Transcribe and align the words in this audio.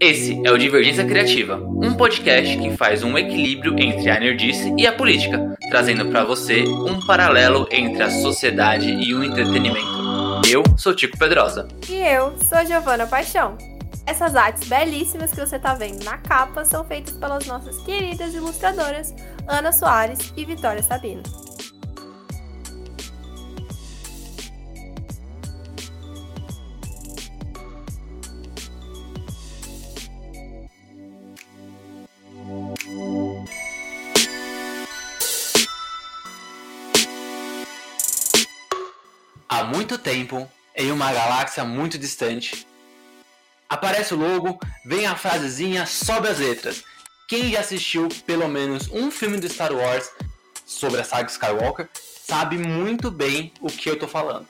Esse 0.00 0.40
é 0.46 0.50
o 0.50 0.56
Divergência 0.56 1.04
Criativa, 1.04 1.56
um 1.56 1.92
podcast 1.92 2.56
que 2.56 2.74
faz 2.74 3.02
um 3.02 3.18
equilíbrio 3.18 3.78
entre 3.78 4.08
a 4.08 4.18
nerdice 4.18 4.74
e 4.78 4.86
a 4.86 4.94
política, 4.94 5.54
trazendo 5.68 6.06
para 6.06 6.24
você 6.24 6.62
um 6.62 7.04
paralelo 7.04 7.68
entre 7.70 8.02
a 8.02 8.08
sociedade 8.08 8.90
e 8.90 9.12
o 9.12 9.22
entretenimento. 9.22 10.40
Eu 10.50 10.62
sou 10.78 10.94
Tico 10.94 11.18
Pedrosa. 11.18 11.68
E 11.86 11.96
eu 11.96 12.34
sou 12.48 12.64
Giovana 12.64 13.06
Paixão. 13.06 13.58
Essas 14.06 14.34
artes 14.34 14.66
belíssimas 14.66 15.32
que 15.32 15.46
você 15.46 15.56
está 15.56 15.74
vendo 15.74 16.02
na 16.02 16.16
capa 16.16 16.64
são 16.64 16.82
feitas 16.82 17.14
pelas 17.18 17.44
nossas 17.44 17.76
queridas 17.82 18.32
ilustradoras 18.32 19.14
Ana 19.46 19.70
Soares 19.70 20.32
e 20.34 20.46
Vitória 20.46 20.82
Sabino. 20.82 21.22
Há 39.52 39.64
muito 39.64 39.98
tempo, 39.98 40.48
em 40.76 40.92
uma 40.92 41.12
galáxia 41.12 41.64
muito 41.64 41.98
distante, 41.98 42.64
aparece 43.68 44.14
o 44.14 44.16
logo, 44.16 44.60
vem 44.84 45.06
a 45.06 45.16
frasezinha, 45.16 45.86
sobe 45.86 46.28
as 46.28 46.38
letras. 46.38 46.84
Quem 47.26 47.50
já 47.50 47.58
assistiu 47.58 48.08
pelo 48.24 48.46
menos 48.46 48.88
um 48.92 49.10
filme 49.10 49.38
do 49.38 49.48
Star 49.48 49.72
Wars 49.72 50.08
sobre 50.64 51.00
a 51.00 51.04
saga 51.04 51.28
Skywalker 51.28 51.88
sabe 51.94 52.58
muito 52.58 53.10
bem 53.10 53.52
o 53.60 53.66
que 53.66 53.90
eu 53.90 53.98
tô 53.98 54.06
falando. 54.06 54.46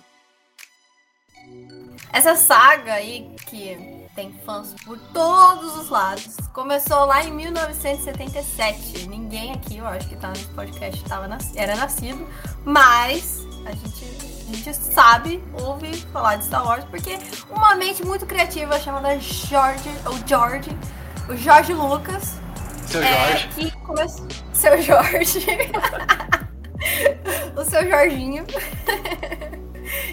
Essa 2.12 2.36
saga 2.36 2.92
aí, 2.92 3.34
que 3.46 4.06
tem 4.14 4.38
fãs 4.44 4.74
por 4.84 4.98
todos 5.14 5.78
os 5.78 5.88
lados, 5.88 6.36
começou 6.52 7.06
lá 7.06 7.24
em 7.24 7.32
1977. 7.32 9.08
Ninguém 9.08 9.52
aqui, 9.52 9.78
eu 9.78 9.86
acho 9.86 10.06
que 10.10 10.16
tá 10.16 10.28
nesse 10.28 10.48
podcast, 10.48 11.02
tava 11.04 11.26
nas... 11.26 11.56
era 11.56 11.74
nascido, 11.74 12.28
mas 12.66 13.46
a 13.64 13.72
gente 13.72 14.39
a 14.50 14.56
gente 14.56 14.74
sabe, 14.74 15.42
ouve 15.62 15.96
falar 16.12 16.36
de 16.36 16.46
Star 16.46 16.66
Wars, 16.66 16.84
porque 16.84 17.18
uma 17.48 17.76
mente 17.76 18.04
muito 18.04 18.26
criativa 18.26 18.78
chamada 18.80 19.16
George, 19.18 19.90
ou 20.04 20.18
George, 20.26 20.76
o 21.28 21.36
Jorge 21.36 21.72
Lucas. 21.72 22.34
Seu 22.86 23.02
Jorge. 23.02 23.44
É, 23.44 23.48
que 23.54 23.70
começou. 23.78 24.26
Seu 24.52 24.82
Jorge. 24.82 25.46
o 27.56 27.64
seu 27.64 27.88
Jorginho. 27.88 28.44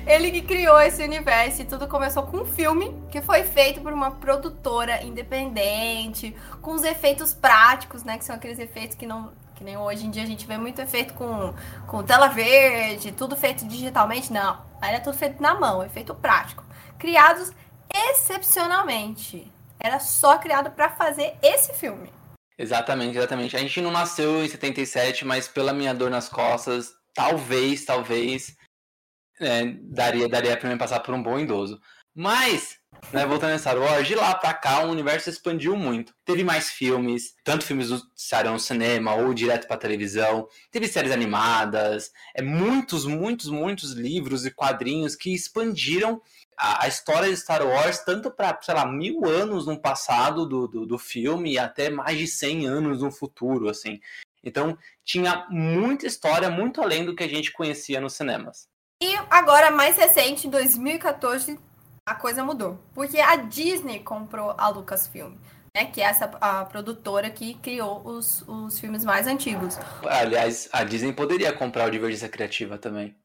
Ele 0.06 0.32
que 0.32 0.42
criou 0.42 0.80
esse 0.80 1.04
universo 1.04 1.62
e 1.62 1.66
tudo 1.66 1.88
começou 1.88 2.24
com 2.24 2.38
um 2.38 2.46
filme 2.46 2.96
que 3.12 3.22
foi 3.22 3.44
feito 3.44 3.82
por 3.82 3.94
uma 3.94 4.12
produtora 4.12 5.04
independente, 5.04 6.36
com 6.62 6.74
os 6.74 6.84
efeitos 6.84 7.34
práticos, 7.34 8.04
né? 8.04 8.18
Que 8.18 8.26
são 8.26 8.36
aqueles 8.36 8.60
efeitos 8.60 8.96
que 8.96 9.06
não 9.06 9.32
que 9.58 9.64
nem 9.64 9.76
hoje 9.76 10.06
em 10.06 10.12
dia 10.12 10.24
a 10.24 10.26
gente 10.28 10.46
vê 10.46 10.58
muito 10.58 10.80
efeito 10.80 11.16
com, 11.16 11.54
com 11.88 12.04
tela 12.04 12.28
verde, 12.28 13.12
tudo 13.12 13.36
feito 13.36 13.68
digitalmente. 13.68 14.32
Não, 14.32 14.64
era 14.82 15.00
tudo 15.00 15.18
feito 15.18 15.42
na 15.42 15.56
mão, 15.56 15.84
efeito 15.84 16.14
prático. 16.14 16.64
Criados 17.00 17.52
excepcionalmente. 17.92 19.52
Era 19.80 20.00
só 20.00 20.38
criado 20.38 20.70
para 20.72 20.90
fazer 20.90 21.36
esse 21.42 21.74
filme. 21.74 22.12
Exatamente, 22.58 23.18
exatamente. 23.18 23.56
A 23.56 23.60
gente 23.60 23.82
não 23.82 23.92
nasceu 23.92 24.44
em 24.44 24.48
77, 24.48 25.26
mas 25.26 25.48
pela 25.48 25.74
minha 25.74 25.94
dor 25.94 26.10
nas 26.10 26.30
costas, 26.30 26.94
talvez, 27.14 27.84
talvez, 27.84 28.56
é, 29.40 29.66
daria, 29.66 30.30
daria 30.30 30.58
pra 30.58 30.70
mim 30.70 30.78
passar 30.78 31.00
por 31.00 31.14
um 31.14 31.22
bom 31.22 31.40
idoso. 31.40 31.80
Mas 32.16 32.77
né, 33.12 33.26
voltando 33.26 33.54
a 33.54 33.60
Star 33.60 33.78
Wars, 33.78 34.08
de 34.08 34.16
lá 34.16 34.36
pra 34.36 34.54
cá 34.54 34.84
o 34.86 34.92
universo 34.92 35.30
expandiu 35.30 35.76
muito. 35.76 36.14
Teve 36.26 36.44
mais 36.44 36.70
filmes, 36.70 37.36
tanto 37.44 37.66
filmes 37.66 37.90
do 37.90 38.02
no 38.46 38.60
cinema 38.60 39.16
ou 39.16 39.34
direto 39.34 39.68
pra 39.68 39.78
televisão, 39.78 40.48
teve 40.72 40.88
séries 40.88 41.12
animadas, 41.12 42.12
é 42.36 42.42
muitos, 42.42 43.06
muitos, 43.06 43.50
muitos 43.50 43.92
livros 43.92 44.46
e 44.46 44.52
quadrinhos 44.52 45.16
que 45.16 45.34
expandiram 45.34 46.22
a, 46.58 46.86
a 46.86 46.88
história 46.88 47.30
de 47.30 47.38
Star 47.38 47.66
Wars, 47.66 48.00
tanto 48.00 48.30
para, 48.32 48.58
sei 48.62 48.74
lá, 48.74 48.86
mil 48.86 49.26
anos 49.26 49.66
no 49.66 49.80
passado 49.80 50.46
do, 50.46 50.68
do, 50.68 50.86
do 50.86 50.98
filme 50.98 51.54
e 51.54 51.60
até 51.60 51.90
mais 51.90 52.18
de 52.18 52.28
100 52.28 52.68
anos 52.68 53.02
no 53.02 53.12
futuro, 53.12 53.70
assim. 53.70 54.00
Então, 54.44 54.78
tinha 55.04 55.46
muita 55.50 56.08
história, 56.08 56.50
muito 56.50 56.82
além 56.82 57.06
do 57.06 57.16
que 57.16 57.24
a 57.24 57.28
gente 57.28 57.52
conhecia 57.52 58.02
nos 58.02 58.14
cinemas. 58.14 58.68
E 59.02 59.16
agora, 59.30 59.70
mais 59.70 59.96
recente, 59.96 60.48
em 60.48 60.50
2014, 60.50 61.60
a 62.08 62.16
coisa 62.16 62.42
mudou. 62.44 62.80
Porque 62.94 63.20
a 63.20 63.36
Disney 63.36 64.00
comprou 64.00 64.56
a 64.58 64.70
Lucasfilm. 64.70 65.34
Né, 65.76 65.86
que 65.86 66.02
é 66.02 66.06
essa 66.06 66.26
a 66.42 66.66
produtora 66.66 67.30
que 67.30 67.54
criou 67.56 68.02
os, 68.04 68.42
os 68.48 68.80
filmes 68.80 69.06
mais 69.06 69.28
antigos. 69.28 69.78
Aliás, 70.04 70.68
a 70.72 70.84
Disney 70.84 71.14
poderia 71.14 71.54
comprar 71.54 71.88
o 71.88 71.92
Divergência 71.92 72.30
Criativa 72.30 72.80
também. 72.80 73.16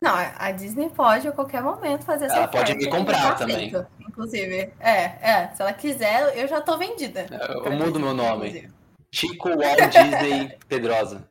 Não, 0.00 0.14
a 0.14 0.50
Disney 0.50 0.88
pode 0.88 1.28
a 1.28 1.32
qualquer 1.32 1.62
momento 1.62 2.04
fazer 2.04 2.24
essa 2.24 2.36
Ela 2.36 2.48
pode 2.48 2.74
me 2.74 2.88
comprar 2.88 3.36
também. 3.36 3.70
inclusive. 4.00 4.72
É, 4.80 5.02
é. 5.20 5.50
Se 5.54 5.60
ela 5.60 5.72
quiser, 5.74 6.36
eu 6.36 6.48
já 6.48 6.60
tô 6.60 6.78
vendida. 6.78 7.26
Eu, 7.30 7.64
eu 7.66 7.72
mudo 7.72 8.00
meu 8.00 8.14
nome. 8.14 8.48
Inclusive. 8.48 8.72
Chico 9.12 9.48
Walt 9.50 9.92
Disney 9.92 10.58
Pedrosa. 10.66 11.28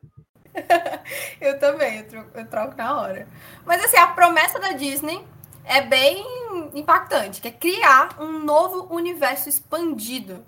eu 1.40 1.58
também, 1.58 1.98
eu 1.98 2.08
troco, 2.08 2.30
eu 2.38 2.46
troco 2.46 2.76
na 2.76 3.00
hora. 3.00 3.28
Mas 3.66 3.84
assim, 3.84 3.96
a 3.96 4.06
promessa 4.06 4.58
da 4.60 4.72
Disney 4.72 5.22
é 5.64 5.80
bem 5.82 6.24
impactante, 6.74 7.40
que 7.40 7.48
é 7.48 7.52
criar 7.52 8.20
um 8.20 8.38
novo 8.38 8.92
universo 8.94 9.48
expandido. 9.48 10.44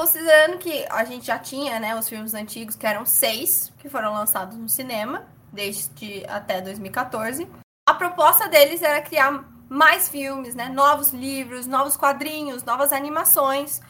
Considerando 0.00 0.58
que 0.58 0.84
a 0.90 1.04
gente 1.04 1.26
já 1.26 1.38
tinha, 1.38 1.78
né, 1.78 1.96
os 1.96 2.08
filmes 2.08 2.34
antigos, 2.34 2.74
que 2.74 2.86
eram 2.86 3.06
seis, 3.06 3.72
que 3.78 3.88
foram 3.88 4.12
lançados 4.12 4.56
no 4.56 4.68
cinema, 4.68 5.26
desde 5.52 6.24
até 6.28 6.60
2014. 6.60 7.48
A 7.88 7.94
proposta 7.94 8.48
deles 8.48 8.82
era 8.82 9.00
criar 9.00 9.44
mais 9.68 10.08
filmes, 10.08 10.54
né, 10.54 10.68
novos 10.68 11.10
livros, 11.10 11.66
novos 11.66 11.96
quadrinhos, 11.96 12.64
novas 12.64 12.92
animações. 12.92 13.80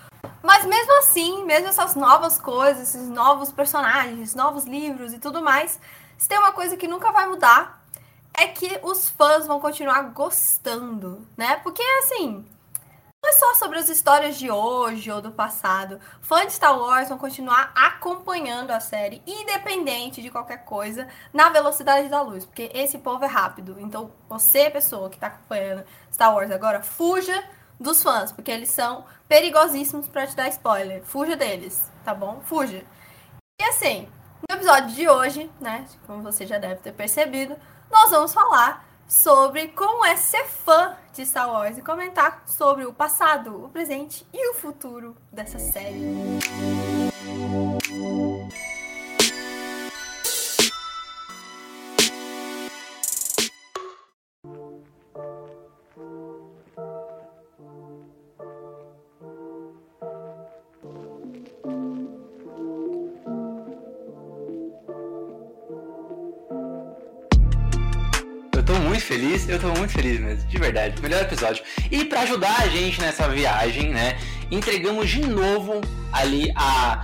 Mas 0.43 0.65
mesmo 0.67 0.99
assim, 0.99 1.45
mesmo 1.45 1.69
essas 1.69 1.95
novas 1.95 2.39
coisas, 2.39 2.95
esses 2.95 3.09
novos 3.09 3.51
personagens, 3.51 4.35
novos 4.35 4.65
livros 4.65 5.13
e 5.13 5.19
tudo 5.19 5.43
mais, 5.43 5.81
se 6.19 6.29
tem 6.29 6.39
uma 6.39 6.53
coisa 6.53 6.77
que 6.77 6.89
nunca 6.89 7.13
vai 7.13 7.27
mudar, 7.27 7.84
é 8.37 8.49
que 8.49 8.81
os 8.83 9.09
fãs 9.09 9.47
vão 9.47 9.61
continuar 9.61 10.03
gostando, 10.11 11.27
né? 11.37 11.57
Porque 11.57 11.83
assim, 12.03 12.45
não 13.25 13.31
é 13.31 13.33
só 13.33 13.55
sobre 13.55 13.79
as 13.79 13.89
histórias 13.89 14.37
de 14.37 14.51
hoje 14.51 15.11
ou 15.11 15.23
do 15.23 15.33
passado. 15.33 15.99
Fãs 16.21 16.49
de 16.49 16.53
Star 16.53 16.79
Wars 16.79 17.09
vão 17.09 17.17
continuar 17.17 17.73
acompanhando 17.75 18.71
a 18.71 18.81
série, 18.81 19.23
independente 19.27 20.21
de 20.21 20.31
qualquer 20.31 20.65
coisa, 20.67 21.09
na 21.33 21.49
velocidade 21.49 22.11
da 22.11 22.21
luz. 22.21 22.45
Porque 22.45 22.71
esse 22.75 22.99
povo 22.99 23.25
é 23.25 23.27
rápido. 23.27 23.77
Então, 23.79 24.11
você, 24.29 24.69
pessoa 24.69 25.09
que 25.09 25.17
está 25.17 25.29
acompanhando 25.29 25.85
Star 26.13 26.35
Wars 26.35 26.51
agora, 26.51 26.83
fuja 26.83 27.43
dos 27.81 28.03
fãs, 28.03 28.31
porque 28.31 28.51
eles 28.51 28.69
são 28.69 29.07
perigosíssimos 29.27 30.07
para 30.07 30.27
te 30.27 30.37
dar 30.37 30.49
spoiler. 30.49 31.03
Fuja 31.03 31.35
deles, 31.35 31.81
tá 32.05 32.15
bom? 32.15 32.43
Fuja. 32.45 32.85
E 33.59 33.65
assim, 33.65 34.07
no 34.47 34.55
episódio 34.55 34.95
de 34.95 35.09
hoje, 35.09 35.51
né, 35.59 35.87
como 36.07 36.23
você 36.23 36.47
já 36.47 36.59
deve 36.59 36.77
ter 36.77 36.93
percebido, 36.93 37.57
nós 37.95 38.11
vamos 38.11 38.35
falar 38.35 38.85
sobre 39.07 39.69
como 39.69 40.05
é 40.05 40.17
ser 40.17 40.45
fã 40.47 40.97
de 41.13 41.25
Star 41.25 41.49
Wars 41.49 41.79
e 41.79 41.81
comentar 41.81 42.43
sobre 42.45 42.85
o 42.85 42.93
passado, 42.93 43.67
o 43.67 43.69
presente 43.69 44.27
e 44.35 44.51
o 44.51 44.55
futuro 44.55 45.17
dessa 45.33 45.61
série. 45.61 46.03
Eu 69.49 69.61
tô 69.61 69.69
muito 69.69 69.93
feliz 69.93 70.19
mesmo, 70.21 70.49
de 70.49 70.59
verdade. 70.59 71.01
Melhor 71.03 71.23
episódio. 71.23 71.63
E 71.91 72.05
para 72.05 72.21
ajudar 72.21 72.63
a 72.63 72.69
gente 72.69 73.01
nessa 73.01 73.29
viagem, 73.29 73.91
né, 73.91 74.19
entregamos 74.51 75.09
de 75.11 75.21
novo 75.21 75.81
ali 76.13 76.53
a. 76.57 77.03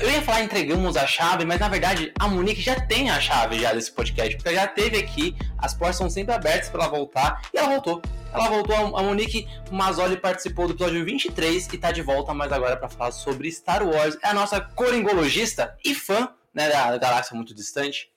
Eu 0.00 0.10
ia 0.10 0.22
falar 0.22 0.42
entregamos 0.42 0.96
a 0.96 1.06
chave, 1.06 1.44
mas 1.44 1.60
na 1.60 1.68
verdade 1.68 2.12
a 2.18 2.26
Monique 2.26 2.62
já 2.62 2.80
tem 2.80 3.10
a 3.10 3.20
chave 3.20 3.58
já 3.58 3.72
desse 3.74 3.92
podcast, 3.92 4.36
porque 4.36 4.48
ela 4.48 4.60
já 4.60 4.66
teve 4.66 4.96
aqui, 4.96 5.36
as 5.58 5.74
portas 5.74 5.96
são 5.96 6.08
sempre 6.08 6.32
abertas 6.32 6.70
para 6.70 6.84
ela 6.84 6.90
voltar, 6.90 7.42
e 7.52 7.58
ela 7.58 7.68
voltou. 7.68 8.00
Ela 8.32 8.48
voltou, 8.48 8.96
a 8.96 9.02
Monique 9.02 9.46
Mazzoli 9.70 10.16
participou 10.16 10.66
do 10.66 10.72
episódio 10.72 11.04
23 11.04 11.66
e 11.66 11.78
tá 11.78 11.92
de 11.92 12.00
volta 12.00 12.32
mais 12.32 12.50
agora 12.52 12.76
para 12.76 12.88
falar 12.88 13.10
sobre 13.10 13.50
Star 13.50 13.86
Wars. 13.86 14.16
É 14.22 14.28
a 14.28 14.34
nossa 14.34 14.60
coringologista 14.60 15.76
e 15.84 15.94
fã 15.94 16.32
né, 16.54 16.70
da 16.70 16.96
Galáxia 16.96 17.36
Muito 17.36 17.54
Distante. 17.54 18.10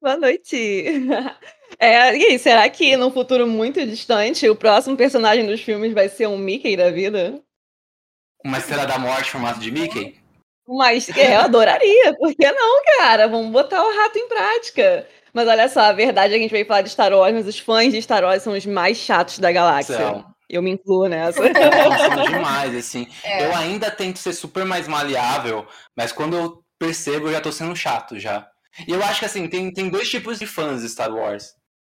Boa 0.00 0.16
noite. 0.16 0.94
É, 1.78 2.16
e 2.16 2.24
aí, 2.24 2.38
será 2.38 2.68
que 2.68 2.96
num 2.96 3.10
futuro 3.10 3.46
muito 3.46 3.84
distante 3.84 4.48
o 4.48 4.56
próximo 4.56 4.96
personagem 4.96 5.46
dos 5.46 5.60
filmes 5.60 5.92
vai 5.92 6.08
ser 6.08 6.26
um 6.26 6.38
Mickey 6.38 6.76
da 6.76 6.90
vida? 6.90 7.40
Uma 8.44 8.58
estrela 8.58 8.86
da 8.86 8.98
morte 8.98 9.30
formato 9.30 9.60
de 9.60 9.70
Mickey? 9.70 10.18
Mas 10.68 11.08
é, 11.10 11.36
eu 11.36 11.40
adoraria, 11.40 12.14
por 12.18 12.34
que 12.34 12.50
não, 12.50 12.82
cara? 12.98 13.28
Vamos 13.28 13.52
botar 13.52 13.82
o 13.82 13.96
rato 13.96 14.18
em 14.18 14.28
prática. 14.28 15.06
Mas 15.32 15.46
olha 15.48 15.68
só, 15.68 15.80
a 15.80 15.92
verdade 15.92 16.32
é 16.32 16.36
que 16.36 16.38
a 16.38 16.42
gente 16.42 16.50
veio 16.50 16.66
falar 16.66 16.82
de 16.82 16.88
Star 16.88 17.12
Wars, 17.12 17.34
mas 17.34 17.46
os 17.46 17.58
fãs 17.58 17.92
de 17.92 18.00
Star 18.00 18.24
Wars 18.24 18.42
são 18.42 18.54
os 18.54 18.64
mais 18.66 18.96
chatos 18.96 19.38
da 19.38 19.52
galáxia. 19.52 19.96
São. 19.96 20.24
Eu 20.48 20.62
me 20.62 20.70
incluo 20.70 21.08
nessa. 21.08 21.42
São 21.42 22.24
demais, 22.24 22.74
assim. 22.74 23.06
É. 23.22 23.44
Eu 23.44 23.54
ainda 23.54 23.90
tento 23.90 24.18
ser 24.18 24.32
super 24.32 24.64
mais 24.64 24.88
maleável, 24.88 25.66
mas 25.96 26.12
quando 26.12 26.36
eu 26.36 26.64
percebo, 26.78 27.28
eu 27.28 27.32
já 27.32 27.40
tô 27.40 27.52
sendo 27.52 27.76
chato 27.76 28.18
já. 28.18 28.48
E 28.86 28.92
eu 28.92 29.02
acho 29.02 29.20
que 29.20 29.26
assim, 29.26 29.48
tem, 29.48 29.72
tem 29.72 29.88
dois 29.88 30.08
tipos 30.08 30.38
de 30.38 30.46
fãs 30.46 30.82
de 30.82 30.88
Star 30.88 31.12
Wars. 31.12 31.54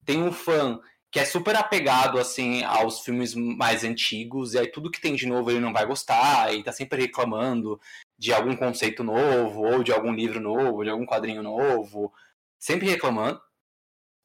Tem 0.04 0.22
um 0.22 0.32
fã 0.32 0.80
que 1.10 1.20
é 1.20 1.24
super 1.24 1.56
apegado 1.56 2.18
assim 2.18 2.62
aos 2.64 3.00
filmes 3.00 3.34
mais 3.34 3.84
antigos, 3.84 4.54
e 4.54 4.58
aí 4.58 4.66
tudo 4.70 4.90
que 4.90 5.00
tem 5.00 5.14
de 5.14 5.26
novo 5.26 5.50
ele 5.50 5.60
não 5.60 5.72
vai 5.72 5.86
gostar, 5.86 6.52
e 6.54 6.62
tá 6.62 6.72
sempre 6.72 7.00
reclamando 7.00 7.80
de 8.18 8.32
algum 8.32 8.56
conceito 8.56 9.02
novo, 9.04 9.62
ou 9.62 9.82
de 9.82 9.92
algum 9.92 10.12
livro 10.12 10.40
novo, 10.40 10.84
de 10.84 10.90
algum 10.90 11.06
quadrinho 11.06 11.42
novo, 11.42 12.12
sempre 12.58 12.88
reclamando. 12.88 13.40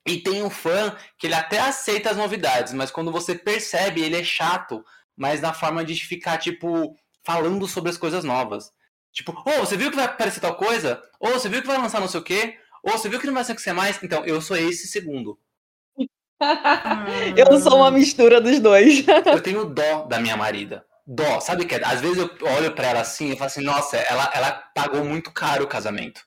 E 0.06 0.18
tem 0.18 0.44
um 0.44 0.50
fã 0.50 0.98
que 1.18 1.28
ele 1.28 1.36
até 1.36 1.60
aceita 1.60 2.10
as 2.10 2.18
novidades, 2.18 2.74
mas 2.74 2.92
quando 2.92 3.12
você 3.12 3.36
percebe, 3.36 4.02
ele 4.02 4.18
é 4.18 4.24
chato, 4.24 4.84
mas 5.16 5.42
na 5.42 5.54
forma 5.54 5.86
de 5.86 5.96
ficar, 5.96 6.38
tipo, 6.40 6.96
falando 7.24 7.68
sobre 7.68 7.92
as 7.92 7.98
coisas 7.98 8.24
novas. 8.24 8.72
Tipo, 9.12 9.32
ô, 9.32 9.44
oh, 9.46 9.60
você 9.60 9.76
viu 9.76 9.90
que 9.90 9.96
vai 9.96 10.06
aparecer 10.06 10.40
tal 10.40 10.56
coisa? 10.56 11.02
Ô, 11.20 11.28
oh, 11.28 11.32
você 11.32 11.50
viu 11.50 11.62
que 11.62 11.68
vai 11.68 11.78
lançar 11.78 12.00
não 12.00 12.08
sei 12.08 12.20
o 12.20 12.24
quê? 12.24 12.58
Ô, 12.84 12.90
oh, 12.90 12.98
você 12.98 13.10
viu 13.10 13.20
que 13.20 13.28
não 13.28 13.34
vai 13.34 13.44
ser 13.44 13.74
mais? 13.74 14.02
Então, 14.02 14.26
eu 14.26 14.42
sou 14.42 14.56
esse 14.56 14.88
segundo. 14.88 15.38
eu 17.36 17.60
sou 17.60 17.78
uma 17.78 17.92
mistura 17.92 18.42
dos 18.42 18.60
dois. 18.60 19.06
eu 19.26 19.42
tenho 19.42 19.66
dó 19.66 20.06
da 20.06 20.20
minha 20.20 20.38
marida. 20.38 20.86
Dó, 21.06 21.40
sabe 21.40 21.64
o 21.64 21.68
que 21.68 21.76
é? 21.76 21.84
Às 21.84 22.00
vezes 22.02 22.18
eu 22.18 22.30
olho 22.58 22.74
para 22.74 22.88
ela 22.88 23.02
assim 23.02 23.32
e 23.32 23.36
falo 23.36 23.48
assim, 23.48 23.64
nossa, 23.64 23.98
ela, 23.98 24.32
ela 24.34 24.52
pagou 24.74 25.04
muito 25.04 25.32
caro 25.32 25.66
o 25.66 25.68
casamento. 25.68 26.22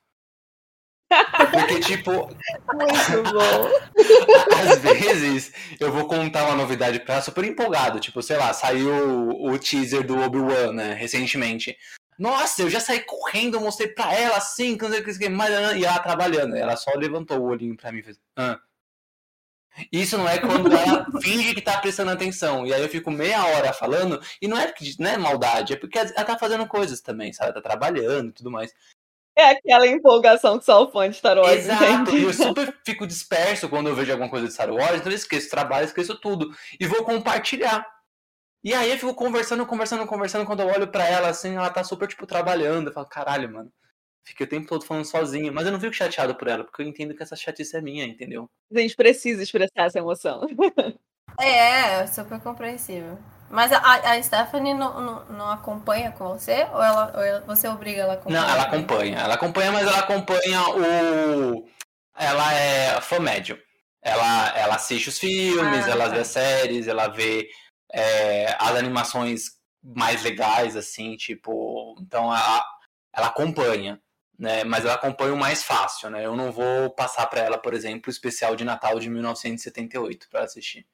Porque, 1.51 1.81
tipo. 1.81 2.11
Muito 2.13 3.33
bom. 3.33 3.71
Às 4.71 4.79
vezes 4.79 5.53
eu 5.79 5.93
vou 5.93 6.07
contar 6.07 6.45
uma 6.47 6.57
novidade 6.57 7.01
pra 7.01 7.15
ela 7.15 7.23
super 7.23 7.45
empolgado. 7.45 8.01
Tipo, 8.01 8.23
sei 8.23 8.37
lá, 8.37 8.53
saiu 8.53 9.31
o 9.31 9.59
teaser 9.59 10.05
do 10.05 10.19
Obi-Wan, 10.19 10.73
né? 10.73 10.95
Recentemente. 10.95 11.77
Nossa, 12.19 12.63
eu 12.63 12.71
já 12.71 12.81
saí 12.81 13.01
correndo, 13.01 13.61
mostrei 13.61 13.89
pra 13.89 14.15
ela 14.15 14.37
assim, 14.37 14.77
que 14.77 14.85
não 14.85 14.91
sei 14.91 15.01
o 15.01 15.19
que, 15.19 15.29
mais, 15.29 15.53
e 15.77 15.85
ela 15.85 15.99
trabalhando. 15.99 16.55
Ela 16.55 16.77
só 16.77 16.93
levantou 16.95 17.39
o 17.39 17.49
olhinho 17.49 17.77
pra 17.77 17.93
mim 17.93 17.99
e 17.99 18.03
fez. 18.03 18.21
Ah. 18.37 18.59
Isso 19.91 20.17
não 20.17 20.29
é 20.29 20.39
quando 20.39 20.73
ela 20.73 21.07
finge 21.21 21.55
que 21.55 21.61
tá 21.61 21.79
prestando 21.79 22.11
atenção. 22.11 22.67
E 22.67 22.73
aí 22.73 22.81
eu 22.81 22.89
fico 22.89 23.11
meia 23.11 23.45
hora 23.45 23.73
falando, 23.73 24.21
e 24.41 24.47
não 24.47 24.57
é, 24.57 24.73
não 24.99 25.11
é 25.11 25.17
maldade, 25.17 25.73
é 25.73 25.77
porque 25.77 25.99
ela 25.99 26.25
tá 26.25 26.39
fazendo 26.39 26.67
coisas 26.67 27.01
também, 27.01 27.33
sabe? 27.33 27.51
Ela 27.51 27.61
tá 27.61 27.69
trabalhando 27.69 28.29
e 28.29 28.33
tudo 28.33 28.51
mais. 28.51 28.73
É 29.37 29.51
aquela 29.51 29.87
empolgação 29.89 30.61
que 30.61 30.65
só 30.65 30.85
o 30.85 30.93
fã 30.93 31.11
de 31.11 31.17
Star 31.17 31.37
Wars 31.37 31.53
Exato, 31.53 31.85
entende. 31.85 32.23
eu 32.23 32.33
super 32.33 32.73
fico 32.87 33.05
disperso 33.05 33.69
quando 33.69 33.89
eu 33.89 33.95
vejo 33.97 34.13
alguma 34.13 34.31
coisa 34.31 34.47
de 34.47 34.53
Star 34.53 34.71
Wars, 34.73 35.01
então 35.01 35.11
eu 35.11 35.17
esqueço 35.17 35.51
trabalho, 35.51 35.87
esqueço 35.87 36.15
tudo. 36.21 36.55
E 36.79 36.87
vou 36.87 37.03
compartilhar. 37.03 37.85
E 38.65 38.73
aí 38.73 38.91
eu 38.91 38.99
fico 38.99 39.15
conversando, 39.15 39.67
conversando, 39.67 40.07
conversando, 40.07 40.47
quando 40.47 40.61
eu 40.61 40.69
olho 40.69 40.89
para 40.89 41.07
ela 41.07 41.29
assim, 41.29 41.55
ela 41.55 41.69
tá 41.69 41.85
super, 41.85 42.09
tipo, 42.09 42.27
trabalhando. 42.27 42.89
Eu 42.89 42.95
falo, 42.95 43.07
caralho, 43.07 43.53
mano. 43.53 43.71
Fiquei 44.27 44.47
o 44.47 44.49
tempo 44.49 44.67
todo 44.67 44.87
falando 44.87 45.05
sozinho, 45.05 45.53
mas 45.53 45.67
eu 45.67 45.73
não 45.73 45.79
fico 45.79 45.93
chateado 45.93 46.35
por 46.35 46.49
ela, 46.49 46.65
porque 46.65 46.81
eu 46.81 46.87
entendo 46.87 47.15
que 47.15 47.23
essa 47.23 47.37
chatice 47.37 47.77
é 47.77 47.83
minha, 47.83 48.07
entendeu? 48.07 48.49
A 48.75 48.81
gente 48.81 48.97
precisa 48.97 49.43
expressar 49.43 49.85
essa 49.85 49.99
emoção. 49.99 50.47
É, 51.41 52.07
super 52.07 52.39
compreensível. 52.41 53.19
Mas 53.51 53.73
a, 53.73 53.79
a 53.79 54.23
Stephanie 54.23 54.73
não, 54.73 55.01
não, 55.01 55.25
não, 55.27 55.51
acompanha 55.51 56.13
com 56.13 56.29
você? 56.29 56.65
Ou, 56.73 56.81
ela, 56.81 57.13
ou 57.13 57.23
ela, 57.23 57.41
você 57.41 57.67
obriga 57.67 58.03
ela 58.03 58.13
a 58.13 58.17
acompanhar? 58.17 58.43
Não, 58.43 58.51
ela 58.51 58.63
acompanha. 58.63 59.19
Ela 59.19 59.35
acompanha, 59.35 59.73
mas 59.73 59.87
ela 59.87 59.99
acompanha 59.99 60.61
o. 60.69 61.69
Ela 62.17 62.55
é 62.55 63.01
fã 63.01 63.19
médio. 63.19 63.59
Ela, 64.01 64.57
ela 64.57 64.75
assiste 64.77 65.09
os 65.09 65.19
filmes, 65.19 65.87
ah, 65.87 65.91
ela 65.91 66.09
vê 66.09 66.19
as 66.21 66.29
séries, 66.29 66.87
ela 66.87 67.09
vê 67.09 67.49
é, 67.95 68.57
as 68.59 68.77
animações 68.77 69.53
mais 69.83 70.23
legais, 70.23 70.77
assim, 70.77 71.17
tipo. 71.17 71.95
Então 72.01 72.25
ela, 72.25 72.65
ela 73.15 73.27
acompanha. 73.29 74.01
Né, 74.37 74.65
mas 74.65 74.85
ela 74.85 74.95
acompanha 74.95 75.33
o 75.33 75.37
mais 75.37 75.63
fácil, 75.63 76.11
né? 76.11 76.27
Eu 76.27 76.35
não 76.35 76.51
vou 76.51 76.91
passar 76.91 77.25
para 77.29 77.41
ela, 77.41 77.57
por 77.57 77.73
exemplo, 77.73 78.09
o 78.09 78.11
especial 78.11 78.57
de 78.57 78.65
Natal 78.65 78.99
de 78.99 79.09
1978 79.09 80.29
para 80.29 80.43
assistir. 80.43 80.85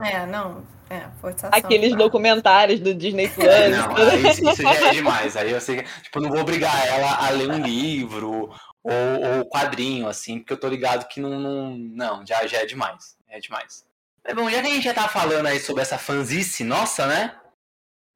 É, 0.00 0.26
não. 0.26 0.66
É, 0.90 1.08
forçação. 1.20 1.56
Aqueles 1.56 1.92
tá. 1.92 1.98
documentários 1.98 2.80
do 2.80 2.92
Disney 2.92 3.28
Plus. 3.28 3.46
Não, 3.70 3.96
aí, 3.96 4.26
isso 4.28 4.62
já 4.62 4.88
é 4.88 4.90
demais. 4.90 5.36
Aí 5.36 5.52
eu 5.52 5.60
sei 5.60 5.82
que, 5.82 6.02
tipo, 6.02 6.20
não 6.20 6.28
vou 6.28 6.40
obrigar 6.40 6.86
ela 6.88 7.26
a 7.26 7.30
ler 7.30 7.48
um 7.48 7.58
livro 7.58 8.52
ou, 8.82 9.38
ou 9.38 9.48
quadrinho, 9.48 10.08
assim, 10.08 10.38
porque 10.40 10.52
eu 10.52 10.60
tô 10.60 10.68
ligado 10.68 11.06
que 11.06 11.20
não. 11.20 11.40
Não, 11.40 11.76
não 11.76 12.26
já, 12.26 12.44
já 12.48 12.58
é 12.58 12.66
demais. 12.66 13.16
É 13.28 13.38
demais. 13.38 13.86
É 14.26 14.34
bom, 14.34 14.50
já 14.50 14.60
que 14.60 14.66
a 14.66 14.70
gente 14.70 14.84
já 14.84 14.94
tá 14.94 15.08
falando 15.08 15.46
aí 15.46 15.60
sobre 15.60 15.82
essa 15.82 15.96
fanzice 15.98 16.64
nossa, 16.64 17.06
né? 17.06 17.40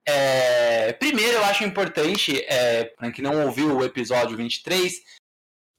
É, 0.06 0.92
primeiro, 0.94 1.38
eu 1.38 1.44
acho 1.44 1.62
importante, 1.62 2.44
é, 2.46 2.84
para 2.84 3.12
quem 3.12 3.22
não 3.22 3.46
ouviu 3.46 3.76
o 3.76 3.84
episódio 3.84 4.36
23, 4.36 4.94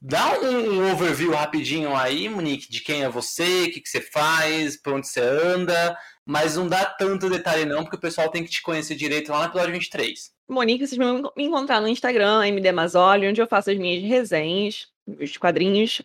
Dá 0.04 0.36
um, 0.40 0.80
um, 0.80 0.92
overview 0.92 1.30
rapidinho 1.30 1.94
aí, 1.94 2.28
Monique, 2.28 2.68
de 2.68 2.80
quem 2.80 3.04
é 3.04 3.08
você, 3.08 3.66
o 3.66 3.70
que, 3.70 3.80
que 3.80 3.88
você 3.88 4.00
faz, 4.00 4.76
por 4.76 4.94
onde 4.94 5.06
você 5.06 5.20
anda, 5.20 5.96
mas 6.26 6.56
não 6.56 6.66
dá 6.66 6.84
tanto 6.84 7.30
detalhe 7.30 7.64
não, 7.64 7.84
porque 7.84 7.94
o 7.94 8.00
pessoal 8.00 8.28
tem 8.28 8.42
que 8.42 8.50
te 8.50 8.62
conhecer 8.62 8.96
direito 8.96 9.30
lá 9.30 9.38
no 9.38 9.44
episódio 9.44 9.72
23. 9.72 10.32
Monique, 10.48 10.88
vocês 10.88 10.98
vão 10.98 11.32
me 11.36 11.44
encontrar 11.44 11.80
no 11.80 11.86
Instagram, 11.86 12.44
MD 12.48 12.72
Mazoli, 12.72 13.28
onde 13.28 13.40
eu 13.40 13.46
faço 13.46 13.70
as 13.70 13.78
minhas 13.78 14.02
resenhas, 14.02 14.88
os 15.06 15.36
quadrinhos. 15.36 16.02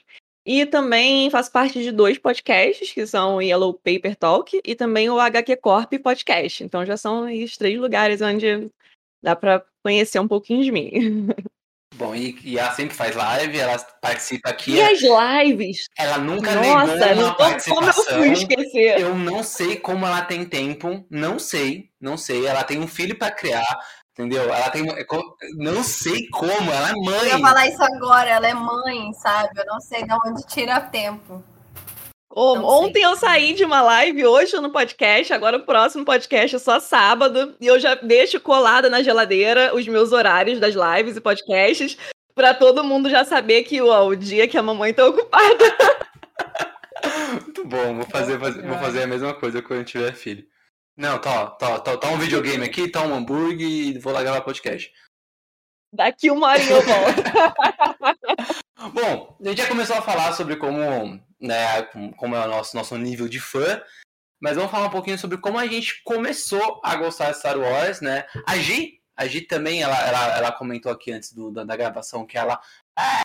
E 0.47 0.65
também 0.65 1.29
faço 1.29 1.51
parte 1.51 1.83
de 1.83 1.91
dois 1.91 2.17
podcasts, 2.17 2.93
que 2.93 3.05
são 3.05 3.35
o 3.35 3.41
Yellow 3.41 3.73
Paper 3.73 4.15
Talk 4.15 4.61
e 4.63 4.75
também 4.75 5.09
o 5.09 5.19
HQ 5.19 5.57
Corp 5.57 5.91
Podcast. 6.01 6.63
Então 6.63 6.85
já 6.85 6.95
são 6.95 7.25
os 7.25 7.57
três 7.57 7.77
lugares 7.77 8.21
onde 8.21 8.71
dá 9.21 9.35
para 9.35 9.61
conhecer 9.83 10.19
um 10.19 10.27
pouquinho 10.27 10.63
de 10.63 10.71
mim. 10.71 11.27
Bom, 11.95 12.13
e, 12.13 12.37
e, 12.43 12.59
ela 12.59 12.71
sempre 12.71 12.95
faz 12.95 13.15
live, 13.15 13.57
ela 13.57 13.77
participa 13.99 14.51
aqui. 14.51 14.75
E 14.75 14.81
as 14.81 14.99
lives? 15.01 15.85
Ela 15.97 16.19
nunca 16.19 16.53
Nossa, 16.53 16.95
negou 16.95 17.23
uma 17.23 17.35
participação. 17.35 18.03
Como 18.03 18.23
eu 18.23 18.23
fui 18.23 18.31
esquecer? 18.33 19.01
Eu 19.01 19.15
não 19.15 19.43
sei 19.43 19.77
como 19.77 20.05
ela 20.05 20.21
tem 20.21 20.45
tempo, 20.45 21.03
não 21.09 21.39
sei, 21.39 21.89
não 21.99 22.15
sei. 22.15 22.45
Ela 22.45 22.63
tem 22.63 22.79
um 22.79 22.87
filho 22.87 23.17
para 23.17 23.31
criar, 23.31 23.65
entendeu? 24.17 24.43
Ela 24.43 24.69
tem, 24.71 24.83
não 25.55 25.83
sei 25.83 26.27
como, 26.29 26.71
ela 26.71 26.89
é 26.89 26.93
mãe. 26.93 27.19
Eu 27.19 27.25
ia 27.27 27.39
falar 27.39 27.67
isso 27.67 27.83
agora, 27.83 28.29
ela 28.29 28.47
é 28.47 28.53
mãe, 28.53 29.13
sabe? 29.13 29.49
Eu 29.59 29.65
não 29.67 29.79
sei 29.79 30.03
de 30.03 30.11
onde 30.11 30.45
tira 30.47 30.81
tempo. 30.81 31.43
ontem 32.35 33.03
eu 33.03 33.15
saí 33.15 33.53
de 33.53 33.63
uma 33.63 33.81
live, 33.81 34.25
hoje 34.25 34.55
no 34.59 34.71
podcast, 34.71 35.31
agora 35.31 35.57
o 35.57 35.65
próximo 35.65 36.03
podcast 36.03 36.55
é 36.55 36.59
só 36.59 36.79
sábado, 36.79 37.55
e 37.61 37.67
eu 37.67 37.79
já 37.79 37.93
deixo 37.93 38.39
colada 38.39 38.89
na 38.89 39.03
geladeira 39.03 39.75
os 39.75 39.87
meus 39.87 40.11
horários 40.11 40.59
das 40.59 40.73
lives 40.73 41.15
e 41.15 41.21
podcasts, 41.21 41.95
para 42.33 42.55
todo 42.55 42.83
mundo 42.83 43.09
já 43.09 43.23
saber 43.23 43.63
que 43.63 43.81
ó, 43.81 44.07
o 44.07 44.15
dia 44.15 44.47
que 44.47 44.57
a 44.57 44.63
mamãe 44.63 44.93
tá 44.93 45.05
ocupada. 45.05 45.65
Muito 47.31 47.65
bom, 47.65 47.95
vou 47.95 48.05
fazer, 48.05 48.39
fazer, 48.39 48.65
vou 48.65 48.77
fazer 48.79 49.03
a 49.03 49.07
mesma 49.07 49.33
coisa 49.33 49.61
quando 49.61 49.79
eu 49.79 49.85
tiver 49.85 50.13
filho. 50.13 50.43
Não, 50.97 51.21
tá, 51.21 51.51
tá, 51.51 51.79
tá, 51.79 51.95
tá 51.95 52.09
um 52.09 52.17
videogame 52.17 52.65
aqui, 52.65 52.89
tá 52.89 53.03
um 53.03 53.13
hambúrguer 53.13 53.67
e 53.67 53.99
vou 53.99 54.11
lá 54.11 54.23
gravar 54.23 54.41
podcast. 54.41 54.91
Daqui 55.93 56.31
uma 56.31 56.47
hora 56.47 56.63
eu 56.63 56.81
volto. 56.81 57.23
Bom, 58.93 59.37
a 59.39 59.47
gente 59.47 59.61
já 59.61 59.67
começou 59.67 59.95
a 59.95 60.01
falar 60.01 60.33
sobre 60.33 60.55
como, 60.55 61.21
né, 61.39 61.83
como 62.17 62.35
é 62.35 62.43
o 62.45 62.49
nosso, 62.49 62.75
nosso 62.75 62.97
nível 62.97 63.29
de 63.29 63.39
fã, 63.39 63.79
mas 64.41 64.55
vamos 64.55 64.71
falar 64.71 64.87
um 64.87 64.91
pouquinho 64.91 65.19
sobre 65.19 65.37
como 65.37 65.59
a 65.59 65.67
gente 65.67 66.01
começou 66.03 66.81
a 66.83 66.95
gostar 66.95 67.31
de 67.31 67.37
Star 67.37 67.59
Wars, 67.59 68.01
né? 68.01 68.25
A 68.47 68.57
Gi, 68.57 68.99
a 69.15 69.27
Gi 69.27 69.41
também, 69.41 69.83
ela, 69.83 69.99
ela, 70.01 70.37
ela 70.37 70.51
comentou 70.51 70.91
aqui 70.91 71.11
antes 71.11 71.31
do, 71.31 71.51
da, 71.51 71.63
da 71.63 71.75
gravação 71.75 72.25
que 72.25 72.39
ela 72.39 72.59
ah, 72.97 73.21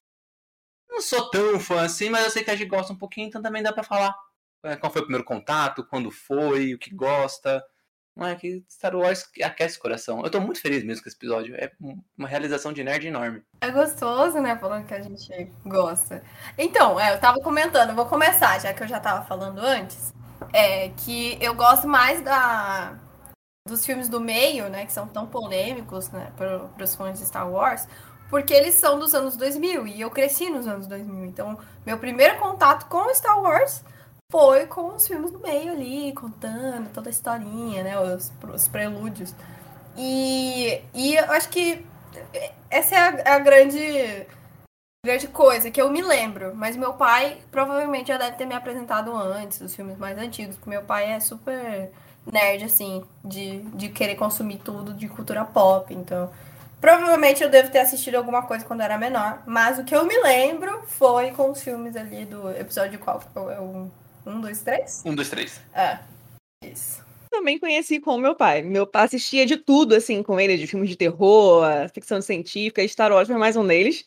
não 0.91 1.01
sou 1.01 1.31
tão 1.31 1.59
fã 1.59 1.81
assim, 1.81 2.11
mas 2.11 2.25
eu 2.25 2.31
sei 2.31 2.45
que 2.45 2.51
a 2.51 2.57
Gi 2.57 2.67
gosta 2.67 2.93
um 2.93 2.99
pouquinho, 2.99 3.29
então 3.29 3.41
também 3.41 3.63
dá 3.63 3.73
para 3.73 3.83
falar 3.83 4.15
qual 4.81 4.93
foi 4.93 5.03
o 5.03 5.05
primeiro 5.05 5.25
contato, 5.25 5.85
quando 5.85 6.11
foi, 6.11 6.75
o 6.75 6.79
que 6.79 6.95
gosta. 6.95 7.63
Não 8.15 8.27
é 8.27 8.35
que 8.35 8.63
Star 8.71 8.95
Wars 8.95 9.27
aquece 9.43 9.79
o 9.79 9.81
coração. 9.81 10.23
Eu 10.23 10.31
tô 10.31 10.39
muito 10.39 10.61
feliz 10.61 10.85
mesmo 10.85 11.03
com 11.03 11.09
esse 11.09 11.17
episódio. 11.17 11.55
É 11.57 11.73
uma 12.17 12.29
realização 12.29 12.73
de 12.73 12.85
nerd 12.85 13.07
enorme. 13.07 13.43
É 13.61 13.71
gostoso, 13.71 14.39
né? 14.39 14.57
Falando 14.59 14.87
que 14.87 14.95
a 14.95 15.01
gente 15.01 15.51
gosta. 15.65 16.23
Então, 16.59 17.01
é, 17.01 17.15
eu 17.15 17.21
tava 17.21 17.41
comentando, 17.41 17.95
vou 17.95 18.07
começar, 18.07 18.61
já 18.61 18.75
que 18.75 18.83
eu 18.83 18.89
já 18.89 19.01
tava 19.01 19.25
falando 19.25 19.59
antes. 19.59 20.13
É 20.53 20.91
que 20.91 21.39
eu 21.41 21.55
gosto 21.55 21.89
mais 21.89 22.21
da, 22.21 22.99
dos 23.67 23.87
filmes 23.87 24.11
do 24.11 24.21
meio, 24.21 24.69
né? 24.69 24.85
Que 24.85 24.93
são 24.93 25.09
tão 25.09 25.27
polêmicos, 25.27 26.11
né? 26.11 26.31
Para 26.37 26.85
os 26.85 26.95
fãs 26.95 27.19
de 27.19 27.25
Star 27.25 27.51
Wars. 27.51 27.89
porque 28.29 28.53
eles 28.53 28.75
são 28.75 28.99
dos 28.99 29.15
anos 29.15 29.37
2000 29.37 29.87
e 29.87 30.01
eu 30.01 30.11
cresci 30.11 30.51
nos 30.51 30.67
anos 30.67 30.87
2000. 30.87 31.25
Então, 31.25 31.59
meu 31.87 31.99
primeiro 31.99 32.39
contato 32.39 32.87
com 32.89 33.13
Star 33.15 33.41
Wars 33.41 33.83
foi 34.33 34.67
com 34.67 34.97
os 34.97 35.07
filmes 35.07 35.31
do 35.31 35.39
meio 35.39 35.73
ali, 35.73 36.11
contando 36.15 36.91
toda 36.91 37.11
a 37.11 37.13
historinha, 37.13 37.85
né? 37.85 38.01
Os, 38.01 38.33
os 38.53 38.67
prelúdios. 38.67 39.35
E, 39.95 40.81
e 40.95 41.15
eu 41.17 41.31
acho 41.33 41.51
que 41.51 41.85
essa 42.71 42.95
é 42.95 42.99
a, 42.99 43.11
é 43.27 43.33
a 43.35 43.39
grande 43.39 44.27
grande 45.05 45.29
coisa 45.29 45.71
que 45.71 45.83
eu 45.83 45.91
me 45.91 46.01
lembro, 46.01 46.55
mas 46.55 46.77
meu 46.77 46.95
pai 46.95 47.39
provavelmente 47.51 48.09
já 48.09 48.17
deve 48.17 48.37
ter 48.37 48.47
me 48.47 48.55
apresentado 48.55 49.15
antes, 49.15 49.61
os 49.61 49.75
filmes 49.75 49.99
mais 49.99 50.17
antigos, 50.17 50.57
porque 50.57 50.71
meu 50.71 50.83
pai 50.83 51.13
é 51.13 51.19
super 51.21 51.91
nerd, 52.25 52.65
assim, 52.65 53.05
de, 53.25 53.63
de 53.71 53.89
querer 53.89 54.15
consumir 54.15 54.59
tudo 54.59 54.95
de 54.95 55.09
cultura 55.09 55.45
pop, 55.45 55.93
então 55.93 56.31
provavelmente 56.81 57.43
eu 57.43 57.51
devo 57.51 57.69
ter 57.71 57.81
assistido 57.81 58.15
alguma 58.15 58.43
coisa 58.43 58.65
quando 58.65 58.83
era 58.83 58.97
menor, 58.97 59.43
mas 59.45 59.77
o 59.77 59.85
que 59.85 59.95
eu 59.95 60.07
me 60.07 60.17
lembro 60.23 60.83
foi 60.87 61.33
com 61.33 61.51
os 61.51 61.61
filmes 61.61 61.97
ali 61.97 62.25
do 62.25 62.49
episódio 62.51 63.01
qual? 63.01 63.21
É 63.51 63.59
o 63.59 63.91
1, 64.27 64.41
2, 64.41 64.63
3? 64.63 65.03
1, 65.07 65.15
2, 65.15 65.31
3. 65.31 65.61
É, 65.75 65.99
isso 66.65 67.13
também 67.33 67.59
conheci 67.59 67.99
com 67.99 68.15
o 68.15 68.19
meu 68.19 68.37
pai. 68.37 68.63
Meu 68.63 68.87
pai 68.87 69.07
assistia 69.07 69.47
de 69.47 69.57
tudo, 69.57 69.95
assim, 69.95 70.23
com 70.23 70.39
ele, 70.39 70.59
de 70.59 70.67
filmes 70.67 70.91
de 70.91 70.97
terror, 70.97 71.65
ficção 71.93 72.21
científica, 72.21 72.87
Star 72.87 73.11
Wars 73.11 73.27
foi 73.27 73.39
mais 73.39 73.57
um 73.57 73.67
deles. 73.67 74.05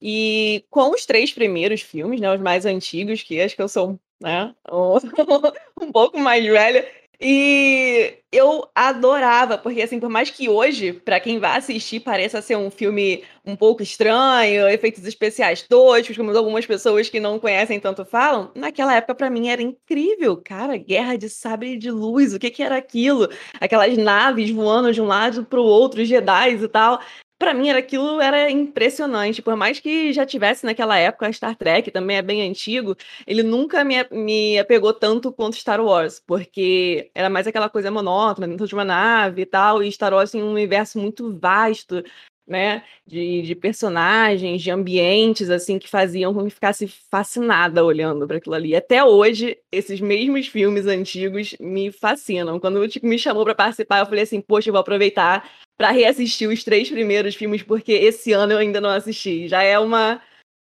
E 0.00 0.64
com 0.70 0.90
os 0.90 1.04
três 1.04 1.32
primeiros 1.32 1.82
filmes, 1.82 2.20
né, 2.20 2.32
os 2.32 2.40
mais 2.40 2.64
antigos, 2.64 3.22
que 3.22 3.40
acho 3.40 3.56
que 3.56 3.62
eu 3.62 3.68
sou 3.68 3.98
né, 4.20 4.54
um, 4.70 4.96
um 5.84 5.92
pouco 5.92 6.18
mais 6.18 6.44
velha, 6.46 6.88
e 7.20 8.18
eu 8.30 8.68
adorava, 8.74 9.58
porque 9.58 9.82
assim, 9.82 9.98
por 9.98 10.08
mais 10.08 10.30
que 10.30 10.48
hoje, 10.48 10.92
para 10.92 11.18
quem 11.18 11.38
vai 11.38 11.56
assistir, 11.58 12.00
pareça 12.00 12.40
ser 12.40 12.56
um 12.56 12.70
filme 12.70 13.24
um 13.44 13.56
pouco 13.56 13.82
estranho, 13.82 14.68
efeitos 14.68 15.04
especiais 15.04 15.62
toscos, 15.62 16.16
como 16.16 16.36
algumas 16.36 16.66
pessoas 16.66 17.08
que 17.08 17.18
não 17.18 17.38
conhecem 17.38 17.80
tanto 17.80 18.04
falam, 18.04 18.52
naquela 18.54 18.94
época 18.94 19.14
para 19.14 19.30
mim 19.30 19.48
era 19.48 19.62
incrível, 19.62 20.36
cara, 20.36 20.76
guerra 20.76 21.16
de 21.16 21.28
sabre 21.28 21.76
de 21.76 21.90
luz, 21.90 22.34
o 22.34 22.38
que 22.38 22.50
que 22.50 22.62
era 22.62 22.76
aquilo? 22.76 23.28
Aquelas 23.60 23.96
naves 23.96 24.50
voando 24.50 24.92
de 24.92 25.00
um 25.00 25.06
lado 25.06 25.44
para 25.44 25.60
o 25.60 25.64
outro, 25.64 26.04
Jedi 26.04 26.54
e 26.62 26.68
tal 26.68 27.00
para 27.38 27.54
mim 27.54 27.68
era 27.68 27.78
aquilo 27.78 28.20
era 28.20 28.50
impressionante. 28.50 29.40
Por 29.40 29.56
mais 29.56 29.80
que 29.80 30.12
já 30.12 30.26
tivesse 30.26 30.66
naquela 30.66 30.98
época 30.98 31.32
Star 31.32 31.56
Trek, 31.56 31.90
também 31.90 32.16
é 32.16 32.22
bem 32.22 32.42
antigo, 32.48 32.96
ele 33.26 33.42
nunca 33.42 33.84
me, 33.84 33.96
me 34.10 34.58
apegou 34.58 34.92
tanto 34.92 35.32
quanto 35.32 35.56
Star 35.56 35.80
Wars, 35.80 36.20
porque 36.26 37.10
era 37.14 37.30
mais 37.30 37.46
aquela 37.46 37.68
coisa 37.68 37.90
monótona, 37.90 38.48
dentro 38.48 38.66
de 38.66 38.74
uma 38.74 38.84
nave 38.84 39.42
e 39.42 39.46
tal, 39.46 39.82
e 39.82 39.92
Star 39.92 40.12
Wars 40.12 40.30
tem 40.32 40.42
um 40.42 40.50
universo 40.50 40.98
muito 40.98 41.38
vasto, 41.38 42.02
né, 42.48 42.82
de, 43.06 43.42
de 43.42 43.54
personagens, 43.54 44.62
de 44.62 44.70
ambientes, 44.70 45.50
assim, 45.50 45.78
que 45.78 45.88
faziam 45.88 46.32
com 46.32 46.44
que 46.44 46.50
ficasse 46.50 46.88
fascinada 46.88 47.84
olhando 47.84 48.26
para 48.26 48.38
aquilo 48.38 48.54
ali. 48.54 48.74
Até 48.74 49.04
hoje, 49.04 49.58
esses 49.70 50.00
mesmos 50.00 50.48
filmes 50.48 50.86
antigos 50.86 51.54
me 51.60 51.92
fascinam. 51.92 52.58
Quando 52.58 52.76
o 52.76 52.88
Tico 52.88 53.06
me 53.06 53.18
chamou 53.18 53.44
para 53.44 53.54
participar, 53.54 54.00
eu 54.00 54.06
falei 54.06 54.22
assim, 54.24 54.40
poxa, 54.40 54.70
eu 54.70 54.72
vou 54.72 54.80
aproveitar 54.80 55.48
para 55.76 55.90
reassistir 55.90 56.48
os 56.48 56.64
três 56.64 56.90
primeiros 56.90 57.34
filmes, 57.34 57.62
porque 57.62 57.92
esse 57.92 58.32
ano 58.32 58.54
eu 58.54 58.58
ainda 58.58 58.80
não 58.80 58.90
assisti. 58.90 59.46
Já 59.46 59.62
é 59.62 59.78
uma 59.78 60.20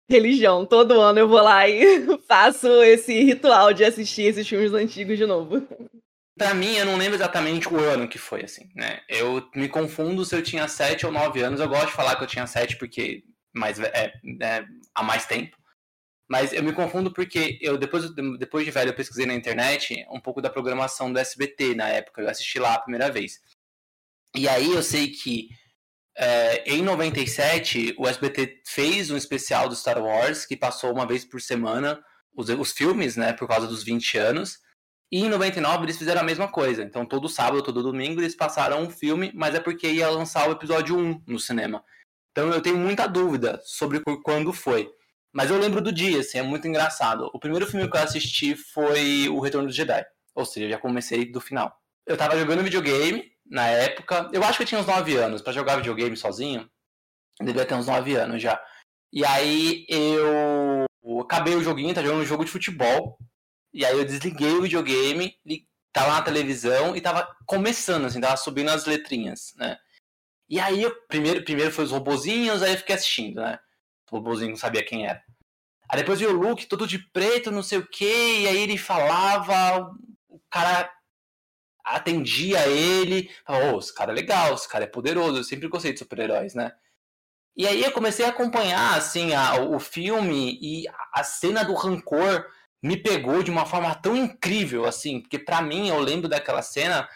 religião. 0.09 0.65
Todo 0.65 0.99
ano 0.99 1.19
eu 1.19 1.27
vou 1.27 1.41
lá 1.41 1.67
e 1.69 2.05
faço 2.27 2.67
esse 2.83 3.13
ritual 3.23 3.73
de 3.73 3.83
assistir 3.83 4.23
esses 4.23 4.47
filmes 4.47 4.73
antigos 4.73 5.17
de 5.17 5.25
novo. 5.25 5.65
Pra 6.37 6.53
mim, 6.53 6.75
eu 6.75 6.85
não 6.85 6.97
lembro 6.97 7.15
exatamente 7.15 7.67
o 7.67 7.79
ano 7.79 8.09
que 8.09 8.17
foi, 8.17 8.43
assim, 8.43 8.69
né? 8.75 9.01
Eu 9.07 9.49
me 9.55 9.69
confundo 9.69 10.25
se 10.25 10.35
eu 10.35 10.43
tinha 10.43 10.67
sete 10.67 11.05
ou 11.05 11.11
nove 11.11 11.41
anos. 11.41 11.61
Eu 11.61 11.69
gosto 11.69 11.87
de 11.87 11.93
falar 11.93 12.17
que 12.17 12.23
eu 12.23 12.27
tinha 12.27 12.45
sete 12.45 12.75
porque 12.77 13.23
mais, 13.53 13.79
é, 13.79 14.13
é, 14.41 14.65
há 14.93 15.01
mais 15.01 15.25
tempo. 15.25 15.57
Mas 16.27 16.51
eu 16.51 16.63
me 16.63 16.73
confundo 16.73 17.13
porque 17.13 17.57
eu, 17.61 17.77
depois, 17.77 18.13
depois 18.37 18.65
de 18.65 18.71
velho, 18.71 18.89
eu 18.89 18.95
pesquisei 18.95 19.25
na 19.25 19.33
internet 19.33 20.05
um 20.09 20.19
pouco 20.19 20.41
da 20.41 20.49
programação 20.49 21.13
do 21.13 21.19
SBT 21.19 21.75
na 21.75 21.87
época. 21.87 22.21
Eu 22.21 22.29
assisti 22.29 22.59
lá 22.59 22.73
a 22.73 22.81
primeira 22.81 23.09
vez. 23.11 23.39
E 24.35 24.49
aí 24.49 24.73
eu 24.73 24.83
sei 24.83 25.11
que 25.11 25.49
é, 26.17 26.63
em 26.69 26.81
97 26.81 27.95
o 27.97 28.07
SBT 28.07 28.61
fez 28.65 29.11
um 29.11 29.17
especial 29.17 29.69
do 29.69 29.75
Star 29.75 30.01
Wars 30.01 30.45
que 30.45 30.57
passou 30.57 30.91
uma 30.91 31.05
vez 31.05 31.23
por 31.23 31.41
semana 31.41 32.03
os, 32.35 32.49
os 32.49 32.71
filmes, 32.71 33.15
né, 33.15 33.33
por 33.33 33.47
causa 33.47 33.67
dos 33.67 33.83
20 33.83 34.17
anos. 34.17 34.59
E 35.11 35.19
em 35.19 35.29
99 35.29 35.85
eles 35.85 35.97
fizeram 35.97 36.21
a 36.21 36.23
mesma 36.23 36.47
coisa. 36.47 36.83
Então 36.83 37.05
todo 37.05 37.29
sábado, 37.29 37.63
todo 37.63 37.83
domingo 37.83 38.21
eles 38.21 38.35
passaram 38.35 38.81
um 38.81 38.89
filme, 38.89 39.31
mas 39.33 39.55
é 39.55 39.59
porque 39.59 39.87
ia 39.87 40.09
lançar 40.09 40.49
o 40.49 40.51
episódio 40.51 40.97
1 40.97 41.23
no 41.27 41.39
cinema. 41.39 41.83
Então 42.31 42.51
eu 42.51 42.61
tenho 42.61 42.77
muita 42.77 43.07
dúvida 43.07 43.61
sobre 43.63 44.01
quando 44.23 44.51
foi. 44.51 44.91
Mas 45.31 45.51
eu 45.51 45.57
lembro 45.57 45.81
do 45.81 45.91
dia, 45.91 46.19
assim, 46.19 46.37
é 46.37 46.43
muito 46.43 46.67
engraçado. 46.67 47.29
O 47.33 47.39
primeiro 47.39 47.67
filme 47.67 47.89
que 47.89 47.97
eu 47.97 48.01
assisti 48.01 48.55
foi 48.55 49.27
O 49.29 49.39
Retorno 49.39 49.67
do 49.67 49.73
Jedi. 49.73 50.05
Ou 50.33 50.45
seja, 50.45 50.69
já 50.69 50.77
comecei 50.77 51.29
do 51.29 51.41
final. 51.41 51.77
Eu 52.05 52.17
tava 52.17 52.37
jogando 52.37 52.63
videogame 52.63 53.31
na 53.45 53.67
época. 53.67 54.29
Eu 54.33 54.43
acho 54.43 54.57
que 54.57 54.63
eu 54.63 54.67
tinha 54.67 54.79
uns 54.79 54.87
9 54.87 55.15
anos. 55.17 55.41
para 55.41 55.53
jogar 55.53 55.77
videogame 55.77 56.15
sozinho, 56.15 56.69
eu 57.39 57.45
devia 57.45 57.65
ter 57.65 57.75
uns 57.75 57.87
9 57.87 58.15
anos 58.15 58.41
já. 58.41 58.61
E 59.11 59.25
aí 59.25 59.85
eu 59.89 60.85
acabei 61.21 61.55
o 61.55 61.63
joguinho, 61.63 61.93
tá 61.93 62.01
jogando 62.01 62.21
um 62.21 62.25
jogo 62.25 62.45
de 62.45 62.51
futebol. 62.51 63.17
E 63.75 63.83
aí 63.83 63.97
eu 63.97 64.05
desliguei 64.05 64.53
o 64.53 64.61
videogame, 64.61 65.37
tava 65.91 66.13
na 66.13 66.21
televisão 66.21 66.95
e 66.95 67.01
tava 67.01 67.27
começando, 67.45 68.05
assim, 68.05 68.21
tava 68.21 68.37
subindo 68.37 68.69
as 68.69 68.85
letrinhas, 68.85 69.53
né? 69.57 69.77
E 70.47 70.61
aí, 70.61 70.81
eu, 70.81 70.95
primeiro, 71.07 71.43
primeiro 71.43 71.73
foi 71.73 71.83
os 71.83 71.91
robozinhos, 71.91 72.63
aí 72.63 72.71
eu 72.71 72.77
fiquei 72.77 72.95
assistindo, 72.95 73.41
né? 73.41 73.59
O 74.09 74.15
robozinho 74.15 74.51
não 74.51 74.57
sabia 74.57 74.81
quem 74.81 75.05
era. 75.05 75.21
Aí 75.89 75.99
depois 75.99 76.21
veio 76.21 76.31
o 76.31 76.39
Luke, 76.39 76.67
todo 76.67 76.87
de 76.87 76.99
preto, 77.11 77.51
não 77.51 77.61
sei 77.61 77.79
o 77.79 77.85
que, 77.85 78.43
e 78.43 78.47
aí 78.47 78.57
ele 78.57 78.77
falava, 78.77 79.93
o 80.29 80.39
cara 80.49 80.89
atendia 81.83 82.65
ele, 82.69 83.29
falava, 83.45 83.75
oh, 83.75 83.79
esse 83.79 83.93
cara 83.93 84.13
é 84.13 84.15
legal, 84.15 84.53
esse 84.53 84.69
cara 84.69 84.85
é 84.85 84.87
poderoso, 84.87 85.39
eu 85.39 85.43
sempre 85.43 85.67
gostei 85.67 85.91
de 85.91 85.99
super-heróis, 85.99 86.53
né? 86.53 86.71
E 87.57 87.67
aí 87.67 87.83
eu 87.83 87.91
comecei 87.91 88.25
a 88.25 88.29
acompanhar, 88.29 88.97
assim, 88.97 89.33
a, 89.33 89.59
o 89.59 89.79
filme 89.79 90.57
e 90.61 90.85
a 91.11 91.25
cena 91.25 91.65
do 91.65 91.73
rancor 91.73 92.45
me 92.85 92.95
pegou 92.95 93.41
de 93.41 93.49
uma 93.49 93.65
forma 93.65 93.95
tão 93.95 94.15
incrível, 94.15 94.85
assim, 94.85 95.19
porque 95.19 95.39
para 95.39 95.59
mim, 95.59 95.89
eu 95.89 95.99
lembro 95.99 96.29
daquela 96.29 96.61
cena, 96.61 97.09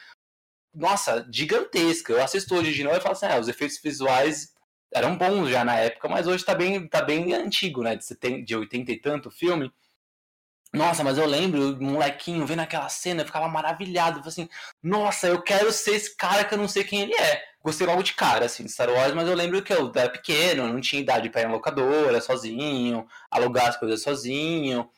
nossa, 0.73 1.27
gigantesca. 1.31 2.11
Eu 2.11 2.23
assisto 2.23 2.55
hoje 2.55 2.73
de 2.73 2.83
novo 2.83 2.97
e 2.97 3.01
falo 3.01 3.11
assim, 3.11 3.27
ah, 3.27 3.39
os 3.39 3.47
efeitos 3.47 3.79
visuais 3.79 4.51
eram 4.91 5.15
bons 5.15 5.49
já 5.49 5.63
na 5.63 5.75
época, 5.75 6.09
mas 6.09 6.25
hoje 6.25 6.43
tá 6.43 6.55
bem, 6.55 6.87
tá 6.87 7.03
bem 7.03 7.33
antigo, 7.35 7.83
né, 7.83 7.95
de, 7.95 8.43
de 8.43 8.55
80 8.55 8.91
e 8.91 8.99
tanto 8.99 9.29
filme. 9.29 9.71
Nossa, 10.73 11.03
mas 11.03 11.19
eu 11.19 11.25
lembro, 11.27 11.79
molequinho 11.79 12.47
vendo 12.47 12.61
aquela 12.61 12.89
cena, 12.89 13.21
eu 13.21 13.25
ficava 13.25 13.47
maravilhado. 13.47 14.27
assim, 14.27 14.49
nossa, 14.81 15.27
eu 15.27 15.39
quero 15.41 15.71
ser 15.71 15.95
esse 15.95 16.15
cara 16.15 16.43
que 16.45 16.53
eu 16.53 16.57
não 16.57 16.67
sei 16.67 16.83
quem 16.83 17.01
ele 17.01 17.13
é. 17.13 17.43
Gostei 17.63 17.85
logo 17.85 18.01
de 18.01 18.13
cara, 18.13 18.45
assim, 18.45 18.63
de 18.63 18.71
Star 18.71 18.89
Wars, 18.89 19.13
mas 19.13 19.27
eu 19.27 19.35
lembro 19.35 19.61
que 19.61 19.73
eu 19.73 19.91
era 19.95 20.09
pequeno, 20.09 20.67
não 20.67 20.81
tinha 20.81 21.01
idade 21.01 21.29
para 21.29 21.41
ir 21.41 21.45
em 21.45 21.51
locadora 21.51 22.21
sozinho, 22.21 23.07
alugar 23.29 23.67
as 23.67 23.77
coisas 23.77 24.01
sozinho. 24.01 24.89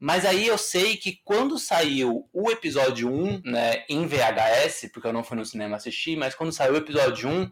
Mas 0.00 0.24
aí 0.24 0.46
eu 0.46 0.56
sei 0.56 0.96
que 0.96 1.20
quando 1.24 1.58
saiu 1.58 2.28
o 2.32 2.50
episódio 2.50 3.12
1, 3.12 3.42
né, 3.44 3.84
em 3.88 4.06
VHS, 4.06 4.90
porque 4.92 5.08
eu 5.08 5.12
não 5.12 5.24
fui 5.24 5.36
no 5.36 5.44
cinema 5.44 5.76
assistir, 5.76 6.16
mas 6.16 6.36
quando 6.36 6.52
saiu 6.52 6.74
o 6.74 6.76
episódio 6.76 7.28
1, 7.28 7.50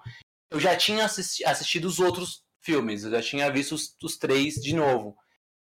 eu 0.52 0.60
já 0.60 0.76
tinha 0.76 1.04
assisti 1.04 1.44
assistido 1.44 1.86
os 1.86 1.98
outros 1.98 2.44
filmes, 2.62 3.02
eu 3.02 3.10
já 3.10 3.20
tinha 3.20 3.50
visto 3.50 3.74
os, 3.74 3.96
os 4.02 4.16
três 4.16 4.54
de 4.54 4.74
novo. 4.74 5.16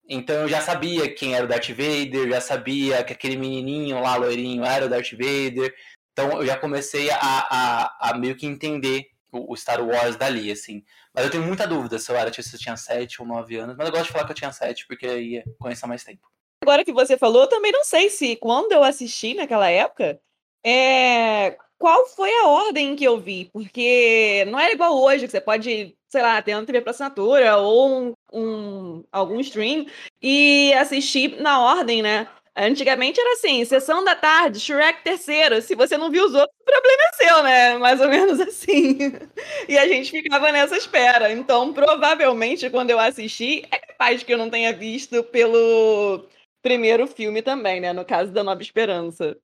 Então 0.08 0.36
eu 0.44 0.50
já 0.50 0.62
sabia 0.62 1.14
quem 1.14 1.34
era 1.34 1.46
o 1.46 1.48
Darth 1.48 1.70
Vader, 1.70 2.30
já 2.30 2.42
sabia 2.42 3.04
que 3.04 3.14
aquele 3.14 3.38
menininho 3.38 4.00
lá, 4.02 4.18
loirinho, 4.18 4.64
era 4.64 4.86
o 4.86 4.90
Darth 4.90 5.12
Vader. 5.12 5.74
Então 6.12 6.42
eu 6.42 6.46
já 6.46 6.58
comecei 6.58 7.10
a, 7.10 7.18
a, 7.20 8.10
a 8.10 8.18
meio 8.18 8.36
que 8.36 8.46
entender 8.46 9.08
o, 9.32 9.54
o, 9.54 9.58
Star 9.58 9.82
Wars 9.82 10.16
dali, 10.16 10.52
assim. 10.52 10.84
Mas 11.14 11.26
eu 11.26 11.32
tenho 11.32 11.44
muita 11.44 11.66
dúvida 11.68 11.98
se 12.00 12.12
eu 12.12 12.16
era 12.16 12.32
se 12.32 12.56
eu 12.56 12.60
tinha 12.60 12.78
7 12.78 13.22
ou 13.22 13.28
9 13.28 13.56
anos, 13.58 13.76
mas 13.78 13.88
eu 13.88 13.92
gosto 13.94 14.08
de 14.08 14.12
falar 14.12 14.26
que 14.26 14.32
eu 14.32 14.36
tinha 14.36 14.52
7 14.52 14.86
porque 14.88 15.08
ia 15.08 15.44
conhecer 15.60 15.88
mais 15.88 16.04
tempo. 16.04 16.35
Agora 16.66 16.84
que 16.84 16.92
você 16.92 17.16
falou, 17.16 17.44
eu 17.44 17.48
também 17.48 17.72
não 17.72 17.84
sei 17.84 18.10
se 18.10 18.36
quando 18.38 18.72
eu 18.72 18.84
assisti 18.84 19.36
naquela 19.36 19.70
época, 19.70 20.20
é, 20.66 21.56
qual 21.78 22.08
foi 22.08 22.32
a 22.40 22.48
ordem 22.48 22.96
que 22.96 23.04
eu 23.04 23.20
vi, 23.20 23.52
porque 23.54 24.44
não 24.48 24.60
era 24.60 24.74
igual 24.74 25.00
hoje, 25.00 25.26
que 25.26 25.32
você 25.32 25.40
pode, 25.40 25.96
sei 26.10 26.22
lá, 26.24 26.42
ter 26.42 26.56
uma 26.56 26.66
TV 26.66 26.82
por 26.82 26.90
assinatura 26.90 27.58
ou 27.58 27.88
um, 27.88 28.14
um, 28.34 29.04
algum 29.12 29.40
stream 29.42 29.86
e 30.20 30.74
assistir 30.74 31.40
na 31.40 31.62
ordem, 31.62 32.02
né? 32.02 32.28
Antigamente 32.56 33.20
era 33.20 33.34
assim, 33.34 33.64
sessão 33.64 34.04
da 34.04 34.16
tarde, 34.16 34.60
Shrek 34.60 35.04
terceiro. 35.04 35.62
Se 35.62 35.76
você 35.76 36.00
não 36.00 36.10
viu 36.10 36.26
os 36.26 36.34
outros, 36.34 36.58
o 36.62 36.66
problema 36.66 37.04
é 37.04 37.14
seu, 37.14 37.44
né? 37.44 37.78
Mais 37.78 38.02
ou 38.02 38.10
menos 38.10 38.40
assim. 38.40 38.98
E 39.70 39.78
a 39.78 39.88
gente 39.88 40.10
ficava 40.10 40.52
nessa 40.52 40.78
espera. 40.78 41.32
Então, 41.32 41.72
provavelmente, 41.74 42.70
quando 42.72 42.90
eu 42.90 43.00
assisti, 43.00 43.64
é 43.70 43.78
capaz 43.78 44.24
que 44.24 44.34
eu 44.34 44.38
não 44.38 44.50
tenha 44.50 44.74
visto 44.74 45.24
pelo 45.26 46.26
primeiro 46.66 47.06
filme 47.06 47.44
também, 47.44 47.80
né? 47.80 47.94
No 47.94 48.04
caso 48.04 48.32
da 48.32 48.44
Nova 48.44 48.60
Esperança. 48.60 49.38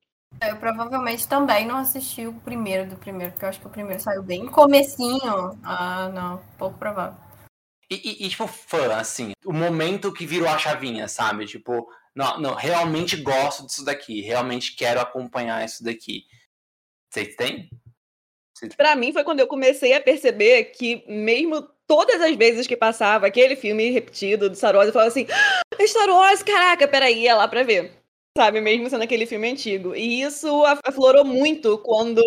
Eu 0.44 0.56
provavelmente 0.56 1.28
também 1.28 1.64
não 1.64 1.76
assisti 1.76 2.26
o 2.26 2.32
primeiro 2.40 2.90
do 2.90 2.96
primeiro, 2.96 3.30
porque 3.30 3.44
eu 3.44 3.48
acho 3.48 3.60
que 3.60 3.66
o 3.68 3.70
primeiro 3.70 4.02
saiu 4.02 4.24
bem 4.24 4.46
comecinho. 4.46 5.56
Ah, 5.62 6.10
não, 6.12 6.42
pouco 6.58 6.76
provável. 6.76 7.16
E, 7.88 7.94
e, 7.94 8.26
e, 8.26 8.28
tipo, 8.28 8.48
fã, 8.48 8.96
assim, 8.96 9.34
o 9.44 9.52
momento 9.52 10.12
que 10.12 10.26
virou 10.26 10.48
a 10.48 10.58
chavinha, 10.58 11.06
sabe? 11.06 11.46
Tipo, 11.46 11.86
não, 12.12 12.40
não, 12.40 12.54
realmente 12.54 13.16
gosto 13.16 13.66
disso 13.66 13.84
daqui, 13.84 14.20
realmente 14.20 14.74
quero 14.74 14.98
acompanhar 14.98 15.64
isso 15.64 15.84
daqui. 15.84 16.24
Vocês 17.08 17.36
têm? 17.36 17.70
Para 18.76 18.96
mim 18.96 19.12
foi 19.12 19.24
quando 19.24 19.40
eu 19.40 19.46
comecei 19.46 19.92
a 19.92 20.00
perceber 20.00 20.64
que 20.66 21.04
mesmo 21.08 21.66
todas 21.86 22.20
as 22.20 22.36
vezes 22.36 22.66
que 22.66 22.76
passava 22.76 23.26
aquele 23.26 23.56
filme 23.56 23.90
repetido 23.90 24.48
do 24.48 24.56
Star 24.56 24.74
Wars, 24.74 24.86
eu 24.86 24.92
falava 24.92 25.10
assim, 25.10 25.26
ah, 25.30 25.86
Star 25.86 26.08
Wars, 26.08 26.42
caraca, 26.42 26.86
peraí, 26.88 27.22
ia 27.22 27.36
lá 27.36 27.48
pra 27.48 27.62
ver. 27.62 27.92
Sabe, 28.36 28.60
mesmo 28.60 28.88
sendo 28.88 29.02
aquele 29.02 29.26
filme 29.26 29.50
antigo. 29.50 29.94
E 29.94 30.22
isso 30.22 30.64
aflorou 30.84 31.24
muito 31.24 31.76
quando 31.78 32.22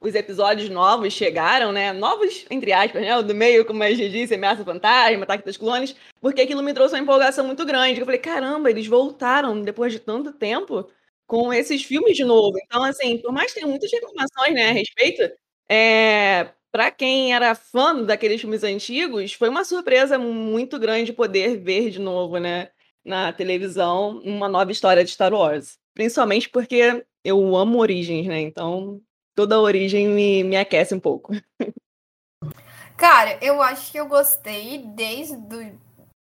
os 0.00 0.14
episódios 0.14 0.70
novos 0.70 1.12
chegaram, 1.12 1.70
né? 1.70 1.92
Novos, 1.92 2.46
entre 2.50 2.72
aspas, 2.72 3.02
né? 3.02 3.16
O 3.16 3.22
do 3.22 3.34
meio, 3.34 3.64
como 3.64 3.82
a 3.82 3.90
gente 3.90 4.10
disse, 4.10 4.34
Ameaça 4.34 4.64
Fantasma, 4.64 5.24
Ataque 5.24 5.44
dos 5.44 5.56
Clones, 5.56 5.94
porque 6.20 6.40
aquilo 6.40 6.62
me 6.62 6.72
trouxe 6.72 6.94
uma 6.94 7.02
empolgação 7.02 7.46
muito 7.46 7.64
grande. 7.66 8.00
Eu 8.00 8.06
falei, 8.06 8.20
caramba, 8.20 8.70
eles 8.70 8.86
voltaram 8.86 9.60
depois 9.60 9.92
de 9.92 9.98
tanto 9.98 10.32
tempo 10.32 10.88
com 11.32 11.50
esses 11.50 11.82
filmes 11.82 12.14
de 12.14 12.26
novo. 12.26 12.58
Então, 12.62 12.84
assim, 12.84 13.16
por 13.16 13.32
mais 13.32 13.50
que 13.50 13.60
tenha 13.60 13.66
muitas 13.66 13.90
reclamações 13.90 14.52
né, 14.52 14.68
a 14.68 14.72
respeito, 14.72 15.22
é, 15.66 16.50
para 16.70 16.90
quem 16.90 17.34
era 17.34 17.54
fã 17.54 18.04
daqueles 18.04 18.38
filmes 18.38 18.62
antigos, 18.62 19.32
foi 19.32 19.48
uma 19.48 19.64
surpresa 19.64 20.18
muito 20.18 20.78
grande 20.78 21.10
poder 21.10 21.56
ver 21.56 21.88
de 21.88 21.98
novo, 21.98 22.36
né, 22.36 22.68
na 23.02 23.32
televisão, 23.32 24.20
uma 24.22 24.46
nova 24.46 24.70
história 24.72 25.02
de 25.02 25.10
Star 25.10 25.32
Wars. 25.32 25.78
Principalmente 25.94 26.50
porque 26.50 27.02
eu 27.24 27.56
amo 27.56 27.78
origens, 27.78 28.26
né? 28.26 28.38
Então, 28.38 29.00
toda 29.34 29.58
origem 29.58 30.08
me, 30.08 30.44
me 30.44 30.58
aquece 30.58 30.94
um 30.94 31.00
pouco. 31.00 31.32
Cara, 32.94 33.38
eu 33.40 33.62
acho 33.62 33.90
que 33.90 33.98
eu 33.98 34.06
gostei 34.06 34.84
desde 34.84 35.34
do, 35.36 35.56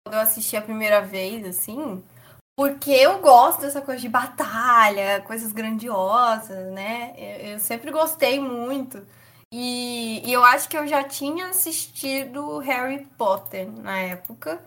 quando 0.04 0.14
eu 0.14 0.20
assisti 0.20 0.56
a 0.56 0.62
primeira 0.62 1.00
vez, 1.00 1.46
assim, 1.46 2.02
porque 2.58 2.90
eu 2.90 3.20
gosto 3.20 3.60
dessa 3.60 3.80
coisa 3.80 4.00
de 4.00 4.08
batalha, 4.08 5.20
coisas 5.20 5.52
grandiosas, 5.52 6.72
né? 6.72 7.14
Eu, 7.16 7.52
eu 7.52 7.60
sempre 7.60 7.92
gostei 7.92 8.40
muito. 8.40 9.00
E, 9.52 10.28
e, 10.28 10.32
eu 10.32 10.42
acho 10.42 10.68
que 10.68 10.76
eu 10.76 10.84
já 10.84 11.04
tinha 11.04 11.50
assistido 11.50 12.58
Harry 12.58 13.06
Potter 13.16 13.70
na 13.70 14.00
época. 14.00 14.60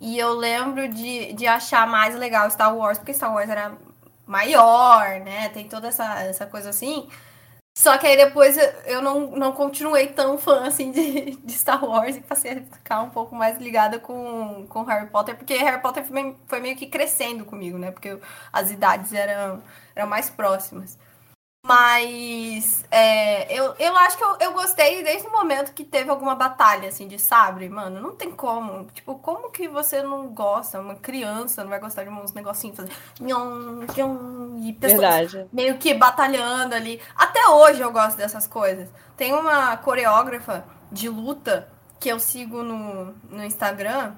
E 0.00 0.18
eu 0.18 0.32
lembro 0.32 0.88
de, 0.88 1.34
de 1.34 1.46
achar 1.46 1.86
mais 1.86 2.14
legal 2.16 2.50
Star 2.50 2.74
Wars, 2.74 2.96
porque 2.96 3.12
Star 3.12 3.34
Wars 3.34 3.50
era 3.50 3.76
maior, 4.26 5.20
né? 5.20 5.50
Tem 5.50 5.68
toda 5.68 5.88
essa, 5.88 6.22
essa 6.22 6.46
coisa 6.46 6.70
assim. 6.70 7.06
Só 7.76 7.98
que 7.98 8.06
aí 8.06 8.16
depois 8.16 8.56
eu 8.86 9.02
não, 9.02 9.32
não 9.32 9.52
continuei 9.52 10.06
tão 10.08 10.38
fã 10.38 10.66
assim 10.66 10.90
de, 10.90 11.36
de 11.36 11.52
Star 11.52 11.84
Wars 11.84 12.16
e 12.16 12.22
passei 12.22 12.52
a 12.52 12.62
ficar 12.62 13.02
um 13.02 13.10
pouco 13.10 13.34
mais 13.36 13.58
ligada 13.58 13.98
com, 14.00 14.66
com 14.66 14.82
Harry 14.84 15.08
Potter, 15.10 15.36
porque 15.36 15.54
Harry 15.56 15.82
Potter 15.82 16.02
foi 16.02 16.34
foi 16.48 16.60
meio 16.60 16.74
que 16.74 16.86
crescendo 16.86 17.44
comigo, 17.44 17.76
né? 17.76 17.90
Porque 17.90 18.18
as 18.50 18.70
idades 18.70 19.12
eram, 19.12 19.62
eram 19.94 20.08
mais 20.08 20.30
próximas. 20.30 20.98
Mas 21.66 22.84
é, 22.92 23.52
eu, 23.52 23.74
eu 23.76 23.96
acho 23.96 24.16
que 24.16 24.22
eu, 24.22 24.36
eu 24.40 24.52
gostei 24.52 25.02
desde 25.02 25.26
o 25.26 25.32
momento 25.32 25.72
que 25.72 25.84
teve 25.84 26.08
alguma 26.08 26.36
batalha, 26.36 26.88
assim, 26.88 27.08
de 27.08 27.18
sabre, 27.18 27.68
mano. 27.68 28.00
Não 28.00 28.14
tem 28.14 28.30
como. 28.30 28.84
Tipo, 28.94 29.16
como 29.16 29.50
que 29.50 29.66
você 29.66 30.00
não 30.00 30.28
gosta? 30.28 30.80
Uma 30.80 30.94
criança 30.94 31.64
não 31.64 31.70
vai 31.70 31.80
gostar 31.80 32.04
de 32.04 32.10
uns 32.10 32.32
negocinhos 32.32 32.76
fazer. 32.76 32.92
E 34.62 34.72
pessoas 34.74 35.00
Verdade. 35.00 35.46
meio 35.52 35.76
que 35.76 35.92
batalhando 35.92 36.74
ali. 36.74 37.00
Até 37.16 37.48
hoje 37.48 37.80
eu 37.80 37.90
gosto 37.90 38.16
dessas 38.16 38.46
coisas. 38.46 38.88
Tem 39.16 39.32
uma 39.32 39.76
coreógrafa 39.76 40.64
de 40.92 41.08
luta 41.08 41.68
que 41.98 42.08
eu 42.08 42.20
sigo 42.20 42.62
no, 42.62 43.12
no 43.28 43.44
Instagram 43.44 44.14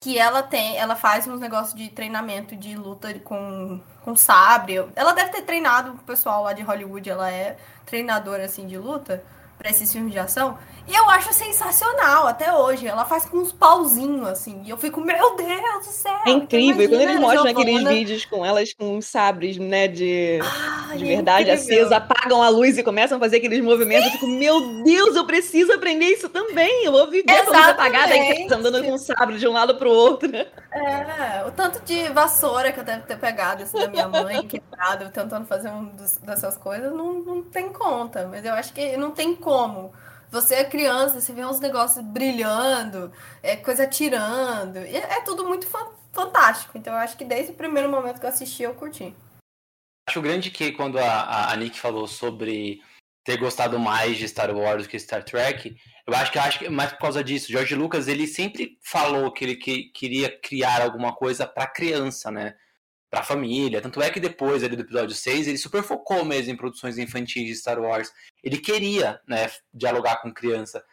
que 0.00 0.18
ela 0.18 0.42
tem, 0.42 0.76
ela 0.76 0.94
faz 0.94 1.26
uns 1.26 1.40
negócios 1.40 1.74
de 1.74 1.88
treinamento 1.90 2.54
de 2.56 2.76
luta 2.76 3.12
com, 3.20 3.80
com 4.02 4.14
sabre. 4.16 4.76
Ela 4.94 5.12
deve 5.12 5.30
ter 5.30 5.42
treinado 5.42 5.92
o 5.92 5.98
pessoal 5.98 6.44
lá 6.44 6.52
de 6.52 6.62
Hollywood, 6.62 7.10
ela 7.10 7.30
é 7.30 7.56
treinadora 7.84 8.44
assim 8.44 8.66
de 8.66 8.78
luta 8.78 9.24
para 9.56 9.70
esses 9.70 9.90
filmes 9.92 10.12
de 10.12 10.18
ação. 10.18 10.56
E 10.88 10.94
eu 10.94 11.10
acho 11.10 11.34
sensacional 11.34 12.26
até 12.26 12.50
hoje. 12.52 12.86
Ela 12.86 13.04
faz 13.04 13.26
com 13.26 13.36
uns 13.36 13.52
pauzinhos, 13.52 14.26
assim. 14.26 14.62
E 14.64 14.70
eu 14.70 14.78
fico, 14.78 15.02
meu 15.02 15.36
Deus 15.36 15.86
do 15.86 15.92
céu! 15.92 16.18
É 16.26 16.30
incrível. 16.30 16.82
E 16.82 16.88
quando 16.88 17.00
eles 17.02 17.20
mostram 17.20 17.50
aqueles 17.50 17.82
vídeos 17.84 18.24
com 18.24 18.44
elas 18.44 18.72
com 18.72 18.98
sabres, 19.02 19.58
né, 19.58 19.86
de, 19.86 20.38
ah, 20.42 20.96
de 20.96 21.04
verdade 21.04 21.50
é 21.50 21.54
acesa, 21.54 21.98
apagam 21.98 22.42
a 22.42 22.48
luz 22.48 22.78
e 22.78 22.82
começam 22.82 23.18
a 23.18 23.20
fazer 23.20 23.36
aqueles 23.36 23.62
movimentos, 23.62 24.06
Sim. 24.06 24.14
eu 24.14 24.18
fico, 24.18 24.26
meu 24.26 24.82
Deus, 24.82 25.14
eu 25.14 25.26
preciso 25.26 25.72
aprender 25.72 26.06
isso 26.06 26.30
também. 26.30 26.86
Eu 26.86 26.92
vou 26.92 27.10
viver 27.10 27.44
com 27.44 27.52
a 27.52 27.58
luz 27.58 27.68
apagada 27.68 28.16
e 28.16 28.50
andando 28.50 28.82
com 28.82 28.92
um 28.94 28.98
sabre 28.98 29.36
de 29.36 29.46
um 29.46 29.52
lado 29.52 29.74
pro 29.74 29.90
outro. 29.90 30.34
É, 30.34 31.44
o 31.46 31.50
tanto 31.50 31.80
de 31.84 32.08
vassoura 32.10 32.72
que 32.72 32.80
eu 32.80 32.84
devo 32.84 33.02
ter 33.02 33.18
pegado 33.18 33.62
assim, 33.62 33.78
da 33.78 33.88
minha 33.88 34.08
mãe, 34.08 34.46
quebrado, 34.46 35.10
tentando 35.10 35.44
fazer 35.44 35.68
um 35.68 35.84
dos, 35.84 36.16
dessas 36.18 36.56
coisas, 36.56 36.90
não, 36.92 37.12
não 37.14 37.42
tem 37.42 37.68
conta. 37.68 38.26
Mas 38.30 38.42
eu 38.42 38.54
acho 38.54 38.72
que 38.72 38.96
não 38.96 39.10
tem 39.10 39.34
como. 39.34 39.92
Você 40.30 40.56
é 40.56 40.64
criança, 40.64 41.20
você 41.20 41.32
vê 41.32 41.44
uns 41.44 41.60
negócios 41.60 42.04
brilhando, 42.04 43.12
é 43.42 43.56
coisa 43.56 43.86
tirando. 43.86 44.76
É, 44.76 44.96
é 44.96 45.20
tudo 45.22 45.46
muito 45.46 45.66
fantástico. 46.12 46.76
Então 46.76 46.92
eu 46.92 46.98
acho 46.98 47.16
que 47.16 47.24
desde 47.24 47.52
o 47.52 47.56
primeiro 47.56 47.90
momento 47.90 48.20
que 48.20 48.26
eu 48.26 48.30
assisti, 48.30 48.62
eu 48.62 48.74
curti. 48.74 49.14
Acho 50.08 50.22
grande 50.22 50.50
que 50.50 50.72
quando 50.72 50.98
a, 50.98 51.52
a 51.52 51.56
Nick 51.56 51.78
falou 51.78 52.06
sobre 52.06 52.82
ter 53.24 53.36
gostado 53.36 53.78
mais 53.78 54.16
de 54.16 54.26
Star 54.26 54.54
Wars 54.56 54.84
do 54.84 54.88
que 54.88 54.98
Star 54.98 55.22
Trek, 55.22 55.76
eu 56.06 56.14
acho 56.14 56.32
que 56.32 56.38
acho 56.38 56.58
que 56.58 56.68
mais 56.70 56.92
por 56.92 56.98
causa 56.98 57.22
disso. 57.22 57.52
George 57.52 57.74
Lucas 57.74 58.08
ele 58.08 58.26
sempre 58.26 58.78
falou 58.82 59.30
que 59.30 59.44
ele 59.44 59.56
que, 59.56 59.90
queria 59.90 60.30
criar 60.40 60.80
alguma 60.80 61.14
coisa 61.14 61.46
para 61.46 61.66
criança, 61.66 62.30
né? 62.30 62.54
Para 63.10 63.22
família. 63.22 63.80
Tanto 63.80 64.02
é 64.02 64.10
que 64.10 64.20
depois 64.20 64.62
ali 64.62 64.76
do 64.76 64.82
episódio 64.82 65.14
6, 65.14 65.48
ele 65.48 65.58
super 65.58 65.82
focou 65.82 66.24
mesmo 66.24 66.52
em 66.52 66.56
produções 66.56 66.98
infantis 66.98 67.46
de 67.46 67.56
Star 67.56 67.80
Wars. 67.80 68.12
Ele 68.42 68.58
queria, 68.58 69.20
né, 69.26 69.50
dialogar 69.72 70.20
com 70.20 70.32
criança. 70.32 70.84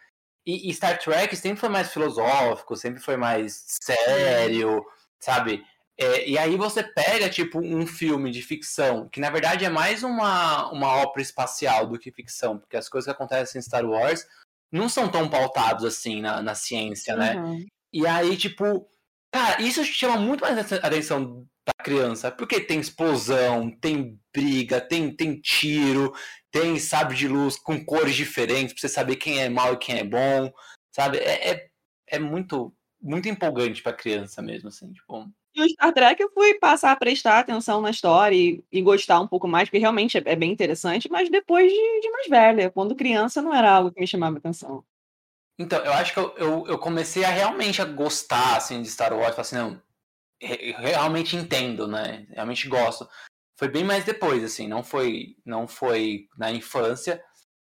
E, 0.46 0.70
e 0.70 0.74
Star 0.74 0.98
Trek 0.98 1.34
sempre 1.36 1.60
foi 1.60 1.68
mais 1.68 1.92
filosófico, 1.92 2.76
sempre 2.76 3.02
foi 3.02 3.16
mais 3.16 3.64
sério, 3.82 4.84
sabe? 5.18 5.64
É, 5.98 6.28
e 6.28 6.38
aí 6.38 6.56
você 6.56 6.82
pega, 6.82 7.28
tipo, 7.28 7.58
um 7.58 7.86
filme 7.86 8.30
de 8.30 8.42
ficção, 8.42 9.08
que 9.08 9.18
na 9.18 9.30
verdade 9.30 9.64
é 9.64 9.70
mais 9.70 10.02
uma, 10.02 10.70
uma 10.70 10.88
ópera 10.96 11.22
espacial 11.22 11.86
do 11.86 11.98
que 11.98 12.12
ficção, 12.12 12.58
porque 12.58 12.76
as 12.76 12.88
coisas 12.88 13.06
que 13.06 13.12
acontecem 13.12 13.58
em 13.58 13.62
Star 13.62 13.84
Wars 13.84 14.26
não 14.70 14.88
são 14.88 15.08
tão 15.08 15.28
pautados 15.28 15.84
assim 15.84 16.20
na, 16.20 16.42
na 16.42 16.54
ciência, 16.54 17.16
né? 17.16 17.36
Uhum. 17.36 17.64
E 17.92 18.06
aí, 18.06 18.36
tipo, 18.36 18.86
cara, 19.32 19.62
isso 19.62 19.82
chama 19.84 20.18
muito 20.18 20.42
mais 20.42 20.72
atenção 20.72 21.46
da 21.66 21.84
criança, 21.84 22.30
porque 22.30 22.60
tem 22.60 22.78
explosão, 22.78 23.70
tem 23.70 24.18
briga, 24.32 24.80
tem, 24.80 25.14
tem 25.14 25.40
tiro, 25.40 26.14
tem 26.50 26.78
sabre 26.78 27.16
de 27.16 27.26
luz 27.26 27.56
com 27.56 27.84
cores 27.84 28.14
diferentes, 28.14 28.72
pra 28.72 28.80
você 28.80 28.88
saber 28.88 29.16
quem 29.16 29.40
é 29.40 29.48
mal 29.48 29.74
e 29.74 29.78
quem 29.78 29.98
é 29.98 30.04
bom, 30.04 30.52
sabe? 30.94 31.18
É, 31.18 31.50
é, 31.50 31.68
é 32.06 32.18
muito, 32.20 32.72
muito 33.02 33.28
empolgante 33.28 33.82
pra 33.82 33.92
criança 33.92 34.40
mesmo, 34.40 34.68
assim, 34.68 34.92
tipo. 34.92 35.28
E 35.56 35.62
o 35.62 35.68
Star 35.70 35.92
Trek 35.92 36.22
eu 36.22 36.30
fui 36.32 36.54
passar 36.54 36.92
a 36.92 36.96
prestar 36.96 37.38
atenção 37.40 37.80
na 37.80 37.90
história 37.90 38.36
e, 38.36 38.62
e 38.70 38.82
gostar 38.82 39.18
um 39.20 39.26
pouco 39.26 39.48
mais, 39.48 39.68
porque 39.68 39.78
realmente 39.78 40.18
é, 40.18 40.22
é 40.24 40.36
bem 40.36 40.52
interessante, 40.52 41.10
mas 41.10 41.30
depois 41.30 41.72
de, 41.72 42.00
de, 42.00 42.10
mais 42.10 42.28
velha. 42.28 42.70
Quando 42.70 42.94
criança 42.94 43.42
não 43.42 43.54
era 43.54 43.72
algo 43.72 43.90
que 43.90 43.98
me 43.98 44.06
chamava 44.06 44.36
atenção. 44.36 44.84
Então, 45.58 45.82
eu 45.82 45.92
acho 45.94 46.12
que 46.12 46.18
eu, 46.18 46.34
eu, 46.36 46.66
eu 46.68 46.78
comecei 46.78 47.24
a 47.24 47.30
realmente 47.30 47.80
a 47.80 47.86
gostar 47.86 48.58
assim, 48.58 48.82
de 48.82 48.90
Star 48.90 49.14
Wars, 49.14 49.38
assim, 49.38 49.56
não, 49.56 49.80
realmente 50.40 51.36
entendo, 51.36 51.86
né? 51.86 52.26
Realmente 52.30 52.68
gosto. 52.68 53.08
Foi 53.58 53.68
bem 53.68 53.84
mais 53.84 54.04
depois, 54.04 54.44
assim, 54.44 54.68
não 54.68 54.82
foi, 54.84 55.36
não 55.44 55.66
foi 55.66 56.26
na 56.36 56.50
infância. 56.52 57.22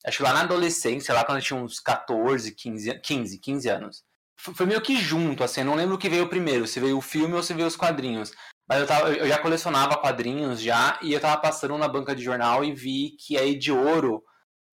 Acho 0.05 0.19
que 0.19 0.23
lá 0.23 0.33
na 0.33 0.43
adolescência, 0.43 1.15
lá 1.15 1.25
quando 1.25 1.39
eu 1.39 1.45
tinha 1.45 1.61
uns 1.61 1.81
14, 1.81 2.55
15, 2.55 3.01
15, 3.01 3.39
15 3.39 3.69
anos 3.69 4.05
foi 4.37 4.67
meio 4.67 4.81
que 4.81 4.97
junto, 4.97 5.43
assim, 5.43 5.65
não 5.65 5.75
lembro 5.75 5.97
o 5.97 5.99
que 5.99 6.09
veio 6.09 6.29
primeiro, 6.29 6.67
se 6.67 6.79
veio 6.79 6.99
o 6.99 7.03
filme 7.03 7.35
ou 7.35 7.43
se 7.43 7.55
veio 7.55 7.67
os 7.67 7.77
quadrinhos. 7.77 8.33
Mas 8.69 8.81
eu, 8.81 8.87
tava, 8.87 9.13
eu 9.13 9.27
já 9.27 9.39
colecionava 9.39 9.97
quadrinhos 9.97 10.61
já, 10.61 10.99
e 11.03 11.13
eu 11.13 11.21
tava 11.21 11.41
passando 11.41 11.77
na 11.79 11.89
banca 11.89 12.15
de 12.15 12.23
jornal 12.23 12.65
e 12.65 12.73
vi 12.73 13.17
que 13.19 13.37
a 13.39 13.59
de 13.59 13.73
Ouro, 13.73 14.23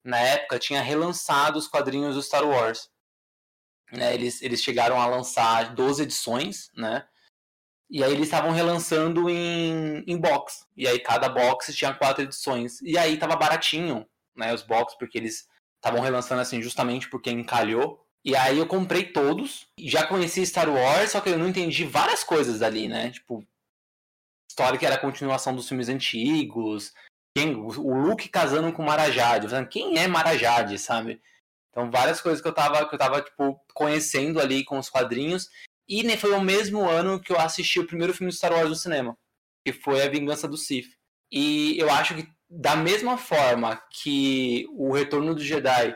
na 0.04 0.20
época, 0.20 0.60
tinha 0.60 0.82
relançado 0.82 1.58
os 1.58 1.68
quadrinhos 1.68 2.16
do 2.16 2.22
Star 2.22 2.46
Wars. 2.46 2.90
Né, 3.92 4.14
eles, 4.14 4.42
eles 4.42 4.62
chegaram 4.62 5.00
a 5.00 5.06
lançar 5.06 5.76
12 5.76 6.02
edições, 6.02 6.72
né? 6.76 7.06
E 7.90 8.04
aí 8.04 8.12
eles 8.12 8.26
estavam 8.26 8.52
relançando 8.52 9.30
em, 9.30 10.04
em 10.08 10.18
box. 10.18 10.66
E 10.76 10.88
aí 10.88 11.00
cada 11.00 11.30
box 11.30 11.76
tinha 11.76 11.94
quatro 11.94 12.24
edições. 12.24 12.82
E 12.82 12.98
aí 12.98 13.18
tava 13.18 13.36
baratinho, 13.36 14.06
né? 14.36 14.54
Os 14.54 14.64
box, 14.64 14.98
porque 14.98 15.18
eles 15.18 15.48
estavam 15.76 16.02
relançando 16.02 16.42
assim 16.42 16.62
justamente 16.62 17.10
porque 17.10 17.30
encalhou 17.30 18.04
e 18.26 18.36
aí 18.36 18.58
eu 18.58 18.66
comprei 18.66 19.12
todos. 19.12 19.68
Já 19.78 20.08
conheci 20.08 20.46
Star 20.46 20.70
Wars, 20.70 21.12
só 21.12 21.20
que 21.20 21.30
eu 21.30 21.38
não 21.38 21.50
entendi 21.50 21.84
várias 21.84 22.24
coisas 22.24 22.62
ali, 22.62 22.88
né? 22.88 23.12
Tipo, 23.12 23.46
história 24.50 24.80
que 24.80 24.86
era 24.86 24.96
a 24.96 25.02
continuação 25.02 25.54
dos 25.54 25.68
filmes 25.68 25.90
antigos. 25.90 26.94
Quem, 27.36 27.54
o 27.56 27.98
Luke 27.98 28.30
casando 28.30 28.72
com 28.72 28.82
Marajade. 28.82 29.48
Quem 29.68 30.00
é 30.00 30.08
Marajade, 30.08 30.80
sabe? 30.80 31.22
Então, 31.70 31.92
várias 31.92 32.22
coisas 32.22 32.42
que 32.42 32.48
eu 32.48 32.54
tava, 32.54 32.88
que 32.88 32.96
eu 32.96 33.00
tava 33.00 33.22
tipo, 33.22 33.60
conhecendo 33.74 34.40
ali 34.40 34.64
com 34.64 34.78
os 34.78 34.90
quadrinhos. 34.90 35.50
E 35.88 36.18
foi 36.18 36.32
o 36.32 36.42
mesmo 36.42 36.88
ano 36.88 37.20
que 37.20 37.32
eu 37.32 37.40
assisti 37.40 37.80
o 37.80 37.88
primeiro 37.88 38.14
filme 38.14 38.32
de 38.32 38.38
Star 38.38 38.54
Wars 38.54 38.70
no 38.70 38.76
cinema, 38.76 39.18
que 39.66 39.74
foi 39.74 40.02
A 40.02 40.10
Vingança 40.10 40.48
do 40.48 40.58
Sith. 40.58 40.88
E 41.32 41.78
eu 41.80 41.90
acho 41.90 42.16
que 42.16 42.28
da 42.50 42.76
mesma 42.76 43.18
forma 43.18 43.82
que 43.92 44.68
o 44.72 44.94
Retorno 44.94 45.34
do 45.34 45.44
Jedi 45.44 45.96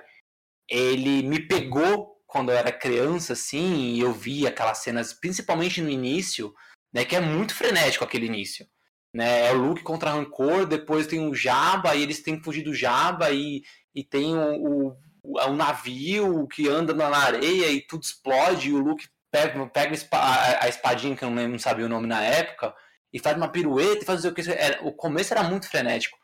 ele 0.69 1.23
me 1.23 1.39
pegou 1.39 2.17
quando 2.25 2.51
eu 2.51 2.57
era 2.57 2.71
criança, 2.71 3.33
assim, 3.33 3.93
e 3.93 4.01
eu 4.01 4.11
vi 4.11 4.45
aquelas 4.45 4.79
cenas, 4.79 5.13
principalmente 5.13 5.81
no 5.81 5.89
início, 5.89 6.53
né, 6.93 7.05
que 7.05 7.15
é 7.15 7.21
muito 7.21 7.55
frenético 7.55 8.03
aquele 8.03 8.25
início. 8.25 8.67
Né? 9.13 9.47
É 9.47 9.53
o 9.53 9.57
Luke 9.57 9.81
contra 9.81 10.11
Rancor, 10.11 10.65
depois 10.65 11.07
tem 11.07 11.25
o 11.25 11.33
Jabba, 11.33 11.95
e 11.95 12.03
eles 12.03 12.21
têm 12.21 12.37
que 12.37 12.43
fugir 12.43 12.63
do 12.63 12.73
Jabba, 12.73 13.31
e, 13.31 13.63
e 13.95 14.03
tem 14.03 14.35
o, 14.35 14.91
o, 14.91 14.97
o 15.23 15.53
navio 15.53 16.45
que 16.47 16.67
anda 16.67 16.93
na 16.93 17.17
areia 17.17 17.71
e 17.71 17.81
tudo 17.81 18.03
explode, 18.03 18.69
e 18.69 18.73
o 18.73 18.79
Luke 18.79 19.07
pega, 19.37 19.67
pega 19.67 19.95
a 20.61 20.67
espadinha, 20.67 21.15
que 21.15 21.23
eu 21.23 21.29
não 21.29 21.59
sabia 21.59 21.85
o 21.85 21.89
nome 21.89 22.07
na 22.07 22.23
época, 22.23 22.73
e 23.13 23.19
faz 23.19 23.37
uma 23.37 23.49
pirueta 23.49 24.03
e 24.03 24.05
faz 24.05 24.25
o 24.25 24.33
que. 24.33 24.41
O 24.81 24.91
começo 24.91 25.33
era 25.33 25.43
muito 25.43 25.69
frenético. 25.69 26.17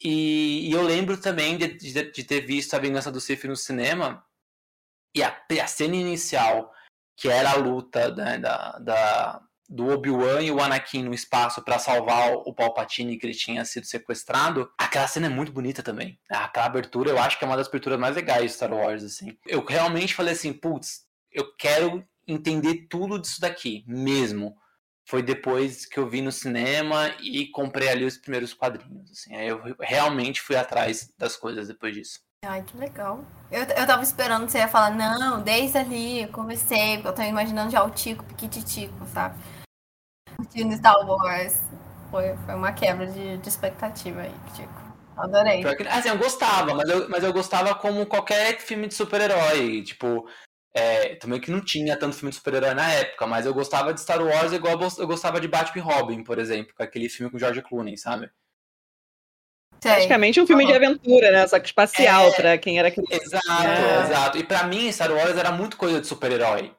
E, 0.00 0.68
e 0.68 0.72
eu 0.72 0.82
lembro 0.82 1.16
também 1.16 1.56
de, 1.56 1.68
de, 1.68 2.10
de, 2.10 2.24
ter 2.24 2.40
visto 2.40 2.74
A 2.74 2.78
Vingança 2.78 3.10
do 3.10 3.20
Sith 3.20 3.44
no 3.44 3.56
cinema. 3.56 4.24
E 5.14 5.22
a, 5.22 5.36
a 5.62 5.66
cena 5.66 5.96
inicial, 5.96 6.72
que 7.16 7.28
era 7.28 7.52
a 7.52 7.56
luta 7.56 8.12
né, 8.14 8.38
da, 8.38 8.78
da, 8.78 9.42
do 9.68 9.88
Obi-Wan 9.88 10.42
e 10.42 10.50
o 10.50 10.60
Anakin 10.60 11.04
no 11.04 11.14
espaço 11.14 11.62
para 11.62 11.78
salvar 11.78 12.32
o 12.32 12.52
Palpatine 12.52 13.16
que 13.16 13.26
ele 13.26 13.34
tinha 13.34 13.64
sido 13.64 13.86
sequestrado, 13.86 14.68
aquela 14.76 15.06
cena 15.06 15.26
é 15.26 15.30
muito 15.30 15.52
bonita 15.52 15.82
também. 15.82 16.18
Aquela 16.28 16.66
abertura, 16.66 17.10
eu 17.10 17.18
acho 17.18 17.38
que 17.38 17.44
é 17.44 17.46
uma 17.46 17.56
das 17.56 17.68
aberturas 17.68 17.98
mais 17.98 18.16
legais 18.16 18.50
de 18.50 18.56
Star 18.56 18.72
Wars, 18.72 19.04
assim. 19.04 19.38
Eu 19.46 19.64
realmente 19.64 20.14
falei 20.14 20.34
assim, 20.34 20.52
putz, 20.52 21.04
eu 21.30 21.54
quero 21.56 22.04
entender 22.26 22.86
tudo 22.88 23.18
disso 23.18 23.40
daqui, 23.40 23.84
mesmo 23.86 24.56
foi 25.06 25.22
depois 25.22 25.84
que 25.84 25.98
eu 25.98 26.08
vi 26.08 26.22
no 26.22 26.32
cinema 26.32 27.14
e 27.20 27.46
comprei 27.48 27.88
ali 27.88 28.04
os 28.04 28.16
primeiros 28.16 28.54
quadrinhos. 28.54 29.10
Assim. 29.10 29.34
Aí 29.36 29.48
eu 29.48 29.60
realmente 29.80 30.40
fui 30.40 30.56
atrás 30.56 31.12
das 31.18 31.36
coisas 31.36 31.68
depois 31.68 31.94
disso. 31.94 32.20
Ai, 32.44 32.62
que 32.62 32.76
legal. 32.76 33.24
Eu, 33.50 33.62
eu 33.62 33.86
tava 33.86 34.02
esperando 34.02 34.46
que 34.46 34.52
você 34.52 34.58
ia 34.58 34.68
falar, 34.68 34.90
não, 34.90 35.42
desde 35.42 35.78
ali 35.78 36.22
eu 36.22 36.28
comecei, 36.28 36.96
eu 36.96 37.02
tava 37.02 37.26
imaginando 37.26 37.70
já 37.70 37.82
o 37.82 37.90
Tico, 37.90 38.24
Piquititico, 38.24 39.06
sabe? 39.06 39.38
Curtindo 40.36 40.74
Star 40.76 41.06
Wars. 41.06 41.60
Foi, 42.10 42.36
foi 42.36 42.54
uma 42.54 42.72
quebra 42.72 43.06
de, 43.06 43.38
de 43.38 43.48
expectativa 43.48 44.22
aí, 44.22 44.34
Tico. 44.54 44.84
Adorei. 45.16 45.62
Assim, 45.90 46.08
eu 46.08 46.18
gostava, 46.18 46.74
mas 46.74 46.88
eu, 46.88 47.08
mas 47.08 47.22
eu 47.22 47.32
gostava 47.32 47.74
como 47.74 48.06
qualquer 48.06 48.58
filme 48.58 48.88
de 48.88 48.94
super-herói. 48.94 49.82
Tipo, 49.82 50.28
é, 50.74 51.14
também 51.14 51.40
que 51.40 51.52
não 51.52 51.60
tinha 51.60 51.96
tanto 51.96 52.16
filme 52.16 52.30
de 52.30 52.36
super-herói 52.36 52.74
na 52.74 52.90
época, 52.90 53.26
mas 53.28 53.46
eu 53.46 53.54
gostava 53.54 53.94
de 53.94 54.00
Star 54.00 54.20
Wars 54.20 54.52
igual 54.52 54.76
eu 54.98 55.06
gostava 55.06 55.40
de 55.40 55.46
Batman 55.46 55.84
Robin, 55.84 56.24
por 56.24 56.36
exemplo, 56.38 56.74
aquele 56.78 57.08
filme 57.08 57.30
com 57.30 57.38
George 57.38 57.62
Clooney, 57.62 57.96
sabe? 57.96 58.28
Praticamente 59.80 60.40
um 60.40 60.46
filme 60.46 60.66
de 60.66 60.72
aventura, 60.72 61.30
né? 61.30 61.46
Só 61.46 61.60
que 61.60 61.66
espacial, 61.66 62.28
é, 62.28 62.30
pra 62.32 62.58
quem 62.58 62.78
era 62.78 62.90
criança. 62.90 63.14
Exato, 63.14 63.66
é. 63.66 64.02
exato. 64.02 64.38
E 64.38 64.42
pra 64.42 64.64
mim, 64.64 64.90
Star 64.90 65.12
Wars 65.12 65.36
era 65.36 65.52
muito 65.52 65.76
coisa 65.76 66.00
de 66.00 66.06
super-herói. 66.06 66.74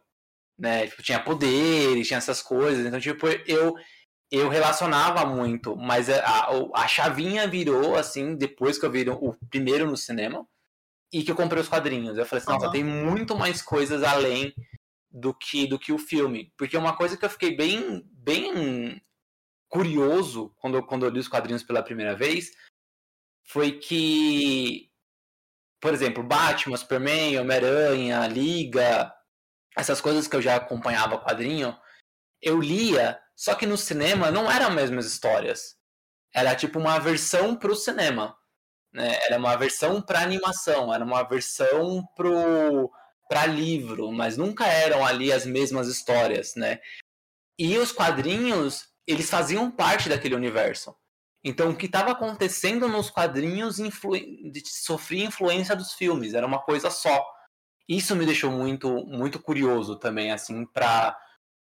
Né? 0.57 0.87
Tipo, 0.87 1.03
tinha 1.03 1.19
poderes, 1.19 2.07
tinha 2.07 2.17
essas 2.17 2.41
coisas. 2.41 2.83
Então, 2.85 2.99
tipo, 2.99 3.27
eu, 3.45 3.75
eu 4.31 4.49
relacionava 4.49 5.23
muito, 5.23 5.75
mas 5.77 6.09
a, 6.09 6.49
a 6.73 6.87
chavinha 6.87 7.47
virou, 7.47 7.95
assim, 7.95 8.35
depois 8.35 8.79
que 8.79 8.85
eu 8.85 8.91
vi 8.91 9.07
o 9.07 9.35
primeiro 9.49 9.85
no 9.85 9.95
cinema 9.95 10.45
e 11.15 11.23
que 11.23 11.31
eu 11.31 11.35
comprei 11.35 11.61
os 11.61 11.69
quadrinhos. 11.69 12.17
Eu 12.17 12.25
falei 12.25 12.43
assim, 12.43 12.51
nossa, 12.51 12.65
uhum. 12.65 12.71
tem 12.73 12.83
muito 12.83 13.37
mais 13.37 13.61
coisas 13.61 14.03
além 14.03 14.53
do 15.09 15.33
que 15.33 15.65
do 15.65 15.79
que 15.79 15.93
o 15.93 15.97
filme. 15.97 16.53
Porque 16.57 16.75
uma 16.75 16.97
coisa 16.97 17.15
que 17.15 17.23
eu 17.23 17.29
fiquei 17.29 17.55
bem 17.55 18.03
bem 18.11 19.01
curioso 19.69 20.53
quando 20.57 20.75
eu, 20.75 20.83
quando 20.83 21.05
eu 21.05 21.09
li 21.09 21.19
os 21.19 21.29
quadrinhos 21.29 21.63
pela 21.63 21.81
primeira 21.81 22.17
vez 22.17 22.51
foi 23.47 23.79
que, 23.79 24.91
por 25.79 25.93
exemplo, 25.93 26.21
Batman, 26.21 26.75
Superman, 26.75 27.39
Homem-Aranha, 27.39 28.27
Liga, 28.27 29.13
essas 29.77 30.01
coisas 30.01 30.27
que 30.27 30.35
eu 30.35 30.41
já 30.41 30.57
acompanhava 30.57 31.17
quadrinho, 31.17 31.77
eu 32.41 32.59
lia, 32.59 33.21
só 33.37 33.55
que 33.55 33.65
no 33.65 33.77
cinema 33.77 34.31
não 34.31 34.51
eram 34.51 34.67
as 34.67 34.75
mesmas 34.75 35.05
histórias. 35.05 35.77
Era 36.33 36.55
tipo 36.55 36.77
uma 36.77 36.99
versão 36.99 37.55
para 37.55 37.71
o 37.71 37.75
cinema. 37.75 38.37
Né? 38.95 39.19
Era 39.25 39.37
uma 39.37 39.57
versão 39.57 40.01
para 40.01 40.21
animação, 40.21 40.93
era 40.93 41.03
uma 41.03 41.21
versão 41.21 42.07
para 43.27 43.45
livro, 43.45 44.09
mas 44.09 44.37
nunca 44.37 44.65
eram 44.65 45.05
ali 45.05 45.33
as 45.33 45.45
mesmas 45.45 45.89
histórias, 45.89 46.55
né? 46.55 46.79
E 47.59 47.77
os 47.77 47.91
quadrinhos, 47.91 48.87
eles 49.05 49.29
faziam 49.29 49.69
parte 49.69 50.07
daquele 50.07 50.33
universo. 50.33 50.95
Então, 51.43 51.71
o 51.71 51.75
que 51.75 51.87
estava 51.87 52.11
acontecendo 52.11 52.87
nos 52.87 53.09
quadrinhos 53.09 53.79
influ... 53.79 54.13
sofria 54.63 55.25
influência 55.25 55.75
dos 55.75 55.91
filmes, 55.91 56.33
era 56.33 56.47
uma 56.47 56.59
coisa 56.59 56.89
só. 56.89 57.21
Isso 57.89 58.15
me 58.15 58.25
deixou 58.25 58.49
muito, 58.49 59.05
muito 59.05 59.39
curioso 59.39 59.97
também, 59.97 60.31
assim, 60.31 60.65
para 60.65 61.17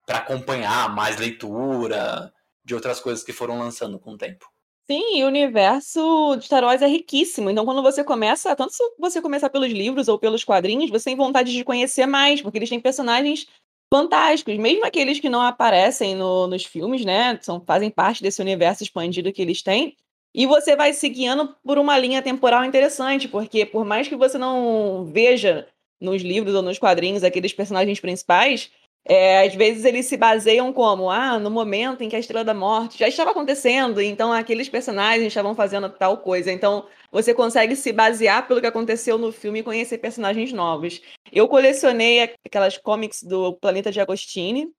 acompanhar 0.08 0.96
mais 0.96 1.18
leitura 1.18 2.34
de 2.64 2.74
outras 2.74 3.02
coisas 3.02 3.22
que 3.24 3.34
foram 3.34 3.60
lançando 3.60 4.00
com 4.00 4.14
o 4.14 4.18
tempo. 4.18 4.50
Sim, 4.90 5.24
o 5.24 5.28
universo 5.28 6.38
de 6.38 6.46
Star 6.46 6.64
Wars 6.64 6.82
é 6.82 6.88
riquíssimo. 6.88 7.50
Então, 7.50 7.66
quando 7.66 7.82
você 7.82 8.04
começa, 8.06 8.56
tanto 8.56 8.72
se 8.74 8.82
você 8.98 9.22
começar 9.22 9.50
pelos 9.50 9.70
livros 9.70 10.08
ou 10.08 10.18
pelos 10.18 10.46
quadrinhos, 10.46 10.90
você 10.90 11.06
tem 11.06 11.16
vontade 11.18 11.52
de 11.52 11.64
conhecer 11.64 12.06
mais, 12.06 12.42
porque 12.42 12.58
eles 12.58 12.70
têm 12.70 12.80
personagens 12.80 13.48
fantásticos, 13.94 14.58
mesmo 14.58 14.86
aqueles 14.86 15.20
que 15.20 15.28
não 15.30 15.42
aparecem 15.42 16.16
no, 16.16 16.48
nos 16.48 16.64
filmes, 16.64 17.04
né? 17.04 17.38
São, 17.42 17.60
fazem 17.66 17.90
parte 17.90 18.24
desse 18.24 18.42
universo 18.42 18.82
expandido 18.82 19.32
que 19.34 19.42
eles 19.42 19.62
têm. 19.62 19.94
E 20.34 20.46
você 20.46 20.74
vai 20.76 20.94
se 20.94 21.10
guiando 21.10 21.54
por 21.66 21.78
uma 21.78 21.98
linha 21.98 22.22
temporal 22.22 22.64
interessante, 22.64 23.28
porque 23.28 23.66
por 23.66 23.84
mais 23.84 24.08
que 24.08 24.16
você 24.16 24.38
não 24.38 25.04
veja 25.06 25.68
nos 26.00 26.22
livros 26.22 26.56
ou 26.56 26.62
nos 26.62 26.80
quadrinhos 26.80 27.24
aqueles 27.24 27.52
personagens 27.52 28.00
principais, 28.00 28.72
é, 29.10 29.48
às 29.48 29.56
vezes 29.56 29.86
eles 29.86 30.06
se 30.06 30.18
baseiam 30.18 30.74
como, 30.74 31.10
ah, 31.10 31.40
no 31.40 31.50
momento 31.50 32.04
em 32.04 32.10
que 32.10 32.16
a 32.16 32.20
Estrela 32.20 32.44
da 32.44 32.54
Morte 32.54 33.00
já 33.00 33.08
estava 33.08 33.32
acontecendo, 33.32 34.02
então 34.02 34.34
aqueles 34.34 34.68
personagens 34.68 35.28
estavam 35.28 35.56
fazendo 35.56 35.90
tal 35.90 36.18
coisa. 36.18 36.52
Então 36.52 36.86
você 37.10 37.34
consegue 37.34 37.74
se 37.78 37.94
basear 37.94 38.46
pelo 38.46 38.60
que 38.60 38.68
aconteceu 38.68 39.18
no 39.18 39.32
filme 39.32 39.60
e 39.60 39.64
conhecer 39.64 39.98
personagens 40.00 40.52
novos. 40.52 41.02
Eu 41.32 41.48
colecionei 41.48 42.36
aquelas 42.46 42.78
comics 42.78 43.24
do 43.24 43.54
Planeta 43.54 43.94
de 43.94 44.02
Agostini 44.02 44.70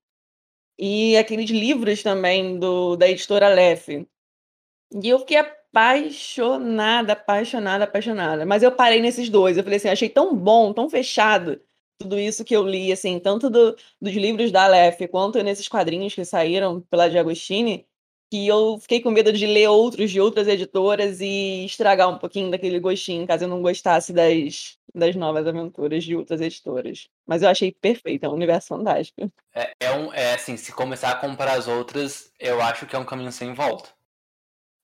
e 0.77 1.17
aqueles 1.17 1.49
livros 1.49 2.03
também 2.03 2.59
do, 2.59 2.95
da 2.95 3.09
editora 3.09 3.49
Lef. 3.49 3.89
E 3.89 5.09
eu 5.09 5.19
fiquei 5.19 5.37
apaixonada, 5.37 7.13
apaixonada, 7.13 7.83
apaixonada. 7.85 8.45
Mas 8.45 8.61
eu 8.61 8.71
parei 8.71 9.01
nesses 9.01 9.27
dois. 9.27 9.57
Eu 9.57 9.63
falei 9.63 9.77
assim, 9.77 9.89
achei 9.89 10.09
tão 10.09 10.35
bom, 10.35 10.71
tão 10.71 10.87
fechado 10.87 11.59
tudo 11.99 12.17
isso 12.17 12.45
que 12.45 12.55
eu 12.55 12.65
li, 12.65 12.91
assim, 12.91 13.19
tanto 13.19 13.49
do, 13.49 13.75
dos 14.01 14.13
livros 14.13 14.51
da 14.51 14.63
Aleph 14.63 15.01
quanto 15.11 15.43
nesses 15.43 15.67
quadrinhos 15.67 16.15
que 16.15 16.23
saíram 16.23 16.79
pela 16.89 17.09
Diagostini, 17.09 17.85
que 18.31 18.47
eu 18.47 18.79
fiquei 18.79 19.01
com 19.01 19.11
medo 19.11 19.33
de 19.33 19.45
ler 19.45 19.67
outros 19.67 20.09
de 20.09 20.21
outras 20.21 20.47
editoras 20.47 21.19
e 21.19 21.65
estragar 21.65 22.07
um 22.07 22.17
pouquinho 22.17 22.49
daquele 22.49 22.79
gostinho, 22.79 23.27
caso 23.27 23.43
eu 23.43 23.49
não 23.49 23.61
gostasse 23.61 24.13
das, 24.13 24.77
das 24.95 25.15
novas 25.15 25.45
aventuras 25.45 26.03
de 26.03 26.15
outras 26.15 26.39
editoras. 26.39 27.09
Mas 27.27 27.41
eu 27.41 27.49
achei 27.49 27.71
perfeito, 27.71 28.25
é 28.25 28.29
um 28.29 28.33
universo 28.33 28.69
fantástico. 28.69 29.29
É, 29.53 29.73
é, 29.79 29.91
um, 29.91 30.13
é 30.13 30.35
assim, 30.35 30.55
se 30.55 30.71
começar 30.71 31.11
a 31.11 31.15
comprar 31.15 31.57
as 31.57 31.67
outras, 31.67 32.31
eu 32.39 32.61
acho 32.61 32.85
que 32.85 32.95
é 32.95 32.99
um 32.99 33.05
caminho 33.05 33.31
sem 33.31 33.53
volta. 33.53 33.89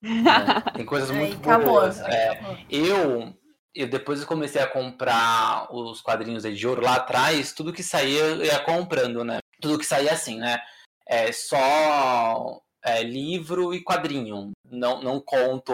É, 0.04 0.72
tem 0.72 0.86
coisas 0.86 1.10
muito 1.16 1.38
boas. 1.38 2.02
É, 2.02 2.58
eu 2.70 3.34
eu 3.76 3.88
depois 3.88 4.22
eu 4.22 4.28
comecei 4.28 4.62
a 4.62 4.68
comprar 4.68 5.68
os 5.74 6.02
quadrinhos 6.02 6.44
de 6.44 6.68
ouro 6.68 6.82
lá 6.82 6.96
atrás, 6.96 7.54
tudo 7.54 7.74
que 7.74 7.84
saía 7.84 8.20
eu 8.20 8.46
ia 8.46 8.60
comprando, 8.60 9.24
né? 9.24 9.40
Tudo 9.62 9.78
que 9.78 9.86
saía 9.86 10.14
assim, 10.14 10.40
né? 10.40 10.60
É 11.08 11.32
só 11.32 12.62
é, 12.84 13.04
livro 13.04 13.74
e 13.74 13.84
quadrinho. 13.84 14.52
Não, 14.72 15.02
não 15.02 15.20
conto 15.20 15.74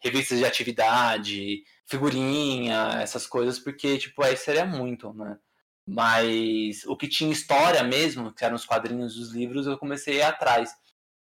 revistas 0.00 0.38
de 0.38 0.44
atividade, 0.44 1.62
figurinha, 1.86 2.98
essas 3.00 3.26
coisas, 3.26 3.58
porque, 3.58 3.98
tipo, 3.98 4.22
aí 4.22 4.36
seria 4.36 4.64
muito, 4.64 5.12
né? 5.12 5.38
Mas 5.86 6.84
o 6.84 6.96
que 6.96 7.08
tinha 7.08 7.32
história 7.32 7.82
mesmo, 7.82 8.32
que 8.32 8.44
eram 8.44 8.56
os 8.56 8.66
quadrinhos 8.66 9.16
dos 9.16 9.32
livros, 9.32 9.66
eu 9.66 9.78
comecei 9.78 10.16
a 10.16 10.18
ir 10.18 10.22
atrás. 10.28 10.70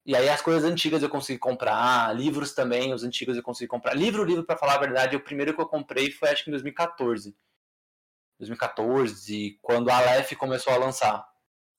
E 0.06 0.16
aí 0.16 0.28
as 0.28 0.42
coisas 0.42 0.70
antigas 0.70 1.02
eu 1.02 1.10
consegui 1.10 1.40
comprar, 1.40 2.14
livros 2.16 2.54
também, 2.54 2.94
os 2.94 3.04
antigos 3.04 3.38
eu 3.38 3.44
consegui 3.44 3.70
comprar. 3.70 3.94
Livro, 3.94 4.24
livro, 4.24 4.44
para 4.44 4.58
falar 4.58 4.76
a 4.76 4.80
verdade, 4.80 5.16
o 5.16 5.24
primeiro 5.24 5.54
que 5.54 5.62
eu 5.62 5.68
comprei 5.68 6.12
foi 6.12 6.30
acho 6.30 6.44
que 6.44 6.50
em 6.50 6.52
2014. 6.52 7.34
2014, 8.40 9.58
quando 9.62 9.90
a 9.90 9.98
Aleph 9.98 10.34
começou 10.34 10.74
a 10.74 10.78
lançar. 10.78 11.26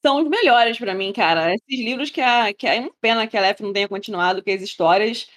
São 0.05 0.23
os 0.23 0.29
melhores 0.29 0.79
para 0.79 0.95
mim, 0.95 1.13
cara. 1.13 1.55
Esses 1.55 1.85
livros 1.85 2.11
que, 2.11 2.21
a, 2.21 2.53
que 2.55 2.67
é 2.67 2.81
uma 2.81 2.93
pena 3.01 3.27
que 3.27 3.37
a 3.37 3.41
Aleph 3.41 3.61
não 3.61 3.73
tenha 3.73 3.89
continuado, 3.89 4.43
que 4.43 4.51
as 4.51 4.63
histórias 4.63 5.29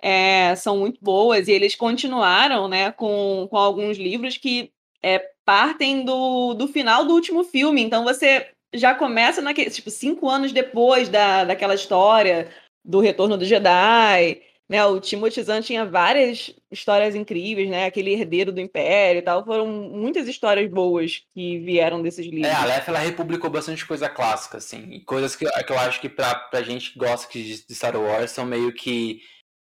é, 0.00 0.54
são 0.56 0.78
muito 0.78 0.98
boas, 1.02 1.48
e 1.48 1.52
eles 1.52 1.74
continuaram, 1.74 2.68
né, 2.68 2.92
com, 2.92 3.46
com 3.50 3.56
alguns 3.56 3.96
livros 3.96 4.36
que 4.36 4.70
é, 5.02 5.18
partem 5.44 6.04
do, 6.04 6.54
do 6.54 6.68
final 6.68 7.06
do 7.06 7.14
último 7.14 7.44
filme. 7.44 7.82
Então 7.82 8.04
você 8.04 8.53
já 8.74 8.94
começa 8.94 9.40
naquele, 9.40 9.70
tipo, 9.70 9.90
cinco 9.90 10.28
anos 10.28 10.52
depois 10.52 11.08
da, 11.08 11.44
daquela 11.44 11.74
história 11.74 12.48
do 12.84 13.00
retorno 13.00 13.36
do 13.38 13.44
Jedi. 13.44 14.42
Né, 14.66 14.82
o 14.82 14.98
Timothy 14.98 15.42
Zahn 15.42 15.60
tinha 15.60 15.84
várias 15.84 16.54
histórias 16.70 17.14
incríveis, 17.14 17.68
né? 17.68 17.84
Aquele 17.84 18.14
herdeiro 18.14 18.50
do 18.50 18.62
Império 18.62 19.18
e 19.18 19.22
tal. 19.22 19.44
Foram 19.44 19.66
muitas 19.66 20.26
histórias 20.26 20.70
boas 20.70 21.22
que 21.34 21.58
vieram 21.58 22.00
desses 22.00 22.24
livros. 22.24 22.50
É, 22.50 22.54
a 22.54 22.64
Lef, 22.64 22.88
ela 22.88 22.98
republicou 22.98 23.50
bastante 23.50 23.84
coisa 23.84 24.08
clássica, 24.08 24.56
assim. 24.56 25.00
Coisas 25.04 25.36
que, 25.36 25.44
que 25.44 25.72
eu 25.72 25.78
acho 25.78 26.00
que 26.00 26.08
pra, 26.08 26.34
pra 26.34 26.62
gente 26.62 26.92
que 26.92 26.98
gosta 26.98 27.30
de, 27.30 27.66
de 27.66 27.74
Star 27.74 27.94
Wars 27.94 28.30
são 28.30 28.46
meio 28.46 28.72
que, 28.72 29.20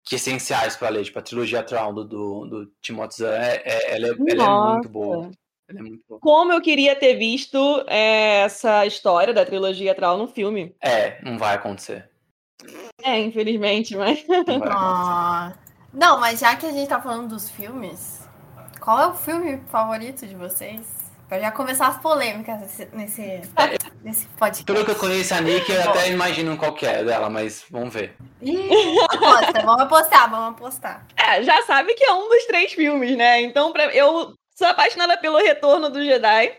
que 0.06 0.14
essenciais 0.14 0.76
pra 0.76 0.90
ler. 0.90 1.02
Tipo, 1.02 1.18
a 1.18 1.22
trilogia 1.22 1.58
atual 1.58 1.92
do, 1.92 2.04
do, 2.04 2.46
do 2.46 2.72
Timothy 2.80 3.16
Zahn, 3.16 3.34
é, 3.34 3.62
é, 3.64 3.96
ela, 3.96 4.06
é, 4.06 4.14
ela 4.28 4.44
é 4.44 4.72
muito 4.74 4.88
boa. 4.88 5.28
Ela 5.68 5.78
é 5.78 5.82
muito 5.82 6.04
boa. 6.08 6.20
Como 6.20 6.52
eu 6.52 6.60
queria 6.60 6.94
ter 6.94 7.14
visto 7.14 7.84
é, 7.88 8.42
essa 8.42 8.84
história 8.86 9.32
da 9.32 9.44
trilogia 9.44 9.92
atual 9.92 10.18
no 10.18 10.28
filme. 10.28 10.74
É, 10.80 11.22
não 11.22 11.38
vai 11.38 11.54
acontecer. 11.54 12.10
É, 13.02 13.18
infelizmente, 13.20 13.96
mas. 13.96 14.24
Ah, 14.70 15.52
não, 15.92 16.18
mas 16.18 16.40
já 16.40 16.56
que 16.56 16.66
a 16.66 16.72
gente 16.72 16.88
tá 16.88 17.00
falando 17.00 17.28
dos 17.28 17.48
filmes, 17.50 18.28
qual 18.80 19.00
é 19.00 19.06
o 19.06 19.14
filme 19.14 19.60
favorito 19.68 20.26
de 20.26 20.34
vocês? 20.34 21.04
Pra 21.28 21.40
já 21.40 21.50
começar 21.50 21.88
as 21.88 21.98
polêmicas 21.98 22.60
nesse, 22.60 22.88
nesse, 22.92 23.42
nesse 24.02 24.26
podcast. 24.28 24.64
Pelo 24.64 24.84
que 24.84 24.90
eu 24.90 24.96
conheço 24.96 25.34
a 25.34 25.40
Nick, 25.40 25.72
eu 25.72 25.80
até 25.80 26.10
imagino 26.10 26.56
qual 26.58 26.74
que 26.74 26.84
é 26.84 27.02
dela, 27.02 27.30
mas 27.30 27.64
vamos 27.70 27.94
ver. 27.94 28.14
Ih, 28.42 29.00
aposta, 29.00 29.62
vamos 29.64 29.82
apostar, 29.82 30.30
vamos 30.30 30.48
apostar. 30.50 31.06
É, 31.16 31.42
já 31.42 31.62
sabe 31.62 31.94
que 31.94 32.04
é 32.04 32.12
um 32.12 32.28
dos 32.28 32.44
três 32.44 32.72
filmes, 32.74 33.16
né? 33.16 33.40
Então, 33.40 33.72
pra... 33.72 33.86
eu 33.94 34.34
sou 34.54 34.66
apaixonada 34.66 35.18
pelo 35.18 35.38
Retorno 35.38 35.90
do 35.90 36.04
Jedi, 36.04 36.56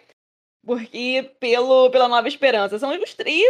porque 0.65 1.31
pelo, 1.39 1.89
pela 1.89 2.07
Nova 2.07 2.27
Esperança. 2.27 2.79
São 2.79 2.91
os 2.91 3.13
três 3.13 3.45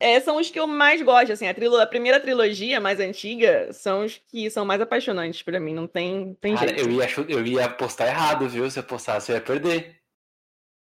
é, 0.00 0.20
são 0.20 0.36
os 0.36 0.48
que 0.48 0.60
eu 0.60 0.66
mais 0.66 1.02
gosto, 1.02 1.32
assim, 1.32 1.48
a, 1.48 1.52
trilo 1.52 1.76
a 1.80 1.86
primeira 1.86 2.20
trilogia 2.20 2.80
mais 2.80 3.00
antiga 3.00 3.72
são 3.72 4.04
os 4.04 4.20
que 4.28 4.48
são 4.48 4.64
mais 4.64 4.80
apaixonantes 4.80 5.42
pra 5.42 5.58
mim, 5.58 5.74
não 5.74 5.88
tem, 5.88 6.34
tem 6.40 6.54
Cara, 6.54 6.68
jeito. 6.68 6.88
eu 6.88 6.92
ia, 6.92 7.08
eu 7.28 7.46
ia 7.46 7.64
apostar 7.64 8.06
errado, 8.06 8.48
viu? 8.48 8.70
Se 8.70 8.78
eu 8.78 8.82
apostasse, 8.82 9.32
eu 9.32 9.36
ia 9.36 9.42
perder. 9.42 9.96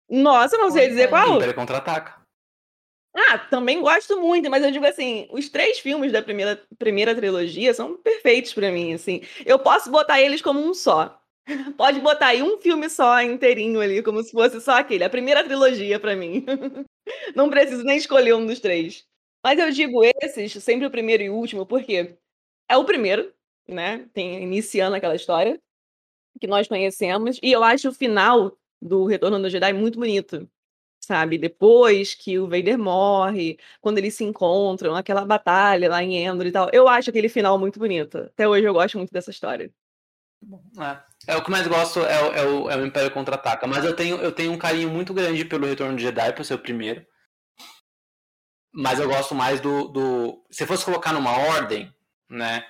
Nossa, 0.07 0.55
não 0.57 0.69
sei 0.69 0.89
dizer 0.89 1.09
qual. 1.09 1.37
Império 1.37 1.55
Contra-Ataca. 1.55 2.21
Ah, 3.13 3.39
também 3.39 3.81
gosto 3.81 4.21
muito, 4.21 4.49
mas 4.49 4.63
eu 4.63 4.71
digo 4.71 4.85
assim, 4.85 5.27
os 5.31 5.49
três 5.49 5.79
filmes 5.79 6.11
da 6.11 6.21
primeira, 6.21 6.61
primeira 6.77 7.15
trilogia 7.15 7.73
são 7.73 7.97
perfeitos 7.97 8.53
pra 8.53 8.71
mim, 8.71 8.93
assim. 8.93 9.21
Eu 9.45 9.57
posso 9.57 9.89
botar 9.89 10.21
eles 10.21 10.41
como 10.41 10.59
um 10.59 10.73
só. 10.73 11.20
Pode 11.77 11.99
botar 11.99 12.27
aí 12.27 12.43
um 12.43 12.57
filme 12.59 12.89
só 12.89 13.21
inteirinho 13.21 13.79
ali, 13.81 14.01
como 14.03 14.23
se 14.23 14.31
fosse 14.31 14.59
só 14.61 14.73
aquele. 14.79 15.03
A 15.03 15.09
primeira 15.09 15.43
trilogia 15.43 15.99
pra 15.99 16.15
mim. 16.15 16.45
Não 17.35 17.49
preciso 17.49 17.83
nem 17.83 17.97
escolher 17.97 18.33
um 18.35 18.45
dos 18.45 18.59
três. 18.59 19.05
Mas 19.43 19.59
eu 19.59 19.71
digo 19.71 20.03
esses, 20.23 20.51
sempre 20.63 20.85
o 20.85 20.91
primeiro 20.91 21.23
e 21.23 21.29
o 21.29 21.35
último, 21.35 21.65
porque 21.65 22.15
é 22.69 22.77
o 22.77 22.85
primeiro, 22.85 23.33
né? 23.67 24.07
Tem 24.13 24.43
iniciando 24.43 24.95
aquela 24.95 25.15
história 25.15 25.59
que 26.39 26.47
nós 26.47 26.67
conhecemos. 26.67 27.39
E 27.43 27.51
eu 27.51 27.63
acho 27.63 27.89
o 27.89 27.93
final 27.93 28.57
do 28.81 29.05
Retorno 29.05 29.41
do 29.41 29.49
Jedi 29.49 29.73
muito 29.73 29.99
bonito. 29.99 30.49
Sabe? 31.03 31.37
Depois 31.37 32.13
que 32.15 32.39
o 32.39 32.47
Vader 32.47 32.77
morre, 32.79 33.57
quando 33.81 33.97
eles 33.97 34.15
se 34.15 34.23
encontram, 34.23 34.95
aquela 34.95 35.25
batalha 35.25 35.89
lá 35.89 36.03
em 36.03 36.15
Endor 36.25 36.47
e 36.47 36.51
tal. 36.51 36.69
Eu 36.73 36.87
acho 36.87 37.09
aquele 37.09 37.29
final 37.29 37.57
muito 37.59 37.79
bonito. 37.79 38.19
Até 38.19 38.47
hoje 38.47 38.65
eu 38.65 38.73
gosto 38.73 38.97
muito 38.97 39.11
dessa 39.13 39.31
história. 39.31 39.71
É, 41.27 41.33
é 41.33 41.35
o 41.37 41.43
que 41.43 41.51
mais 41.51 41.67
gosto 41.67 41.99
é, 41.99 42.21
o- 42.23 42.33
é 42.33 42.45
o, 42.45 42.69
é 42.71 42.75
o 42.77 42.85
Império 42.85 43.11
Contra-Ataca. 43.11 43.67
Mas 43.67 43.85
eu 43.85 43.95
tenho, 43.95 44.17
eu 44.17 44.31
tenho 44.31 44.51
um 44.51 44.57
carinho 44.57 44.89
muito 44.89 45.13
grande 45.13 45.45
pelo 45.45 45.67
Retorno 45.67 45.95
de 45.95 46.03
Jedi, 46.03 46.33
por 46.33 46.43
ser 46.43 46.55
o 46.55 46.59
primeiro. 46.59 47.05
Mas 48.73 48.99
eu 48.99 49.07
gosto 49.07 49.35
mais 49.35 49.59
do, 49.59 49.87
do. 49.89 50.45
Se 50.49 50.65
fosse 50.65 50.85
colocar 50.85 51.11
numa 51.13 51.37
ordem, 51.37 51.93
né? 52.29 52.65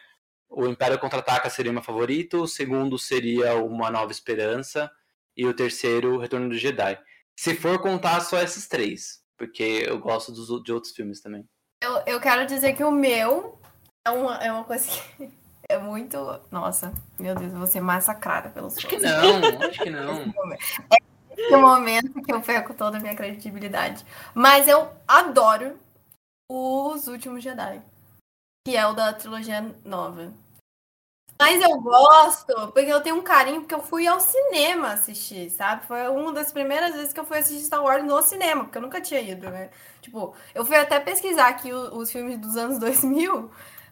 O 0.50 0.66
Império 0.68 1.00
Contra-Ataca 1.00 1.50
seria 1.50 1.72
meu 1.72 1.82
favorito, 1.84 2.42
o 2.44 2.48
segundo 2.48 2.98
seria 3.00 3.56
Uma 3.56 3.90
Nova 3.90 4.12
Esperança, 4.12 4.92
e 5.38 5.46
o 5.46 5.54
terceiro, 5.54 6.16
o 6.16 6.20
Retorno 6.20 6.50
do 6.50 6.58
Jedi. 6.58 7.00
Se 7.40 7.56
for 7.56 7.80
contar 7.80 8.20
só 8.20 8.42
esses 8.42 8.68
três, 8.68 9.24
porque 9.38 9.64
eu 9.88 9.98
gosto 10.00 10.32
dos, 10.34 10.62
de 10.64 10.74
outros 10.74 10.92
filmes 10.94 11.22
também. 11.22 11.48
Eu, 11.82 12.04
eu 12.06 12.20
quero 12.20 12.46
dizer 12.46 12.74
que 12.74 12.84
o 12.84 12.92
meu 12.92 13.58
é 14.06 14.10
uma, 14.12 14.44
é 14.44 14.52
uma 14.52 14.66
coisa 14.66 14.88
que 14.92 15.32
é 15.72 15.78
muito. 15.78 16.40
Nossa, 16.52 16.94
meu 17.20 17.34
Deus, 17.36 17.52
eu 17.54 17.58
vou 17.60 17.68
ser 17.68 17.82
massacrada 17.82 18.50
pelos 18.50 18.78
Acho 18.78 18.88
que 18.88 18.98
não, 18.98 19.60
acho 19.68 19.82
que 19.82 19.90
não. 19.92 20.24
Esse 21.38 21.56
momento 21.58 22.22
que 22.22 22.34
eu 22.34 22.42
perco 22.42 22.74
toda 22.74 22.98
a 22.98 23.00
minha 23.00 23.16
credibilidade. 23.16 24.06
Mas 24.34 24.68
eu 24.68 24.90
adoro 25.08 25.78
os 26.50 27.08
últimos 27.08 27.44
Jedi. 27.44 27.82
Que 28.68 28.76
é 28.78 28.86
o 28.86 28.94
da 28.94 29.14
trilogia 29.14 29.74
nova. 29.84 30.32
Mas 31.40 31.60
eu 31.60 31.82
gosto, 31.82 32.54
porque 32.72 32.92
eu 32.92 33.02
tenho 33.02 33.16
um 33.16 33.24
carinho, 33.24 33.62
porque 33.62 33.74
eu 33.74 33.82
fui 33.82 34.06
ao 34.06 34.20
cinema 34.20 34.90
assistir, 34.90 35.50
sabe? 35.50 35.88
Foi 35.88 36.08
uma 36.08 36.32
das 36.32 36.52
primeiras 36.52 36.94
vezes 36.94 37.12
que 37.12 37.20
eu 37.20 37.26
fui 37.26 37.40
assistir 37.40 37.66
Star 37.66 37.84
Wars 37.84 38.04
no 38.04 38.22
cinema, 38.22 38.64
porque 38.66 38.78
eu 38.78 38.82
nunca 38.84 39.02
tinha 39.02 39.20
ido, 39.22 39.50
né? 39.50 39.72
Tipo, 40.02 40.36
eu 40.54 40.64
fui 40.64 40.76
até 40.76 41.00
pesquisar 41.00 41.48
aqui 41.48 41.74
o- 41.74 41.98
os 41.98 42.12
filmes 42.12 42.38
dos 42.38 42.56
anos 42.58 42.78
2000. 42.78 43.50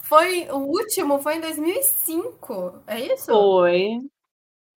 Foi, 0.09 0.49
o 0.49 0.57
último 0.57 1.19
foi 1.19 1.35
em 1.35 1.41
2005, 1.41 2.81
é 2.87 2.99
isso? 2.99 3.31
Foi. 3.31 3.99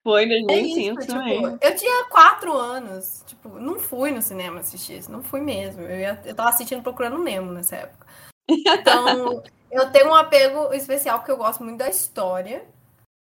Foi 0.04 0.24
em 0.24 0.46
É 0.48 0.60
isso, 0.60 0.94
2005 0.96 1.06
tipo, 1.06 1.12
também. 1.12 1.58
eu 1.60 1.76
tinha 1.76 2.04
quatro 2.10 2.52
anos, 2.54 3.22
tipo, 3.26 3.48
não 3.60 3.78
fui 3.78 4.10
no 4.10 4.20
cinema 4.22 4.60
assistir 4.60 4.98
isso, 4.98 5.10
não 5.12 5.22
fui 5.22 5.40
mesmo. 5.40 5.82
Eu, 5.82 5.98
ia, 6.00 6.22
eu 6.24 6.34
tava 6.34 6.50
assistindo 6.50 6.82
Procurando 6.82 7.18
Nemo 7.18 7.52
nessa 7.52 7.76
época. 7.76 8.06
Então, 8.48 9.42
eu 9.70 9.90
tenho 9.92 10.08
um 10.10 10.14
apego 10.14 10.72
especial 10.74 11.18
porque 11.20 11.32
eu 11.32 11.36
gosto 11.38 11.64
muito 11.64 11.78
da 11.78 11.88
história, 11.88 12.64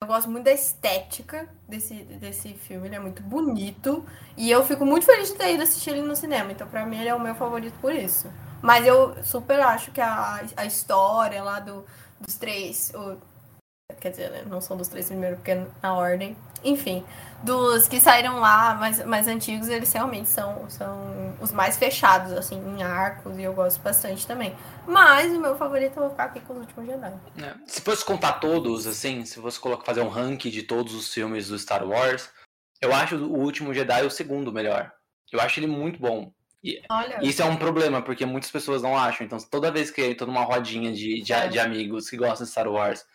eu 0.01 0.07
gosto 0.07 0.29
muito 0.29 0.45
da 0.45 0.53
estética 0.53 1.49
desse, 1.67 1.95
desse 2.05 2.53
filme, 2.55 2.87
ele 2.87 2.95
é 2.95 2.99
muito 2.99 3.23
bonito, 3.23 4.05
e 4.37 4.49
eu 4.51 4.65
fico 4.65 4.85
muito 4.85 5.05
feliz 5.05 5.29
de 5.29 5.37
ter 5.37 5.53
ido 5.55 5.63
assistir 5.63 5.91
ele 5.91 6.01
no 6.03 6.15
cinema, 6.15 6.51
então 6.51 6.67
pra 6.69 6.85
mim 6.85 6.99
ele 6.99 7.09
é 7.09 7.15
o 7.15 7.19
meu 7.19 7.35
favorito 7.35 7.77
por 7.81 7.93
isso. 7.93 8.29
Mas 8.61 8.85
eu 8.85 9.15
super 9.23 9.59
acho 9.61 9.91
que 9.91 10.01
a, 10.01 10.41
a 10.55 10.65
história 10.65 11.41
lá 11.43 11.59
do, 11.59 11.85
dos 12.19 12.35
três, 12.35 12.91
o- 12.93 13.17
quer 13.99 14.11
dizer, 14.11 14.29
né, 14.31 14.43
não 14.45 14.61
são 14.61 14.77
dos 14.77 14.87
três 14.87 15.07
primeiros, 15.07 15.37
porque 15.39 15.51
é 15.51 15.65
na 15.81 15.93
ordem. 15.93 16.35
Enfim, 16.63 17.05
dos 17.41 17.87
que 17.87 18.01
saíram 18.01 18.39
lá 18.39 18.75
mais, 18.75 19.05
mais 19.05 19.27
antigos, 19.27 19.69
eles 19.69 19.91
realmente 19.93 20.27
são, 20.27 20.69
são 20.69 21.33
os 21.39 21.53
mais 21.53 21.77
fechados, 21.77 22.33
assim, 22.33 22.57
em 22.57 22.83
arcos, 22.83 23.37
e 23.37 23.43
eu 23.43 23.53
gosto 23.53 23.81
bastante 23.81 24.27
também. 24.27 24.53
Mas 24.85 25.31
o 25.31 25.39
meu 25.39 25.55
favorito 25.57 25.95
eu 25.95 26.01
vou 26.03 26.09
ficar 26.09 26.25
aqui 26.25 26.41
com 26.41 26.53
os 26.53 26.59
últimos 26.59 26.85
Jedi. 26.85 27.13
É. 27.41 27.55
Se 27.65 27.81
fosse 27.81 28.03
contar 28.03 28.33
todos, 28.33 28.85
assim, 28.85 29.23
se 29.25 29.39
fosse 29.41 29.59
colocar, 29.59 29.85
fazer 29.85 30.01
um 30.01 30.09
ranking 30.09 30.49
de 30.49 30.63
todos 30.63 30.93
os 30.93 31.13
filmes 31.13 31.47
do 31.47 31.57
Star 31.57 31.87
Wars, 31.87 32.29
eu 32.81 32.93
acho 32.93 33.15
o 33.15 33.37
último 33.39 33.73
Jedi 33.73 34.05
o 34.05 34.11
segundo 34.11 34.51
melhor. 34.51 34.91
Eu 35.31 35.39
acho 35.39 35.59
ele 35.59 35.67
muito 35.67 35.99
bom. 35.99 36.31
E 36.63 36.81
isso 37.21 37.41
é 37.41 37.45
um 37.45 37.55
problema, 37.55 38.01
porque 38.01 38.25
muitas 38.25 38.51
pessoas 38.51 38.81
não 38.81 38.97
acham. 38.97 39.25
Então, 39.25 39.37
toda 39.39 39.71
vez 39.71 39.89
que 39.89 40.01
eu 40.01 40.17
tô 40.17 40.25
numa 40.25 40.43
rodinha 40.43 40.91
de, 40.91 41.21
de, 41.21 41.33
É. 41.33 41.47
de 41.47 41.59
amigos 41.59 42.09
que 42.09 42.17
gostam 42.17 42.45
de 42.45 42.51
Star 42.51 42.67
Wars, 42.67 43.05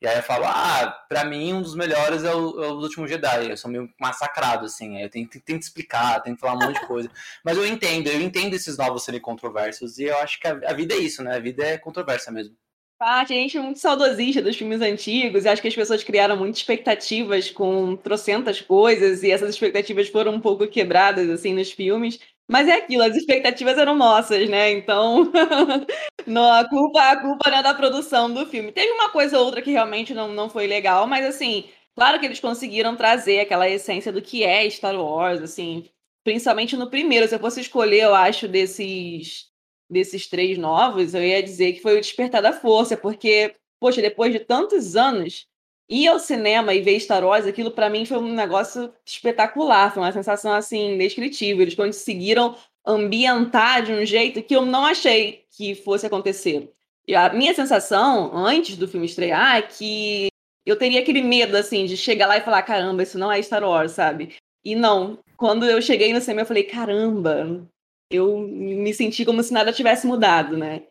e 0.00 0.06
aí 0.06 0.16
eu 0.16 0.22
falo, 0.22 0.44
ah, 0.46 1.04
pra 1.08 1.24
mim 1.24 1.52
um 1.52 1.62
dos 1.62 1.74
melhores 1.74 2.22
é 2.22 2.32
o, 2.32 2.62
é 2.62 2.68
o 2.68 2.74
último 2.76 3.06
Jedi. 3.08 3.50
Eu 3.50 3.56
sou 3.56 3.70
meio 3.70 3.92
massacrado, 4.00 4.64
assim. 4.66 5.00
Eu 5.02 5.10
tenho, 5.10 5.28
tento 5.28 5.62
explicar, 5.62 6.20
tento 6.22 6.38
falar 6.38 6.54
um 6.54 6.68
monte 6.68 6.80
de 6.80 6.86
coisa. 6.86 7.10
Mas 7.44 7.56
eu 7.56 7.66
entendo, 7.66 8.06
eu 8.08 8.20
entendo 8.20 8.54
esses 8.54 8.76
novos 8.78 9.02
serem 9.02 9.20
controversos. 9.20 9.98
E 9.98 10.04
eu 10.04 10.16
acho 10.18 10.38
que 10.40 10.46
a, 10.46 10.52
a 10.66 10.72
vida 10.72 10.94
é 10.94 10.98
isso, 10.98 11.22
né? 11.22 11.34
A 11.34 11.40
vida 11.40 11.64
é 11.64 11.78
controversa 11.78 12.30
mesmo. 12.30 12.56
parte, 12.96 13.32
a 13.32 13.36
gente 13.36 13.56
é 13.56 13.60
muito 13.60 13.80
saudosista 13.80 14.40
dos 14.42 14.56
filmes 14.56 14.80
antigos, 14.80 15.44
e 15.44 15.48
acho 15.48 15.62
que 15.62 15.68
as 15.68 15.74
pessoas 15.74 16.04
criaram 16.04 16.36
muitas 16.36 16.58
expectativas 16.58 17.50
com 17.50 17.96
trocentas 17.96 18.60
coisas, 18.60 19.22
e 19.22 19.30
essas 19.30 19.50
expectativas 19.50 20.08
foram 20.08 20.34
um 20.34 20.40
pouco 20.40 20.66
quebradas, 20.66 21.28
assim, 21.30 21.54
nos 21.54 21.70
filmes. 21.72 22.20
Mas 22.50 22.66
é 22.66 22.72
aquilo, 22.72 23.02
as 23.02 23.14
expectativas 23.14 23.76
eram 23.76 23.94
nossas, 23.94 24.48
né? 24.48 24.70
Então, 24.70 25.30
não, 26.26 26.50
a 26.52 26.66
culpa, 26.68 27.00
a 27.10 27.20
culpa 27.20 27.50
não 27.50 27.58
é 27.58 27.62
da 27.62 27.74
produção 27.74 28.32
do 28.32 28.46
filme. 28.46 28.72
Teve 28.72 28.90
uma 28.92 29.10
coisa 29.10 29.38
ou 29.38 29.44
outra 29.44 29.60
que 29.60 29.70
realmente 29.70 30.14
não, 30.14 30.28
não 30.32 30.48
foi 30.48 30.66
legal, 30.66 31.06
mas 31.06 31.26
assim, 31.26 31.68
claro 31.94 32.18
que 32.18 32.24
eles 32.26 32.40
conseguiram 32.40 32.96
trazer 32.96 33.40
aquela 33.40 33.68
essência 33.68 34.10
do 34.12 34.22
que 34.22 34.44
é 34.44 34.68
Star 34.70 34.96
Wars, 34.96 35.42
assim, 35.42 35.88
principalmente 36.24 36.74
no 36.76 36.88
primeiro. 36.90 37.28
Se 37.28 37.34
eu 37.34 37.38
fosse 37.40 37.60
escolher, 37.60 38.00
eu 38.04 38.14
acho, 38.14 38.48
desses 38.48 39.46
desses 39.90 40.26
três 40.26 40.58
novos, 40.58 41.14
eu 41.14 41.24
ia 41.24 41.42
dizer 41.42 41.72
que 41.72 41.80
foi 41.80 41.96
o 41.96 42.00
Despertar 42.00 42.42
da 42.42 42.52
Força, 42.52 42.94
porque, 42.96 43.54
poxa, 43.80 44.02
depois 44.02 44.32
de 44.32 44.40
tantos 44.40 44.96
anos, 44.96 45.46
ir 45.88 46.08
ao 46.08 46.18
cinema 46.18 46.74
e 46.74 46.80
ver 46.80 47.00
Star 47.00 47.24
Wars, 47.24 47.46
aquilo 47.46 47.70
para 47.70 47.88
mim 47.88 48.04
foi 48.04 48.18
um 48.18 48.34
negócio 48.34 48.92
espetacular, 49.06 49.92
foi 49.92 50.02
uma 50.02 50.12
sensação 50.12 50.52
assim 50.52 50.94
indescritível. 50.94 51.62
Eles 51.62 51.74
conseguiram 51.74 52.56
ambientar 52.86 53.82
de 53.82 53.92
um 53.92 54.04
jeito 54.04 54.42
que 54.42 54.54
eu 54.54 54.64
não 54.64 54.84
achei 54.84 55.44
que 55.50 55.74
fosse 55.74 56.06
acontecer. 56.06 56.70
E 57.06 57.14
a 57.14 57.32
minha 57.32 57.54
sensação 57.54 58.36
antes 58.36 58.76
do 58.76 58.86
filme 58.86 59.06
estrear 59.06 59.56
é 59.56 59.62
que 59.62 60.28
eu 60.66 60.76
teria 60.76 61.00
aquele 61.00 61.22
medo 61.22 61.56
assim 61.56 61.86
de 61.86 61.96
chegar 61.96 62.26
lá 62.26 62.36
e 62.36 62.42
falar, 62.42 62.62
caramba, 62.62 63.02
isso 63.02 63.18
não 63.18 63.32
é 63.32 63.40
Star 63.40 63.64
Wars, 63.64 63.92
sabe? 63.92 64.36
E 64.64 64.74
não, 64.74 65.18
quando 65.36 65.64
eu 65.64 65.80
cheguei 65.80 66.12
no 66.12 66.20
cinema, 66.20 66.42
eu 66.42 66.46
falei, 66.46 66.64
caramba, 66.64 67.66
eu 68.10 68.38
me 68.38 68.92
senti 68.92 69.24
como 69.24 69.42
se 69.42 69.52
nada 69.52 69.72
tivesse 69.72 70.06
mudado, 70.06 70.56
né? 70.56 70.82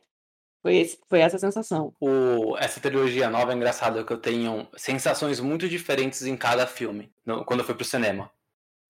Foi, 0.68 0.76
esse, 0.76 1.00
foi 1.08 1.22
essa 1.22 1.40
sensação. 1.40 1.94
O, 1.98 2.58
essa 2.58 2.82
trilogia 2.82 3.30
nova 3.30 3.54
é 3.54 3.56
engraçada 3.56 4.04
que 4.04 4.12
eu 4.12 4.18
tenho 4.18 4.68
sensações 4.76 5.40
muito 5.40 5.70
diferentes 5.70 6.24
em 6.24 6.36
cada 6.36 6.68
filme, 6.68 7.10
no, 7.26 7.46
quando 7.46 7.62
eu 7.62 7.66
fui 7.66 7.74
pro 7.74 7.86
cinema. 7.86 8.30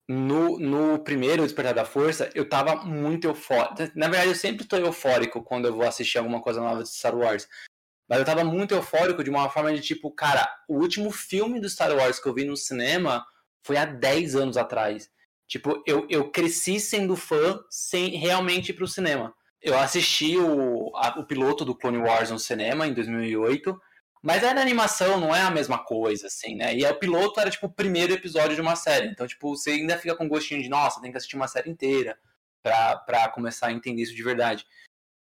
No, 0.08 0.58
no 0.58 0.98
primeiro, 0.98 1.44
Despertar 1.44 1.74
da 1.74 1.84
Força, 1.84 2.30
eu 2.34 2.48
tava 2.48 2.84
muito 2.84 3.28
eufórico. 3.28 3.76
Na 3.94 4.08
verdade, 4.08 4.30
eu 4.30 4.34
sempre 4.34 4.66
tô 4.66 4.76
eufórico 4.76 5.40
quando 5.40 5.68
eu 5.68 5.72
vou 5.72 5.86
assistir 5.86 6.18
alguma 6.18 6.42
coisa 6.42 6.60
nova 6.60 6.82
de 6.82 6.88
Star 6.88 7.16
Wars. 7.16 7.48
Mas 8.08 8.18
eu 8.18 8.24
tava 8.24 8.42
muito 8.42 8.74
eufórico 8.74 9.22
de 9.22 9.30
uma 9.30 9.48
forma 9.48 9.72
de 9.72 9.80
tipo, 9.80 10.10
cara, 10.10 10.52
o 10.68 10.80
último 10.80 11.12
filme 11.12 11.60
do 11.60 11.70
Star 11.70 11.94
Wars 11.94 12.18
que 12.18 12.28
eu 12.28 12.34
vi 12.34 12.44
no 12.44 12.56
cinema 12.56 13.24
foi 13.62 13.76
há 13.76 13.84
10 13.84 14.34
anos 14.34 14.56
atrás. 14.56 15.08
Tipo, 15.46 15.80
eu, 15.86 16.08
eu 16.10 16.28
cresci 16.32 16.80
sendo 16.80 17.14
fã 17.14 17.60
sem 17.70 18.16
realmente 18.16 18.70
ir 18.70 18.74
pro 18.74 18.88
cinema. 18.88 19.32
Eu 19.60 19.76
assisti 19.78 20.36
o, 20.36 20.92
a, 20.96 21.18
o 21.18 21.24
piloto 21.24 21.64
do 21.64 21.74
Clone 21.74 21.98
Wars 21.98 22.30
no 22.30 22.38
cinema 22.38 22.86
em 22.86 22.94
2008, 22.94 23.78
mas 24.22 24.42
era 24.42 24.60
animação, 24.60 25.18
não 25.20 25.34
é 25.34 25.42
a 25.42 25.50
mesma 25.50 25.78
coisa, 25.78 26.26
assim, 26.26 26.56
né? 26.56 26.74
E 26.74 26.84
o 26.84 26.94
piloto 26.98 27.40
era, 27.40 27.50
tipo, 27.50 27.66
o 27.66 27.72
primeiro 27.72 28.12
episódio 28.12 28.54
de 28.54 28.60
uma 28.60 28.76
série. 28.76 29.08
Então, 29.08 29.26
tipo, 29.26 29.56
você 29.56 29.70
ainda 29.70 29.98
fica 29.98 30.16
com 30.16 30.28
gostinho 30.28 30.62
de, 30.62 30.68
nossa, 30.68 31.00
tem 31.00 31.10
que 31.10 31.16
assistir 31.16 31.36
uma 31.36 31.48
série 31.48 31.70
inteira 31.70 32.18
pra, 32.62 32.96
pra 32.96 33.28
começar 33.28 33.68
a 33.68 33.72
entender 33.72 34.02
isso 34.02 34.14
de 34.14 34.22
verdade. 34.22 34.66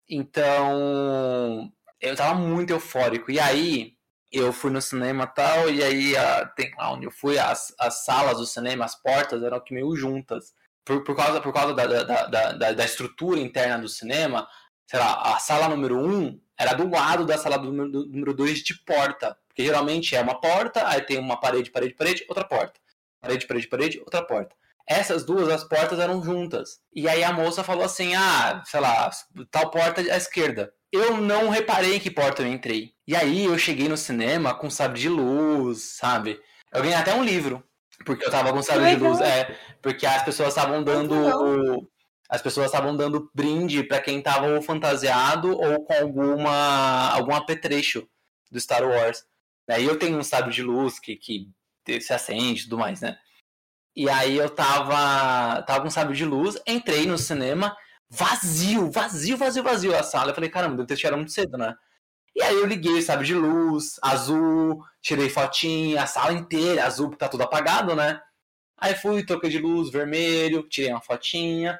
Então, 0.08 1.70
eu 2.00 2.16
tava 2.16 2.34
muito 2.38 2.70
eufórico. 2.70 3.30
E 3.30 3.38
aí, 3.38 3.96
eu 4.32 4.52
fui 4.52 4.70
no 4.70 4.80
cinema 4.80 5.26
tal, 5.26 5.70
e 5.70 5.82
aí, 5.82 6.16
a, 6.16 6.46
tem, 6.46 6.72
lá 6.76 6.92
onde 6.92 7.06
eu 7.06 7.10
fui, 7.10 7.38
as, 7.38 7.74
as 7.78 8.04
salas 8.04 8.38
do 8.38 8.46
cinema, 8.46 8.84
as 8.84 8.94
portas 9.00 9.42
eram 9.42 9.58
aqui 9.58 9.74
meio 9.74 9.94
juntas. 9.94 10.54
Por, 10.84 11.04
por 11.04 11.14
causa, 11.14 11.40
por 11.40 11.52
causa 11.52 11.74
da, 11.74 11.86
da, 11.86 12.52
da, 12.52 12.72
da, 12.72 12.84
estrutura 12.84 13.38
interna 13.38 13.78
do 13.78 13.88
cinema, 13.88 14.48
sei 14.86 14.98
lá, 14.98 15.34
a 15.34 15.38
sala 15.38 15.68
número 15.68 15.98
1 15.98 16.14
um 16.14 16.40
era 16.58 16.74
do 16.74 16.88
lado 16.88 17.24
da 17.24 17.38
sala 17.38 17.58
do 17.58 17.72
número 17.72 18.34
2 18.34 18.58
de 18.58 18.74
porta. 18.84 19.36
Porque 19.48 19.64
geralmente 19.64 20.14
é 20.14 20.20
uma 20.20 20.40
porta, 20.40 20.86
aí 20.88 21.02
tem 21.02 21.18
uma 21.18 21.38
parede, 21.38 21.70
parede, 21.70 21.94
parede, 21.94 22.24
outra 22.28 22.44
porta. 22.44 22.80
Parede, 23.20 23.46
parede, 23.46 23.68
parede, 23.68 23.98
outra 24.00 24.22
porta. 24.22 24.54
Essas 24.86 25.24
duas, 25.24 25.48
as 25.48 25.64
portas 25.64 25.98
eram 25.98 26.22
juntas. 26.22 26.80
E 26.94 27.08
aí 27.08 27.22
a 27.22 27.32
moça 27.32 27.62
falou 27.62 27.84
assim: 27.84 28.14
ah, 28.14 28.62
sei 28.66 28.80
lá, 28.80 29.10
tal 29.50 29.70
porta 29.70 30.00
à 30.00 30.16
esquerda 30.16 30.72
eu 30.92 31.16
não 31.20 31.48
reparei 31.48 32.00
que 32.00 32.10
porta 32.10 32.42
eu 32.42 32.48
entrei. 32.48 32.92
E 33.06 33.14
aí 33.14 33.44
eu 33.44 33.58
cheguei 33.58 33.88
no 33.88 33.96
cinema 33.96 34.54
com 34.54 34.68
sabre 34.68 35.00
de 35.00 35.08
luz, 35.08 35.96
sabe? 35.96 36.40
Eu 36.72 36.82
ganhei 36.82 36.96
até 36.96 37.14
um 37.14 37.24
livro, 37.24 37.62
porque 38.04 38.24
eu 38.24 38.30
tava 38.30 38.52
com 38.52 38.62
sabre 38.62 38.94
de 38.94 39.02
luz. 39.02 39.20
É, 39.20 39.56
porque 39.82 40.06
as 40.06 40.22
pessoas 40.24 40.48
estavam 40.50 40.82
dando. 40.82 41.88
As 42.28 42.40
pessoas 42.40 42.66
estavam 42.66 42.96
dando 42.96 43.28
brinde 43.34 43.82
para 43.82 44.00
quem 44.00 44.22
tava 44.22 44.46
ou 44.46 44.62
fantasiado 44.62 45.50
ou 45.50 45.84
com 45.84 45.92
alguma 45.92 47.10
algum 47.10 47.34
apetrecho 47.34 48.08
do 48.50 48.60
Star 48.60 48.84
Wars. 48.84 49.24
Aí 49.68 49.84
eu 49.84 49.98
tenho 49.98 50.18
um 50.18 50.22
sabre 50.22 50.52
de 50.52 50.62
luz 50.62 50.98
que, 50.98 51.16
que 51.16 51.48
se 52.00 52.12
acende 52.12 52.60
e 52.60 52.64
tudo 52.64 52.78
mais, 52.78 53.00
né? 53.00 53.18
E 53.96 54.08
aí 54.08 54.36
eu 54.36 54.48
tava, 54.48 55.62
tava 55.62 55.82
com 55.82 55.90
sabre 55.90 56.16
de 56.16 56.24
luz, 56.24 56.56
entrei 56.66 57.06
no 57.06 57.18
cinema 57.18 57.76
vazio, 58.08 58.90
vazio, 58.90 59.36
vazio, 59.36 59.62
vazio 59.62 59.96
a 59.96 60.02
sala. 60.02 60.30
Eu 60.30 60.34
falei, 60.34 60.50
caramba, 60.50 60.76
deve 60.76 60.88
ter 60.88 60.96
tirado 60.96 61.16
muito 61.16 61.32
cedo, 61.32 61.58
né? 61.58 61.74
E 62.34 62.42
aí 62.42 62.54
eu 62.54 62.66
liguei, 62.66 63.02
sabe, 63.02 63.24
de 63.24 63.34
luz, 63.34 63.98
azul, 64.02 64.82
tirei 65.02 65.28
fotinha, 65.28 66.02
a 66.02 66.06
sala 66.06 66.32
inteira, 66.32 66.84
azul, 66.84 67.08
porque 67.08 67.18
tá 67.18 67.28
tudo 67.28 67.42
apagado, 67.42 67.94
né? 67.94 68.20
Aí 68.78 68.94
fui, 68.94 69.24
troquei 69.24 69.50
de 69.50 69.58
luz, 69.58 69.90
vermelho, 69.90 70.68
tirei 70.68 70.90
uma 70.90 71.02
fotinha. 71.02 71.78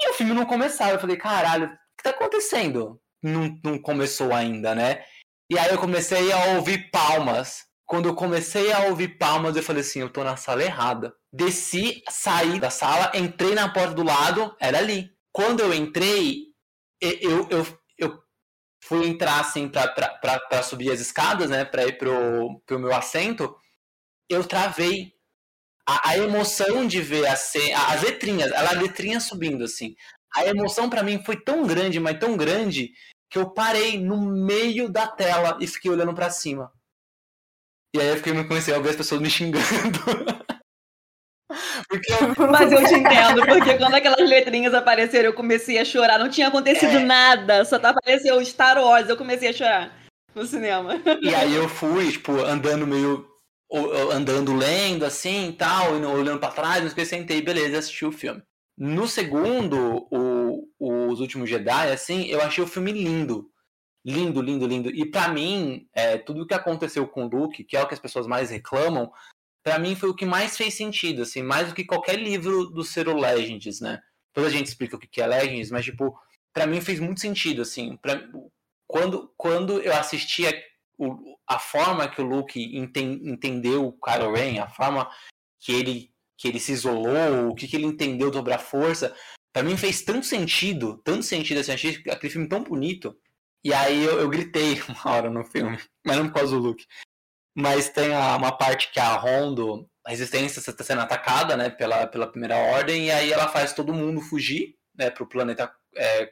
E 0.00 0.10
o 0.10 0.14
filme 0.14 0.32
não 0.32 0.46
começava. 0.46 0.92
Eu 0.92 1.00
falei, 1.00 1.16
caralho, 1.16 1.66
o 1.66 1.70
que 1.96 2.04
tá 2.04 2.10
acontecendo? 2.10 3.00
Não, 3.22 3.58
não 3.62 3.78
começou 3.78 4.32
ainda, 4.32 4.74
né? 4.74 5.04
E 5.50 5.58
aí 5.58 5.70
eu 5.70 5.78
comecei 5.78 6.32
a 6.32 6.56
ouvir 6.56 6.90
palmas. 6.90 7.66
Quando 7.84 8.08
eu 8.08 8.14
comecei 8.14 8.72
a 8.72 8.84
ouvir 8.84 9.18
palmas, 9.18 9.56
eu 9.56 9.62
falei 9.62 9.82
assim, 9.82 10.00
eu 10.00 10.10
tô 10.10 10.22
na 10.22 10.36
sala 10.36 10.62
errada. 10.62 11.14
Desci, 11.32 12.02
saí 12.08 12.60
da 12.60 12.70
sala, 12.70 13.12
entrei 13.14 13.54
na 13.54 13.68
porta 13.68 13.94
do 13.94 14.02
lado, 14.02 14.54
era 14.60 14.78
ali 14.78 15.18
quando 15.38 15.60
eu 15.60 15.72
entrei, 15.72 16.46
eu, 17.00 17.48
eu, 17.48 17.77
fui 18.80 19.06
entrar 19.06 19.40
assim 19.40 19.68
para 19.68 20.62
subir 20.62 20.90
as 20.90 21.00
escadas, 21.00 21.50
né, 21.50 21.64
para 21.64 21.86
ir 21.86 21.98
pro, 21.98 22.60
pro 22.66 22.78
meu 22.78 22.94
assento, 22.94 23.56
eu 24.28 24.44
travei. 24.44 25.16
A, 25.90 26.10
a 26.10 26.18
emoção 26.18 26.86
de 26.86 27.00
ver 27.00 27.26
as, 27.26 27.50
as 27.88 28.02
letrinhas, 28.02 28.52
a 28.52 28.72
letrinha 28.72 29.20
subindo 29.20 29.64
assim. 29.64 29.96
A 30.34 30.44
emoção 30.44 30.90
para 30.90 31.02
mim 31.02 31.22
foi 31.24 31.42
tão 31.42 31.66
grande, 31.66 31.98
mas 31.98 32.18
tão 32.18 32.36
grande, 32.36 32.92
que 33.30 33.38
eu 33.38 33.50
parei 33.50 33.98
no 33.98 34.20
meio 34.20 34.90
da 34.90 35.06
tela 35.06 35.56
e 35.60 35.66
fiquei 35.66 35.90
olhando 35.90 36.14
para 36.14 36.30
cima. 36.30 36.70
E 37.94 38.00
aí 38.00 38.08
eu 38.08 38.16
fiquei 38.16 38.34
me 38.34 38.46
conhecendo, 38.46 38.76
eu 38.76 38.82
vi 38.82 38.90
as 38.90 38.96
pessoas 38.96 39.20
me 39.20 39.30
xingando. 39.30 39.64
Porque 41.88 42.12
eu... 42.12 42.48
Mas 42.50 42.70
eu 42.70 42.84
te 42.86 42.94
entendo, 42.94 43.44
porque 43.46 43.78
quando 43.78 43.94
aquelas 43.94 44.28
letrinhas 44.28 44.74
apareceram, 44.74 45.26
eu 45.26 45.34
comecei 45.34 45.78
a 45.78 45.84
chorar. 45.84 46.18
Não 46.18 46.28
tinha 46.28 46.48
acontecido 46.48 46.98
é... 46.98 47.04
nada, 47.04 47.64
só 47.64 47.78
tá 47.78 47.90
apareceu 47.90 48.44
Star 48.44 48.78
Wars, 48.78 49.08
eu 49.08 49.16
comecei 49.16 49.48
a 49.48 49.52
chorar 49.52 49.96
no 50.34 50.46
cinema. 50.46 51.00
E 51.20 51.34
aí 51.34 51.54
eu 51.54 51.68
fui, 51.70 52.12
tipo, 52.12 52.32
andando 52.32 52.86
meio. 52.86 53.26
andando 54.12 54.54
lendo 54.54 55.04
assim 55.04 55.48
e 55.48 55.52
tal, 55.52 55.98
e 55.98 56.04
olhando 56.04 56.40
pra 56.40 56.50
trás, 56.50 56.80
não 56.80 56.86
esqueci, 56.88 57.10
sentei, 57.10 57.42
beleza, 57.42 57.78
assisti 57.78 58.04
o 58.04 58.12
filme. 58.12 58.42
No 58.76 59.08
segundo, 59.08 60.06
o, 60.10 60.68
Os 60.78 61.20
Últimos 61.20 61.50
Jedi, 61.50 61.90
assim, 61.90 62.26
eu 62.26 62.40
achei 62.40 62.62
o 62.62 62.68
filme 62.68 62.92
lindo. 62.92 63.50
Lindo, 64.06 64.40
lindo, 64.40 64.66
lindo. 64.66 64.88
E 64.88 65.04
para 65.04 65.28
mim, 65.28 65.86
é, 65.92 66.16
tudo 66.16 66.42
o 66.42 66.46
que 66.46 66.54
aconteceu 66.54 67.06
com 67.06 67.26
o 67.26 67.28
Luke, 67.28 67.64
que 67.64 67.76
é 67.76 67.82
o 67.82 67.88
que 67.88 67.94
as 67.94 68.00
pessoas 68.00 68.28
mais 68.28 68.50
reclamam, 68.50 69.10
para 69.68 69.78
mim 69.78 69.94
foi 69.94 70.08
o 70.08 70.14
que 70.14 70.24
mais 70.24 70.56
fez 70.56 70.72
sentido, 70.72 71.20
assim, 71.20 71.42
mais 71.42 71.68
do 71.68 71.74
que 71.74 71.84
qualquer 71.84 72.16
livro 72.18 72.70
do 72.70 72.82
Zero 72.82 73.14
Legends, 73.14 73.82
né? 73.82 74.00
Toda 74.32 74.48
gente 74.48 74.66
explica 74.66 74.96
o 74.96 74.98
que 74.98 75.20
é 75.20 75.26
Legends, 75.26 75.70
mas, 75.70 75.84
tipo, 75.84 76.18
para 76.54 76.66
mim 76.66 76.80
fez 76.80 76.98
muito 76.98 77.20
sentido, 77.20 77.60
assim. 77.60 77.98
Pra, 77.98 78.18
quando, 78.86 79.30
quando 79.36 79.78
eu 79.82 79.94
assisti 79.94 80.46
a, 80.46 80.52
a 81.46 81.58
forma 81.58 82.08
que 82.08 82.22
o 82.22 82.24
Luke 82.24 82.58
enten, 82.74 83.20
entendeu 83.28 83.88
o 83.88 83.92
Kylo 83.92 84.32
Ren, 84.32 84.58
a 84.58 84.70
forma 84.70 85.06
que 85.60 85.70
ele, 85.70 86.14
que 86.38 86.48
ele 86.48 86.58
se 86.58 86.72
isolou, 86.72 87.50
o 87.50 87.54
que, 87.54 87.68
que 87.68 87.76
ele 87.76 87.84
entendeu 87.84 88.32
sobre 88.32 88.54
a 88.54 88.58
força, 88.58 89.14
para 89.52 89.62
mim 89.62 89.76
fez 89.76 90.00
tanto 90.00 90.24
sentido, 90.24 90.98
tanto 91.04 91.24
sentido, 91.24 91.60
assim, 91.60 91.72
achei 91.72 92.02
aquele 92.10 92.32
filme 92.32 92.48
tão 92.48 92.64
bonito. 92.64 93.14
E 93.62 93.74
aí 93.74 94.02
eu, 94.02 94.18
eu 94.18 94.30
gritei 94.30 94.80
uma 94.88 95.14
hora 95.14 95.28
no 95.28 95.44
filme, 95.44 95.78
mas 96.06 96.16
não 96.16 96.28
por 96.28 96.36
causa 96.36 96.56
do 96.56 96.62
Luke. 96.62 96.86
Mas 97.60 97.88
tem 97.88 98.14
a, 98.14 98.36
uma 98.36 98.52
parte 98.52 98.92
que 98.92 99.00
a 99.00 99.16
Rondo, 99.16 99.90
a 100.06 100.10
resistência 100.10 100.60
está 100.60 100.84
sendo 100.84 101.00
atacada 101.00 101.56
né, 101.56 101.68
pela, 101.68 102.06
pela 102.06 102.28
primeira 102.28 102.56
ordem, 102.56 103.06
e 103.06 103.10
aí 103.10 103.32
ela 103.32 103.48
faz 103.48 103.72
todo 103.72 103.92
mundo 103.92 104.20
fugir 104.20 104.76
né, 104.96 105.10
para 105.10 105.24
o 105.24 105.28
planeta 105.28 105.68
é, 105.96 106.30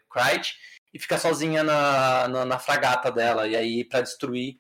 e 0.95 0.99
fica 1.01 1.19
sozinha 1.19 1.65
na, 1.65 2.29
na, 2.29 2.45
na, 2.45 2.59
fragata 2.61 3.11
dela. 3.11 3.49
E 3.49 3.57
aí, 3.57 3.85
para 3.85 4.03
destruir 4.03 4.55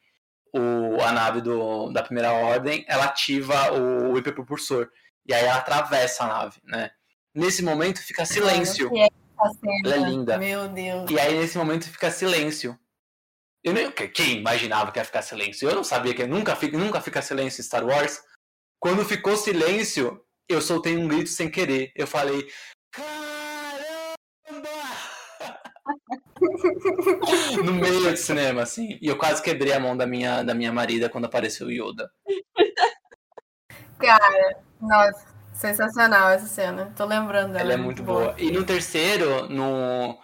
o, 0.52 1.00
a 1.02 1.12
nave 1.12 1.40
do, 1.40 1.92
da 1.92 2.02
primeira 2.02 2.32
ordem, 2.32 2.84
ela 2.88 3.04
ativa 3.04 3.72
o, 3.72 4.12
o 4.12 4.18
hiperpropulsor. 4.18 4.88
E 5.24 5.32
aí 5.32 5.44
ela 5.44 5.58
atravessa 5.58 6.24
a 6.24 6.26
nave, 6.26 6.60
né? 6.64 6.90
Nesse 7.32 7.62
momento 7.62 8.02
fica 8.02 8.26
silêncio. 8.26 8.90
Ela 9.84 9.94
é 9.94 9.98
linda. 9.98 10.36
Meu 10.36 10.66
Deus. 10.68 11.08
E 11.10 11.20
aí, 11.20 11.38
nesse 11.38 11.56
momento, 11.56 11.84
fica 11.84 12.10
silêncio. 12.10 12.76
Eu 13.66 13.72
nem, 13.72 13.90
quem 13.90 14.38
imaginava 14.38 14.92
que 14.92 15.00
ia 15.00 15.04
ficar 15.04 15.22
silêncio? 15.22 15.68
Eu 15.68 15.74
não 15.74 15.82
sabia 15.82 16.14
que 16.14 16.24
nunca 16.24 16.54
fica, 16.54 16.78
nunca 16.78 17.00
fica 17.00 17.20
silêncio 17.20 17.60
em 17.60 17.64
Star 17.64 17.84
Wars. 17.84 18.22
Quando 18.78 19.04
ficou 19.04 19.36
silêncio, 19.36 20.24
eu 20.48 20.62
soltei 20.62 20.96
um 20.96 21.08
grito 21.08 21.30
sem 21.30 21.50
querer. 21.50 21.90
Eu 21.96 22.06
falei: 22.06 22.46
Caramba! 22.92 23.16
no 27.64 27.72
meio 27.72 28.08
do 28.08 28.16
cinema, 28.16 28.62
assim. 28.62 29.00
E 29.02 29.08
eu 29.08 29.18
quase 29.18 29.42
quebrei 29.42 29.72
a 29.72 29.80
mão 29.80 29.96
da 29.96 30.06
minha, 30.06 30.44
da 30.44 30.54
minha 30.54 30.72
marida 30.72 31.08
quando 31.08 31.24
apareceu 31.24 31.66
o 31.66 31.72
Yoda. 31.72 32.08
Cara, 33.98 34.60
nossa, 34.80 35.26
sensacional 35.52 36.30
essa 36.30 36.46
cena. 36.46 36.92
Tô 36.96 37.04
lembrando 37.04 37.54
dela. 37.54 37.64
Ela 37.64 37.72
é 37.72 37.76
muito 37.76 38.04
boa. 38.04 38.26
boa. 38.26 38.34
E 38.38 38.52
no 38.52 38.64
terceiro, 38.64 39.48
no, 39.48 40.16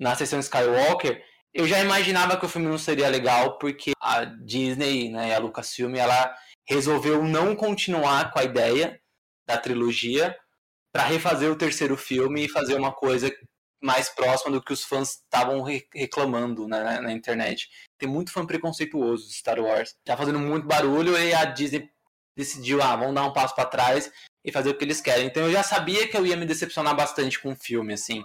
na 0.00 0.14
sessão 0.14 0.40
Skywalker, 0.40 1.27
eu 1.54 1.66
já 1.66 1.80
imaginava 1.80 2.36
que 2.36 2.46
o 2.46 2.48
filme 2.48 2.68
não 2.68 2.78
seria 2.78 3.08
legal, 3.08 3.58
porque 3.58 3.92
a 4.00 4.24
Disney, 4.24 5.10
né, 5.10 5.34
a 5.34 5.38
Lucasfilm, 5.38 5.94
ela 5.96 6.34
resolveu 6.68 7.24
não 7.24 7.56
continuar 7.56 8.30
com 8.30 8.38
a 8.38 8.44
ideia 8.44 9.00
da 9.46 9.56
trilogia 9.56 10.36
para 10.92 11.04
refazer 11.04 11.50
o 11.50 11.56
terceiro 11.56 11.96
filme 11.96 12.44
e 12.44 12.48
fazer 12.48 12.74
uma 12.74 12.92
coisa 12.92 13.34
mais 13.82 14.08
próxima 14.08 14.52
do 14.52 14.62
que 14.62 14.72
os 14.72 14.84
fãs 14.84 15.20
estavam 15.22 15.62
reclamando 15.94 16.66
né, 16.66 17.00
na 17.00 17.12
internet. 17.12 17.68
Tem 17.98 18.08
muito 18.08 18.32
fã 18.32 18.44
preconceituoso 18.44 19.28
de 19.28 19.34
Star 19.34 19.60
Wars. 19.60 19.94
Tá 20.04 20.16
fazendo 20.16 20.38
muito 20.38 20.66
barulho 20.66 21.16
e 21.16 21.32
a 21.32 21.44
Disney 21.44 21.88
decidiu, 22.36 22.82
ah, 22.82 22.96
vamos 22.96 23.14
dar 23.14 23.24
um 23.24 23.32
passo 23.32 23.54
para 23.54 23.68
trás 23.68 24.10
e 24.44 24.52
fazer 24.52 24.70
o 24.70 24.74
que 24.74 24.84
eles 24.84 25.00
querem. 25.00 25.26
Então 25.26 25.44
eu 25.44 25.52
já 25.52 25.62
sabia 25.62 26.06
que 26.08 26.16
eu 26.16 26.26
ia 26.26 26.36
me 26.36 26.46
decepcionar 26.46 26.94
bastante 26.94 27.38
com 27.38 27.52
o 27.52 27.56
filme, 27.56 27.94
assim. 27.94 28.24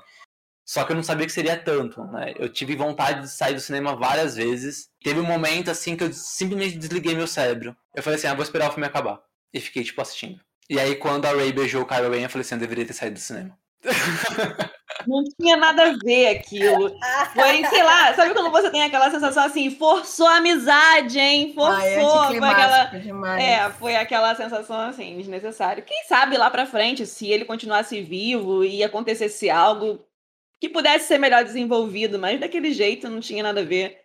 Só 0.65 0.83
que 0.83 0.91
eu 0.91 0.95
não 0.95 1.03
sabia 1.03 1.25
que 1.25 1.31
seria 1.31 1.57
tanto, 1.57 2.03
né? 2.05 2.33
Eu 2.37 2.47
tive 2.47 2.75
vontade 2.75 3.21
de 3.21 3.29
sair 3.29 3.53
do 3.53 3.59
cinema 3.59 3.95
várias 3.95 4.35
vezes. 4.35 4.89
Teve 5.03 5.19
um 5.19 5.25
momento, 5.25 5.69
assim, 5.69 5.95
que 5.95 6.03
eu 6.03 6.13
simplesmente 6.13 6.77
desliguei 6.77 7.15
meu 7.15 7.27
cérebro. 7.27 7.75
Eu 7.93 8.01
falei 8.01 8.17
assim, 8.17 8.27
ah, 8.27 8.33
vou 8.33 8.43
esperar 8.43 8.69
o 8.69 8.71
filme 8.71 8.87
acabar. 8.87 9.19
E 9.53 9.59
fiquei, 9.59 9.83
tipo, 9.83 10.01
assistindo. 10.01 10.39
E 10.69 10.79
aí, 10.79 10.95
quando 10.95 11.25
a 11.25 11.31
Ray 11.31 11.51
beijou 11.51 11.81
o 11.81 11.85
Kylo 11.85 12.09
Ren, 12.09 12.23
eu 12.23 12.29
falei 12.29 12.45
assim, 12.45 12.55
eu 12.55 12.61
deveria 12.61 12.85
ter 12.85 12.93
saído 12.93 13.15
do 13.15 13.19
cinema. 13.19 13.57
Não 15.05 15.21
tinha 15.37 15.57
nada 15.57 15.89
a 15.89 15.97
ver 16.01 16.37
aquilo. 16.37 16.95
Foi, 17.33 17.65
sei 17.65 17.83
lá, 17.83 18.13
sabe 18.13 18.33
quando 18.33 18.51
você 18.51 18.69
tem 18.69 18.83
aquela 18.83 19.11
sensação 19.11 19.43
assim, 19.43 19.69
forçou 19.71 20.27
a 20.27 20.37
amizade, 20.37 21.19
hein? 21.19 21.51
Forçou. 21.53 22.19
Ai, 22.21 22.37
foi 22.37 22.49
aquela. 22.49 22.83
Demais. 22.85 23.43
É, 23.43 23.69
foi 23.71 23.95
aquela 23.95 24.33
sensação 24.35 24.79
assim, 24.79 25.17
desnecessária. 25.17 25.83
Quem 25.83 26.05
sabe 26.05 26.37
lá 26.37 26.49
pra 26.49 26.65
frente, 26.65 27.05
se 27.05 27.27
ele 27.27 27.43
continuasse 27.43 28.01
vivo 28.01 28.63
e 28.63 28.81
acontecesse 28.81 29.49
algo 29.49 29.99
que 30.59 30.69
pudesse 30.69 31.07
ser 31.07 31.17
melhor 31.17 31.43
desenvolvido, 31.43 32.17
mas 32.17 32.39
daquele 32.39 32.73
jeito 32.73 33.09
não 33.09 33.19
tinha 33.19 33.43
nada 33.43 33.61
a 33.61 33.65
ver. 33.65 34.01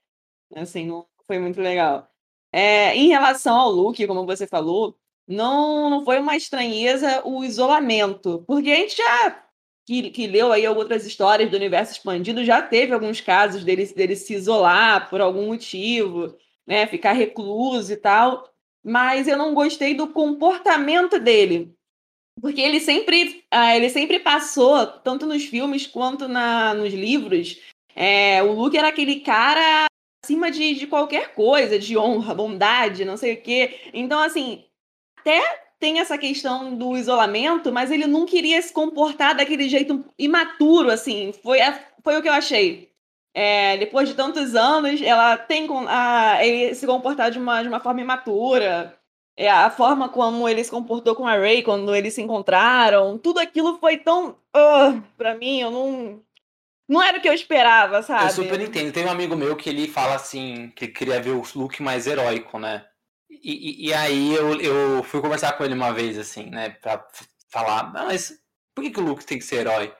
Assim, 0.57 0.87
não 0.87 1.07
foi 1.27 1.39
muito 1.39 1.61
legal. 1.61 2.09
É, 2.53 2.95
em 2.97 3.09
relação 3.09 3.57
ao 3.57 3.71
look, 3.71 4.07
como 4.07 4.27
você 4.27 4.47
falou, 4.47 4.99
não, 5.27 5.91
não 5.91 6.05
foi 6.05 6.19
uma 6.19 6.37
estranheza 6.37 7.23
o 7.25 7.45
isolamento, 7.45 8.45
porque 8.47 8.71
a 8.71 8.77
gente 8.77 8.97
já 8.97 9.49
que, 9.89 10.11
que 10.11 10.27
leu 10.27 10.53
aí 10.53 10.69
outras 10.69 11.07
histórias 11.07 11.51
do 11.51 11.57
universo 11.57 11.93
expandido 11.93 12.45
já 12.45 12.61
teve 12.61 12.93
alguns 12.93 13.23
casos 13.23 13.65
dele, 13.65 13.87
dele 13.87 14.17
se 14.17 14.35
isolar 14.35 15.09
por 15.09 15.21
algum 15.21 15.47
motivo, 15.47 16.37
né, 16.67 16.87
ficar 16.87 17.13
recluso 17.13 17.91
e 17.91 17.97
tal, 17.97 18.47
mas 18.85 19.27
eu 19.27 19.39
não 19.39 19.55
gostei 19.55 19.95
do 19.95 20.09
comportamento 20.09 21.19
dele, 21.19 21.75
porque 22.41 22.61
ele 22.61 22.81
sempre, 22.81 23.45
ah, 23.51 23.77
ele 23.77 23.89
sempre 23.91 24.19
passou, 24.19 24.87
tanto 24.87 25.27
nos 25.27 25.45
filmes 25.45 25.87
quanto 25.87 26.29
na, 26.29 26.75
nos 26.75 26.93
livros, 26.93 27.59
é, 27.95 28.43
o 28.43 28.53
Luke 28.53 28.77
era 28.77 28.89
aquele 28.89 29.21
cara 29.21 29.87
acima 30.25 30.51
de, 30.51 30.75
de 30.75 30.87
qualquer 30.87 31.35
coisa, 31.35 31.79
de 31.79 31.97
honra, 31.97 32.35
bondade, 32.35 33.05
não 33.05 33.17
sei 33.17 33.35
o 33.35 33.43
quê. 33.43 33.81
Então, 33.93 34.21
assim, 34.21 34.65
até 35.19 35.41
tem 35.79 36.01
essa 36.01 36.19
questão 36.19 36.75
do 36.75 36.97
isolamento, 36.97 37.73
mas 37.73 37.91
ele 37.91 38.07
não 38.07 38.27
queria 38.27 38.61
se 38.61 38.73
comportar 38.73 39.37
daquele 39.37 39.69
jeito 39.69 40.05
imaturo, 40.19 40.91
assim. 40.91 41.33
Foi, 41.43 41.59
foi 42.03 42.17
o 42.17 42.23
que 42.23 42.29
eu 42.29 42.33
achei. 42.33 42.91
É, 43.35 43.77
depois 43.77 44.09
de 44.09 44.15
tantos 44.15 44.55
anos, 44.57 45.01
ela 45.01 45.37
tem 45.37 45.69
a, 45.89 46.45
ele 46.45 46.75
se 46.75 46.87
comportar 46.87 47.31
de 47.31 47.39
uma, 47.39 47.63
de 47.63 47.69
uma 47.69 47.81
forma 47.81 48.01
imatura. 48.01 48.99
É, 49.41 49.49
a 49.49 49.71
forma 49.71 50.09
como 50.09 50.49
ele 50.49 50.65
se 50.65 50.71
comportou 50.71 51.15
com 51.15 51.25
a 51.25 51.37
Ray 51.37 51.63
quando 51.63 51.95
eles 51.95 52.13
se 52.13 52.21
encontraram, 52.21 53.17
tudo 53.17 53.39
aquilo 53.39 53.79
foi 53.79 53.97
tão. 53.97 54.31
Uh, 54.55 55.01
pra 55.17 55.37
mim, 55.37 55.61
eu 55.61 55.71
não. 55.71 56.21
Não 56.89 57.01
era 57.01 57.19
o 57.19 57.21
que 57.21 57.29
eu 57.29 57.33
esperava, 57.33 58.03
sabe? 58.03 58.25
Eu 58.25 58.31
super 58.31 58.61
entendo. 58.61 58.93
Tem 58.93 59.05
um 59.05 59.11
amigo 59.11 59.37
meu 59.37 59.55
que 59.55 59.71
ele 59.71 59.87
fala 59.87 60.17
assim, 60.17 60.73
que 60.75 60.89
queria 60.89 61.23
ver 61.23 61.31
o 61.31 61.45
look 61.55 61.81
mais 61.81 62.09
heróico, 62.09 62.59
né? 62.59 62.85
E, 63.31 63.89
e, 63.89 63.95
aí 63.95 64.35
eu, 64.35 64.61
eu 64.61 65.03
fui 65.05 65.21
conversar 65.21 65.53
com 65.53 65.63
ele 65.63 65.75
uma 65.75 65.93
vez, 65.93 66.19
assim, 66.19 66.47
né, 66.47 66.71
pra 66.71 67.07
falar, 67.51 67.93
ah, 67.95 68.07
mas 68.07 68.33
por 68.75 68.83
que, 68.83 68.91
que 68.91 69.01
o 69.01 69.05
Luke 69.05 69.25
tem 69.25 69.39
que 69.39 69.45
ser 69.45 69.61
herói? 69.61 69.93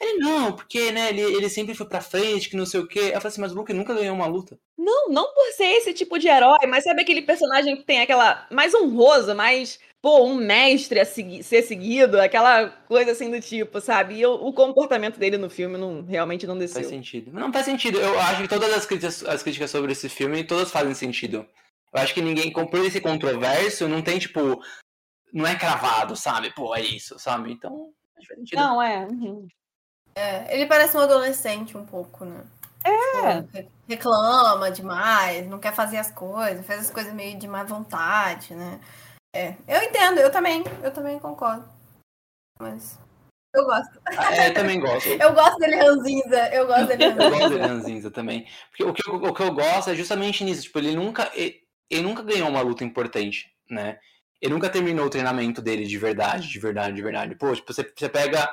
Ele, 0.00 0.18
não, 0.18 0.52
porque, 0.52 0.90
né, 0.90 1.10
ele, 1.10 1.20
ele 1.20 1.48
sempre 1.50 1.74
foi 1.74 1.86
pra 1.86 2.00
frente, 2.00 2.48
que 2.48 2.56
não 2.56 2.64
sei 2.64 2.80
o 2.80 2.86
quê. 2.86 3.10
Eu 3.12 3.20
falei 3.20 3.28
assim, 3.28 3.40
mas 3.42 3.52
o 3.52 3.54
Luke 3.54 3.72
nunca 3.74 3.92
ganhou 3.92 4.14
uma 4.14 4.26
luta. 4.26 4.58
Não, 4.78 5.10
não 5.10 5.34
por 5.34 5.52
ser 5.52 5.66
esse 5.76 5.92
tipo 5.92 6.18
de 6.18 6.26
herói, 6.26 6.66
mas 6.66 6.84
sabe 6.84 7.02
aquele 7.02 7.20
personagem 7.20 7.76
que 7.76 7.84
tem 7.84 8.00
aquela, 8.00 8.46
mais 8.50 8.74
honrosa, 8.74 9.34
mais, 9.34 9.78
pô, 10.00 10.24
um 10.24 10.34
mestre 10.34 11.00
a 11.00 11.04
seguir, 11.04 11.42
ser 11.42 11.62
seguido, 11.62 12.18
aquela 12.18 12.70
coisa 12.88 13.10
assim 13.10 13.30
do 13.30 13.42
tipo, 13.42 13.78
sabe? 13.78 14.14
E 14.14 14.22
eu, 14.22 14.32
o 14.32 14.54
comportamento 14.54 15.18
dele 15.18 15.36
no 15.36 15.50
filme 15.50 15.76
não, 15.76 16.02
realmente 16.02 16.46
não 16.46 16.56
desceu. 16.56 16.80
Faz 16.80 16.88
sentido. 16.88 17.30
Não 17.30 17.52
faz 17.52 17.66
sentido. 17.66 18.00
Eu 18.00 18.18
acho 18.18 18.40
que 18.40 18.48
todas 18.48 18.72
as 18.72 18.86
críticas, 18.86 19.22
as 19.26 19.42
críticas 19.42 19.70
sobre 19.70 19.92
esse 19.92 20.08
filme, 20.08 20.44
todas 20.44 20.70
fazem 20.70 20.94
sentido. 20.94 21.46
Eu 21.92 22.00
acho 22.00 22.14
que 22.14 22.22
ninguém, 22.22 22.50
por 22.50 22.86
esse 22.86 23.02
controverso, 23.02 23.86
não 23.86 24.00
tem, 24.00 24.18
tipo, 24.18 24.62
não 25.30 25.46
é 25.46 25.56
cravado, 25.56 26.16
sabe? 26.16 26.54
Pô, 26.54 26.74
é 26.74 26.80
isso, 26.80 27.18
sabe? 27.18 27.52
Então, 27.52 27.92
Não, 28.54 28.80
é. 28.80 29.06
Uhum. 29.06 29.46
É, 30.14 30.54
ele 30.54 30.66
parece 30.66 30.96
um 30.96 31.00
adolescente 31.00 31.76
um 31.76 31.84
pouco, 31.84 32.24
né? 32.24 32.44
É. 32.84 33.42
Tipo, 33.42 33.72
reclama 33.88 34.70
demais, 34.70 35.46
não 35.46 35.58
quer 35.58 35.74
fazer 35.74 35.98
as 35.98 36.10
coisas, 36.10 36.66
faz 36.66 36.80
as 36.80 36.90
coisas 36.90 37.12
meio 37.12 37.38
de 37.38 37.46
má 37.46 37.62
vontade, 37.64 38.54
né? 38.54 38.80
É, 39.34 39.54
eu 39.68 39.82
entendo, 39.82 40.18
eu 40.18 40.30
também, 40.30 40.64
eu 40.82 40.90
também 40.92 41.18
concordo. 41.18 41.68
Mas 42.60 42.98
eu 43.54 43.64
gosto. 43.64 44.00
É, 44.32 44.48
eu 44.48 44.54
também 44.54 44.80
gosto. 44.80 45.08
eu 45.20 45.32
gosto 45.34 45.58
dele 45.58 45.76
ranzinza, 45.76 46.54
eu 46.54 46.66
gosto 46.66 46.86
dele 46.86 47.04
ranzinza. 47.04 47.24
Eu 47.24 47.30
gosto 47.30 47.48
dele 47.50 47.66
ranzinza 47.66 48.10
também. 48.10 48.46
Porque 48.70 48.84
o 48.84 48.92
que, 48.92 49.08
eu, 49.08 49.14
o 49.14 49.34
que 49.34 49.42
eu 49.42 49.54
gosto 49.54 49.90
é 49.90 49.94
justamente 49.94 50.44
nisso, 50.44 50.62
tipo, 50.62 50.78
ele 50.78 50.94
nunca 50.94 51.30
ele 51.34 52.02
nunca 52.02 52.22
ganhou 52.22 52.48
uma 52.48 52.60
luta 52.60 52.84
importante, 52.84 53.52
né? 53.68 53.98
Ele 54.40 54.54
nunca 54.54 54.70
terminou 54.70 55.06
o 55.06 55.10
treinamento 55.10 55.60
dele 55.60 55.84
de 55.84 55.98
verdade, 55.98 56.48
de 56.48 56.58
verdade, 56.58 56.94
de 56.94 57.02
verdade. 57.02 57.34
Pô, 57.34 57.54
tipo, 57.54 57.72
você, 57.72 57.82
você 57.82 58.08
pega 58.08 58.48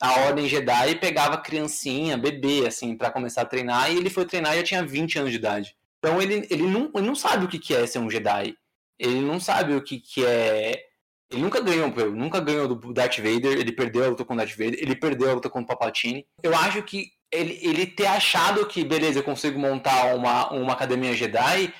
a 0.00 0.20
Ordem 0.20 0.48
Jedi 0.48 0.94
pegava 0.96 1.36
criancinha, 1.36 2.16
bebê, 2.16 2.66
assim, 2.66 2.96
para 2.96 3.10
começar 3.10 3.42
a 3.42 3.46
treinar, 3.46 3.92
e 3.92 3.98
ele 3.98 4.08
foi 4.08 4.24
treinar 4.24 4.54
e 4.54 4.58
já 4.58 4.62
tinha 4.62 4.86
20 4.86 5.18
anos 5.18 5.30
de 5.30 5.36
idade. 5.36 5.76
Então 5.98 6.20
ele, 6.20 6.46
ele, 6.50 6.62
não, 6.62 6.90
ele 6.94 7.06
não 7.06 7.14
sabe 7.14 7.44
o 7.44 7.48
que, 7.48 7.58
que 7.58 7.74
é 7.74 7.86
ser 7.86 7.98
um 7.98 8.10
Jedi. 8.10 8.54
Ele 8.98 9.20
não 9.20 9.38
sabe 9.38 9.74
o 9.74 9.82
que, 9.82 10.00
que 10.00 10.24
é. 10.24 10.82
Ele 11.30 11.42
nunca 11.42 11.60
ganhou, 11.60 11.88
nunca 12.10 12.40
ganhou 12.40 12.66
do 12.66 12.92
Darth 12.92 13.18
Vader, 13.18 13.58
ele 13.58 13.72
perdeu 13.72 14.04
a 14.04 14.08
luta 14.08 14.24
com 14.24 14.34
o 14.34 14.36
Darth 14.36 14.50
Vader, 14.50 14.78
ele 14.80 14.96
perdeu 14.96 15.30
a 15.30 15.34
luta 15.34 15.48
com 15.48 15.60
o 15.60 15.66
Palpatine. 15.66 16.26
Eu 16.42 16.56
acho 16.56 16.82
que 16.82 17.12
ele, 17.30 17.58
ele 17.62 17.86
ter 17.86 18.06
achado 18.06 18.66
que, 18.66 18.82
beleza, 18.82 19.20
eu 19.20 19.22
consigo 19.22 19.58
montar 19.58 20.14
uma, 20.16 20.50
uma 20.52 20.72
academia 20.72 21.14
Jedi 21.14 21.72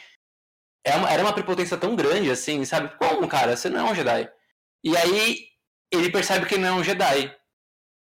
é 0.85 0.95
uma, 0.97 1.11
era 1.11 1.23
uma 1.23 1.33
prepotência 1.33 1.77
tão 1.77 1.95
grande, 1.97 2.31
assim, 2.31 2.65
sabe? 2.65 2.97
Como, 2.97 3.27
cara? 3.29 3.57
Você 3.57 3.69
não 3.69 3.89
é 3.89 3.91
um 3.91 3.95
Jedi. 3.95 4.31
E 4.85 4.97
aí 4.97 5.47
ele 5.93 6.11
percebe 6.11 6.47
que 6.47 6.55
ele 6.55 6.63
não 6.63 6.77
é 6.77 6.81
um 6.81 6.85
Jedi. 6.85 7.35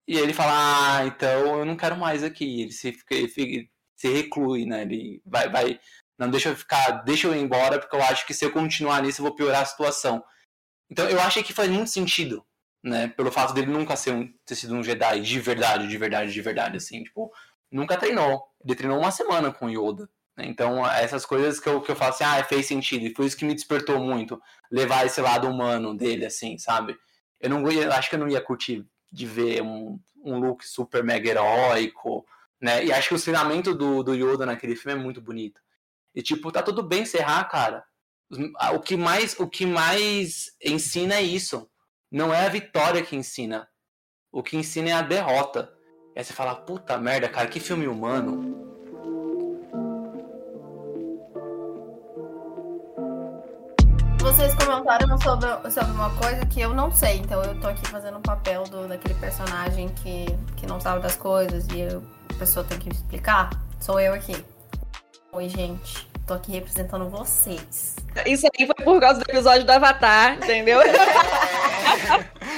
E 0.08 0.18
ele 0.18 0.34
fala, 0.34 0.52
ah, 0.98 1.06
então 1.06 1.60
eu 1.60 1.66
não 1.66 1.76
quero 1.78 1.96
mais 1.98 2.24
aqui. 2.24 2.62
Ele 2.64 2.72
se, 2.72 2.98
ele 3.10 3.70
se 3.96 4.08
reclui, 4.10 4.66
né? 4.66 4.82
Ele 4.82 5.22
vai, 5.26 5.50
vai. 5.50 5.80
Não, 6.18 6.30
deixa 6.30 6.50
eu 6.50 6.56
ficar, 6.56 7.04
deixa 7.04 7.28
eu 7.28 7.36
ir 7.36 7.40
embora, 7.40 7.80
porque 7.80 7.96
eu 7.96 8.04
acho 8.04 8.26
que 8.26 8.34
se 8.34 8.46
eu 8.46 8.52
continuar 8.52 9.02
nisso, 9.02 9.22
eu 9.22 9.26
vou 9.26 9.36
piorar 9.36 9.62
a 9.62 9.66
situação. 9.66 10.24
Então 10.90 11.08
eu 11.10 11.20
achei 11.22 11.44
que 11.44 11.54
faz 11.54 11.70
muito 11.70 11.90
sentido, 11.90 12.46
né? 12.84 13.08
Pelo 13.10 13.32
fato 13.32 13.54
dele 13.54 13.72
nunca 13.72 13.96
ser 13.96 14.12
um, 14.14 14.32
ter 14.46 14.56
sido 14.56 14.76
um 14.76 14.84
Jedi 14.84 15.22
de 15.22 15.40
verdade, 15.40 15.88
de 15.88 15.98
verdade, 15.98 16.34
de 16.34 16.42
verdade, 16.42 16.78
assim, 16.78 17.04
tipo, 17.04 17.32
nunca 17.72 17.98
treinou. 17.98 18.44
Ele 18.64 18.76
treinou 18.76 19.00
uma 19.00 19.12
semana 19.12 19.52
com 19.52 19.70
Yoda. 19.70 20.10
Né? 20.38 20.46
Então, 20.48 20.86
essas 20.88 21.26
coisas 21.26 21.60
que 21.60 21.70
eu, 21.70 21.82
que 21.82 21.92
eu 21.92 21.96
falo 21.96 22.12
assim, 22.12 22.24
ah, 22.24 22.44
fez 22.44 22.66
sentido. 22.68 23.06
E 23.06 23.16
foi 23.16 23.26
isso 23.26 23.38
que 23.38 23.46
me 23.46 23.56
despertou 23.56 24.00
muito, 24.00 24.40
levar 24.72 25.06
esse 25.06 25.22
lado 25.22 25.48
humano 25.48 25.96
dele, 25.96 26.26
assim, 26.26 26.58
sabe? 26.58 26.98
Eu 27.40 27.50
não 27.50 27.70
eu 27.72 27.92
acho 27.94 28.10
que 28.10 28.16
eu 28.16 28.20
não 28.20 28.28
ia 28.28 28.42
curtir 28.42 28.86
de 29.12 29.26
ver 29.26 29.62
um, 29.62 30.00
um 30.24 30.40
look 30.40 30.66
super 30.66 31.04
mega 31.04 31.30
heróico, 31.30 32.26
né? 32.60 32.86
E 32.86 32.94
acho 32.94 33.10
que 33.10 33.16
o 33.16 33.22
treinamento 33.22 33.74
do, 33.76 34.04
do 34.04 34.14
Yoda 34.14 34.46
naquele 34.46 34.76
filme 34.76 35.00
é 35.00 35.04
muito 35.04 35.22
bonito. 35.22 35.60
E, 36.14 36.22
tipo, 36.22 36.52
tá 36.52 36.62
tudo 36.62 36.84
bem 36.84 37.04
encerrar, 37.04 37.44
cara. 37.46 37.84
O 38.74 38.80
que 38.80 38.96
mais, 38.96 39.38
o 39.40 39.48
que 39.48 39.66
mais 39.66 40.52
ensina 40.64 41.16
é 41.16 41.22
isso. 41.22 41.70
Não 42.10 42.34
é 42.34 42.46
a 42.46 42.50
vitória 42.50 43.04
que 43.04 43.16
ensina. 43.16 43.68
O 44.32 44.42
que 44.44 44.56
ensina 44.56 44.90
é 44.90 44.94
a 44.94 45.02
derrota. 45.02 45.74
E 46.16 46.20
aí 46.20 46.26
você 46.26 46.34
fala, 46.34 46.56
puta 46.56 46.98
merda, 46.98 47.28
cara, 47.28 47.48
que 47.48 47.60
filme 47.60 47.88
humano. 47.88 48.71
Vocês 54.42 54.56
comentaram 54.56 55.22
sobre, 55.22 55.48
sobre 55.70 55.92
uma 55.92 56.10
coisa 56.16 56.44
que 56.48 56.60
eu 56.60 56.74
não 56.74 56.92
sei, 56.92 57.18
então 57.18 57.44
eu 57.44 57.62
tô 57.62 57.68
aqui 57.68 57.88
fazendo 57.88 58.18
o 58.18 58.22
papel 58.22 58.64
do, 58.64 58.88
daquele 58.88 59.14
personagem 59.14 59.88
que, 59.90 60.26
que 60.58 60.66
não 60.66 60.82
sabe 60.82 61.00
das 61.00 61.16
coisas 61.16 61.68
e 61.68 61.82
eu, 61.82 62.04
a 62.28 62.34
pessoa 62.40 62.66
tem 62.66 62.80
que 62.80 62.90
explicar. 62.90 63.52
Sou 63.80 64.00
eu 64.00 64.16
aqui. 64.16 64.44
Oi, 65.32 65.48
gente. 65.48 66.10
Tô 66.26 66.34
aqui 66.34 66.54
representando 66.54 67.08
vocês. 67.08 67.96
Isso 68.26 68.48
aí 68.48 68.66
foi 68.66 68.84
por 68.84 69.00
causa 69.00 69.20
do 69.20 69.30
episódio 69.30 69.64
do 69.64 69.72
Avatar, 69.72 70.34
entendeu? 70.34 70.82
eu, 70.82 70.98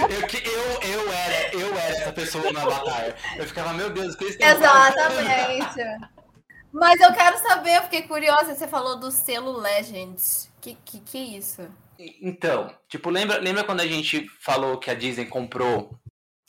eu, 0.09 0.61
eu, 0.89 1.11
era, 1.11 1.53
eu 1.53 1.67
era 1.77 1.97
essa 1.97 2.13
pessoa 2.13 2.49
no 2.49 2.59
Avatar. 2.59 3.13
Eu 3.35 3.45
ficava, 3.45 3.73
meu 3.73 3.89
Deus, 3.89 4.15
que 4.15 4.23
isso 4.23 4.37
que 4.37 4.45
Exatamente. 4.45 5.81
Mas 6.71 7.01
eu 7.01 7.11
quero 7.11 7.37
saber, 7.39 7.75
eu 7.75 7.81
fiquei 7.83 8.03
curiosa, 8.03 8.55
você 8.55 8.69
falou 8.69 8.95
do 8.97 9.11
selo 9.11 9.59
Legends. 9.59 10.52
Que 10.63 10.77
que, 10.85 10.99
que 11.01 11.17
é 11.17 11.23
isso? 11.37 11.61
Então, 12.21 12.73
tipo, 12.87 13.09
lembra, 13.09 13.37
lembra 13.37 13.65
quando 13.65 13.81
a 13.81 13.85
gente 13.85 14.25
falou 14.39 14.79
que 14.79 14.89
a 14.89 14.93
Disney 14.93 15.25
comprou 15.25 15.99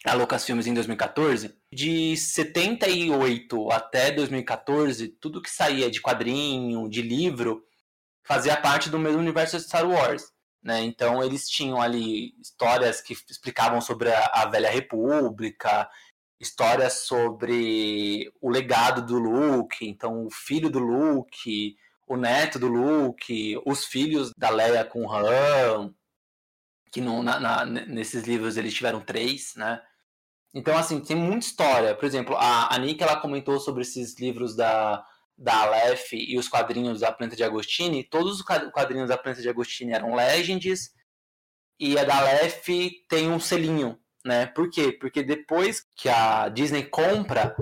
a 0.07 0.15
Lucasfilmes 0.15 0.69
em 0.69 0.73
2014? 0.73 1.59
De 1.73 2.17
78 2.17 3.73
até 3.73 4.13
2014, 4.13 5.09
tudo 5.21 5.43
que 5.43 5.51
saía 5.51 5.91
de 5.91 6.01
quadrinho, 6.01 6.89
de 6.89 7.03
livro, 7.03 7.65
fazia 8.25 8.57
parte 8.57 8.89
do 8.89 9.01
mesmo 9.01 9.19
universo 9.19 9.57
de 9.57 9.65
Star 9.65 9.85
Wars. 9.85 10.31
Né? 10.63 10.85
Então 10.85 11.21
eles 11.21 11.49
tinham 11.49 11.83
ali 11.83 12.35
histórias 12.41 13.01
que 13.01 13.15
explicavam 13.15 13.81
sobre 13.81 14.13
a, 14.13 14.27
a 14.33 14.47
velha 14.47 14.71
república, 14.71 15.91
histórias 16.39 17.01
sobre 17.05 18.33
o 18.41 18.49
legado 18.49 19.05
do 19.05 19.19
Luke, 19.19 19.85
então 19.85 20.25
o 20.25 20.31
filho 20.31 20.71
do 20.71 20.79
Luke, 20.79 21.75
o 22.07 22.17
neto 22.17 22.59
do 22.59 22.69
Luke, 22.69 23.61
os 23.65 23.85
filhos 23.85 24.31
da 24.37 24.51
Leia 24.51 24.85
com 24.85 25.05
o 25.05 25.13
Han, 25.13 25.95
que 26.93 27.01
no, 27.01 27.23
na, 27.23 27.41
na, 27.41 27.65
nesses 27.65 28.25
livros 28.25 28.57
eles 28.57 28.75
tiveram 28.75 29.01
três, 29.01 29.55
né? 29.57 29.81
Então, 30.55 30.77
assim, 30.77 31.01
tem 31.01 31.17
muita 31.17 31.47
história. 31.47 31.95
Por 31.97 32.05
exemplo, 32.05 32.37
a, 32.37 32.73
a 32.73 32.79
Nick, 32.79 33.03
ela 33.03 33.21
comentou 33.21 33.59
sobre 33.59 33.83
esses 33.83 34.17
livros 34.21 34.55
da, 34.55 35.05
da 35.37 35.63
Aleph 35.63 36.13
e 36.13 36.39
os 36.39 36.49
quadrinhos 36.49 37.01
da 37.01 37.11
Planta 37.11 37.35
de 37.35 37.43
Agostini. 37.43 38.05
Todos 38.05 38.37
os 38.37 38.43
quadrinhos 38.43 39.09
da 39.09 39.19
Planta 39.19 39.43
de 39.43 39.49
Agostini 39.49 39.93
eram 39.93 40.15
Legends, 40.15 40.93
e 41.79 41.99
a 41.99 42.05
da 42.05 42.17
Aleph 42.19 42.69
tem 43.09 43.29
um 43.29 43.41
selinho, 43.41 43.99
né? 44.25 44.47
Por 44.47 44.71
quê? 44.71 44.93
Porque 44.93 45.23
depois 45.25 45.85
que 45.97 46.09
a 46.09 46.49
Disney 46.49 46.85
compra, 46.85 47.57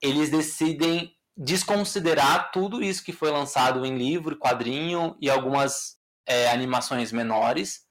eles 0.00 0.30
decidem 0.30 1.12
desconsiderar 1.38 2.50
tudo 2.50 2.82
isso 2.82 3.04
que 3.04 3.12
foi 3.12 3.30
lançado 3.30 3.86
em 3.86 3.96
livro, 3.96 4.36
quadrinho 4.36 5.16
e 5.20 5.30
algumas 5.30 5.96
é, 6.26 6.50
animações 6.50 7.12
menores 7.12 7.86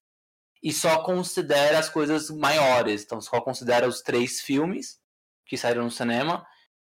e 0.62 0.70
só 0.70 1.02
considera 1.02 1.78
as 1.78 1.88
coisas 1.88 2.28
maiores. 2.28 3.02
Então 3.02 3.22
só 3.22 3.40
considera 3.40 3.88
os 3.88 4.02
três 4.02 4.42
filmes 4.42 4.98
que 5.46 5.56
saíram 5.56 5.84
no 5.84 5.90
cinema 5.90 6.46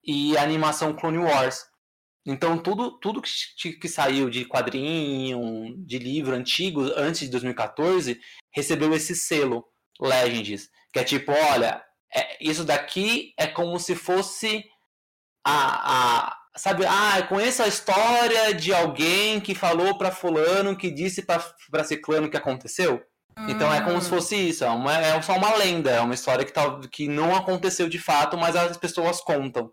e 0.03 0.39
a 0.39 0.43
animação 0.43 0.97
Clone 0.97 1.19
Wars. 1.19 1.67
Então 2.25 2.57
tudo, 2.57 2.99
tudo 2.99 3.21
que, 3.21 3.73
que 3.75 3.89
saiu 3.89 4.31
de 4.31 4.47
quadrinho, 4.47 5.75
de 5.85 5.99
livro 5.99 6.35
antigo, 6.35 6.81
antes 6.97 7.21
de 7.21 7.29
2014, 7.29 8.19
recebeu 8.55 8.95
esse 8.95 9.15
selo 9.15 9.67
Legends, 10.01 10.71
que 10.93 10.99
é 10.99 11.05
tipo, 11.05 11.31
olha, 11.31 11.85
é, 12.15 12.43
isso 12.43 12.65
daqui 12.65 13.35
é 13.37 13.47
como 13.47 13.79
se 13.79 13.95
fosse 13.95 14.65
a, 15.45 16.31
a 16.31 16.38
sabe, 16.59 16.85
ah, 16.85 17.23
conheço 17.29 17.63
a 17.63 17.69
história 17.69 18.53
de 18.53 18.75
alguém 18.75 19.41
que 19.41 19.55
falou 19.55 19.97
para 19.97 20.11
fulano, 20.11 20.77
que 20.77 20.91
disse 20.91 21.23
para 21.23 21.85
ciclano 21.85 22.29
que 22.29 22.37
aconteceu. 22.37 23.03
Hum. 23.39 23.47
Então 23.49 23.73
é 23.73 23.81
como 23.81 24.01
se 24.01 24.09
hum. 24.09 24.11
fosse 24.11 24.37
isso, 24.37 24.65
é, 24.65 24.69
uma, 24.69 24.99
é 24.99 25.23
só 25.23 25.37
uma 25.37 25.55
lenda, 25.55 25.91
é 25.91 26.01
uma 26.01 26.15
história 26.15 26.45
que, 26.45 26.53
tá, 26.53 26.81
que 26.91 27.09
não 27.09 27.35
aconteceu 27.35 27.89
de 27.89 27.99
fato, 27.99 28.37
mas 28.37 28.57
as 28.57 28.77
pessoas 28.77 29.21
contam. 29.21 29.73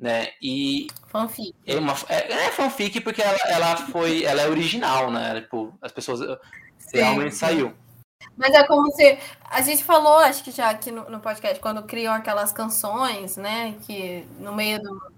Né? 0.00 0.30
E 0.42 0.88
fanfic. 1.06 1.54
É, 1.64 1.76
uma, 1.76 1.94
é, 2.08 2.46
é 2.46 2.50
fanfic 2.50 3.00
porque 3.00 3.22
ela, 3.22 3.38
ela 3.46 3.76
foi, 3.76 4.24
ela 4.24 4.42
é 4.42 4.48
original, 4.48 5.10
né? 5.10 5.42
Tipo, 5.42 5.72
as 5.80 5.92
pessoas 5.92 6.20
sim, 6.78 6.98
realmente 6.98 7.36
saiu. 7.36 7.72
Mas 8.36 8.52
é 8.54 8.66
como 8.66 8.90
se. 8.90 9.18
A 9.48 9.62
gente 9.62 9.84
falou, 9.84 10.18
acho 10.18 10.42
que 10.42 10.50
já 10.50 10.70
aqui 10.70 10.90
no, 10.90 11.08
no 11.08 11.20
podcast, 11.20 11.60
quando 11.60 11.84
criam 11.84 12.12
aquelas 12.12 12.52
canções, 12.52 13.36
né? 13.36 13.76
Que 13.82 14.26
no 14.40 14.52
meio 14.52 14.82
do, 14.82 15.13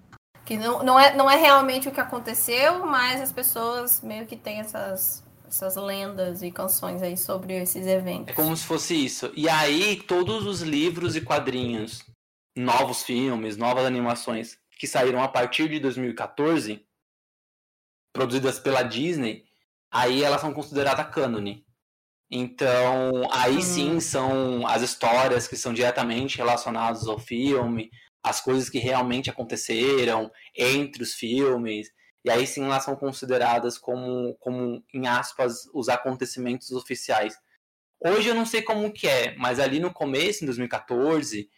que 0.46 0.56
não, 0.56 0.82
não, 0.82 0.98
é, 0.98 1.14
não 1.14 1.28
é 1.28 1.34
realmente 1.36 1.88
o 1.88 1.92
que 1.92 2.00
aconteceu, 2.00 2.86
mas 2.86 3.20
as 3.20 3.32
pessoas 3.32 4.00
meio 4.00 4.26
que 4.26 4.36
têm 4.36 4.60
essas, 4.60 5.24
essas 5.46 5.74
lendas 5.74 6.40
e 6.40 6.52
canções 6.52 7.02
aí 7.02 7.16
sobre 7.16 7.60
esses 7.60 7.84
eventos. 7.84 8.28
É 8.28 8.32
como 8.32 8.56
se 8.56 8.64
fosse 8.64 8.94
isso. 8.94 9.32
E 9.34 9.48
aí, 9.48 9.96
todos 9.96 10.46
os 10.46 10.62
livros 10.62 11.16
e 11.16 11.20
quadrinhos, 11.20 12.04
novos 12.56 13.02
filmes, 13.02 13.56
novas 13.56 13.84
animações 13.84 14.56
que 14.78 14.86
saíram 14.86 15.20
a 15.20 15.26
partir 15.26 15.68
de 15.68 15.80
2014, 15.80 16.86
produzidas 18.12 18.60
pela 18.60 18.84
Disney, 18.84 19.44
aí 19.90 20.22
elas 20.22 20.40
são 20.40 20.54
consideradas 20.54 21.12
cânone. 21.12 21.66
Então, 22.30 23.28
aí 23.32 23.56
hum. 23.56 23.62
sim 23.62 24.00
são 24.00 24.66
as 24.66 24.82
histórias 24.82 25.48
que 25.48 25.56
são 25.56 25.74
diretamente 25.74 26.36
relacionadas 26.38 27.08
ao 27.08 27.18
filme, 27.18 27.90
as 28.26 28.40
coisas 28.40 28.68
que 28.68 28.80
realmente 28.80 29.30
aconteceram 29.30 30.32
entre 30.52 31.00
os 31.00 31.14
filmes, 31.14 31.92
e 32.24 32.30
aí 32.30 32.44
sim 32.44 32.64
elas 32.64 32.82
são 32.82 32.96
consideradas 32.96 33.78
como, 33.78 34.34
como 34.40 34.84
em 34.92 35.06
aspas, 35.06 35.70
os 35.72 35.88
acontecimentos 35.88 36.72
oficiais. 36.72 37.38
Hoje 38.04 38.28
eu 38.28 38.34
não 38.34 38.44
sei 38.44 38.62
como 38.62 38.92
que 38.92 39.06
é, 39.06 39.36
mas 39.36 39.60
ali 39.60 39.78
no 39.78 39.92
começo, 39.92 40.42
em 40.42 40.46
2014, 40.46 41.48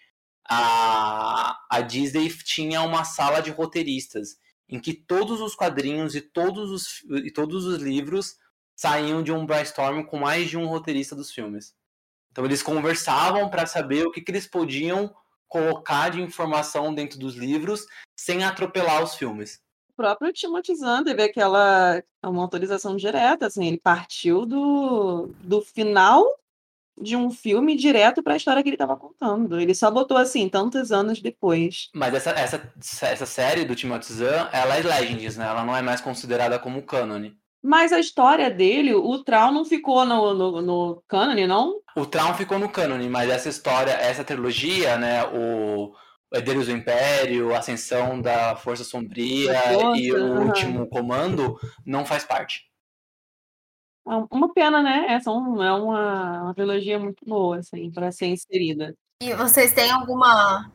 a, 0.47 1.59
a 1.71 1.81
Disney 1.81 2.29
tinha 2.29 2.83
uma 2.83 3.03
sala 3.03 3.41
de 3.41 3.51
roteiristas, 3.51 4.37
em 4.69 4.79
que 4.79 4.93
todos 4.93 5.41
os 5.41 5.55
quadrinhos 5.55 6.15
e 6.15 6.21
todos 6.21 6.71
os, 6.71 7.03
e 7.25 7.31
todos 7.31 7.65
os 7.65 7.81
livros 7.81 8.37
saíam 8.77 9.23
de 9.23 9.33
um 9.33 9.47
brainstorm 9.47 10.05
com 10.05 10.19
mais 10.19 10.51
de 10.51 10.59
um 10.59 10.67
roteirista 10.67 11.17
dos 11.17 11.33
filmes. 11.33 11.75
Então 12.31 12.45
eles 12.45 12.63
conversavam 12.63 13.49
para 13.49 13.65
saber 13.65 14.07
o 14.07 14.13
que, 14.13 14.21
que 14.21 14.31
eles 14.31 14.47
podiam 14.47 15.15
colocar 15.49 16.11
de 16.11 16.21
informação 16.21 16.95
dentro 16.95 17.19
dos 17.19 17.35
livros 17.35 17.87
sem 18.17 18.45
atropelar 18.45 19.03
os 19.03 19.15
filmes. 19.15 19.61
O 19.91 19.97
próprio 19.97 20.33
Timothy 20.33 20.77
Zahn 20.77 21.03
teve 21.05 21.23
aquela 21.23 22.03
uma 22.23 22.43
autorização 22.43 22.97
direta, 22.97 23.47
assim, 23.47 23.67
ele 23.67 23.79
partiu 23.79 24.47
do, 24.47 25.31
do 25.41 25.61
final 25.63 26.25
de 27.01 27.17
um 27.17 27.31
filme 27.31 27.77
direto 27.77 28.23
para 28.23 28.35
a 28.35 28.37
história 28.37 28.63
que 28.63 28.69
ele 28.69 28.75
estava 28.75 28.97
contando. 28.97 29.61
Ele 29.61 29.75
só 29.75 29.91
botou 29.91 30.17
assim, 30.17 30.49
tantos 30.49 30.91
anos 30.91 31.21
depois. 31.21 31.89
Mas 31.95 32.15
essa, 32.15 32.31
essa, 32.31 32.73
essa 33.03 33.27
série 33.27 33.65
do 33.65 33.75
Timothy 33.75 34.13
Zahn, 34.13 34.49
ela 34.53 34.77
é 34.77 34.83
Legends, 34.83 35.37
né? 35.37 35.47
Ela 35.47 35.65
não 35.65 35.77
é 35.77 35.83
mais 35.83 36.01
considerada 36.01 36.59
como 36.59 36.83
cânone. 36.83 37.37
Mas 37.63 37.93
a 37.93 37.99
história 37.99 38.51
dele, 38.51 38.95
o 38.95 39.23
Traum 39.25 39.53
não 39.53 39.65
ficou 39.65 40.05
no, 40.05 40.33
no, 40.33 40.63
no 40.63 41.03
cânone, 41.09 41.47
não? 41.47 41.81
O 41.97 42.07
Traum 42.07 42.35
ficou 42.35 42.59
no 42.59 42.69
cânone, 42.69 43.09
mas 43.09 43.29
essa 43.29 43.49
história, 43.49 43.91
essa 43.91 44.23
trilogia, 44.23 44.97
né, 44.97 45.25
o 45.25 45.93
Herdeiros 46.33 46.67
do 46.67 46.73
Império, 46.73 47.55
a 47.55 47.59
Ascensão 47.59 48.21
da 48.21 48.55
Força 48.55 48.85
Sombria 48.85 49.53
Nossa, 49.73 50.01
e 50.01 50.13
o 50.13 50.25
uhum. 50.25 50.47
Último 50.47 50.89
Comando, 50.89 51.59
não 51.85 52.07
faz 52.07 52.25
parte. 52.25 52.69
É 54.07 54.15
uma 54.31 54.53
pena, 54.55 54.83
né? 54.83 55.07
Essa 55.09 55.31
é 55.31 55.33
uma, 55.33 55.75
uma 55.75 56.55
trilogia 56.55 56.99
muito 56.99 57.25
boa, 57.27 57.59
assim, 57.59 57.91
para 57.91 58.11
ser 58.11 58.27
inserida. 58.27 58.95
E 59.23 59.35
vocês 59.35 59.75
têm 59.75 59.91
alguma 59.91 60.71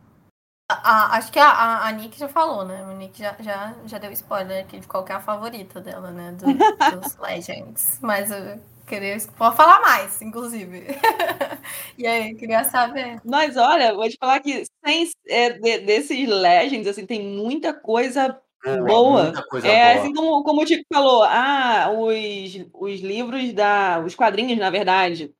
a, 0.74 1.18
acho 1.18 1.32
que 1.32 1.40
a, 1.40 1.50
a, 1.50 1.88
a, 1.88 1.92
Nick 1.92 2.18
já 2.18 2.28
falou, 2.28 2.66
né? 2.66 2.84
O 2.86 2.96
Nick 2.96 3.20
já, 3.20 3.36
já, 3.40 3.74
já 3.86 3.98
deu 3.98 4.12
spoiler 4.12 4.64
aqui 4.64 4.80
de 4.80 4.88
qual 4.88 5.06
é 5.08 5.14
a 5.14 5.20
favorita 5.20 5.80
dela, 5.82 6.12
né? 6.12 6.32
Do, 6.32 6.46
dos 7.00 7.18
Legends. 7.18 8.00
Mas 8.02 8.32
eu 8.32 8.60
queria. 8.88 9.18
Pode 9.38 9.56
falar 9.56 9.82
mais, 9.82 10.22
inclusive. 10.22 10.88
e 11.98 12.08
aí, 12.08 12.36
queria 12.36 12.64
saber. 12.64 13.20
Mas 13.24 13.58
olha, 13.58 13.94
vou 13.94 14.10
te 14.10 14.18
falar 14.20 14.40
que 14.40 14.64
sem, 14.86 15.10
é, 15.28 15.50
de, 15.52 15.80
desses 15.80 16.28
Legends, 16.28 16.88
assim, 16.88 17.06
tem 17.06 17.22
muita 17.22 17.74
coisa 17.74 18.40
boa. 18.86 19.24
Muita 19.24 19.44
coisa 19.44 19.68
é, 19.68 19.94
boa. 19.94 20.02
assim 20.02 20.14
como, 20.14 20.44
como 20.44 20.62
o 20.62 20.66
Tico 20.66 20.86
falou, 20.92 21.24
ah, 21.24 21.92
os, 21.92 22.66
os 22.74 23.00
livros 23.02 23.54
da. 23.54 24.00
Os 24.00 24.16
quadrinhos, 24.16 24.58
na 24.58 24.70
verdade, 24.70 25.34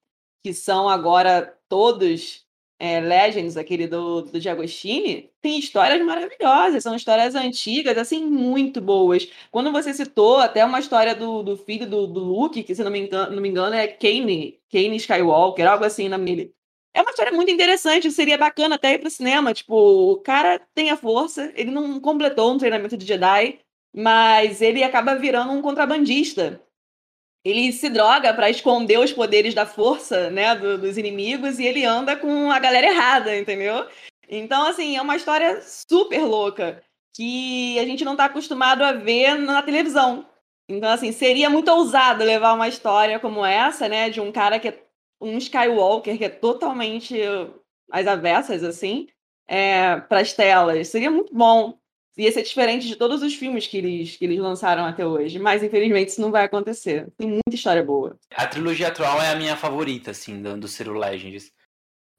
que 0.44 0.54
são 0.54 0.90
agora 0.90 1.58
todos 1.70 2.44
é, 2.80 3.00
Legends, 3.00 3.58
aquele 3.58 3.88
do, 3.88 4.22
do 4.24 4.40
Diagostini, 4.40 5.32
tem 5.42 5.58
histórias 5.58 6.02
maravilhosas, 6.06 6.84
são 6.84 6.96
histórias 6.96 7.36
antigas, 7.36 7.98
assim, 7.98 8.26
muito 8.26 8.82
boas. 8.82 9.30
Quando 9.52 9.72
você 9.72 9.94
citou 9.94 10.38
até 10.38 10.66
uma 10.66 10.80
história 10.80 11.16
do, 11.16 11.44
do 11.44 11.58
filho 11.58 11.90
do, 11.90 12.08
do 12.08 12.20
Luke, 12.20 12.64
que 12.64 12.76
se 12.76 12.84
não 12.84 12.92
me 12.92 13.00
engano, 13.00 13.36
não 13.36 13.42
me 13.42 13.50
engano 13.50 13.76
é 13.76 13.88
Kane, 13.88 14.60
Kane 14.72 14.96
Skywalker, 14.98 15.70
algo 15.70 15.86
assim 15.86 16.10
na 16.10 16.18
dele. 16.18 16.54
É 16.94 17.02
uma 17.02 17.10
história 17.12 17.32
muito 17.32 17.52
interessante, 17.52 18.12
seria 18.12 18.38
bacana 18.38 18.76
até 18.76 18.94
ir 18.94 19.00
pro 19.00 19.10
cinema. 19.10 19.54
Tipo, 19.54 19.76
o 20.14 20.18
cara 20.22 20.60
tem 20.76 20.92
a 20.92 20.98
força, 20.98 21.52
ele 21.56 21.72
não 21.72 22.00
completou 22.00 22.54
um 22.54 22.58
treinamento 22.58 22.96
de 22.98 23.06
Jedi, 23.06 23.60
mas 23.96 24.62
ele 24.62 24.84
acaba 24.84 25.16
virando 25.16 25.52
um 25.54 25.62
contrabandista 25.62 26.63
ele 27.44 27.72
se 27.74 27.90
droga 27.90 28.34
para 28.34 28.50
esconder 28.50 29.00
os 29.00 29.12
poderes 29.12 29.54
da 29.54 29.66
força, 29.66 30.30
né, 30.30 30.56
do, 30.56 30.78
dos 30.78 30.98
inimigos 30.98 31.60
e 31.60 31.66
ele 31.66 31.84
anda 31.84 32.16
com 32.16 32.52
a 32.52 32.60
galera 32.60 32.88
errada, 32.88 33.38
entendeu? 33.38 33.86
Então, 34.30 34.66
assim, 34.66 34.96
é 34.96 35.02
uma 35.02 35.18
história 35.18 35.62
super 35.62 36.24
louca 36.24 36.82
que 37.14 37.78
a 37.80 37.86
gente 37.86 38.06
não 38.06 38.14
está 38.14 38.26
acostumado 38.26 38.82
a 38.84 38.94
ver 38.94 39.36
na 39.36 39.62
televisão. 39.62 40.26
Então, 40.70 40.90
assim, 40.90 41.12
seria 41.12 41.50
muito 41.50 41.70
ousado 41.70 42.24
levar 42.24 42.54
uma 42.54 42.68
história 42.68 43.20
como 43.20 43.46
essa, 43.46 43.90
né, 43.90 44.10
de 44.10 44.22
um 44.22 44.32
cara 44.32 44.60
que 44.60 44.70
é 44.70 44.84
um 45.22 45.38
Skywalker 45.38 46.18
que 46.18 46.26
é 46.26 46.30
totalmente 46.30 47.20
às 47.92 48.08
avessas, 48.08 48.64
assim, 48.64 49.08
é, 49.48 49.98
para 50.00 50.22
as 50.22 50.34
telas. 50.34 50.88
Seria 50.88 51.12
muito 51.12 51.34
bom 51.34 51.78
ia 52.18 52.32
ser 52.32 52.44
diferente 52.44 52.88
de 52.88 52.96
todos 52.96 53.22
os 53.22 53.34
filmes 53.34 53.68
que 53.68 53.78
eles, 53.78 54.16
que 54.16 54.26
eles 54.26 54.40
lançaram 54.40 54.86
até 54.86 55.06
hoje. 55.06 55.40
Mas, 55.40 55.64
infelizmente, 55.64 56.10
isso 56.10 56.22
não 56.22 56.32
vai 56.32 56.46
acontecer. 56.46 57.12
Tem 57.18 57.28
muita 57.28 57.54
história 57.54 57.84
boa. 57.84 58.18
A 58.36 58.48
trilogia 58.48 58.88
atual 58.88 59.22
é 59.22 59.32
a 59.32 59.36
minha 59.36 59.56
favorita, 59.56 60.12
assim, 60.12 60.42
do, 60.42 60.58
do 60.58 60.94
Legends. 60.94 61.52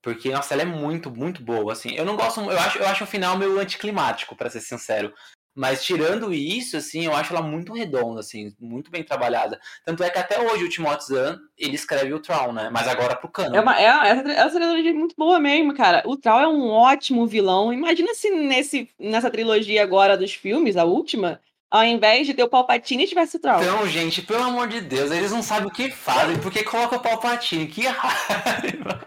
Porque, 0.03 0.31
nossa, 0.31 0.53
ela 0.53 0.63
é 0.63 0.67
muito, 0.67 1.11
muito 1.11 1.43
boa, 1.43 1.73
assim. 1.73 1.95
Eu 1.95 2.05
não 2.05 2.17
gosto... 2.17 2.41
Eu 2.41 2.59
acho, 2.59 2.79
eu 2.79 2.87
acho 2.87 3.05
o 3.05 3.07
final 3.07 3.39
meio 3.39 3.59
anticlimático, 3.59 4.37
para 4.37 4.51
ser 4.51 4.61
sincero. 4.61 5.15
Mas 5.55 5.85
tirando 5.85 6.35
isso, 6.35 6.77
assim, 6.77 7.05
eu 7.07 7.15
acho 7.15 7.33
ela 7.33 7.43
muito 7.43 7.73
redonda, 7.73 8.21
assim, 8.21 8.53
muito 8.59 8.91
bem 8.91 9.05
trabalhada. 9.05 9.61
Tanto 9.85 10.03
é 10.03 10.11
que 10.11 10.19
até 10.19 10.41
hoje 10.41 10.65
o 10.65 10.69
Timothy 10.69 11.07
Zahn, 11.07 11.39
ele 11.57 11.77
escreve 11.77 12.13
o 12.13 12.19
Troll, 12.19 12.53
né? 12.53 12.69
Mas 12.73 12.89
agora 12.89 13.15
pro 13.15 13.29
cano. 13.29 13.55
É 13.55 13.61
uma, 13.61 13.81
é, 13.81 13.85
essa, 13.85 14.33
essa 14.33 14.57
trilogia 14.57 14.91
é 14.91 14.95
muito 14.95 15.15
boa 15.17 15.39
mesmo, 15.39 15.73
cara. 15.73 16.03
O 16.07 16.17
Troll 16.17 16.41
é 16.41 16.49
um 16.49 16.69
ótimo 16.69 17.25
vilão. 17.27 17.73
Imagina 17.73 18.15
se 18.15 18.31
nesse, 18.31 18.91
nessa 18.99 19.31
trilogia 19.31 19.83
agora 19.83 20.17
dos 20.17 20.35
filmes, 20.35 20.77
a 20.77 20.85
última, 20.85 21.41
ao 21.71 21.85
invés 21.85 22.27
de 22.27 22.35
ter 22.35 22.43
o 22.43 22.49
Palpatine, 22.49 23.07
tivesse 23.07 23.37
o 23.37 23.41
Troll. 23.41 23.63
Então, 23.63 23.87
gente, 23.87 24.23
pelo 24.23 24.43
amor 24.43 24.67
de 24.67 24.81
Deus, 24.81 25.13
eles 25.13 25.31
não 25.31 25.43
sabem 25.43 25.69
o 25.69 25.73
que 25.73 25.89
fazem, 25.89 26.39
porque 26.41 26.65
coloca 26.65 26.97
o 26.97 27.01
Palpatine, 27.01 27.69
que 27.69 27.87
raiva. 27.87 29.07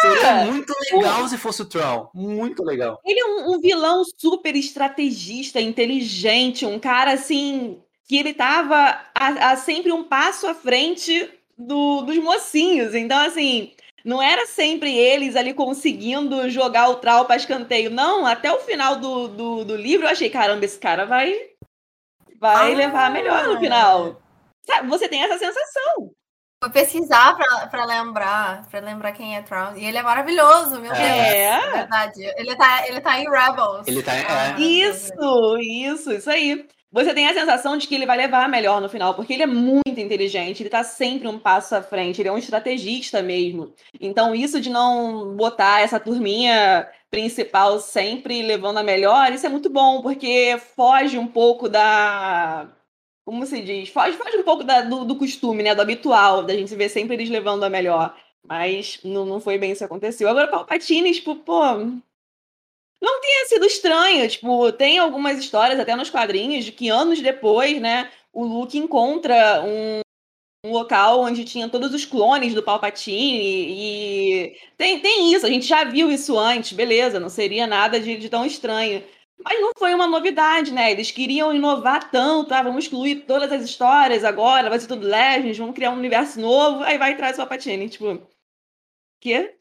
Seria 0.00 0.44
muito 0.44 0.74
legal 0.92 1.22
o... 1.22 1.28
se 1.28 1.38
fosse 1.38 1.62
o 1.62 1.64
Tron. 1.64 2.10
Muito 2.14 2.62
legal. 2.62 3.00
Ele 3.04 3.18
é 3.18 3.24
um, 3.24 3.54
um, 3.54 3.60
vilão 3.60 4.02
super 4.04 4.54
estrategista, 4.54 5.60
inteligente, 5.60 6.66
um 6.66 6.78
cara 6.78 7.12
assim. 7.12 7.80
Que 8.04 8.16
ele 8.16 8.32
tava 8.32 9.00
a, 9.14 9.50
a 9.50 9.56
sempre 9.56 9.92
um 9.92 10.04
passo 10.04 10.46
à 10.46 10.54
frente 10.54 11.30
do, 11.56 12.02
dos 12.02 12.16
mocinhos. 12.18 12.94
Então, 12.94 13.18
assim, 13.18 13.72
não 14.04 14.22
era 14.22 14.46
sempre 14.46 14.96
eles 14.96 15.36
ali 15.36 15.52
conseguindo 15.52 16.48
jogar 16.48 16.88
o 16.88 16.96
Trau 16.96 17.26
para 17.26 17.36
escanteio. 17.36 17.90
Não, 17.90 18.24
até 18.24 18.52
o 18.52 18.60
final 18.60 18.96
do, 18.96 19.28
do, 19.28 19.64
do, 19.64 19.76
livro 19.76 20.06
eu 20.06 20.10
achei, 20.10 20.30
caramba, 20.30 20.64
esse 20.64 20.78
cara 20.78 21.04
vai, 21.04 21.34
vai 22.40 22.72
ah, 22.72 22.76
levar 22.76 23.10
melhor 23.10 23.46
no 23.46 23.58
final. 23.58 24.22
Sabe, 24.64 24.88
você 24.88 25.08
tem 25.08 25.22
essa 25.22 25.38
sensação. 25.38 26.10
Vou 26.60 26.72
pesquisar 26.72 27.36
para 27.70 27.84
lembrar, 27.84 28.66
para 28.68 28.80
lembrar 28.80 29.12
quem 29.12 29.36
é 29.36 29.42
Trout. 29.42 29.78
E 29.78 29.84
ele 29.84 29.96
é 29.96 30.02
maravilhoso, 30.02 30.80
meu 30.80 30.92
é. 30.92 30.96
Deus. 30.96 31.08
É. 31.08 31.44
é 31.44 31.70
verdade. 31.72 32.22
Ele 32.36 32.56
tá, 32.56 32.88
ele 32.88 33.00
tá 33.00 33.20
em 33.20 33.30
Rebels. 33.30 33.86
Ele 33.86 34.02
tá 34.02 34.16
em... 34.16 34.24
É. 34.24 34.60
Isso, 34.60 35.58
isso, 35.58 36.12
isso 36.12 36.28
aí. 36.28 36.66
Você 36.90 37.12
tem 37.12 37.28
a 37.28 37.34
sensação 37.34 37.76
de 37.76 37.86
que 37.86 37.94
ele 37.94 38.06
vai 38.06 38.16
levar 38.16 38.48
melhor 38.48 38.80
no 38.80 38.88
final, 38.88 39.14
porque 39.14 39.34
ele 39.34 39.42
é 39.42 39.46
muito 39.46 40.00
inteligente, 40.00 40.62
ele 40.62 40.70
tá 40.70 40.82
sempre 40.82 41.28
um 41.28 41.38
passo 41.38 41.76
à 41.76 41.82
frente, 41.82 42.20
ele 42.20 42.30
é 42.30 42.32
um 42.32 42.38
estrategista 42.38 43.20
mesmo. 43.20 43.74
Então, 44.00 44.34
isso 44.34 44.58
de 44.58 44.70
não 44.70 45.36
botar 45.36 45.82
essa 45.82 46.00
turminha 46.00 46.88
principal 47.10 47.78
sempre 47.78 48.42
levando 48.42 48.78
a 48.78 48.82
melhor, 48.82 49.30
isso 49.32 49.44
é 49.44 49.50
muito 49.50 49.68
bom, 49.68 50.00
porque 50.00 50.58
foge 50.74 51.18
um 51.18 51.26
pouco 51.26 51.68
da 51.68 52.66
como 53.28 53.44
se 53.44 53.60
diz, 53.60 53.90
foge, 53.90 54.16
foge 54.16 54.38
um 54.38 54.42
pouco 54.42 54.64
da, 54.64 54.80
do, 54.80 55.04
do, 55.04 55.14
costume, 55.14 55.62
né? 55.62 55.74
Do 55.74 55.82
habitual, 55.82 56.42
da 56.42 56.54
gente 56.54 56.74
ver 56.74 56.88
sempre 56.88 57.14
eles 57.14 57.28
levando 57.28 57.62
a 57.62 57.68
melhor. 57.68 58.16
Mas 58.42 59.00
não, 59.04 59.26
não 59.26 59.38
foi 59.38 59.58
bem 59.58 59.70
isso 59.70 59.80
que 59.80 59.84
aconteceu. 59.84 60.30
Agora, 60.30 60.48
Palpatine, 60.48 61.12
tipo, 61.12 61.36
pô. 61.36 61.62
Não 63.02 63.20
tinha 63.20 63.46
sido 63.48 63.66
estranho. 63.66 64.26
Tipo, 64.30 64.72
tem 64.72 64.98
algumas 64.98 65.38
histórias, 65.38 65.78
até 65.78 65.94
nos 65.94 66.08
quadrinhos, 66.08 66.64
de 66.64 66.72
que 66.72 66.88
anos 66.88 67.20
depois, 67.20 67.78
né, 67.78 68.10
o 68.32 68.44
Luke 68.46 68.78
encontra 68.78 69.62
um, 69.62 70.00
um 70.64 70.72
local 70.72 71.20
onde 71.20 71.44
tinha 71.44 71.68
todos 71.68 71.92
os 71.92 72.06
clones 72.06 72.54
do 72.54 72.62
Palpatine 72.62 73.66
e 73.68 74.56
tem, 74.78 75.00
tem 75.00 75.34
isso, 75.34 75.44
a 75.44 75.50
gente 75.50 75.66
já 75.66 75.84
viu 75.84 76.10
isso 76.10 76.38
antes, 76.38 76.72
beleza, 76.72 77.20
não 77.20 77.28
seria 77.28 77.66
nada 77.66 78.00
de, 78.00 78.16
de 78.16 78.30
tão 78.30 78.46
estranho. 78.46 79.04
Mas 79.44 79.60
não 79.60 79.70
foi 79.78 79.94
uma 79.94 80.06
novidade, 80.06 80.72
né? 80.72 80.90
Eles 80.90 81.10
queriam 81.10 81.54
inovar 81.54 82.10
tanto, 82.10 82.52
ah, 82.52 82.62
vamos 82.62 82.84
excluir 82.84 83.24
todas 83.26 83.50
as 83.52 83.62
histórias 83.62 84.24
agora, 84.24 84.68
vai 84.68 84.80
ser 84.80 84.88
tudo 84.88 85.06
Legends, 85.06 85.58
vamos 85.58 85.74
criar 85.74 85.90
um 85.90 85.98
universo 85.98 86.40
novo, 86.40 86.82
aí 86.82 86.98
vai 86.98 87.16
traz 87.16 87.34
o 87.34 87.38
Palpatine, 87.38 87.88
tipo... 87.88 88.26
Quê? 89.20 89.56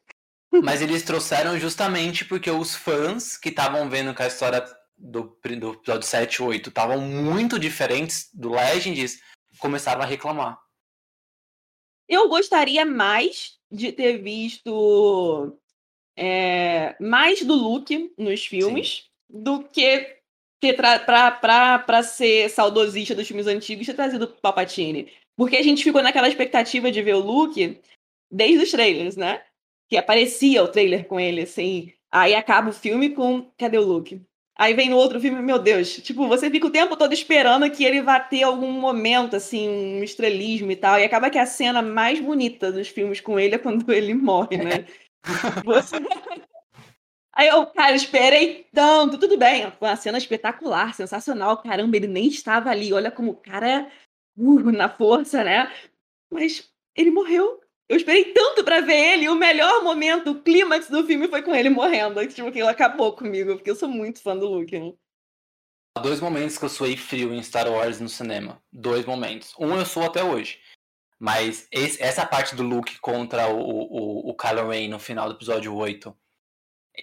Mas 0.52 0.82
eles 0.82 1.04
trouxeram 1.04 1.60
justamente 1.60 2.26
porque 2.26 2.50
os 2.50 2.76
fãs 2.76 3.38
que 3.38 3.50
estavam 3.50 3.90
vendo 3.90 4.16
que 4.16 4.24
a 4.24 4.28
história 4.28 4.64
do, 4.98 5.38
do 5.60 5.74
episódio 5.74 6.08
7 6.08 6.36
e 6.36 6.42
8 6.42 6.70
estavam 6.70 7.00
muito 7.00 7.60
diferentes 7.60 8.30
do 8.34 8.50
Legends, 8.50 9.22
começaram 9.60 10.02
a 10.02 10.06
reclamar. 10.06 10.60
Eu 12.08 12.30
gostaria 12.30 12.86
mais 12.86 13.58
de 13.70 13.92
ter 13.92 14.20
visto 14.20 15.60
é, 16.16 16.96
mais 17.00 17.44
do 17.44 17.54
Luke 17.54 18.14
nos 18.18 18.46
filmes. 18.46 18.90
Sim 18.90 19.16
do 19.30 19.64
que 19.64 20.18
ter 20.60 20.76
para 20.76 22.04
ser 22.04 22.50
saudosista 22.50 23.14
dos 23.14 23.28
filmes 23.28 23.48
antigos 23.48 23.86
ter 23.86 23.94
trazido 23.94 24.26
o 24.26 24.28
Palpatine. 24.28 25.12
Porque 25.36 25.56
a 25.58 25.64
gente 25.64 25.84
ficou 25.84 26.02
naquela 26.02 26.28
expectativa 26.28 26.92
de 26.92 27.02
ver 27.02 27.16
o 27.16 27.20
Luke 27.20 27.80
desde 28.32 28.64
os 28.64 28.72
trailers, 28.72 29.16
né? 29.16 29.44
Que 29.90 29.98
aparecia 29.98 30.64
o 30.64 30.68
trailer 30.68 31.06
com 31.06 31.20
ele, 31.20 31.42
assim. 31.42 31.94
Aí 32.12 32.34
acaba 32.34 32.70
o 32.70 32.74
filme 32.74 33.12
com. 33.12 33.52
Cadê 33.58 33.78
o 33.78 33.86
Luke? 33.86 34.22
Aí 34.58 34.74
vem 34.74 34.90
no 34.90 34.98
outro 34.98 35.20
filme, 35.20 35.40
meu 35.40 35.60
Deus, 35.60 35.98
tipo, 35.98 36.28
você 36.28 36.50
fica 36.50 36.66
o 36.66 36.72
tempo 36.72 36.98
todo 36.98 37.14
esperando 37.14 37.70
que 37.70 37.86
ele 37.86 38.02
vá 38.02 38.20
ter 38.20 38.42
algum 38.42 38.72
momento, 38.72 39.36
assim, 39.36 39.70
um 39.70 40.04
estrelismo 40.04 40.72
e 40.72 40.76
tal. 40.76 40.98
E 40.98 41.04
acaba 41.04 41.30
que 41.30 41.38
a 41.38 41.46
cena 41.46 41.80
mais 41.80 42.20
bonita 42.20 42.72
dos 42.72 42.88
filmes 42.88 43.22
com 43.22 43.40
ele 43.40 43.54
é 43.54 43.60
quando 43.60 43.88
ele 43.94 44.16
morre, 44.16 44.58
né? 44.58 44.88
você... 45.64 45.98
Aí 47.38 47.50
eu, 47.50 47.68
cara, 47.68 47.96
esperei 47.96 48.66
tanto. 48.74 49.20
Tudo 49.20 49.38
bem, 49.38 49.70
foi 49.74 49.88
uma 49.88 49.96
cena 49.96 50.18
espetacular, 50.18 50.96
sensacional. 50.96 51.62
Caramba, 51.62 51.96
ele 51.96 52.08
nem 52.08 52.26
estava 52.28 52.72
ali. 52.72 52.92
Olha 52.92 53.12
como 53.12 53.30
o 53.30 53.36
cara 53.36 53.70
é 53.70 53.92
uh, 54.36 54.72
na 54.72 54.90
força, 54.90 55.44
né? 55.44 55.72
Mas 56.34 56.68
ele 56.96 57.12
morreu. 57.12 57.62
Eu 57.88 57.96
esperei 57.96 58.34
tanto 58.34 58.64
para 58.64 58.82
ver 58.82 59.14
ele. 59.14 59.30
O 59.30 59.36
melhor 59.36 59.84
momento, 59.84 60.32
o 60.32 60.42
clímax 60.42 60.90
do 60.90 61.06
filme 61.06 61.28
foi 61.28 61.44
com 61.44 61.54
ele 61.54 61.70
morrendo. 61.70 62.26
Tipo, 62.28 62.48
aquilo 62.48 62.70
acabou 62.70 63.14
comigo, 63.14 63.54
porque 63.54 63.70
eu 63.70 63.76
sou 63.76 63.88
muito 63.88 64.20
fã 64.20 64.36
do 64.36 64.48
Luke, 64.48 64.78
né? 64.78 64.94
Há 65.96 66.02
dois 66.02 66.20
momentos 66.20 66.58
que 66.58 66.66
eu 66.66 66.70
suei 66.70 66.98
frio 66.98 67.32
em 67.32 67.44
Star 67.44 67.72
Wars 67.72 68.00
no 68.00 68.10
cinema. 68.10 68.60
Dois 68.74 69.06
momentos. 69.06 69.54
Um 69.60 69.78
eu 69.78 69.86
sou 69.86 70.02
até 70.02 70.24
hoje. 70.24 70.60
Mas 71.20 71.68
esse, 71.72 72.02
essa 72.02 72.26
parte 72.26 72.56
do 72.56 72.64
Luke 72.64 73.00
contra 73.00 73.48
o, 73.48 73.60
o, 73.60 74.30
o 74.32 74.36
Kylo 74.36 74.70
Ren 74.70 74.90
no 74.90 74.98
final 74.98 75.30
do 75.30 75.36
episódio 75.36 75.76
8 75.76 76.16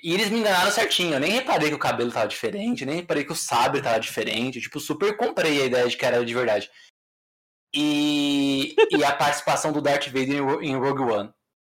e 0.03 0.12
eles 0.12 0.30
me 0.30 0.40
enganaram 0.40 0.70
certinho. 0.70 1.14
Eu 1.14 1.20
nem 1.20 1.30
reparei 1.30 1.68
que 1.68 1.74
o 1.74 1.78
cabelo 1.78 2.11
tava 2.11 2.26
diferente, 2.26 2.84
nem 2.84 2.97
reparei 2.97 3.24
que 3.24 3.32
o 3.32 3.36
sabre 3.36 3.82
tava 3.82 4.01
diferente. 4.01 4.61
Tipo, 4.61 4.80
super 4.80 5.16
comprei 5.16 5.62
a 5.62 5.66
ideia 5.66 5.88
de 5.88 5.97
que 5.97 6.05
era 6.05 6.24
de 6.24 6.34
verdade. 6.34 6.70
E, 7.74 8.74
e 8.90 9.05
a 9.05 9.14
participação 9.14 9.72
do 9.72 9.82
Darth 9.82 10.07
Vader 10.07 10.62
em 10.62 10.76
Rogue 10.76 11.03
One. 11.03 11.30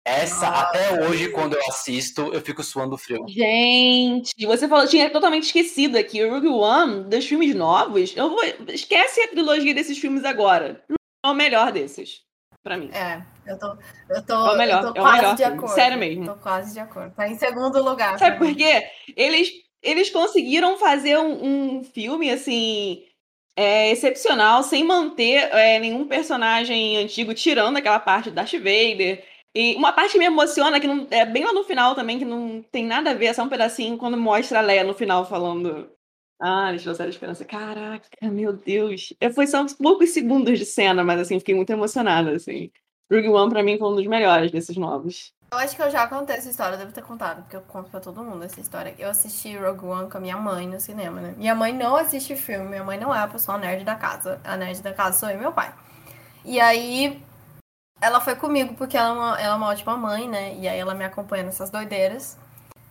Essa, 0.07 0.49
ah, 0.49 0.63
até 0.63 1.05
hoje, 1.05 1.29
quando 1.31 1.55
eu 1.55 1.61
assisto, 1.69 2.33
eu 2.33 2.41
fico 2.41 2.63
suando 2.63 2.97
frio. 2.97 3.27
Gente, 3.29 4.47
você 4.47 4.67
falou, 4.67 4.87
tinha 4.87 5.11
totalmente 5.11 5.45
esquecido 5.45 5.99
aqui. 5.99 6.25
O 6.25 6.31
Rogue 6.31 6.49
One, 6.49 7.05
dos 7.05 7.27
filmes 7.27 7.55
novos, 7.55 8.17
eu 8.17 8.31
vou. 8.31 8.43
Esquece 8.69 9.21
a 9.21 9.29
trilogia 9.29 9.75
desses 9.75 9.99
filmes 9.99 10.25
agora. 10.25 10.83
É 11.25 11.29
o 11.29 11.35
melhor 11.35 11.73
desses 11.73 12.28
para 12.69 12.77
mim. 12.77 12.91
É, 12.93 13.23
eu 13.47 13.59
tô, 13.59 13.77
eu 14.11 14.23
tô, 14.23 14.53
é 14.53 14.59
melhor, 14.59 14.85
eu 14.85 14.93
tô 14.93 15.01
é 15.01 15.03
o 15.03 15.13
melhor 15.13 15.35
de 15.35 15.45
acordo. 15.45 15.75
Sério 15.75 15.99
mesmo. 15.99 16.27
Tô 16.27 16.35
quase 16.35 16.75
de 16.75 16.81
acordo. 16.81 17.15
Tá 17.15 17.27
em 17.27 17.39
segundo 17.39 17.83
lugar. 17.83 18.19
Sabe 18.19 18.37
por 18.37 18.55
quê? 18.55 18.87
Eles, 19.17 19.51
eles 19.83 20.11
conseguiram 20.11 20.77
fazer 20.77 21.19
um, 21.19 21.79
um 21.79 21.85
filme 21.85 22.31
assim. 22.31 23.05
É, 23.57 23.91
excepcional, 23.91 24.63
sem 24.63 24.85
manter 24.85 25.53
é, 25.53 25.81
nenhum 25.81 26.07
personagem 26.07 26.97
antigo, 26.97 27.35
tirando 27.35 27.77
aquela 27.77 27.99
parte 27.99 28.31
do 28.31 28.37
Darth 28.37 28.53
Vader. 28.53 29.25
E 29.53 29.75
uma 29.75 29.93
parte 29.93 30.13
que 30.13 30.19
me 30.19 30.27
emociona, 30.27 30.79
que 30.79 30.87
não, 30.87 31.09
é 31.11 31.27
bem 31.27 31.45
lá 31.45 31.53
no 31.53 31.65
final 31.65 31.93
também, 31.97 32.21
que 32.21 32.25
não 32.25 32.63
tem 32.71 32.87
nada 32.87 33.11
a 33.11 33.15
ver, 33.15 33.27
é 33.27 33.33
só 33.33 33.43
um 33.43 33.49
pedacinho 33.49 33.99
quando 33.99 34.17
mostra 34.17 34.61
a 34.61 34.63
Leia 34.63 34.85
no 34.85 34.95
final 34.95 35.27
falando 35.27 35.91
ah, 36.41 36.71
eles 36.71 36.83
trouxeram 36.83 37.11
esperança. 37.11 37.45
Caraca, 37.45 38.09
meu 38.23 38.53
Deus. 38.53 39.13
Foi 39.35 39.47
só 39.47 39.63
uns 39.63 39.75
poucos 39.75 40.11
segundos 40.11 40.59
de 40.59 40.65
cena, 40.65 41.03
mas 41.03 41.21
assim, 41.21 41.39
fiquei 41.39 41.55
muito 41.55 41.71
emocionada, 41.71 42.33
assim. 42.33 42.71
Rogue 43.11 43.29
One, 43.29 43.51
pra 43.51 43.63
mim, 43.63 43.79
foi 43.79 43.89
um 43.89 43.97
dos 43.97 44.07
melhores 44.07 44.51
desses 44.51 44.77
novos. 44.77 45.33
Eu 45.51 45.59
acho 45.59 45.75
que 45.75 45.83
eu 45.83 45.91
já 45.91 46.07
contei 46.07 46.37
essa 46.37 46.51
história, 46.51 46.75
eu 46.75 46.79
devo 46.79 46.93
ter 46.93 47.03
contado, 47.03 47.43
porque 47.43 47.57
eu 47.57 47.63
conto 47.63 47.91
pra 47.91 48.01
todo 48.01 48.23
mundo 48.23 48.45
essa 48.45 48.61
história. 48.61 48.95
Eu 48.99 49.09
assisti 49.09 49.57
Rogue 49.57 49.87
One 49.87 50.11
com 50.11 50.19
a 50.19 50.21
minha 50.21 50.37
mãe 50.37 50.69
no 50.69 50.79
cinema, 50.79 51.21
né? 51.23 51.35
Minha 51.39 51.55
mãe 51.55 51.73
não 51.73 51.97
assiste 51.97 52.37
filme, 52.37 52.69
minha 52.69 52.85
mãe 52.85 52.99
não 52.99 53.15
é 53.15 53.21
a 53.21 53.29
pessoa 53.29 53.57
nerd 53.57 53.83
da 53.83 53.95
casa. 53.95 54.41
A 54.45 54.57
nerd 54.59 54.83
da 54.83 54.93
casa 54.93 55.19
sou 55.19 55.31
eu 55.31 55.37
e 55.37 55.41
meu 55.41 55.51
pai. 55.51 55.73
E 56.45 56.61
aí, 56.61 57.23
ela 58.01 58.21
foi 58.21 58.37
comigo, 58.37 58.75
porque 58.75 58.97
ela 58.97 59.09
é 59.09 59.13
uma, 59.13 59.41
ela 59.41 59.55
é 59.55 59.57
uma 59.57 59.69
ótima 59.69 59.97
mãe, 59.97 60.29
né? 60.29 60.55
E 60.57 60.69
aí 60.69 60.79
ela 60.79 60.95
me 60.95 61.05
acompanha 61.05 61.45
nessas 61.45 61.71
doideiras. 61.71 62.37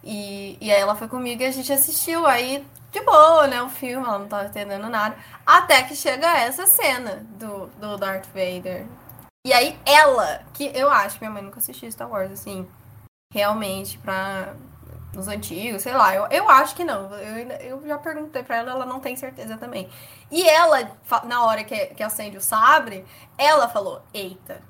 E, 0.07 0.57
e 0.61 0.71
aí 0.71 0.79
ela 0.79 0.95
foi 0.95 1.09
comigo 1.09 1.43
e 1.43 1.45
a 1.45 1.51
gente 1.51 1.71
assistiu. 1.73 2.25
Aí 2.25 2.65
de 2.91 3.01
boa, 3.01 3.45
né? 3.45 3.61
O 3.61 3.69
filme, 3.69 4.05
ela 4.07 4.19
não 4.19 4.27
tava 4.27 4.47
entendendo 4.47 4.87
nada. 4.89 5.17
Até 5.45 5.83
que 5.83 5.95
chega 5.95 6.25
essa 6.37 6.65
cena 6.65 7.27
do, 7.37 7.67
do 7.79 7.97
Darth 7.97 8.27
Vader. 8.27 8.85
E 9.45 9.51
aí 9.51 9.77
ela, 9.85 10.43
que 10.53 10.71
eu 10.73 10.89
acho, 10.89 11.19
minha 11.19 11.29
mãe 11.29 11.43
nunca 11.43 11.59
assistiu 11.59 11.91
Star 11.91 12.09
Wars, 12.09 12.31
assim, 12.31 12.65
realmente, 13.33 13.97
pra. 13.97 14.55
Nos 15.13 15.27
antigos, 15.27 15.81
sei 15.81 15.93
lá, 15.93 16.13
eu, 16.13 16.27
eu 16.29 16.49
acho 16.49 16.75
que 16.75 16.83
não. 16.83 17.11
Eu, 17.15 17.49
eu 17.59 17.87
já 17.87 17.97
perguntei 17.97 18.43
pra 18.43 18.57
ela, 18.57 18.71
ela 18.71 18.85
não 18.85 18.99
tem 18.99 19.15
certeza 19.15 19.57
também. 19.57 19.89
E 20.29 20.47
ela, 20.47 20.91
na 21.23 21.43
hora 21.43 21.63
que, 21.63 21.87
que 21.87 22.03
acende 22.03 22.37
o 22.37 22.41
sabre, 22.41 23.03
ela 23.37 23.67
falou: 23.67 24.03
Eita, 24.13 24.61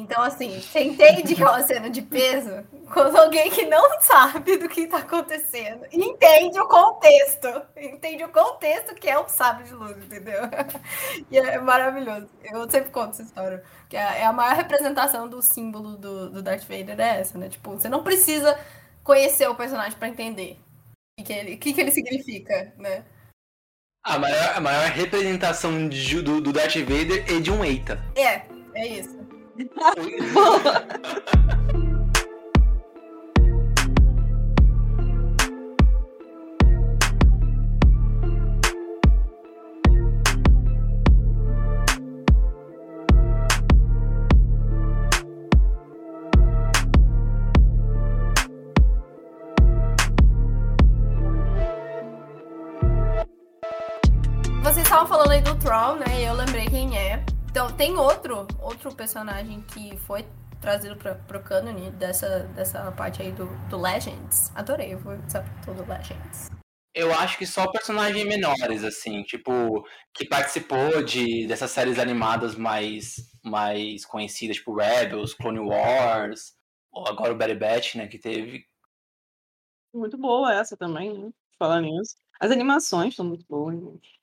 Então, 0.00 0.22
assim, 0.22 0.60
você 0.60 0.80
entende 0.84 1.34
que 1.34 1.42
é 1.42 1.46
uma 1.46 1.62
cena 1.62 1.90
de 1.90 2.00
peso 2.00 2.64
quando 2.90 3.16
alguém 3.16 3.50
que 3.50 3.66
não 3.66 4.00
sabe 4.00 4.56
do 4.56 4.66
que 4.66 4.86
tá 4.86 4.98
acontecendo 4.98 5.86
entende 5.92 6.58
o 6.58 6.66
contexto. 6.66 7.48
Entende 7.76 8.24
o 8.24 8.30
contexto 8.30 8.94
que 8.94 9.08
é 9.08 9.18
o 9.18 9.28
sábio 9.28 9.66
de 9.66 9.74
luz, 9.74 9.96
entendeu? 9.98 10.40
E 11.30 11.38
é 11.38 11.58
maravilhoso. 11.58 12.28
Eu 12.42 12.68
sempre 12.70 12.90
conto 12.90 13.10
essa 13.10 13.22
história. 13.22 13.62
Que 13.88 13.96
é 13.96 14.24
a 14.24 14.32
maior 14.32 14.56
representação 14.56 15.28
do 15.28 15.42
símbolo 15.42 15.96
do, 15.96 16.30
do 16.30 16.42
Darth 16.42 16.62
Vader 16.62 16.98
é 16.98 17.20
essa, 17.20 17.36
né? 17.36 17.48
Tipo, 17.48 17.72
você 17.72 17.88
não 17.88 18.02
precisa 18.02 18.58
conhecer 19.04 19.48
o 19.48 19.54
personagem 19.54 19.98
para 19.98 20.08
entender 20.08 20.58
o 21.18 21.22
que, 21.22 21.32
ele, 21.32 21.56
que, 21.58 21.74
que 21.74 21.80
ele 21.80 21.90
significa, 21.90 22.72
né? 22.78 23.04
A 24.02 24.18
maior, 24.18 24.56
a 24.56 24.60
maior 24.60 24.90
representação 24.90 25.88
de, 25.88 26.22
do, 26.22 26.40
do 26.40 26.52
Darth 26.52 26.76
Vader 26.76 27.24
é 27.28 27.38
de 27.38 27.50
um 27.50 27.62
Eita. 27.62 28.02
É, 28.16 28.42
é 28.74 28.86
isso. 28.86 29.29
Vocês 54.62 54.86
estavam 54.86 55.06
falando 55.06 55.32
aí 55.32 55.42
do 55.42 55.54
Troll, 55.56 55.96
né? 55.96 56.22
Eu 56.22 56.34
lembrei 56.34 56.66
quem 56.66 56.96
é. 56.96 57.22
Então, 57.50 57.68
tem 57.76 57.96
outro, 57.96 58.46
outro 58.60 58.94
personagem 58.94 59.60
que 59.62 59.96
foi 59.96 60.24
trazido 60.60 60.94
pra, 60.94 61.16
pro 61.16 61.42
cânone 61.42 61.90
dessa, 61.90 62.44
dessa 62.54 62.92
parte 62.92 63.20
aí 63.22 63.32
do, 63.32 63.46
do 63.68 63.76
Legends. 63.76 64.54
Adorei, 64.54 64.94
eu 64.94 65.00
vou 65.00 65.18
saber 65.28 65.50
todo 65.64 65.84
Legends. 65.88 66.48
Eu 66.94 67.12
acho 67.12 67.36
que 67.36 67.46
só 67.46 67.68
personagens 67.72 68.24
menores, 68.24 68.84
assim, 68.84 69.24
tipo, 69.24 69.84
que 70.14 70.24
participou 70.24 71.02
de 71.02 71.46
dessas 71.48 71.72
séries 71.72 71.98
animadas 71.98 72.54
mais, 72.54 73.16
mais 73.44 74.04
conhecidas, 74.04 74.56
tipo 74.56 74.74
Rebels, 74.74 75.34
Clone 75.34 75.58
Wars, 75.58 76.54
ou 76.92 77.08
agora 77.08 77.32
o 77.32 77.36
Bad 77.36 77.54
Batch, 77.56 77.96
né, 77.96 78.06
que 78.06 78.18
teve. 78.18 78.64
Muito 79.92 80.16
boa 80.16 80.54
essa 80.54 80.76
também, 80.76 81.18
né? 81.18 81.32
Falando 81.58 81.86
nisso. 81.86 82.14
As 82.38 82.52
animações 82.52 83.16
são 83.16 83.24
muito 83.24 83.44
boas. 83.48 83.74
gente. 83.74 84.19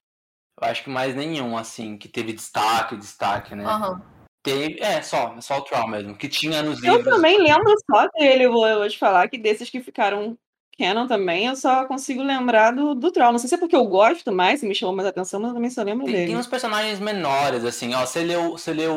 Eu 0.59 0.67
acho 0.67 0.83
que 0.83 0.89
mais 0.89 1.15
nenhum, 1.15 1.55
assim, 1.57 1.97
que 1.97 2.07
teve 2.07 2.33
destaque, 2.33 2.97
destaque, 2.97 3.53
né? 3.55 3.65
Aham. 3.65 4.01
Teve, 4.41 4.81
é, 4.81 5.01
só, 5.01 5.39
só 5.41 5.57
o 5.57 5.61
Troll 5.61 5.87
mesmo, 5.87 6.15
que 6.15 6.29
tinha 6.29 6.63
nos 6.63 6.81
Eu 6.81 6.93
livros. 6.93 7.15
também 7.15 7.37
lembro 7.37 7.73
só 7.89 8.07
dele, 8.17 8.45
eu 8.45 8.51
vou, 8.51 8.65
eu 8.67 8.79
vou 8.79 8.89
te 8.89 8.97
falar 8.97 9.27
que 9.27 9.37
desses 9.37 9.69
que 9.69 9.81
ficaram 9.81 10.37
canon 10.77 11.07
também, 11.07 11.47
eu 11.47 11.55
só 11.55 11.85
consigo 11.85 12.23
lembrar 12.23 12.71
do, 12.71 12.95
do 12.95 13.11
Troll. 13.11 13.31
Não 13.31 13.39
sei 13.39 13.49
se 13.49 13.55
é 13.55 13.57
porque 13.57 13.75
eu 13.75 13.85
gosto 13.85 14.31
mais, 14.31 14.59
se 14.59 14.67
me 14.67 14.75
chamou 14.75 14.95
mais 14.95 15.07
atenção, 15.07 15.39
mas 15.39 15.49
eu 15.49 15.55
também 15.55 15.69
só 15.69 15.83
lembro 15.83 16.05
Tem, 16.05 16.13
dele. 16.13 16.27
tem 16.27 16.37
uns 16.37 16.47
personagens 16.47 16.99
menores, 16.99 17.65
assim, 17.65 17.93
ó, 17.93 18.05
você 18.05 18.23
leu, 18.23 18.51
você 18.51 18.73
leu 18.73 18.95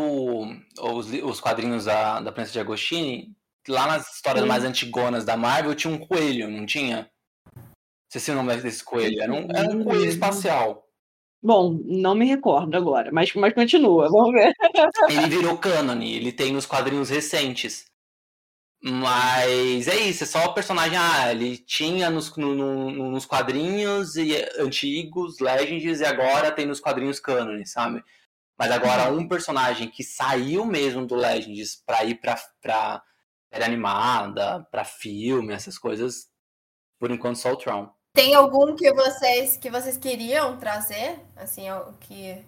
os, 0.79 1.11
os 1.11 1.41
quadrinhos 1.41 1.87
da, 1.87 2.21
da 2.21 2.33
Princesa 2.33 2.53
de 2.53 2.61
Agostini, 2.61 3.35
lá 3.69 3.87
nas 3.87 4.15
histórias 4.15 4.43
Sim. 4.43 4.49
mais 4.49 4.65
antigonas 4.65 5.25
da 5.25 5.37
Marvel 5.37 5.75
tinha 5.75 5.93
um 5.93 5.99
coelho, 5.99 6.51
não 6.51 6.65
tinha? 6.65 7.11
Não 7.57 8.13
sei 8.13 8.21
se 8.21 8.31
o 8.31 8.35
nome 8.35 8.57
desse 8.57 8.85
coelho, 8.85 9.21
era 9.21 9.33
um, 9.33 9.49
era 9.55 9.69
um 9.69 9.85
coelho 9.85 10.05
espacial. 10.11 10.90
Bom, 11.43 11.79
não 11.85 12.15
me 12.15 12.27
recordo 12.27 12.77
agora, 12.77 13.11
mas, 13.13 13.33
mas 13.35 13.55
continua, 13.55 14.11
vamos 14.11 14.33
ver. 14.33 14.53
Ele 15.09 15.27
virou 15.29 15.57
cânone, 15.57 16.15
ele 16.15 16.33
tem 16.33 16.53
nos 16.53 16.67
quadrinhos 16.67 17.09
recentes. 17.09 17.87
Mas 18.83 19.89
é 19.89 19.97
isso, 19.97 20.25
é 20.25 20.27
só 20.27 20.47
o 20.47 20.55
personagem. 20.55 20.97
Ah, 20.97 21.31
ele 21.33 21.59
tinha 21.59 22.09
nos, 22.11 22.35
no- 22.37 22.55
no- 22.55 23.11
nos 23.11 23.27
quadrinhos 23.27 24.17
e, 24.17 24.35
antigos, 24.59 25.39
Legends, 25.39 26.01
e 26.01 26.05
agora 26.05 26.51
tem 26.51 26.67
nos 26.67 26.81
quadrinhos 26.81 27.21
cânone, 27.21 27.67
sabe? 27.67 28.03
Mas 28.59 28.71
agora 28.73 29.13
um 29.13 29.29
personagem 29.29 29.91
que 29.91 30.03
saiu 30.05 30.65
mesmo 30.67 31.07
do 31.07 31.15
Legends 31.15 31.77
pra 31.87 32.05
ir 32.05 32.17
pra, 32.21 32.39
pra 32.63 33.03
série 33.53 33.65
animada, 33.65 34.67
pra 34.71 34.85
filme, 34.85 35.53
essas 35.55 35.79
coisas, 35.79 36.29
por 37.01 37.11
enquanto 37.11 37.37
só 37.39 37.53
o 37.53 37.57
Tron. 37.57 37.91
Tem 38.13 38.35
algum 38.35 38.75
que 38.75 38.93
vocês 38.93 39.57
que 39.57 39.71
vocês 39.71 39.97
queriam 39.97 40.59
trazer? 40.59 41.19
Assim, 41.37 41.71
o 41.71 41.93
que 42.01 42.45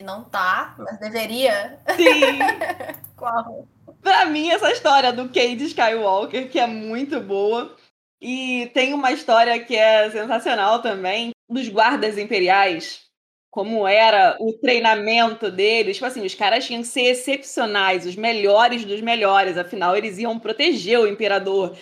não 0.00 0.24
tá, 0.24 0.74
mas 0.78 0.98
deveria? 0.98 1.78
Sim! 1.96 2.38
Qual? 3.16 3.68
Pra 4.00 4.26
mim, 4.26 4.50
essa 4.50 4.70
história 4.70 5.12
do 5.12 5.28
Cade 5.28 5.64
Skywalker, 5.64 6.50
que 6.50 6.58
é 6.58 6.66
muito 6.66 7.20
boa. 7.20 7.76
E 8.20 8.70
tem 8.72 8.94
uma 8.94 9.12
história 9.12 9.62
que 9.62 9.76
é 9.76 10.10
sensacional 10.10 10.80
também, 10.80 11.30
dos 11.48 11.68
guardas 11.68 12.16
imperiais. 12.16 13.04
Como 13.50 13.86
era 13.86 14.36
o 14.40 14.52
treinamento 14.52 15.50
deles. 15.50 15.96
Tipo 15.96 16.06
assim, 16.06 16.24
os 16.24 16.34
caras 16.34 16.66
tinham 16.66 16.82
que 16.82 16.88
ser 16.88 17.02
excepcionais, 17.02 18.06
os 18.06 18.16
melhores 18.16 18.84
dos 18.84 19.00
melhores. 19.00 19.56
Afinal, 19.56 19.96
eles 19.96 20.18
iam 20.18 20.38
proteger 20.38 20.98
o 20.98 21.06
imperador. 21.06 21.76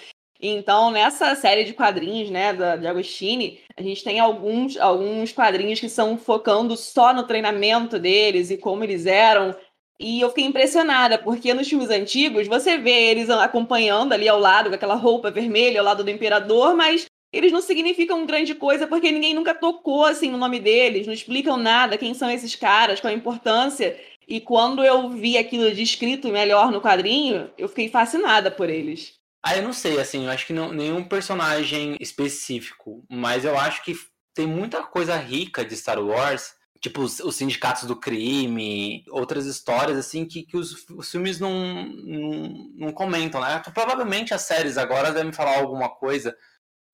Então, 0.44 0.90
nessa 0.90 1.36
série 1.36 1.62
de 1.62 1.72
quadrinhos, 1.72 2.28
né, 2.28 2.52
da, 2.52 2.74
de 2.74 2.86
Agostini, 2.86 3.60
a 3.76 3.82
gente 3.82 4.02
tem 4.02 4.18
alguns, 4.18 4.76
alguns 4.76 5.30
quadrinhos 5.32 5.78
que 5.78 5.88
são 5.88 6.18
focando 6.18 6.76
só 6.76 7.14
no 7.14 7.22
treinamento 7.22 7.96
deles 7.96 8.50
e 8.50 8.58
como 8.58 8.82
eles 8.82 9.06
eram 9.06 9.54
e 10.02 10.20
eu 10.20 10.30
fiquei 10.30 10.44
impressionada, 10.44 11.16
porque 11.16 11.54
nos 11.54 11.68
filmes 11.68 11.88
antigos 11.88 12.48
você 12.48 12.76
vê 12.76 13.10
eles 13.10 13.30
acompanhando 13.30 14.12
ali 14.12 14.28
ao 14.28 14.38
lado, 14.38 14.68
com 14.68 14.74
aquela 14.74 14.96
roupa 14.96 15.30
vermelha 15.30 15.78
ao 15.78 15.86
lado 15.86 16.02
do 16.02 16.10
imperador, 16.10 16.74
mas 16.74 17.06
eles 17.32 17.52
não 17.52 17.62
significam 17.62 18.26
grande 18.26 18.52
coisa 18.52 18.86
porque 18.88 19.12
ninguém 19.12 19.32
nunca 19.32 19.54
tocou 19.54 20.04
assim 20.04 20.28
no 20.28 20.38
nome 20.38 20.58
deles, 20.58 21.06
não 21.06 21.14
explicam 21.14 21.56
nada, 21.56 21.96
quem 21.96 22.14
são 22.14 22.28
esses 22.28 22.56
caras, 22.56 23.00
qual 23.00 23.12
a 23.12 23.16
importância. 23.16 23.96
E 24.26 24.40
quando 24.40 24.84
eu 24.84 25.08
vi 25.10 25.38
aquilo 25.38 25.72
descrito 25.72 26.28
melhor 26.28 26.72
no 26.72 26.80
quadrinho, 26.80 27.50
eu 27.56 27.68
fiquei 27.68 27.88
fascinada 27.88 28.50
por 28.50 28.68
eles. 28.68 29.21
Ah, 29.44 29.56
eu 29.56 29.62
não 29.62 29.72
sei, 29.72 30.00
assim, 30.00 30.24
eu 30.24 30.30
acho 30.30 30.46
que 30.46 30.52
não, 30.52 30.72
nenhum 30.72 31.02
personagem 31.02 31.96
específico, 32.00 33.04
mas 33.10 33.44
eu 33.44 33.58
acho 33.58 33.82
que 33.82 33.94
tem 34.34 34.46
muita 34.46 34.82
coisa 34.84 35.16
rica 35.16 35.64
de 35.64 35.76
Star 35.76 35.98
Wars, 35.98 36.54
tipo 36.80 37.00
os, 37.02 37.18
os 37.20 37.36
sindicatos 37.36 37.84
do 37.84 37.98
crime, 37.98 39.04
outras 39.10 39.46
histórias, 39.46 39.98
assim, 39.98 40.24
que, 40.26 40.44
que 40.44 40.56
os, 40.56 40.88
os 40.90 41.10
filmes 41.10 41.40
não, 41.40 41.84
não, 41.86 42.48
não 42.74 42.92
comentam, 42.92 43.40
né? 43.40 43.60
Provavelmente 43.74 44.32
as 44.32 44.42
séries 44.42 44.78
agora 44.78 45.12
devem 45.12 45.32
falar 45.32 45.58
alguma 45.58 45.88
coisa, 45.88 46.36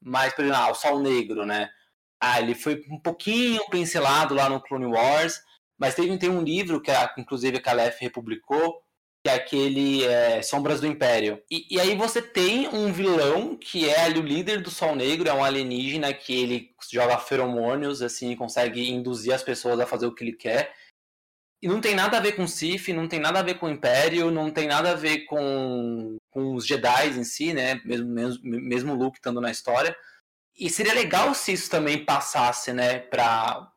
mas, 0.03 0.33
por 0.35 0.45
exemplo, 0.45 0.63
ah, 0.63 0.71
o 0.71 0.75
Sol 0.75 1.01
Negro, 1.01 1.45
né? 1.47 1.71
Ah, 2.21 2.41
ele 2.41 2.55
foi 2.55 2.83
um 2.91 3.01
pouquinho 3.01 3.63
pincelado 3.71 4.35
lá 4.35 4.49
no 4.49 4.61
Clone 4.61 4.87
Wars, 4.87 5.41
mas 5.79 5.95
teve, 5.95 6.17
tem 6.19 6.31
um 6.31 6.43
livro 6.43 6.81
que, 6.81 6.91
a, 6.91 7.15
inclusive, 7.19 7.61
a 7.65 7.73
Lef 7.73 8.01
republicou, 8.01 8.83
que 9.29 9.31
é 9.31 9.35
aquele 9.35 10.05
é, 10.05 10.43
Sombras 10.43 10.81
do 10.81 10.87
Império. 10.87 11.43
E, 11.51 11.67
e, 11.71 11.81
aí 11.81 11.95
você 11.95 12.23
tem 12.23 12.69
um 12.69 12.91
vilão 12.93 13.57
que 13.57 13.89
é 13.89 14.01
ali 14.01 14.19
o 14.19 14.23
líder 14.23 14.63
do 14.63 14.71
Sol 14.71 14.97
Negro, 14.97 15.29
é 15.29 15.33
um 15.33 15.45
alienígena 15.45 16.13
que 16.15 16.35
ele 16.35 16.75
joga 16.91 17.19
feromônios, 17.19 18.01
assim, 18.01 18.35
consegue 18.35 18.91
induzir 18.91 19.35
as 19.35 19.43
pessoas 19.43 19.79
a 19.81 19.87
fazer 19.87 20.07
o 20.07 20.15
que 20.15 20.25
ele 20.25 20.33
quer. 20.33 20.75
E 21.61 21.69
não 21.69 21.81
tem 21.81 21.95
nada 21.95 22.17
a 22.17 22.21
ver 22.21 22.33
com 22.33 22.47
Sith, 22.47 22.89
não 22.89 23.09
tem 23.09 23.19
nada 23.19 23.41
a 23.41 23.43
ver 23.43 23.55
com 23.55 23.67
o 23.67 23.71
Império, 23.71 24.31
não 24.31 24.51
tem 24.51 24.67
nada 24.67 24.93
a 24.93 24.95
ver 24.95 25.25
com, 25.27 26.17
com 26.31 26.55
os 26.55 26.65
Jedi 26.65 27.09
em 27.09 27.25
si, 27.25 27.53
né? 27.53 27.81
Mesmo, 27.85 28.09
mesmo, 28.09 28.41
mesmo 28.45 28.93
o 28.93 28.97
Luke 28.97 29.19
estando 29.19 29.41
na 29.41 29.51
história. 29.51 29.95
E 30.57 30.71
seria 30.71 30.95
legal 30.95 31.35
se 31.35 31.53
isso 31.53 31.71
também 31.71 32.05
passasse, 32.05 32.73
né, 32.73 32.99
para 32.99 33.71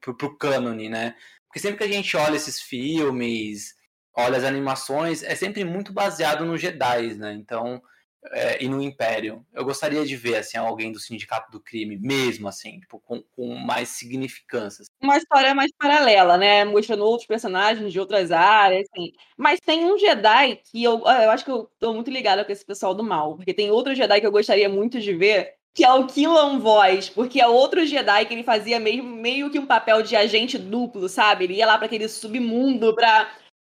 pro, 0.00 0.16
pro 0.16 0.36
cânone, 0.36 0.88
né? 0.88 1.14
Porque 1.46 1.60
sempre 1.60 1.78
que 1.78 1.84
a 1.84 1.96
gente 1.96 2.16
olha 2.16 2.36
esses 2.36 2.60
filmes, 2.60 3.74
olha 4.14 4.36
as 4.36 4.44
animações, 4.44 5.22
é 5.22 5.34
sempre 5.34 5.64
muito 5.64 5.92
baseado 5.92 6.44
nos 6.44 6.60
Jedi, 6.60 7.14
né? 7.14 7.32
Então, 7.32 7.82
é, 8.30 8.62
e 8.62 8.68
no 8.68 8.80
Império. 8.80 9.44
Eu 9.52 9.64
gostaria 9.64 10.04
de 10.04 10.16
ver, 10.16 10.36
assim, 10.36 10.56
alguém 10.56 10.92
do 10.92 11.00
Sindicato 11.00 11.50
do 11.50 11.60
Crime, 11.60 11.98
mesmo, 11.98 12.46
assim, 12.46 12.78
tipo, 12.78 13.00
com, 13.00 13.22
com 13.34 13.54
mais 13.56 13.88
significância. 13.88 14.84
Uma 15.00 15.16
história 15.16 15.54
mais 15.54 15.72
paralela, 15.76 16.36
né? 16.36 16.64
Mostrando 16.64 17.04
outros 17.04 17.26
personagens 17.26 17.92
de 17.92 17.98
outras 17.98 18.30
áreas, 18.30 18.86
assim. 18.92 19.12
Mas 19.36 19.58
tem 19.60 19.84
um 19.84 19.98
Jedi 19.98 20.60
que 20.70 20.82
eu, 20.82 21.00
eu 21.00 21.30
acho 21.30 21.44
que 21.44 21.50
eu 21.50 21.68
tô 21.80 21.92
muito 21.94 22.10
ligada 22.10 22.44
com 22.44 22.52
esse 22.52 22.64
pessoal 22.64 22.94
do 22.94 23.02
mal, 23.02 23.34
porque 23.36 23.54
tem 23.54 23.70
outro 23.70 23.94
Jedi 23.94 24.20
que 24.20 24.26
eu 24.26 24.32
gostaria 24.32 24.68
muito 24.68 25.00
de 25.00 25.12
ver, 25.14 25.54
que 25.74 25.84
é 25.84 25.92
o 25.92 26.06
Killan 26.06 26.58
Voice, 26.60 27.10
porque 27.10 27.40
é 27.40 27.48
outro 27.48 27.84
Jedi 27.84 28.26
que 28.26 28.34
ele 28.34 28.44
fazia 28.44 28.78
meio, 28.78 29.02
meio 29.02 29.50
que 29.50 29.58
um 29.58 29.66
papel 29.66 30.02
de 30.02 30.14
agente 30.14 30.56
duplo, 30.58 31.08
sabe? 31.08 31.44
Ele 31.44 31.54
ia 31.54 31.66
lá 31.66 31.76
para 31.76 31.86
aquele 31.86 32.08
submundo 32.08 32.94
pra 32.94 33.28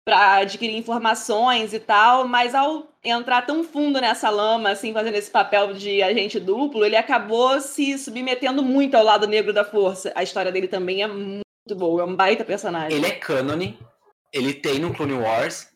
para 0.08 0.36
adquirir 0.36 0.78
informações 0.78 1.74
e 1.74 1.80
tal, 1.80 2.26
mas 2.26 2.56
ao 2.56 2.88
entrar 3.04 3.42
tão 3.42 3.62
fundo 3.62 4.00
nessa 4.00 4.30
lama, 4.30 4.70
assim, 4.70 4.94
fazendo 4.94 5.16
esse 5.16 5.30
papel 5.30 5.74
de 5.74 6.02
agente 6.02 6.40
duplo, 6.40 6.86
ele 6.86 6.96
acabou 6.96 7.60
se 7.60 7.98
submetendo 7.98 8.64
muito 8.64 8.96
ao 8.96 9.04
lado 9.04 9.28
negro 9.28 9.52
da 9.52 9.66
força. 9.66 10.14
A 10.16 10.24
história 10.24 10.50
dele 10.50 10.70
também 10.70 11.04
é 11.04 11.08
muito 11.08 11.44
boa, 11.76 12.04
é 12.04 12.06
um 12.06 12.16
baita 12.16 12.46
personagem. 12.46 12.98
Ele 12.98 13.06
é 13.06 13.12
cânone, 13.12 13.78
ele 14.32 14.54
tem 14.54 14.80
no 14.80 14.94
Clone 14.94 15.12
Wars, 15.12 15.68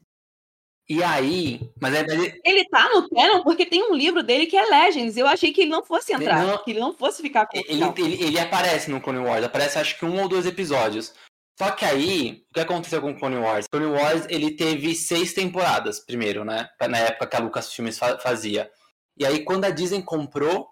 E 0.87 1.03
aí, 1.03 1.59
mas 1.81 1.93
é, 1.93 2.05
ele 2.45 2.63
tá 2.69 2.89
no 2.89 3.09
canon 3.09 3.43
porque 3.43 3.65
tem 3.65 3.83
um 3.83 3.93
livro 3.93 4.23
dele 4.23 4.45
que 4.45 4.55
é 4.55 4.63
Legends. 4.63 5.17
Eu 5.17 5.27
achei 5.27 5.51
que 5.51 5.63
ele 5.63 5.71
não 5.71 5.83
fosse 5.83 6.13
entrar, 6.13 6.45
não, 6.45 6.57
que 6.57 6.71
ele 6.71 6.79
não 6.79 6.93
fosse 6.93 7.21
ficar 7.21 7.47
com 7.47 7.57
ele, 7.57 7.83
ele, 7.97 8.23
ele 8.23 8.39
aparece 8.39 8.89
no 8.89 9.01
Clone 9.01 9.19
Wars, 9.19 9.43
aparece 9.43 9.77
acho 9.77 9.99
que 9.99 10.05
um 10.05 10.21
ou 10.21 10.29
dois 10.29 10.45
episódios. 10.45 11.13
Só 11.61 11.69
que 11.69 11.85
aí, 11.85 12.43
o 12.49 12.53
que 12.55 12.59
aconteceu 12.59 12.99
com 12.99 13.15
Clone 13.15 13.37
Wars? 13.37 13.67
Clone 13.67 13.85
Wars, 13.85 14.25
ele 14.29 14.55
teve 14.55 14.95
seis 14.95 15.31
temporadas 15.31 15.99
primeiro, 15.99 16.43
né? 16.43 16.67
Na 16.89 16.97
época 16.97 17.27
que 17.27 17.35
a 17.35 17.39
Lucasfilmes 17.39 17.99
fazia. 17.99 18.67
E 19.15 19.23
aí, 19.23 19.45
quando 19.45 19.65
a 19.65 19.69
Disney 19.69 20.01
comprou 20.01 20.71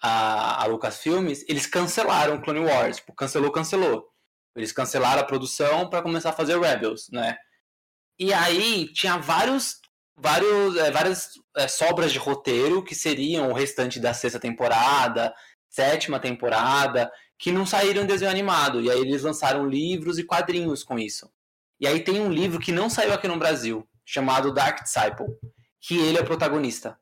a, 0.00 0.62
a 0.62 0.66
Lucasfilmes, 0.66 1.44
eles 1.48 1.66
cancelaram 1.66 2.40
Clone 2.40 2.60
Wars. 2.60 2.98
Tipo, 2.98 3.12
cancelou, 3.12 3.50
cancelou. 3.50 4.08
Eles 4.54 4.70
cancelaram 4.70 5.20
a 5.20 5.26
produção 5.26 5.90
para 5.90 6.00
começar 6.00 6.30
a 6.30 6.32
fazer 6.32 6.60
Rebels, 6.60 7.08
né? 7.10 7.36
E 8.16 8.32
aí 8.32 8.86
tinha 8.92 9.18
vários, 9.18 9.80
vários, 10.16 10.76
é, 10.76 10.92
várias 10.92 11.30
é, 11.56 11.66
sobras 11.66 12.12
de 12.12 12.20
roteiro 12.20 12.84
que 12.84 12.94
seriam 12.94 13.50
o 13.50 13.52
restante 13.52 13.98
da 13.98 14.14
sexta 14.14 14.38
temporada, 14.38 15.34
sétima 15.68 16.20
temporada, 16.20 17.10
que 17.40 17.50
não 17.50 17.64
saíram 17.64 18.02
em 18.02 18.06
desenho 18.06 18.30
animado. 18.30 18.82
E 18.82 18.90
aí 18.90 19.00
eles 19.00 19.22
lançaram 19.22 19.66
livros 19.66 20.18
e 20.18 20.24
quadrinhos 20.24 20.84
com 20.84 20.98
isso. 20.98 21.32
E 21.80 21.86
aí 21.86 22.00
tem 22.04 22.20
um 22.20 22.30
livro 22.30 22.60
que 22.60 22.70
não 22.70 22.90
saiu 22.90 23.14
aqui 23.14 23.26
no 23.26 23.38
Brasil, 23.38 23.88
chamado 24.04 24.52
Dark 24.52 24.82
Disciple, 24.82 25.26
que 25.80 25.96
ele 25.96 26.18
é 26.18 26.20
o 26.20 26.26
protagonista. 26.26 26.98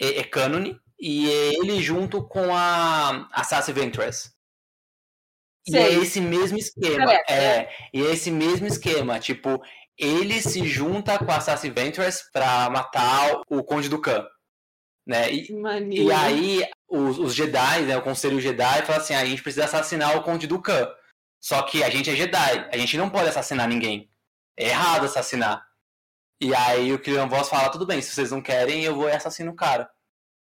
É, 0.00 0.20
é 0.20 0.24
cânone, 0.24 0.80
e 0.98 1.30
é 1.30 1.54
ele 1.54 1.82
junto 1.82 2.26
com 2.26 2.56
a, 2.56 3.28
a 3.30 3.44
Sassy 3.44 3.72
Ventress. 3.72 4.32
E 5.66 5.76
é 5.76 5.92
esse 5.92 6.18
mesmo 6.18 6.56
esquema. 6.56 7.12
É, 7.28 7.68
e 7.92 8.02
é 8.02 8.12
esse 8.12 8.30
mesmo 8.30 8.66
esquema. 8.66 9.20
Tipo, 9.20 9.62
ele 9.98 10.40
se 10.40 10.66
junta 10.66 11.18
com 11.18 11.30
a 11.30 11.40
Sassy 11.40 11.68
Ventress 11.68 12.24
pra 12.32 12.70
matar 12.70 13.42
o 13.50 13.62
Conde 13.62 13.90
do 13.90 14.00
Khan. 14.00 14.26
Né? 15.08 15.32
E, 15.32 15.48
e 15.90 16.12
aí 16.12 16.68
os, 16.86 17.18
os, 17.18 17.34
Jedi, 17.34 17.82
né, 17.86 17.96
o 17.96 18.02
Conselho 18.02 18.38
Jedi, 18.38 18.84
fala 18.84 18.98
assim: 18.98 19.14
ah, 19.14 19.20
a 19.20 19.24
gente 19.24 19.42
precisa 19.42 19.64
assassinar 19.64 20.14
o 20.14 20.22
Conde 20.22 20.46
do 20.46 20.60
Khan. 20.60 20.86
Só 21.40 21.62
que 21.62 21.82
a 21.82 21.88
gente 21.88 22.10
é 22.10 22.14
Jedi, 22.14 22.68
a 22.70 22.76
gente 22.76 22.98
não 22.98 23.08
pode 23.08 23.26
assassinar 23.26 23.66
ninguém. 23.66 24.10
É 24.54 24.68
errado 24.68 25.06
assassinar. 25.06 25.66
E 26.38 26.54
aí 26.54 26.92
o 26.92 26.98
Killian 26.98 27.26
Voss 27.26 27.48
fala: 27.48 27.70
tudo 27.70 27.86
bem, 27.86 28.02
se 28.02 28.14
vocês 28.14 28.30
não 28.30 28.42
querem, 28.42 28.84
eu 28.84 28.94
vou 28.94 29.08
assassinar 29.08 29.50
o 29.50 29.56
cara. 29.56 29.90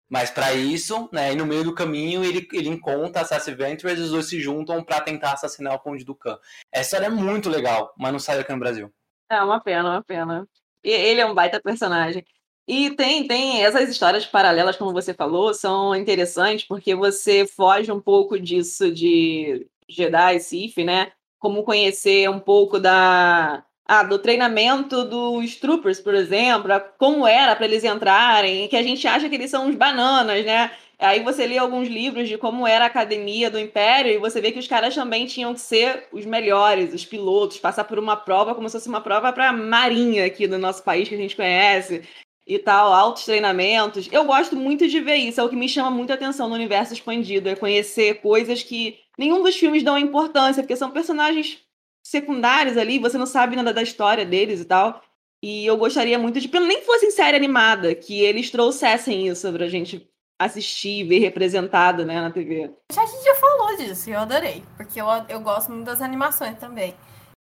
Mas 0.09 0.31
para 0.31 0.53
isso, 0.53 1.09
né, 1.11 1.33
no 1.35 1.45
meio 1.45 1.63
do 1.63 1.73
caminho, 1.73 2.23
ele, 2.23 2.47
ele 2.51 2.69
encontra 2.69 3.21
a 3.21 3.25
Sassy 3.25 3.53
Ventress 3.53 3.99
e 3.99 4.03
os 4.03 4.11
dois 4.11 4.27
se 4.27 4.39
juntam 4.39 4.83
para 4.83 5.01
tentar 5.01 5.33
assassinar 5.33 5.75
o 5.75 5.79
Conde 5.79 6.03
do 6.03 6.15
Khan. 6.15 6.39
Essa 6.71 6.97
história 6.97 7.05
é 7.05 7.09
muito 7.09 7.49
legal, 7.49 7.93
mas 7.97 8.11
não 8.11 8.19
saiu 8.19 8.41
aqui 8.41 8.51
no 8.51 8.59
Brasil. 8.59 8.91
É 9.29 9.41
uma 9.43 9.59
pena, 9.59 9.89
uma 9.91 10.03
pena. 10.03 10.47
E 10.83 10.89
ele 10.89 11.21
é 11.21 11.25
um 11.25 11.33
baita 11.33 11.61
personagem. 11.61 12.23
E 12.67 12.89
tem, 12.91 13.27
tem 13.27 13.63
essas 13.63 13.89
histórias 13.89 14.25
paralelas, 14.25 14.75
como 14.75 14.91
você 14.91 15.13
falou, 15.13 15.53
são 15.53 15.95
interessantes 15.95 16.65
porque 16.65 16.95
você 16.95 17.45
foge 17.45 17.91
um 17.91 18.01
pouco 18.01 18.39
disso 18.39 18.91
de 18.91 19.67
Jedi, 19.87 20.39
Sith, 20.39 20.77
né? 20.77 21.11
Como 21.37 21.63
conhecer 21.63 22.27
um 22.29 22.39
pouco 22.39 22.79
da 22.79 23.63
ah, 23.87 24.03
do 24.03 24.17
treinamento 24.17 25.05
dos 25.05 25.57
troopers, 25.57 25.99
por 25.99 26.15
exemplo, 26.15 26.71
como 26.97 27.27
era 27.27 27.55
para 27.55 27.65
eles 27.65 27.83
entrarem, 27.83 28.67
que 28.67 28.75
a 28.75 28.81
gente 28.81 29.07
acha 29.07 29.29
que 29.29 29.35
eles 29.35 29.51
são 29.51 29.67
uns 29.67 29.75
bananas, 29.75 30.43
né? 30.43 30.71
Aí 30.97 31.21
você 31.23 31.45
lê 31.45 31.57
alguns 31.57 31.87
livros 31.87 32.27
de 32.27 32.37
como 32.37 32.65
era 32.65 32.85
a 32.85 32.87
academia 32.87 33.51
do 33.51 33.59
Império 33.59 34.11
e 34.11 34.17
você 34.17 34.41
vê 34.41 34.51
que 34.51 34.59
os 34.59 34.67
caras 34.67 34.95
também 34.95 35.25
tinham 35.27 35.53
que 35.53 35.59
ser 35.59 36.07
os 36.11 36.25
melhores, 36.25 36.93
os 36.93 37.05
pilotos, 37.05 37.59
passar 37.59 37.83
por 37.83 37.99
uma 37.99 38.15
prova 38.15 38.55
como 38.55 38.67
se 38.69 38.77
fosse 38.77 38.89
uma 38.89 39.01
prova 39.01 39.31
para 39.33 39.49
a 39.49 39.53
marinha 39.53 40.25
aqui 40.25 40.47
do 40.47 40.57
nosso 40.57 40.83
país 40.83 41.07
que 41.07 41.15
a 41.15 41.17
gente 41.17 41.35
conhece 41.35 42.01
e 42.47 42.59
tal, 42.59 42.93
altos 42.93 43.25
treinamentos. 43.25 44.07
Eu 44.11 44.25
gosto 44.25 44.55
muito 44.55 44.87
de 44.87 44.99
ver 44.99 45.15
isso, 45.15 45.41
é 45.41 45.43
o 45.43 45.49
que 45.49 45.55
me 45.55 45.67
chama 45.67 45.89
muita 45.89 46.13
atenção 46.13 46.47
no 46.47 46.55
universo 46.55 46.93
expandido, 46.93 47.49
é 47.49 47.55
conhecer 47.55 48.21
coisas 48.21 48.61
que 48.61 48.99
nenhum 49.17 49.41
dos 49.41 49.55
filmes 49.55 49.83
dão 49.83 49.97
importância, 49.97 50.61
porque 50.61 50.75
são 50.75 50.91
personagens 50.91 51.59
secundários 52.05 52.77
ali, 52.77 52.99
você 52.99 53.17
não 53.17 53.25
sabe 53.25 53.55
nada 53.55 53.73
da 53.73 53.81
história 53.81 54.25
deles 54.25 54.61
e 54.61 54.65
tal. 54.65 55.01
E 55.43 55.65
eu 55.65 55.77
gostaria 55.77 56.17
muito 56.17 56.39
de, 56.39 56.47
pelo 56.47 56.65
nem 56.65 56.81
fosse 56.83 57.07
em 57.07 57.11
série 57.11 57.37
animada, 57.37 57.93
que 57.93 58.21
eles 58.21 58.49
trouxessem 58.49 59.27
isso 59.27 59.51
pra 59.51 59.67
gente 59.67 60.07
assistir, 60.39 61.07
ver 61.07 61.19
representado, 61.19 62.05
né, 62.05 62.19
na 62.19 62.31
TV. 62.31 62.71
Já 62.91 63.03
a 63.03 63.05
gente 63.05 63.23
já 63.23 63.35
falou 63.35 63.77
disso, 63.77 64.09
e 64.09 64.13
eu 64.13 64.19
adorei, 64.19 64.63
porque 64.75 64.99
eu, 64.99 65.07
eu 65.29 65.39
gosto 65.39 65.71
muito 65.71 65.85
das 65.85 66.01
animações 66.01 66.57
também. 66.59 66.93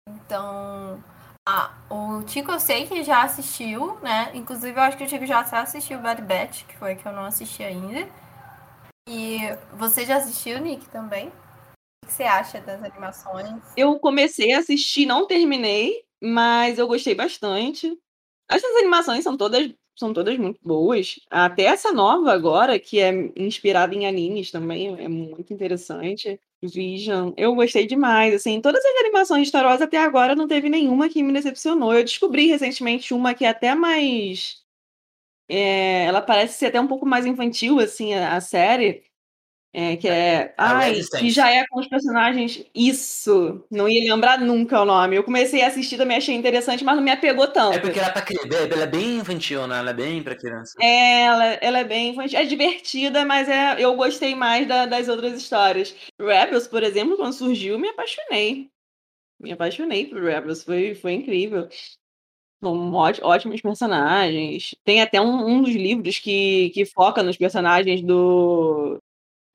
Então, 0.08 1.02
ah, 1.52 1.72
o 1.90 2.22
Tico 2.22 2.52
eu 2.52 2.60
sei 2.60 2.86
que 2.86 3.02
já 3.02 3.24
assistiu, 3.24 3.98
né? 4.00 4.30
Inclusive 4.34 4.78
eu 4.78 4.82
acho 4.82 4.96
que 4.96 5.02
o 5.02 5.06
Tico 5.06 5.26
já 5.26 5.40
assistiu 5.40 5.98
Bad 5.98 6.22
Batch, 6.22 6.64
que 6.64 6.76
foi 6.76 6.94
que 6.94 7.06
eu 7.06 7.12
não 7.12 7.24
assisti 7.24 7.64
ainda. 7.64 8.08
E 9.08 9.38
você 9.76 10.06
já 10.06 10.18
assistiu, 10.18 10.60
Nick, 10.60 10.88
também? 10.90 11.28
O 11.28 12.06
que 12.06 12.12
você 12.12 12.22
acha 12.22 12.60
das 12.60 12.82
animações? 12.84 13.60
Eu 13.76 13.98
comecei 13.98 14.52
a 14.52 14.60
assistir, 14.60 15.06
não 15.06 15.26
terminei, 15.26 16.04
mas 16.22 16.78
eu 16.78 16.86
gostei 16.86 17.16
bastante. 17.16 17.98
Essas 18.48 18.76
animações 18.76 19.24
são 19.24 19.36
todas 19.36 19.72
são 19.98 20.14
todas 20.14 20.38
muito 20.38 20.58
boas. 20.62 21.16
Até 21.28 21.64
essa 21.64 21.92
nova 21.92 22.32
agora, 22.32 22.78
que 22.78 23.00
é 23.00 23.12
inspirada 23.36 23.94
em 23.94 24.06
animes 24.06 24.50
também, 24.50 24.98
é 24.98 25.08
muito 25.08 25.52
interessante. 25.52 26.40
Vision, 26.62 27.32
eu 27.38 27.54
gostei 27.54 27.86
demais, 27.86 28.34
assim, 28.34 28.60
todas 28.60 28.84
as 28.84 28.96
animações 29.00 29.42
de 29.42 29.48
Star 29.48 29.64
Wars 29.64 29.80
até 29.80 29.96
agora 29.98 30.34
não 30.36 30.46
teve 30.46 30.68
nenhuma 30.68 31.08
que 31.08 31.22
me 31.22 31.32
decepcionou. 31.32 31.94
Eu 31.94 32.04
descobri 32.04 32.46
recentemente 32.48 33.14
uma 33.14 33.34
que 33.34 33.44
é 33.46 33.48
até 33.48 33.74
mais 33.74 34.62
é, 35.48 36.04
ela 36.06 36.22
parece 36.22 36.58
ser 36.58 36.66
até 36.66 36.80
um 36.80 36.86
pouco 36.88 37.04
mais 37.06 37.26
infantil, 37.26 37.80
assim, 37.80 38.14
a, 38.14 38.36
a 38.36 38.40
série, 38.40 39.04
é, 39.72 39.96
que 39.96 40.08
é. 40.08 40.34
é 40.34 40.54
ai, 40.58 41.00
e 41.22 41.30
já 41.30 41.48
é 41.48 41.64
com 41.68 41.78
os 41.78 41.86
personagens. 41.86 42.64
Isso! 42.74 43.64
Não 43.70 43.88
ia 43.88 44.12
lembrar 44.12 44.40
nunca 44.40 44.80
o 44.80 44.84
nome. 44.84 45.16
Eu 45.16 45.22
comecei 45.22 45.62
a 45.62 45.68
assistir 45.68 45.96
também, 45.96 46.16
achei 46.16 46.34
interessante, 46.34 46.82
mas 46.82 46.96
não 46.96 47.02
me 47.02 47.10
apegou 47.10 47.46
tanto. 47.46 47.76
É 47.76 47.78
porque 47.78 48.00
ela, 48.00 48.08
é 48.08 48.12
pra, 48.12 48.24
ela 48.74 48.82
é 48.82 48.86
bem 48.86 49.18
infantil, 49.18 49.66
né? 49.68 49.78
Ela 49.78 49.90
é 49.90 49.94
bem 49.94 50.22
pra 50.22 50.34
criança. 50.34 50.74
É, 50.80 51.22
ela, 51.22 51.44
ela 51.44 51.78
é 51.78 51.84
bem 51.84 52.10
infantil. 52.10 52.38
É 52.38 52.44
divertida, 52.44 53.24
mas 53.24 53.48
é, 53.48 53.76
eu 53.78 53.94
gostei 53.94 54.34
mais 54.34 54.66
da, 54.66 54.86
das 54.86 55.08
outras 55.08 55.34
histórias. 55.34 55.94
Rebels, 56.20 56.66
por 56.66 56.82
exemplo, 56.82 57.16
quando 57.16 57.32
surgiu, 57.32 57.78
me 57.78 57.88
apaixonei. 57.88 58.68
Me 59.38 59.52
apaixonei 59.52 60.06
por 60.06 60.20
Rebels, 60.20 60.64
foi, 60.64 60.96
foi 60.96 61.12
incrível. 61.12 61.68
São 62.62 62.92
ótimos 62.92 63.60
personagens. 63.60 64.74
Tem 64.84 65.00
até 65.00 65.20
um, 65.20 65.46
um 65.46 65.62
dos 65.62 65.74
livros 65.74 66.18
que, 66.18 66.70
que 66.70 66.84
foca 66.84 67.22
nos 67.22 67.36
personagens 67.36 68.02
do, 68.02 69.00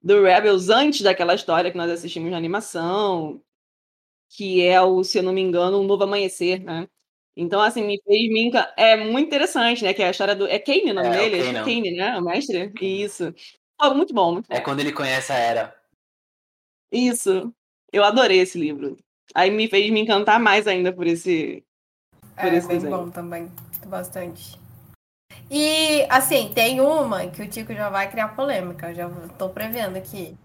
do 0.05 0.21
Rebels 0.21 0.69
antes 0.69 1.01
daquela 1.01 1.33
história 1.33 1.71
que 1.71 1.77
nós 1.77 1.89
assistimos 1.89 2.29
na 2.29 2.37
animação, 2.37 3.41
que 4.29 4.63
é 4.63 4.79
o, 4.79 5.03
se 5.03 5.17
eu 5.17 5.23
não 5.23 5.33
me 5.33 5.41
engano, 5.41 5.79
um 5.79 5.83
novo 5.83 6.03
amanhecer, 6.03 6.63
né? 6.63 6.87
Então, 7.35 7.59
assim, 7.59 7.83
me 7.83 7.99
fez 8.03 8.31
me 8.31 8.43
encan... 8.43 8.67
É 8.77 8.95
muito 8.95 9.25
interessante, 9.25 9.83
né? 9.83 9.95
Que 9.95 10.03
é 10.03 10.07
a 10.07 10.11
história 10.11 10.35
do. 10.35 10.45
É 10.47 10.59
Kane 10.59 10.91
o 10.91 10.93
nome 10.93 11.07
é, 11.07 11.11
dele? 11.11 11.57
É 11.57 11.63
Kane, 11.63 11.91
né? 11.95 12.17
O 12.19 12.21
mestre? 12.21 12.71
Isso. 12.79 13.33
Oh, 13.81 13.93
muito 13.95 14.13
bom, 14.13 14.33
muito 14.33 14.45
é 14.51 14.55
bom. 14.55 14.61
É 14.61 14.63
quando 14.63 14.79
ele 14.79 14.93
conhece 14.93 15.31
a 15.31 15.35
Era. 15.35 15.75
Isso. 16.91 17.51
Eu 17.91 18.03
adorei 18.03 18.39
esse 18.39 18.59
livro. 18.59 18.95
Aí 19.33 19.49
me 19.49 19.67
fez 19.67 19.89
me 19.91 19.99
encantar 19.99 20.39
mais 20.39 20.67
ainda 20.67 20.93
por 20.93 21.07
esse. 21.07 21.65
Por 22.35 22.45
é, 22.45 22.57
esse 22.57 22.67
bem 22.67 22.77
desenho. 22.77 22.95
bom 22.95 23.09
também. 23.09 23.51
Bastante. 23.87 24.57
E, 25.49 26.05
assim, 26.09 26.51
tem 26.53 26.81
uma 26.81 27.27
que 27.27 27.41
o 27.41 27.47
Tico 27.47 27.73
já 27.73 27.89
vai 27.89 28.09
criar 28.09 28.29
polêmica, 28.29 28.89
eu 28.89 28.95
já 28.95 29.09
tô 29.37 29.49
prevendo 29.49 29.97
aqui. 29.97 30.35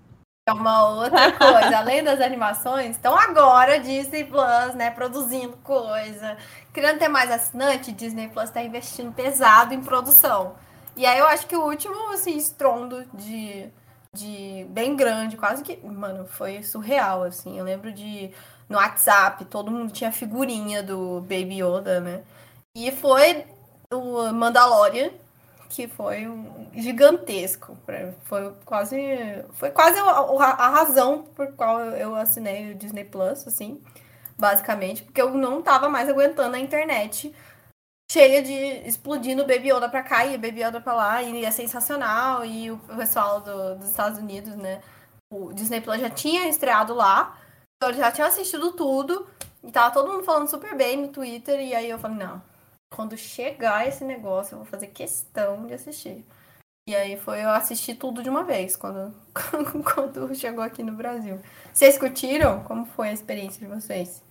É 0.46 0.52
uma 0.52 0.88
outra 0.88 1.32
coisa, 1.36 1.78
além 1.78 2.02
das 2.02 2.20
animações, 2.20 2.96
então 2.96 3.16
agora 3.16 3.78
Disney 3.78 4.24
Plus, 4.24 4.74
né, 4.74 4.90
produzindo 4.90 5.56
coisa, 5.58 6.36
querendo 6.72 6.98
ter 6.98 7.08
mais 7.08 7.30
assinante, 7.30 7.92
Disney 7.92 8.28
Plus 8.28 8.50
tá 8.50 8.62
investindo 8.62 9.12
pesado 9.12 9.72
em 9.72 9.82
produção. 9.82 10.54
E 10.96 11.06
aí 11.06 11.18
eu 11.18 11.26
acho 11.26 11.46
que 11.46 11.56
o 11.56 11.64
último, 11.64 12.12
assim, 12.12 12.36
estrondo 12.36 13.04
de, 13.14 13.68
de 14.14 14.66
bem 14.70 14.96
grande, 14.96 15.36
quase 15.36 15.62
que, 15.62 15.76
mano, 15.86 16.26
foi 16.26 16.62
surreal, 16.62 17.22
assim. 17.22 17.58
Eu 17.58 17.64
lembro 17.64 17.92
de, 17.92 18.30
no 18.68 18.76
WhatsApp, 18.76 19.44
todo 19.46 19.70
mundo 19.70 19.92
tinha 19.92 20.12
figurinha 20.12 20.82
do 20.82 21.20
Baby 21.22 21.62
Yoda, 21.62 22.00
né? 22.00 22.22
E 22.74 22.90
foi 22.92 23.46
o 23.92 24.32
Mandalorian, 24.32 25.10
que 25.68 25.88
foi 25.88 26.26
gigantesco. 26.74 27.76
Foi 28.24 28.52
quase, 28.64 28.96
foi 29.54 29.70
quase 29.70 29.98
a, 29.98 30.68
razão 30.68 31.22
por 31.34 31.52
qual 31.52 31.80
eu 31.80 32.14
assinei 32.14 32.72
o 32.72 32.74
Disney 32.74 33.04
Plus, 33.04 33.46
assim, 33.46 33.80
basicamente, 34.38 35.02
porque 35.02 35.20
eu 35.20 35.34
não 35.34 35.62
tava 35.62 35.88
mais 35.88 36.08
aguentando 36.08 36.56
a 36.56 36.60
internet 36.60 37.34
cheia 38.10 38.42
de 38.42 38.52
explodindo 38.88 39.46
Baby 39.46 39.70
Yoda 39.72 39.88
pra 39.88 40.02
cá 40.02 40.26
e 40.26 40.36
Baby 40.36 40.64
Yoda 40.64 40.80
pra 40.80 40.94
lá, 40.94 41.22
e 41.22 41.44
é 41.44 41.50
sensacional. 41.50 42.44
E 42.44 42.70
o 42.70 42.78
pessoal 42.96 43.40
do, 43.40 43.76
dos 43.76 43.90
Estados 43.90 44.18
Unidos, 44.18 44.56
né? 44.56 44.80
O 45.32 45.52
Disney 45.52 45.80
Plus 45.80 46.00
já 46.00 46.10
tinha 46.10 46.48
estreado 46.48 46.92
lá, 46.92 47.38
então 47.76 47.90
eu 47.90 47.96
já 47.96 48.10
tinha 48.10 48.26
assistido 48.26 48.72
tudo, 48.72 49.28
e 49.62 49.70
tava 49.70 49.92
todo 49.94 50.10
mundo 50.10 50.24
falando 50.24 50.48
super 50.48 50.74
bem 50.76 50.96
no 50.96 51.08
Twitter, 51.08 51.60
e 51.60 51.72
aí 51.72 51.88
eu 51.88 52.00
falei, 52.00 52.16
não, 52.18 52.42
quando 52.92 53.16
chegar 53.16 53.86
esse 53.86 54.04
negócio, 54.04 54.54
eu 54.54 54.58
vou 54.58 54.66
fazer 54.66 54.88
questão 54.88 55.66
de 55.66 55.74
assistir. 55.74 56.24
E 56.88 56.94
aí 56.94 57.16
foi 57.16 57.42
eu 57.42 57.50
assistir 57.50 57.94
tudo 57.94 58.22
de 58.22 58.28
uma 58.28 58.42
vez, 58.42 58.76
quando, 58.76 59.14
quando 59.94 60.34
chegou 60.34 60.62
aqui 60.62 60.82
no 60.82 60.92
Brasil. 60.92 61.40
Vocês 61.72 61.96
curtiram? 61.96 62.64
Como 62.64 62.84
foi 62.84 63.10
a 63.10 63.12
experiência 63.12 63.60
de 63.60 63.72
vocês? 63.72 64.22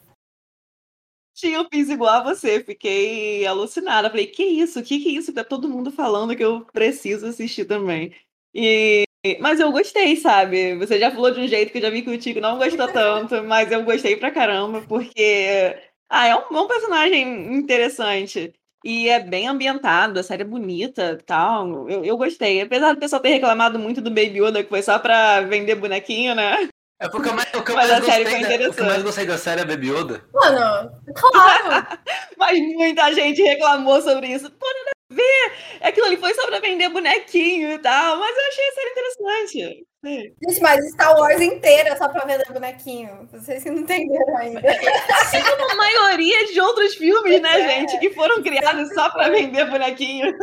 Sim, 1.34 1.51
eu 1.51 1.66
fiz 1.72 1.89
igual 1.89 2.16
a 2.16 2.24
você, 2.24 2.62
fiquei 2.62 3.47
alucinada. 3.47 4.10
Falei, 4.10 4.28
que 4.28 4.43
isso? 4.43 4.80
O 4.80 4.84
que, 4.84 4.99
que 4.99 5.07
é 5.07 5.12
isso? 5.14 5.34
Tá 5.34 5.43
todo 5.43 5.70
mundo 5.70 5.89
falando 5.89 6.36
que 6.36 6.43
eu 6.43 6.66
preciso 6.66 7.28
assistir 7.28 7.64
também. 7.64 8.14
E 8.53 9.05
mas 9.39 9.60
eu 9.60 9.72
gostei, 9.72 10.16
sabe? 10.16 10.76
Você 10.78 10.97
já 10.97 11.12
falou 11.12 11.32
de 11.32 11.41
um 11.41 11.47
jeito 11.47 11.72
que 11.72 11.78
eu 11.78 11.82
já 11.82 11.89
vi 11.89 12.01
que 12.01 12.10
o 12.10 12.18
Tico 12.18 12.39
não 12.39 12.57
gostou 12.57 12.88
tanto, 12.88 13.43
mas 13.43 13.70
eu 13.70 13.84
gostei 13.84 14.16
pra 14.16 14.32
caramba, 14.32 14.82
porque 14.84 15.78
ah, 16.10 16.28
é 16.28 16.36
um, 16.36 16.41
um 16.64 16.68
personagem 16.68 17.53
interessante. 17.55 18.53
E 18.84 19.10
é 19.10 19.20
bem 19.20 19.45
ambientado, 19.47 20.20
a 20.20 20.24
série 20.24 20.43
é 20.43 20.45
bonita 20.45 21.18
e 21.20 21.24
tal. 21.24 21.89
Eu, 21.89 22.05
eu 22.05 22.18
gostei. 22.18 22.62
Apesar 22.62 22.93
do 22.93 22.99
pessoal 22.99 23.22
ter 23.22 23.30
reclamado 23.30 23.78
muito 23.78 23.99
do 24.01 24.10
Baby 24.10 24.39
Yoda, 24.41 24.64
que 24.64 24.70
foi 24.70 24.82
só 24.82 24.97
pra 24.97 25.41
vender 25.41 25.76
bonequinho, 25.76 26.34
né? 26.34 26.70
É 27.01 27.07
porque 27.10 27.30
o, 27.30 27.34
mais, 27.34 27.53
o 27.53 27.62
que 27.62 27.72
eu 27.72 27.76
mais 27.76 27.91
a 27.91 28.01
série 28.01 28.24
gostei, 28.24 28.45
foi 28.45 28.57
da- 28.57 28.70
o 28.70 28.74
que 28.74 28.82
eu 28.82 28.86
mais 28.86 29.03
gostei 29.03 29.26
da 29.26 29.38
série 29.38 29.62
é 29.62 29.66
Baby 29.66 29.89
Yoda. 29.89 30.24
Mano, 30.34 30.91
claro! 31.14 31.88
Mas 32.38 32.60
muita 32.60 33.14
gente 33.14 33.41
reclamou 33.41 34.01
sobre 34.01 34.28
isso. 34.28 34.49
Pô, 34.51 34.66
a 34.66 34.99
ver. 35.10 35.53
Aquilo 35.82 36.05
ali 36.07 36.18
foi 36.18 36.34
só 36.34 36.45
pra 36.47 36.60
vender 36.60 36.89
bonequinho 36.89 37.72
e 37.72 37.80
tal. 37.80 38.18
Mas 38.18 38.36
eu 38.38 38.47
achei 38.47 38.68
a 38.68 38.74
série 38.74 38.89
interessante. 38.89 39.86
Gente, 40.01 40.62
mas 40.62 40.89
Star 40.91 41.14
Wars 41.18 41.41
inteira 41.41 41.97
só 41.97 42.07
pra 42.07 42.26
vender 42.26 42.51
bonequinho. 42.53 43.28
Vocês 43.32 43.64
que 43.64 43.70
não 43.70 43.80
entenderam 43.80 44.38
ainda. 44.38 44.62
Como 44.62 45.72
a 45.72 45.76
maioria 45.76 46.47
de 46.47 46.62
outros 46.62 46.95
filmes, 46.95 47.41
né, 47.41 47.60
É. 47.60 47.68
gente? 47.68 47.99
Que 47.99 48.12
foram 48.14 48.41
criados 48.41 48.93
só 48.93 49.10
pra 49.10 49.30
vender 49.30 49.66
bonequinho. 49.70 50.34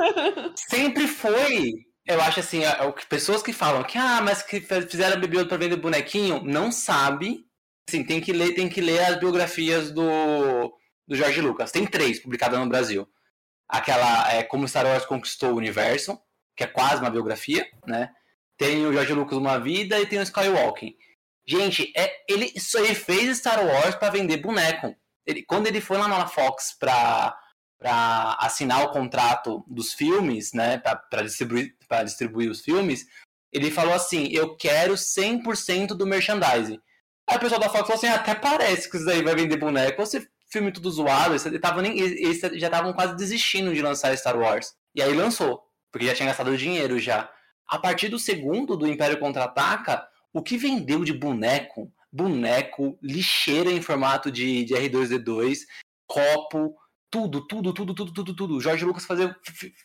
Sempre 0.68 1.06
foi. 1.06 1.72
Eu 2.06 2.20
acho 2.20 2.38
assim, 2.40 2.64
é 2.64 2.92
que 2.92 3.06
pessoas 3.06 3.42
que 3.42 3.52
falam 3.52 3.82
que 3.82 3.98
ah, 3.98 4.20
mas 4.22 4.40
que 4.40 4.60
fizeram 4.60 5.20
a 5.20 5.24
Yoda 5.24 5.46
pra 5.46 5.56
vender 5.56 5.76
bonequinho, 5.76 6.40
não 6.44 6.70
sabe. 6.70 7.44
Assim, 7.88 8.04
tem 8.04 8.20
que 8.20 8.32
ler, 8.32 8.54
tem 8.54 8.68
que 8.68 8.80
ler 8.80 9.00
as 9.00 9.18
biografias 9.18 9.90
do, 9.90 10.72
do 11.06 11.16
George 11.16 11.40
Lucas. 11.40 11.72
Tem 11.72 11.86
três 11.86 12.20
publicadas 12.20 12.58
no 12.60 12.68
Brasil. 12.68 13.08
Aquela 13.68 14.32
é 14.32 14.42
Como 14.42 14.68
Star 14.68 14.86
Wars 14.86 15.04
Conquistou 15.04 15.52
o 15.52 15.56
Universo, 15.56 16.18
que 16.56 16.64
é 16.64 16.66
quase 16.66 17.00
uma 17.00 17.10
biografia, 17.10 17.66
né? 17.86 18.10
Tem 18.56 18.86
o 18.86 18.92
George 18.92 19.12
Lucas 19.12 19.36
Uma 19.36 19.58
Vida 19.58 20.00
e 20.00 20.06
tem 20.06 20.18
o 20.18 20.22
Skywalking. 20.22 20.94
Gente, 21.46 21.92
é, 21.96 22.24
ele, 22.28 22.52
ele 22.74 22.94
fez 22.94 23.38
Star 23.38 23.64
Wars 23.64 23.94
pra 23.94 24.10
vender 24.10 24.38
boneco. 24.38 24.96
Ele, 25.24 25.42
quando 25.44 25.66
ele 25.66 25.80
foi 25.80 25.98
lá 25.98 26.08
na 26.08 26.26
Fox 26.26 26.76
pra, 26.78 27.36
pra 27.78 28.36
assinar 28.40 28.84
o 28.84 28.90
contrato 28.90 29.64
dos 29.68 29.92
filmes, 29.92 30.52
né? 30.52 30.78
Pra, 30.78 30.96
pra 30.96 31.22
distribuir, 31.22 31.76
pra 31.88 32.02
distribuir 32.02 32.50
os 32.50 32.62
filmes, 32.62 33.06
ele 33.52 33.70
falou 33.70 33.94
assim: 33.94 34.28
Eu 34.32 34.56
quero 34.56 34.94
100% 34.94 35.88
do 35.88 36.06
merchandising. 36.06 36.80
Aí 37.28 37.36
o 37.36 37.40
pessoal 37.40 37.60
da 37.60 37.68
Fox 37.68 37.82
falou 37.82 37.94
assim: 37.94 38.08
Até 38.08 38.34
parece 38.34 38.90
que 38.90 38.96
isso 38.96 39.06
daí 39.06 39.22
vai 39.22 39.34
vender 39.34 39.56
boneco. 39.56 40.02
Esse 40.02 40.28
filme 40.56 40.72
tudo 40.72 40.90
zoado, 40.90 41.34
eles, 41.34 41.44
nem, 41.82 41.98
eles 41.98 42.40
já 42.40 42.66
estavam 42.66 42.94
quase 42.94 43.14
desistindo 43.14 43.74
de 43.74 43.82
lançar 43.82 44.16
Star 44.16 44.38
Wars. 44.38 44.74
E 44.94 45.02
aí 45.02 45.14
lançou, 45.14 45.62
porque 45.92 46.06
já 46.06 46.14
tinha 46.14 46.28
gastado 46.28 46.56
dinheiro 46.56 46.98
já. 46.98 47.30
A 47.68 47.78
partir 47.78 48.08
do 48.08 48.18
segundo, 48.18 48.76
do 48.76 48.86
Império 48.86 49.18
Contra-Ataca, 49.18 50.08
o 50.32 50.42
que 50.42 50.56
vendeu 50.56 51.04
de 51.04 51.12
boneco, 51.12 51.92
boneco, 52.10 52.98
lixeira 53.02 53.70
em 53.70 53.82
formato 53.82 54.30
de, 54.30 54.64
de 54.64 54.74
R2D2, 54.74 55.58
copo, 56.06 56.74
tudo, 57.10 57.46
tudo, 57.46 57.74
tudo, 57.74 57.94
tudo, 57.94 58.12
tudo, 58.12 58.36
tudo. 58.36 58.60
Jorge 58.60 58.84
Lucas 58.84 59.04
fazia, 59.04 59.36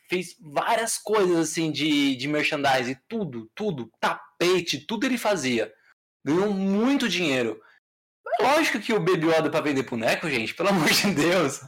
fez 0.07 0.37
várias 0.39 0.97
coisas 0.97 1.37
assim 1.37 1.69
de, 1.71 2.15
de 2.15 2.27
merchandising, 2.29 2.95
tudo, 3.09 3.51
tudo, 3.53 3.91
tapete, 3.99 4.85
tudo 4.85 5.05
ele 5.05 5.17
fazia. 5.17 5.71
Ganhou 6.23 6.53
muito 6.53 7.09
dinheiro. 7.09 7.59
Lógico 8.39 8.79
que 8.79 8.93
o 8.93 8.99
Baby 8.99 9.27
Yoda 9.27 9.49
pra 9.49 9.61
vender 9.61 9.83
boneco, 9.83 10.29
gente, 10.29 10.53
pelo 10.53 10.69
amor 10.69 10.89
de 10.89 11.11
Deus. 11.13 11.61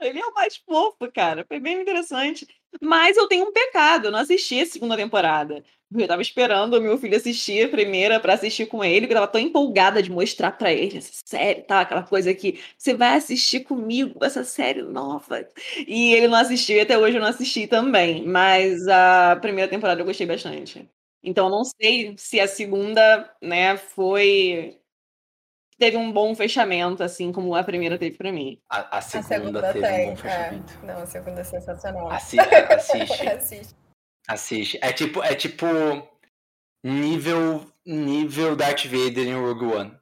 Ele 0.00 0.18
é 0.18 0.26
o 0.26 0.34
mais 0.34 0.56
fofo, 0.56 1.10
cara. 1.12 1.44
Foi 1.46 1.60
bem 1.60 1.80
interessante. 1.80 2.46
Mas 2.80 3.16
eu 3.16 3.28
tenho 3.28 3.46
um 3.46 3.52
pecado, 3.52 4.06
eu 4.06 4.10
não 4.10 4.20
assisti 4.20 4.60
a 4.60 4.66
segunda 4.66 4.96
temporada. 4.96 5.62
Eu 5.92 6.06
tava 6.06 6.22
esperando 6.22 6.74
o 6.74 6.80
meu 6.80 6.96
filho 6.96 7.16
assistir 7.16 7.66
a 7.66 7.68
primeira 7.68 8.20
pra 8.20 8.34
assistir 8.34 8.66
com 8.66 8.82
ele, 8.84 9.00
porque 9.00 9.12
eu 9.12 9.20
tava 9.20 9.32
tão 9.32 9.40
empolgada 9.40 10.00
de 10.00 10.10
mostrar 10.10 10.52
pra 10.52 10.72
ele 10.72 10.98
essa 10.98 11.10
série, 11.24 11.62
tá? 11.62 11.80
Aquela 11.80 12.04
coisa 12.04 12.32
que 12.32 12.60
você 12.78 12.94
vai 12.94 13.16
assistir 13.16 13.60
comigo, 13.64 14.24
essa 14.24 14.44
série 14.44 14.82
nova. 14.82 15.46
E 15.86 16.14
ele 16.14 16.28
não 16.28 16.38
assistiu, 16.38 16.76
e 16.76 16.80
até 16.80 16.96
hoje 16.96 17.16
eu 17.16 17.20
não 17.20 17.28
assisti 17.28 17.66
também. 17.66 18.24
Mas 18.24 18.86
a 18.86 19.36
primeira 19.42 19.68
temporada 19.68 20.00
eu 20.00 20.06
gostei 20.06 20.26
bastante. 20.26 20.88
Então 21.22 21.46
eu 21.46 21.50
não 21.50 21.64
sei 21.64 22.14
se 22.16 22.40
a 22.40 22.46
segunda, 22.46 23.28
né, 23.42 23.76
foi. 23.76 24.79
Teve 25.80 25.96
um 25.96 26.12
bom 26.12 26.34
fechamento, 26.36 27.02
assim 27.02 27.32
como 27.32 27.54
a 27.54 27.64
primeira 27.64 27.96
teve 27.98 28.16
pra 28.18 28.30
mim. 28.30 28.60
A, 28.68 28.96
a 28.96 28.98
A 28.98 29.00
segunda, 29.00 29.28
segunda 29.28 29.72
teve 29.72 29.86
tem. 29.86 30.06
um 30.06 30.10
bom 30.10 30.16
fechamento. 30.16 30.72
é. 30.82 30.86
Não, 30.86 31.02
a 31.02 31.06
segunda 31.06 31.40
é 31.40 31.44
sensacional. 31.44 32.10
Assi- 32.12 32.38
assiste. 32.38 33.26
Assiste. 33.28 33.74
Assiste. 34.28 34.78
É 34.82 34.92
tipo, 34.92 35.22
é 35.22 35.34
tipo 35.34 35.66
nível 36.84 37.66
nível 37.86 38.54
Darth 38.54 38.84
Vader 38.84 39.26
em 39.26 39.34
Rogue 39.34 39.64
One. 39.74 39.96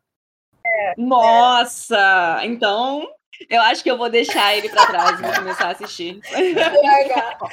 Nossa! 0.97 2.41
Então, 2.45 3.09
eu 3.49 3.61
acho 3.63 3.83
que 3.83 3.91
eu 3.91 3.97
vou 3.97 4.11
deixar 4.11 4.57
ele 4.57 4.69
pra 4.69 4.87
trás 4.87 5.19
e 5.19 5.23
vou 5.23 5.33
começar 5.33 5.69
a 5.69 5.71
assistir. 5.71 6.21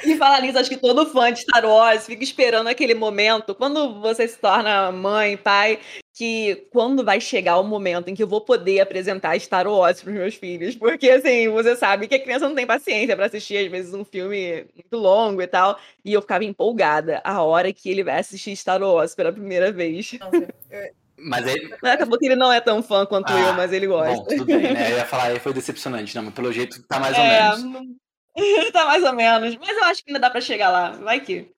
E 0.04 0.16
falar 0.16 0.40
nisso, 0.42 0.58
acho 0.58 0.68
que 0.68 0.76
todo 0.76 1.06
fã 1.06 1.32
de 1.32 1.40
Star 1.40 1.64
Wars 1.64 2.06
fica 2.06 2.22
esperando 2.22 2.66
aquele 2.68 2.94
momento, 2.94 3.54
quando 3.54 4.00
você 4.00 4.26
se 4.28 4.38
torna 4.38 4.90
mãe, 4.92 5.36
pai, 5.36 5.78
que 6.16 6.66
quando 6.72 7.04
vai 7.04 7.20
chegar 7.20 7.58
o 7.60 7.64
momento 7.64 8.08
em 8.08 8.14
que 8.14 8.22
eu 8.22 8.26
vou 8.26 8.40
poder 8.40 8.80
apresentar 8.80 9.38
Star 9.38 9.66
Wars 9.68 10.00
pros 10.02 10.14
meus 10.14 10.34
filhos. 10.34 10.74
Porque, 10.74 11.10
assim, 11.10 11.48
você 11.50 11.76
sabe 11.76 12.08
que 12.08 12.14
a 12.14 12.22
criança 12.22 12.48
não 12.48 12.56
tem 12.56 12.66
paciência 12.66 13.14
pra 13.14 13.26
assistir, 13.26 13.58
às 13.58 13.70
vezes, 13.70 13.92
um 13.92 14.02
filme 14.04 14.64
muito 14.74 14.96
longo 14.96 15.42
e 15.42 15.46
tal. 15.46 15.78
E 16.02 16.14
eu 16.14 16.22
ficava 16.22 16.42
empolgada 16.42 17.20
a 17.22 17.42
hora 17.42 17.70
que 17.70 17.90
ele 17.90 18.02
vai 18.02 18.18
assistir 18.18 18.56
Star 18.56 18.82
Wars 18.82 19.14
pela 19.14 19.30
primeira 19.30 19.70
vez. 19.70 20.12
Nossa, 20.14 20.48
eu- 20.70 20.96
Mas 21.18 21.46
aí, 21.46 21.56
Acabou 21.82 22.18
que 22.18 22.26
ele 22.26 22.36
não 22.36 22.52
é 22.52 22.60
tão 22.60 22.82
fã 22.82 23.06
quanto 23.06 23.30
Ah, 23.30 23.40
eu, 23.40 23.54
mas 23.54 23.72
ele 23.72 23.86
gosta. 23.86 24.14
bom, 24.14 24.24
tudo 24.24 24.46
bem, 24.46 24.74
né? 24.74 24.92
Eu 24.92 24.96
ia 24.98 25.06
falar 25.06 25.24
aí 25.28 25.40
foi 25.40 25.52
decepcionante, 25.52 26.14
não, 26.14 26.24
mas 26.24 26.34
pelo 26.34 26.52
jeito 26.52 26.82
tá 26.86 27.00
mais 27.00 27.16
ou 27.18 27.24
É, 27.24 27.38
menos. 27.40 27.92
tá 28.72 28.84
mais 28.84 29.02
ou 29.02 29.12
menos. 29.14 29.56
Mas 29.56 29.76
eu 29.76 29.84
acho 29.84 30.04
que 30.04 30.10
ainda 30.10 30.20
dá 30.20 30.30
pra 30.30 30.40
chegar 30.40 30.70
lá. 30.70 30.90
Vai 30.90 31.20
que. 31.20 31.50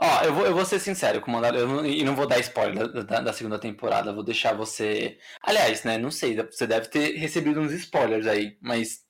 Ó, 0.00 0.22
eu 0.22 0.32
vou, 0.32 0.46
eu 0.46 0.54
vou 0.54 0.64
ser 0.64 0.78
sincero 0.78 1.20
com 1.20 1.28
o 1.28 1.34
Mandalorian, 1.34 1.66
não- 1.66 1.84
e 1.86 2.04
não 2.04 2.14
vou 2.14 2.26
dar 2.26 2.38
spoiler 2.38 2.86
da, 2.92 3.02
da- 3.02 3.20
da 3.20 3.32
segunda 3.32 3.58
temporada, 3.58 4.12
vou 4.12 4.22
deixar 4.22 4.54
você. 4.54 5.18
Aliás, 5.42 5.82
né? 5.82 5.98
Não 5.98 6.10
sei, 6.10 6.36
você 6.36 6.66
deve 6.68 6.86
ter 6.88 7.16
recebido 7.16 7.60
uns 7.60 7.72
spoilers 7.72 8.26
aí, 8.26 8.56
mas. 8.60 9.02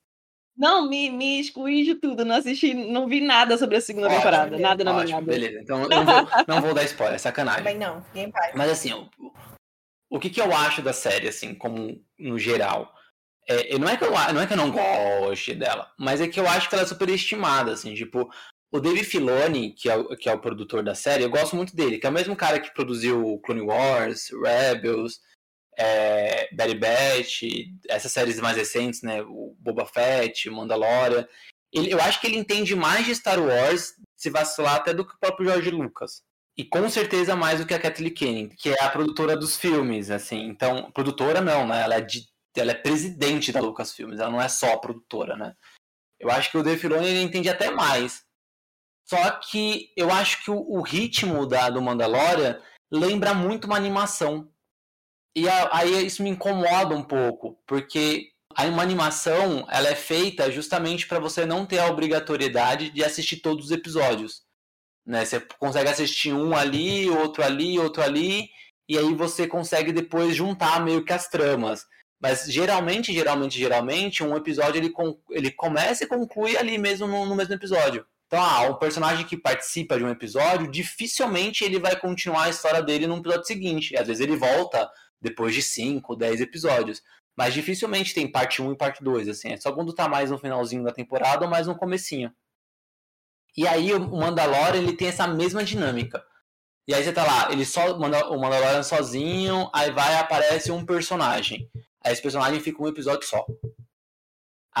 Não, 0.57 0.89
me, 0.89 1.09
me 1.11 1.39
excluí 1.39 1.83
de 1.83 1.95
tudo. 1.95 2.25
Não 2.25 2.35
assisti, 2.35 2.73
não 2.73 3.07
vi 3.07 3.21
nada 3.21 3.57
sobre 3.57 3.77
a 3.77 3.81
segunda 3.81 4.07
Ótimo, 4.07 4.17
temporada. 4.19 4.57
Nada 4.57 4.83
na 4.83 4.91
Ótimo, 4.91 5.05
minha 5.05 5.21
beleza. 5.21 5.59
Então 5.61 5.83
eu 5.83 5.89
não 5.89 6.05
vou, 6.05 6.27
não 6.47 6.61
vou 6.61 6.73
dar 6.73 6.83
spoiler, 6.83 7.19
sacanagem. 7.19 7.63
Também 7.63 7.77
não, 7.77 8.03
ninguém 8.13 8.31
vai. 8.31 8.51
Mas 8.55 8.71
assim, 8.71 8.91
o, 8.91 9.09
o 10.09 10.19
que, 10.19 10.29
que 10.29 10.41
eu 10.41 10.51
acho 10.53 10.81
da 10.81 10.91
série, 10.91 11.27
assim, 11.29 11.53
como 11.53 12.03
no 12.17 12.37
geral? 12.39 12.93
É, 13.47 13.77
não, 13.77 13.87
é 13.87 13.95
que 13.95 14.03
eu, 14.03 14.11
não 14.11 14.41
é 14.41 14.47
que 14.47 14.53
eu 14.53 14.57
não 14.57 14.71
goste 14.71 15.53
dela, 15.55 15.91
mas 15.97 16.19
é 16.19 16.27
que 16.27 16.39
eu 16.39 16.47
acho 16.47 16.67
que 16.67 16.75
ela 16.75 16.83
é 16.83 16.87
superestimada, 16.87 17.71
assim, 17.71 17.95
tipo, 17.95 18.29
o 18.71 18.79
Dave 18.79 19.03
Filoni, 19.03 19.71
que 19.71 19.89
é, 19.89 19.95
o- 19.97 20.15
que 20.15 20.29
é 20.29 20.33
o 20.33 20.39
produtor 20.39 20.83
da 20.83 20.93
série, 20.95 21.23
eu 21.23 21.29
gosto 21.29 21.55
muito 21.55 21.75
dele, 21.75 21.97
que 21.97 22.05
é 22.05 22.09
o 22.09 22.13
mesmo 22.13 22.35
cara 22.35 22.59
que 22.59 22.73
produziu 22.73 23.39
Clone 23.43 23.61
Wars, 23.61 24.29
Rebels, 24.31 25.19
é, 25.77 26.53
Bad 26.53 26.79
essas 27.87 28.11
séries 28.11 28.39
mais 28.39 28.57
recentes, 28.57 29.01
né, 29.01 29.21
o 29.21 29.55
Boba 29.59 29.85
Fett, 29.85 30.49
Mandalorian. 30.49 31.27
Ele, 31.71 31.93
eu 31.93 32.01
acho 32.01 32.19
que 32.19 32.27
ele 32.27 32.37
entende 32.37 32.75
mais 32.75 33.05
de 33.05 33.15
Star 33.15 33.39
Wars, 33.39 33.93
se 34.17 34.29
vacilar 34.29 34.75
até 34.75 34.93
do 34.93 35.05
que 35.05 35.13
o 35.13 35.19
próprio 35.19 35.49
George 35.49 35.69
Lucas. 35.71 36.21
E 36.57 36.65
com 36.65 36.89
certeza 36.89 37.35
mais 37.35 37.59
do 37.59 37.65
que 37.65 37.73
a 37.73 37.79
Kathleen 37.79 38.13
Kennedy, 38.13 38.55
que 38.57 38.69
é 38.69 38.83
a 38.83 38.89
produtora 38.89 39.37
dos 39.37 39.55
filmes, 39.55 40.11
assim. 40.11 40.41
Então, 40.47 40.91
produtora 40.91 41.39
não, 41.39 41.65
né? 41.65 41.83
Ela 41.83 41.95
é, 41.95 42.01
de, 42.01 42.27
ela 42.57 42.71
é 42.71 42.75
presidente 42.75 43.51
da 43.53 43.61
Lucasfilmes, 43.61 44.19
ela 44.19 44.29
não 44.31 44.41
é 44.41 44.49
só 44.49 44.75
produtora, 44.75 45.37
né? 45.37 45.55
Eu 46.19 46.29
acho 46.29 46.51
que 46.51 46.57
o 46.57 46.63
Dave 46.63 46.77
Filoni 46.81 47.07
ele 47.07 47.21
entende 47.21 47.47
até 47.47 47.71
mais. 47.71 48.25
Só 49.09 49.31
que 49.31 49.91
eu 49.97 50.11
acho 50.11 50.43
que 50.43 50.51
o, 50.51 50.57
o 50.59 50.81
ritmo 50.81 51.45
da, 51.47 51.69
do 51.69 51.81
Mandalorian 51.81 52.61
lembra 52.91 53.33
muito 53.33 53.65
uma 53.65 53.75
animação. 53.77 54.51
E 55.35 55.47
a- 55.49 55.69
aí 55.73 56.05
isso 56.05 56.21
me 56.23 56.29
incomoda 56.29 56.95
um 56.95 57.03
pouco, 57.03 57.59
porque 57.67 58.31
a 58.55 58.65
uma 58.65 58.83
animação 58.83 59.65
ela 59.69 59.87
é 59.89 59.95
feita 59.95 60.51
justamente 60.51 61.07
para 61.07 61.19
você 61.19 61.45
não 61.45 61.65
ter 61.65 61.79
a 61.79 61.87
obrigatoriedade 61.87 62.89
de 62.91 63.03
assistir 63.03 63.37
todos 63.37 63.65
os 63.65 63.71
episódios 63.71 64.43
né? 65.05 65.25
Você 65.25 65.39
consegue 65.59 65.89
assistir 65.89 66.33
um 66.33 66.55
ali, 66.55 67.09
outro 67.09 67.43
ali, 67.43 67.79
outro 67.79 68.03
ali, 68.03 68.49
e 68.87 68.97
aí 68.97 69.13
você 69.15 69.47
consegue 69.47 69.91
depois 69.91 70.35
juntar 70.35 70.83
meio 70.83 71.03
que 71.03 71.13
as 71.13 71.27
tramas. 71.27 71.85
Mas 72.21 72.45
geralmente, 72.51 73.13
geralmente, 73.13 73.57
geralmente, 73.57 74.23
um 74.23 74.35
episódio 74.35 74.77
ele, 74.79 74.93
ele 75.31 75.51
começa 75.51 76.03
e 76.03 76.07
conclui 76.07 76.57
ali 76.57 76.77
mesmo 76.77 77.07
no, 77.07 77.25
no 77.25 77.35
mesmo 77.35 77.53
episódio. 77.53 78.05
Então, 78.29 78.43
ah, 78.43 78.69
um 78.69 78.75
personagem 78.75 79.25
que 79.25 79.35
participa 79.35 79.97
de 79.97 80.03
um 80.03 80.09
episódio, 80.09 80.69
dificilmente 80.69 81.63
ele 81.63 81.79
vai 81.79 81.99
continuar 81.99 82.43
a 82.43 82.49
história 82.49 82.79
dele 82.79 83.07
no 83.07 83.17
episódio 83.17 83.45
seguinte. 83.45 83.97
Às 83.97 84.05
vezes 84.05 84.21
ele 84.21 84.37
volta 84.37 84.87
depois 85.19 85.55
de 85.55 85.63
5, 85.63 86.15
10 86.15 86.41
episódios. 86.41 87.01
Mas 87.35 87.55
dificilmente 87.55 88.13
tem 88.13 88.31
parte 88.31 88.61
1 88.61 88.73
e 88.73 88.77
parte 88.77 89.03
2, 89.03 89.29
assim. 89.29 89.49
É 89.49 89.57
só 89.57 89.71
quando 89.71 89.93
tá 89.93 90.07
mais 90.07 90.29
no 90.29 90.37
finalzinho 90.37 90.83
da 90.83 90.91
temporada 90.91 91.43
ou 91.43 91.49
mais 91.49 91.65
no 91.65 91.75
comecinho. 91.75 92.31
E 93.57 93.67
aí 93.67 93.91
o 93.95 93.99
Mandalorian, 93.99 94.77
ele 94.79 94.93
tem 94.93 95.07
essa 95.07 95.25
mesma 95.25 95.63
dinâmica. 95.63 96.23
E 96.87 96.93
aí 96.93 97.03
você 97.03 97.11
tá 97.11 97.25
lá, 97.25 97.51
ele 97.51 97.65
só 97.65 97.97
manda 97.97 98.29
o 98.29 98.39
Mandalorian 98.39 98.83
sozinho, 98.83 99.71
aí 99.73 99.89
vai 99.89 100.15
aparece 100.17 100.71
um 100.71 100.85
personagem. 100.85 101.67
Aí 102.05 102.13
esse 102.13 102.21
personagem 102.21 102.59
fica 102.59 102.83
um 102.83 102.87
episódio 102.87 103.27
só. 103.27 103.43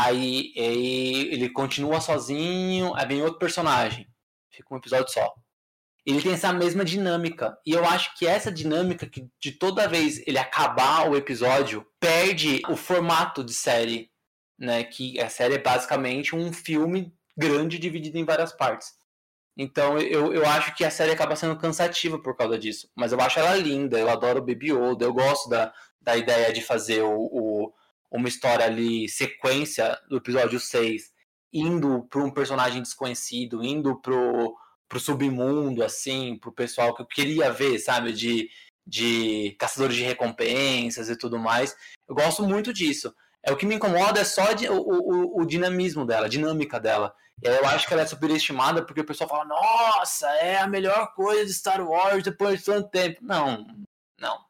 Aí, 0.01 0.53
aí 0.55 1.29
ele 1.33 1.49
continua 1.49 1.99
sozinho, 1.99 2.95
aí 2.95 3.05
vem 3.05 3.21
outro 3.21 3.37
personagem. 3.37 4.07
Fica 4.49 4.73
um 4.73 4.77
episódio 4.77 5.11
só. 5.11 5.33
Ele 6.05 6.21
tem 6.21 6.31
essa 6.31 6.53
mesma 6.53 6.85
dinâmica. 6.85 7.57
E 7.65 7.73
eu 7.73 7.83
acho 7.83 8.17
que 8.17 8.25
essa 8.25 8.49
dinâmica, 8.49 9.05
que 9.05 9.27
de 9.41 9.51
toda 9.51 9.89
vez 9.89 10.25
ele 10.25 10.37
acabar 10.37 11.09
o 11.09 11.17
episódio, 11.17 11.85
perde 11.99 12.61
o 12.69 12.77
formato 12.77 13.43
de 13.43 13.53
série. 13.53 14.09
Né? 14.57 14.85
Que 14.85 15.19
a 15.19 15.29
série 15.29 15.55
é 15.55 15.61
basicamente 15.61 16.33
um 16.33 16.53
filme 16.53 17.13
grande 17.37 17.77
dividido 17.77 18.17
em 18.17 18.25
várias 18.25 18.53
partes. 18.53 18.93
Então 19.57 19.97
eu, 19.97 20.31
eu 20.33 20.45
acho 20.45 20.73
que 20.75 20.85
a 20.85 20.91
série 20.91 21.11
acaba 21.11 21.35
sendo 21.35 21.57
cansativa 21.57 22.17
por 22.17 22.37
causa 22.37 22.57
disso. 22.57 22.89
Mas 22.95 23.11
eu 23.11 23.19
acho 23.19 23.37
ela 23.37 23.55
linda, 23.55 23.99
eu 23.99 24.09
adoro 24.09 24.39
o 24.39 24.45
Baby 24.45 24.71
Yoda, 24.71 25.03
eu 25.03 25.13
gosto 25.13 25.49
da, 25.49 25.73
da 26.01 26.15
ideia 26.15 26.53
de 26.53 26.61
fazer 26.61 27.01
o, 27.01 27.13
o 27.13 27.73
uma 28.11 28.27
história 28.27 28.65
ali, 28.65 29.07
sequência 29.07 29.97
do 30.09 30.17
episódio 30.17 30.59
6, 30.59 31.11
indo 31.53 32.07
para 32.09 32.23
um 32.23 32.31
personagem 32.31 32.81
desconhecido, 32.81 33.63
indo 33.63 33.99
pro, 34.01 34.55
pro 34.87 34.99
submundo, 34.99 35.83
assim, 35.83 36.37
pro 36.39 36.51
pessoal 36.51 36.93
que 36.95 37.01
eu 37.01 37.05
queria 37.05 37.51
ver, 37.51 37.79
sabe, 37.79 38.11
de, 38.11 38.49
de 38.85 39.55
caçadores 39.59 39.95
de 39.95 40.03
recompensas 40.03 41.09
e 41.09 41.17
tudo 41.17 41.37
mais. 41.37 41.75
Eu 42.07 42.15
gosto 42.15 42.43
muito 42.43 42.73
disso. 42.73 43.13
É 43.43 43.51
o 43.51 43.57
que 43.57 43.65
me 43.65 43.75
incomoda 43.75 44.19
é 44.19 44.23
só 44.25 44.51
de, 44.53 44.67
o, 44.67 44.75
o, 44.75 45.41
o, 45.41 45.45
dinamismo 45.45 46.05
dela, 46.05 46.25
a 46.25 46.29
dinâmica 46.29 46.79
dela. 46.79 47.13
Eu 47.41 47.65
acho 47.67 47.87
que 47.87 47.93
ela 47.93 48.01
é 48.01 48.05
superestimada 48.05 48.85
porque 48.85 48.99
o 49.01 49.05
pessoal 49.05 49.29
fala, 49.29 49.45
nossa, 49.45 50.27
é 50.37 50.57
a 50.57 50.67
melhor 50.67 51.13
coisa 51.13 51.45
de 51.45 51.53
Star 51.53 51.81
Wars 51.87 52.23
depois 52.23 52.59
de 52.59 52.65
tanto 52.65 52.89
tempo. 52.89 53.19
Não, 53.21 53.65
não. 54.19 54.48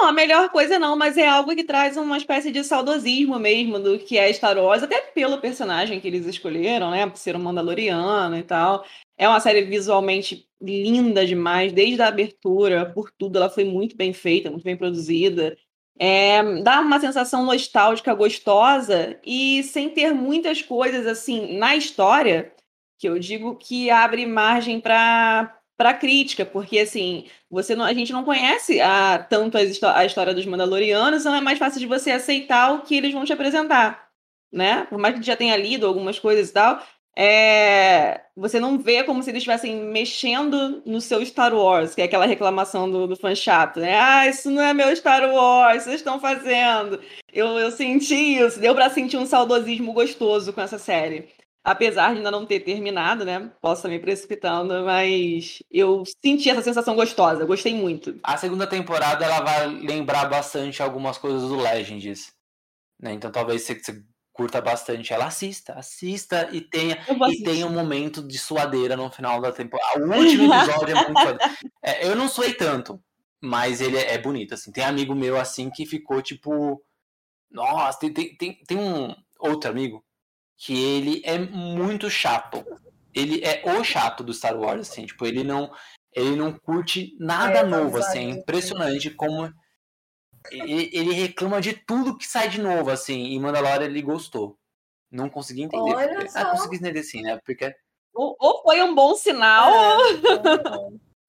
Não, 0.00 0.06
a 0.06 0.12
melhor 0.12 0.48
coisa 0.50 0.78
não, 0.78 0.96
mas 0.96 1.16
é 1.16 1.26
algo 1.26 1.54
que 1.56 1.64
traz 1.64 1.96
uma 1.96 2.16
espécie 2.16 2.52
de 2.52 2.62
saudosismo 2.62 3.36
mesmo 3.36 3.80
do 3.80 3.98
que 3.98 4.16
é 4.16 4.32
Star 4.32 4.56
Wars, 4.56 4.82
até 4.82 5.00
pelo 5.00 5.38
personagem 5.40 6.00
que 6.00 6.06
eles 6.06 6.24
escolheram, 6.24 6.92
né? 6.92 7.04
Por 7.04 7.16
ser 7.16 7.34
um 7.34 7.40
Mandaloriano 7.40 8.36
e 8.38 8.42
tal. 8.44 8.84
É 9.16 9.28
uma 9.28 9.40
série 9.40 9.62
visualmente 9.62 10.48
linda 10.60 11.26
demais, 11.26 11.72
desde 11.72 12.00
a 12.00 12.08
abertura, 12.08 12.86
por 12.86 13.10
tudo. 13.10 13.38
Ela 13.38 13.50
foi 13.50 13.64
muito 13.64 13.96
bem 13.96 14.12
feita, 14.12 14.50
muito 14.50 14.62
bem 14.62 14.76
produzida. 14.76 15.56
É, 15.98 16.62
dá 16.62 16.80
uma 16.80 17.00
sensação 17.00 17.44
nostálgica 17.44 18.14
gostosa 18.14 19.18
e 19.26 19.64
sem 19.64 19.90
ter 19.90 20.14
muitas 20.14 20.62
coisas 20.62 21.08
assim 21.08 21.58
na 21.58 21.74
história 21.74 22.54
que 22.98 23.08
eu 23.08 23.18
digo 23.18 23.56
que 23.56 23.90
abre 23.90 24.24
margem 24.26 24.80
para 24.80 25.57
para 25.78 25.94
crítica, 25.94 26.44
porque 26.44 26.80
assim, 26.80 27.26
você 27.48 27.76
não, 27.76 27.84
a 27.84 27.94
gente 27.94 28.12
não 28.12 28.24
conhece 28.24 28.80
a, 28.80 29.18
tanto 29.20 29.56
a, 29.56 29.60
a 29.96 30.04
história 30.04 30.34
dos 30.34 30.44
Mandalorianos, 30.44 31.20
então 31.20 31.32
é 31.32 31.40
mais 31.40 31.56
fácil 31.56 31.78
de 31.78 31.86
você 31.86 32.10
aceitar 32.10 32.74
o 32.74 32.82
que 32.82 32.96
eles 32.96 33.12
vão 33.12 33.24
te 33.24 33.32
apresentar, 33.32 34.08
né? 34.52 34.86
Por 34.90 34.98
mais 34.98 35.16
que 35.16 35.24
já 35.24 35.36
tenha 35.36 35.56
lido 35.56 35.86
algumas 35.86 36.18
coisas 36.18 36.50
e 36.50 36.52
tal, 36.52 36.82
é, 37.16 38.22
você 38.36 38.58
não 38.58 38.76
vê 38.78 39.04
como 39.04 39.22
se 39.22 39.30
eles 39.30 39.38
estivessem 39.38 39.76
mexendo 39.76 40.82
no 40.84 41.00
seu 41.00 41.24
Star 41.24 41.54
Wars, 41.54 41.94
que 41.94 42.02
é 42.02 42.04
aquela 42.06 42.26
reclamação 42.26 42.90
do, 42.90 43.06
do 43.06 43.16
fã 43.16 43.32
chato, 43.34 43.78
né? 43.78 43.98
Ah, 44.00 44.26
isso 44.26 44.50
não 44.50 44.62
é 44.62 44.74
meu 44.74 44.94
Star 44.96 45.32
Wars, 45.32 45.84
vocês 45.84 45.96
estão 45.96 46.18
fazendo. 46.18 47.00
Eu, 47.32 47.46
eu 47.58 47.70
senti 47.70 48.36
isso, 48.38 48.58
deu 48.58 48.74
para 48.74 48.90
sentir 48.90 49.16
um 49.16 49.26
saudosismo 49.26 49.92
gostoso 49.92 50.52
com 50.52 50.60
essa 50.60 50.78
série 50.78 51.28
apesar 51.68 52.12
de 52.12 52.18
ainda 52.18 52.30
não 52.30 52.46
ter 52.46 52.60
terminado, 52.60 53.26
né? 53.26 53.52
Posso 53.60 53.80
estar 53.80 53.88
me 53.90 53.98
precipitando, 53.98 54.84
mas 54.84 55.62
eu 55.70 56.02
senti 56.24 56.48
essa 56.48 56.62
sensação 56.62 56.96
gostosa, 56.96 57.44
gostei 57.44 57.74
muito. 57.74 58.18
A 58.22 58.38
segunda 58.38 58.66
temporada 58.66 59.22
ela 59.24 59.40
vai 59.40 59.66
lembrar 59.66 60.24
bastante 60.24 60.82
algumas 60.82 61.18
coisas 61.18 61.42
do 61.42 61.56
Legends, 61.56 62.32
né? 62.98 63.12
Então 63.12 63.30
talvez 63.30 63.62
você, 63.62 63.74
você 63.74 64.02
curta 64.32 64.62
bastante 64.62 65.12
ela, 65.12 65.26
assista, 65.26 65.74
assista 65.74 66.48
e 66.52 66.62
tenha 66.62 66.98
e 67.28 67.42
tenha 67.42 67.66
um 67.66 67.72
momento 67.72 68.26
de 68.26 68.38
suadeira 68.38 68.96
no 68.96 69.10
final 69.10 69.38
da 69.38 69.52
temporada. 69.52 70.00
O 70.00 70.16
último 70.16 70.54
episódio 70.54 70.96
é 70.96 71.04
muito 71.04 71.18
é, 71.84 72.06
eu 72.08 72.16
não 72.16 72.28
suei 72.28 72.54
tanto, 72.54 72.98
mas 73.42 73.82
ele 73.82 73.98
é, 73.98 74.14
é 74.14 74.18
bonito, 74.18 74.54
assim. 74.54 74.72
Tem 74.72 74.84
amigo 74.84 75.14
meu 75.14 75.38
assim 75.38 75.68
que 75.68 75.84
ficou 75.84 76.22
tipo, 76.22 76.82
nossa, 77.50 77.98
tem, 77.98 78.10
tem, 78.10 78.36
tem, 78.36 78.54
tem 78.66 78.78
um 78.78 79.14
outro 79.38 79.68
amigo 79.68 80.02
que 80.58 80.74
ele 80.74 81.22
é 81.24 81.38
muito 81.38 82.10
chato. 82.10 82.64
Ele 83.14 83.40
é 83.44 83.62
o 83.64 83.84
chato 83.84 84.22
do 84.22 84.34
Star 84.34 84.58
Wars, 84.58 84.90
assim, 84.90 85.06
tipo, 85.06 85.24
ele 85.24 85.42
não 85.42 85.72
ele 86.12 86.34
não 86.34 86.52
curte 86.52 87.16
nada 87.20 87.60
é, 87.60 87.64
novo, 87.64 87.96
assim, 87.98 88.18
é 88.18 88.22
impressionante 88.30 89.10
como 89.10 89.52
ele, 90.50 90.90
ele, 90.92 91.12
reclama 91.12 91.60
de 91.60 91.74
tudo 91.74 92.16
que 92.16 92.26
sai 92.26 92.48
de 92.48 92.60
novo, 92.60 92.90
assim, 92.90 93.26
e 93.26 93.38
Mandalorian 93.38 93.86
ele 93.86 94.02
gostou. 94.02 94.58
Não 95.10 95.28
consegui 95.28 95.62
entender. 95.62 95.94
Olha 95.94 96.14
porque... 96.16 96.30
Ah, 96.34 96.46
consegui 96.46 96.76
entender 96.76 97.02
sim, 97.02 97.22
né? 97.22 97.38
Porque 97.44 97.74
ou, 98.14 98.36
ou 98.40 98.62
foi 98.62 98.82
um 98.82 98.94
bom 98.94 99.14
sinal. 99.14 99.70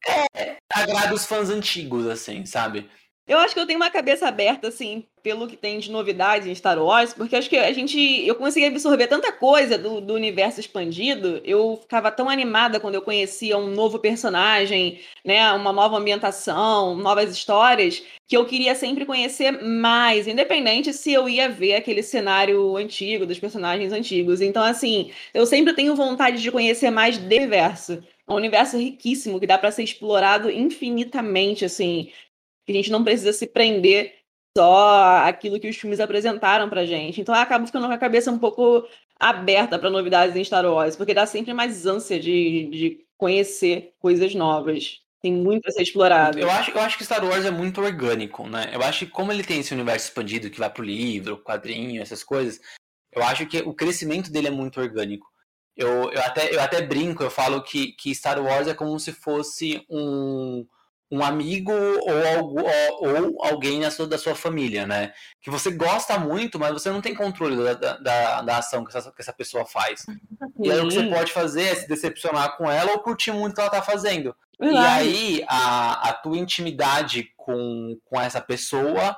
É, 0.07 0.25
é, 0.35 0.57
agrada 0.73 1.13
os 1.13 1.25
fãs 1.25 1.49
antigos, 1.49 2.07
assim, 2.07 2.45
sabe? 2.45 2.89
Eu 3.27 3.37
acho 3.37 3.53
que 3.53 3.59
eu 3.59 3.67
tenho 3.67 3.79
uma 3.79 3.91
cabeça 3.91 4.27
aberta, 4.27 4.69
assim, 4.69 5.07
pelo 5.21 5.47
que 5.47 5.57
tem 5.57 5.79
de 5.79 5.91
novidades 5.91 6.47
em 6.47 6.55
Star 6.55 6.77
Wars, 6.83 7.13
porque 7.13 7.35
acho 7.35 7.49
que 7.49 7.57
a 7.57 7.71
gente. 7.73 7.99
Eu 8.25 8.35
consegui 8.35 8.65
absorver 8.65 9.07
tanta 9.07 9.31
coisa 9.31 9.77
do, 9.77 10.01
do 10.01 10.13
universo 10.13 10.59
expandido, 10.59 11.41
eu 11.43 11.77
ficava 11.81 12.11
tão 12.11 12.29
animada 12.29 12.79
quando 12.79 12.95
eu 12.95 13.01
conhecia 13.01 13.57
um 13.57 13.69
novo 13.71 13.99
personagem, 13.99 14.99
né? 15.25 15.51
Uma 15.53 15.73
nova 15.73 15.97
ambientação, 15.97 16.95
novas 16.95 17.31
histórias, 17.31 18.03
que 18.27 18.37
eu 18.37 18.45
queria 18.45 18.75
sempre 18.75 19.05
conhecer 19.05 19.51
mais, 19.63 20.27
independente 20.27 20.93
se 20.93 21.11
eu 21.11 21.27
ia 21.27 21.49
ver 21.49 21.75
aquele 21.75 22.03
cenário 22.03 22.77
antigo, 22.77 23.25
dos 23.25 23.39
personagens 23.39 23.91
antigos. 23.91 24.41
Então, 24.41 24.63
assim, 24.63 25.11
eu 25.33 25.45
sempre 25.45 25.73
tenho 25.73 25.95
vontade 25.95 26.41
de 26.41 26.51
conhecer 26.51 26.89
mais 26.89 27.17
do 27.17 27.25
universo. 27.25 28.03
É 28.27 28.31
um 28.31 28.35
universo 28.35 28.77
riquíssimo 28.77 29.39
que 29.39 29.47
dá 29.47 29.57
para 29.57 29.71
ser 29.71 29.83
explorado 29.83 30.51
infinitamente, 30.51 31.65
assim 31.65 32.11
que 32.69 32.71
a 32.71 32.75
gente 32.75 32.91
não 32.91 33.03
precisa 33.03 33.33
se 33.33 33.47
prender 33.47 34.18
só 34.59 35.19
aquilo 35.23 35.57
que 35.57 35.69
os 35.69 35.77
filmes 35.77 36.01
apresentaram 36.01 36.69
pra 36.69 36.85
gente. 36.85 37.21
Então 37.21 37.33
eu 37.33 37.39
acabo 37.39 37.65
ficando 37.65 37.87
com 37.87 37.93
a 37.93 37.97
cabeça 37.97 38.29
um 38.29 38.37
pouco 38.37 38.85
aberta 39.17 39.79
para 39.79 39.89
novidades 39.89 40.35
em 40.35 40.43
Star 40.43 40.65
Wars, 40.65 40.97
porque 40.97 41.13
dá 41.13 41.25
sempre 41.25 41.53
mais 41.53 41.85
ânsia 41.85 42.19
de, 42.19 42.65
de 42.69 43.05
conhecer 43.17 43.93
coisas 43.99 44.35
novas. 44.35 44.99
Tem 45.21 45.31
muito 45.31 45.65
a 45.65 45.71
ser 45.71 45.83
explorado. 45.83 46.37
Eu 46.37 46.51
acho, 46.51 46.71
eu 46.71 46.81
acho 46.81 46.97
que 46.97 47.05
Star 47.05 47.23
Wars 47.23 47.45
é 47.45 47.51
muito 47.51 47.79
orgânico, 47.79 48.47
né? 48.47 48.69
Eu 48.73 48.81
acho 48.83 49.05
que 49.05 49.11
como 49.11 49.31
ele 49.31 49.45
tem 49.45 49.61
esse 49.61 49.73
universo 49.73 50.07
expandido 50.07 50.49
que 50.49 50.59
vai 50.59 50.69
pro 50.69 50.83
livro, 50.83 51.41
quadrinho, 51.41 52.01
essas 52.01 52.21
coisas, 52.21 52.59
eu 53.13 53.23
acho 53.23 53.45
que 53.45 53.59
o 53.59 53.73
crescimento 53.73 54.29
dele 54.29 54.47
é 54.47 54.51
muito 54.51 54.81
orgânico. 54.81 55.25
Eu, 55.75 56.11
eu, 56.11 56.21
até, 56.21 56.53
eu 56.53 56.59
até 56.59 56.81
brinco, 56.81 57.23
eu 57.23 57.31
falo 57.31 57.63
que, 57.63 57.93
que 57.93 58.13
Star 58.13 58.43
Wars 58.43 58.67
é 58.67 58.73
como 58.73 58.99
se 58.99 59.13
fosse 59.13 59.85
um, 59.89 60.65
um 61.11 61.23
amigo 61.23 61.71
ou, 61.71 62.55
ou, 62.59 63.07
ou 63.07 63.45
alguém 63.45 63.81
da 63.81 63.89
sua, 63.89 64.07
da 64.07 64.17
sua 64.17 64.35
família, 64.35 64.85
né? 64.85 65.11
Que 65.41 65.49
você 65.49 65.71
gosta 65.71 66.19
muito, 66.19 66.59
mas 66.59 66.71
você 66.71 66.89
não 66.89 67.01
tem 67.01 67.15
controle 67.15 67.55
da, 67.55 67.97
da, 67.97 68.41
da 68.41 68.57
ação 68.57 68.85
que 68.85 68.95
essa, 68.95 69.11
que 69.11 69.21
essa 69.21 69.33
pessoa 69.33 69.65
faz. 69.65 70.01
Sim. 70.01 70.19
E 70.59 70.71
aí 70.71 70.79
o 70.79 70.87
que 70.87 70.93
você 70.93 71.07
pode 71.07 71.33
fazer 71.33 71.63
é 71.63 71.75
se 71.75 71.87
decepcionar 71.87 72.57
com 72.57 72.69
ela 72.69 72.91
ou 72.91 72.99
curtir 72.99 73.31
muito 73.31 73.53
o 73.53 73.55
que 73.55 73.61
ela 73.61 73.69
tá 73.69 73.81
fazendo. 73.81 74.35
Verdade. 74.59 74.83
E 74.83 74.87
aí 74.87 75.45
a, 75.47 76.09
a 76.09 76.13
tua 76.13 76.37
intimidade 76.37 77.33
com, 77.35 77.97
com 78.05 78.21
essa 78.21 78.41
pessoa 78.41 79.15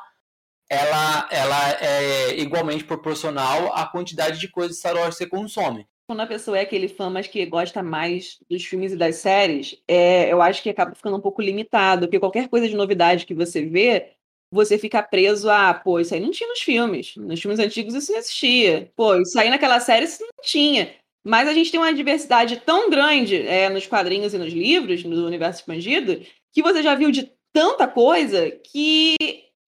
ela, 0.70 1.28
ela 1.30 1.72
é 1.82 2.40
igualmente 2.40 2.86
proporcional 2.86 3.76
à 3.76 3.86
quantidade 3.86 4.40
de 4.40 4.48
coisas 4.48 4.78
Star 4.78 4.96
Wars 4.96 5.18
que 5.18 5.26
você 5.26 5.30
consome 5.30 5.86
quando 6.12 6.20
a 6.20 6.28
pessoa 6.28 6.58
é 6.58 6.62
aquele 6.64 6.90
fã, 6.90 7.10
mas 7.10 7.26
que 7.26 7.46
gosta 7.46 7.82
mais 7.82 8.38
dos 8.50 8.66
filmes 8.66 8.92
e 8.92 8.98
das 8.98 9.16
séries, 9.16 9.82
é, 9.88 10.30
eu 10.30 10.42
acho 10.42 10.62
que 10.62 10.70
acaba 10.70 10.94
ficando 10.94 11.16
um 11.16 11.22
pouco 11.22 11.42
limitado, 11.42 12.06
porque 12.06 12.20
qualquer 12.20 12.50
coisa 12.50 12.68
de 12.68 12.76
novidade 12.76 13.26
que 13.26 13.34
você 13.34 13.66
vê, 13.66 14.12
você 14.52 14.78
fica 14.78 15.02
preso 15.02 15.50
a, 15.50 15.74
pô, 15.74 16.02
isso 16.02 16.14
aí 16.14 16.20
não 16.20 16.30
tinha 16.30 16.50
nos 16.50 16.60
filmes. 16.60 17.16
Nos 17.16 17.40
filmes 17.40 17.62
antigos 17.62 17.96
isso 17.96 18.12
não 18.12 18.20
existia. 18.20 18.92
Pô, 18.94 19.16
isso 19.22 19.40
aí 19.40 19.50
naquela 19.50 19.80
série 19.80 20.04
isso 20.04 20.22
não 20.22 20.44
tinha. 20.44 20.94
Mas 21.24 21.48
a 21.48 21.54
gente 21.54 21.72
tem 21.72 21.80
uma 21.80 21.94
diversidade 21.94 22.58
tão 22.58 22.90
grande 22.90 23.48
é, 23.48 23.70
nos 23.70 23.88
quadrinhos 23.88 24.34
e 24.34 24.38
nos 24.38 24.52
livros, 24.52 25.06
no 25.06 25.26
universo 25.26 25.62
expandido, 25.62 26.22
que 26.52 26.62
você 26.62 26.84
já 26.84 26.94
viu 26.94 27.10
de 27.10 27.32
tanta 27.54 27.88
coisa 27.88 28.52
que 28.52 29.16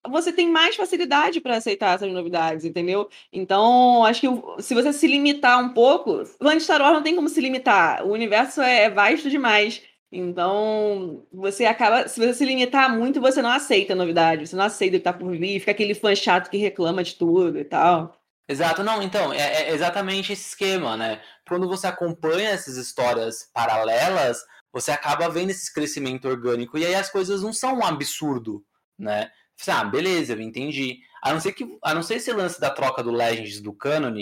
você 0.10 0.32
tem 0.34 0.50
mais 0.50 0.76
facilidade 0.76 1.40
para 1.40 1.58
aceitar 1.58 1.96
essas 1.96 2.12
novidades, 2.12 2.66
entendeu? 2.66 3.10
Então, 3.32 4.04
acho 4.06 4.22
que 4.22 4.62
se 4.62 4.74
você 4.74 4.92
se 4.92 5.08
limitar 5.08 5.60
um 5.60 5.70
pouco, 5.70 6.24
o 6.40 6.60
Star 6.60 6.82
Wars 6.82 6.94
não 6.94 7.04
tem 7.04 7.16
como 7.16 7.30
se 7.30 7.40
limitar. 7.40 8.06
O 8.06 8.12
universo 8.12 8.62
é 8.62 8.90
vasto 8.90 9.30
demais. 9.30 9.82
Então, 10.12 11.26
você 11.32 11.66
acaba, 11.66 12.08
se 12.08 12.20
você 12.20 12.34
se 12.36 12.46
limitar 12.46 12.96
muito, 12.96 13.20
você 13.20 13.42
não 13.42 13.50
aceita 13.50 13.96
novidade, 13.96 14.46
você 14.48 14.56
não 14.56 14.66
aceita 14.66 14.98
estar 14.98 15.14
por 15.14 15.36
vir, 15.36 15.60
fica 15.60 15.72
aquele 15.72 15.96
fã 15.96 16.14
chato 16.14 16.52
que 16.52 16.58
reclama 16.58 17.04
de 17.04 17.16
tudo 17.16 17.58
e 17.58 17.66
tal. 17.66 18.16
Exato, 18.48 18.84
não, 18.84 19.02
então, 19.02 19.34
é, 19.34 19.64
é 19.64 19.74
exatamente 19.74 20.34
esse 20.34 20.50
esquema, 20.50 20.96
né? 20.96 21.20
Quando 21.48 21.68
você 21.68 21.88
acompanha 21.88 22.50
essas 22.50 22.78
histórias 22.78 23.50
paralelas, 23.54 24.46
você 24.72 24.92
acaba 24.92 25.30
vendo 25.30 25.50
esse 25.50 25.74
crescimento 25.74 26.28
orgânico, 26.28 26.78
e 26.78 26.86
aí 26.86 26.94
as 26.94 27.10
coisas 27.10 27.42
não 27.42 27.54
são 27.54 27.80
um 27.80 27.86
absurdo, 27.86 28.64
né? 29.00 29.32
Ah, 29.68 29.84
beleza, 29.84 30.34
eu 30.34 30.42
entendi. 30.42 31.00
A 31.22 31.32
não 31.32 31.40
ser 31.40 31.54
que, 31.54 31.78
a 31.84 31.94
não 31.94 32.04
ser 32.04 32.16
esse 32.16 32.32
lance 32.34 32.60
da 32.60 32.70
troca 32.70 33.02
do 33.02 33.12
Legends 33.12 33.62
do 33.62 33.74
Canon, 33.74 34.14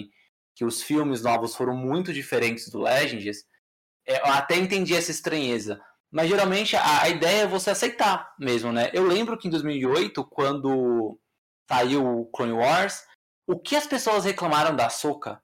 que 0.55 0.65
os 0.65 0.81
filmes 0.83 1.23
novos 1.23 1.55
foram 1.55 1.75
muito 1.75 2.13
diferentes 2.13 2.69
do 2.69 2.79
Legends, 2.79 3.45
é, 4.05 4.19
eu 4.19 4.25
até 4.33 4.55
entendi 4.57 4.95
essa 4.95 5.11
estranheza. 5.11 5.81
Mas 6.11 6.29
geralmente 6.29 6.75
a, 6.75 7.03
a, 7.03 7.09
ideia 7.09 7.43
é 7.43 7.47
você 7.47 7.69
aceitar 7.69 8.35
mesmo, 8.37 8.71
né? 8.71 8.91
Eu 8.93 9.07
lembro 9.07 9.37
que 9.37 9.47
em 9.47 9.51
2008, 9.51 10.23
quando 10.25 11.17
saiu 11.69 12.05
o 12.05 12.25
Clone 12.25 12.51
Wars, 12.51 13.05
o 13.47 13.57
que 13.57 13.75
as 13.75 13.87
pessoas 13.87 14.25
reclamaram 14.25 14.75
da 14.75 14.89
Soca? 14.89 15.41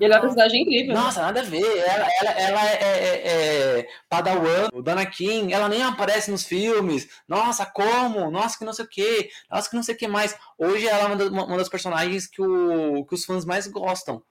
Ele 0.00 0.12
é 0.12 0.16
uma 0.16 0.22
personagem 0.22 0.62
incrível. 0.62 0.94
Nossa, 0.94 1.22
nada 1.22 1.40
a 1.40 1.44
ver. 1.44 1.64
Ela, 1.64 2.08
ela, 2.20 2.30
ela 2.30 2.70
é, 2.70 2.74
é, 2.74 3.78
é, 3.80 3.88
Padawan, 4.08 4.68
o 4.72 4.80
Dana 4.80 5.04
King, 5.04 5.52
ela 5.52 5.68
nem 5.68 5.82
aparece 5.82 6.30
nos 6.30 6.44
filmes. 6.44 7.08
Nossa, 7.26 7.66
como? 7.66 8.30
Nossa, 8.30 8.56
que 8.56 8.64
não 8.64 8.72
sei 8.72 8.84
o 8.84 8.88
que. 8.88 9.30
Nossa, 9.50 9.68
que 9.68 9.76
não 9.76 9.82
sei 9.82 9.94
o 9.94 9.98
que 9.98 10.06
mais. 10.06 10.36
Hoje 10.56 10.86
ela 10.86 11.04
é 11.04 11.06
uma, 11.06 11.16
das, 11.16 11.28
uma 11.28 11.56
das 11.56 11.68
personagens 11.68 12.26
que, 12.26 12.40
o, 12.40 13.04
que 13.06 13.14
os 13.14 13.24
fãs 13.24 13.44
mais 13.44 13.66
gostam. 13.66 14.22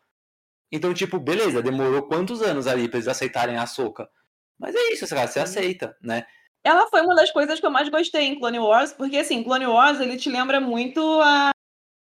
Então, 0.72 0.94
tipo, 0.94 1.20
beleza, 1.20 1.62
demorou 1.62 2.04
quantos 2.04 2.42
anos 2.42 2.68
ali 2.68 2.88
pra 2.88 2.98
eles 2.98 3.08
aceitarem 3.08 3.58
a 3.58 3.66
Soca? 3.66 4.10
Mas 4.58 4.76
é 4.76 4.94
isso, 4.94 5.08
cara, 5.08 5.28
você 5.28 5.40
aceita, 5.40 5.96
né? 6.02 6.26
Ela 6.64 6.88
foi 6.88 7.02
uma 7.02 7.16
das 7.16 7.32
coisas 7.32 7.60
que 7.60 7.66
eu 7.66 7.72
mais 7.72 7.88
gostei 7.88 8.24
em 8.24 8.38
Clone 8.38 8.60
Wars, 8.60 8.92
porque 8.92 9.18
assim, 9.18 9.44
Clone 9.44 9.68
Wars 9.68 10.02
ele 10.02 10.18
te 10.18 10.30
lembra 10.30 10.60
muito 10.60 11.00
a 11.22 11.52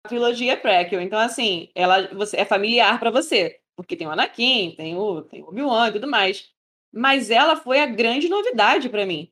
trilogia 0.09 0.57
prequel. 0.57 1.01
Então, 1.01 1.19
assim, 1.19 1.69
ela 1.75 2.09
você, 2.15 2.39
é 2.39 2.45
familiar 2.45 2.99
para 2.99 3.11
você, 3.11 3.61
porque 3.77 3.97
tem 3.97 4.07
o 4.07 4.11
Anakin, 4.11 4.75
tem 4.77 4.97
o, 4.97 5.23
tem 5.23 5.43
o 5.43 5.49
Obi-Wan 5.49 5.89
e 5.89 5.93
tudo 5.93 6.09
mais. 6.09 6.51
Mas 6.93 7.31
ela 7.31 7.57
foi 7.57 7.81
a 7.81 7.87
grande 7.87 8.29
novidade 8.29 8.89
para 8.89 9.07
mim 9.07 9.31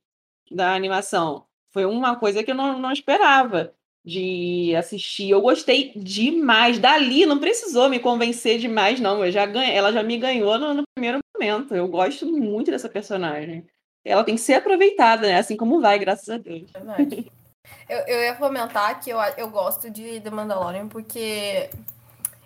da 0.50 0.74
animação. 0.74 1.46
Foi 1.70 1.84
uma 1.84 2.16
coisa 2.16 2.42
que 2.42 2.50
eu 2.50 2.54
não, 2.54 2.78
não 2.78 2.92
esperava 2.92 3.74
de 4.04 4.74
assistir. 4.76 5.30
Eu 5.30 5.40
gostei 5.40 5.92
demais. 5.94 6.78
Dali 6.78 7.26
não 7.26 7.38
precisou 7.38 7.88
me 7.88 7.98
convencer 7.98 8.58
demais, 8.58 9.00
não. 9.00 9.24
Eu 9.24 9.30
já 9.30 9.44
ganhei, 9.44 9.74
ela 9.74 9.92
já 9.92 10.02
me 10.02 10.16
ganhou 10.16 10.58
no, 10.58 10.74
no, 10.74 10.82
primeiro 10.94 11.18
momento. 11.34 11.74
Eu 11.74 11.88
gosto 11.88 12.26
muito 12.26 12.70
dessa 12.70 12.88
personagem. 12.88 13.66
Ela 14.04 14.24
tem 14.24 14.36
que 14.36 14.40
ser 14.40 14.54
aproveitada, 14.54 15.26
né? 15.26 15.36
Assim 15.36 15.56
como 15.56 15.80
vai, 15.80 15.98
graças 15.98 16.28
a 16.28 16.38
Deus. 16.38 16.70
Verdade. 16.70 17.30
eu, 17.88 17.98
eu 18.00 18.20
ia 18.20 18.34
comentar 18.34 19.00
que 19.00 19.10
eu, 19.10 19.18
eu 19.36 19.48
gosto 19.48 19.90
de 19.90 20.20
The 20.20 20.30
Mandalorian 20.30 20.88
porque 20.88 21.70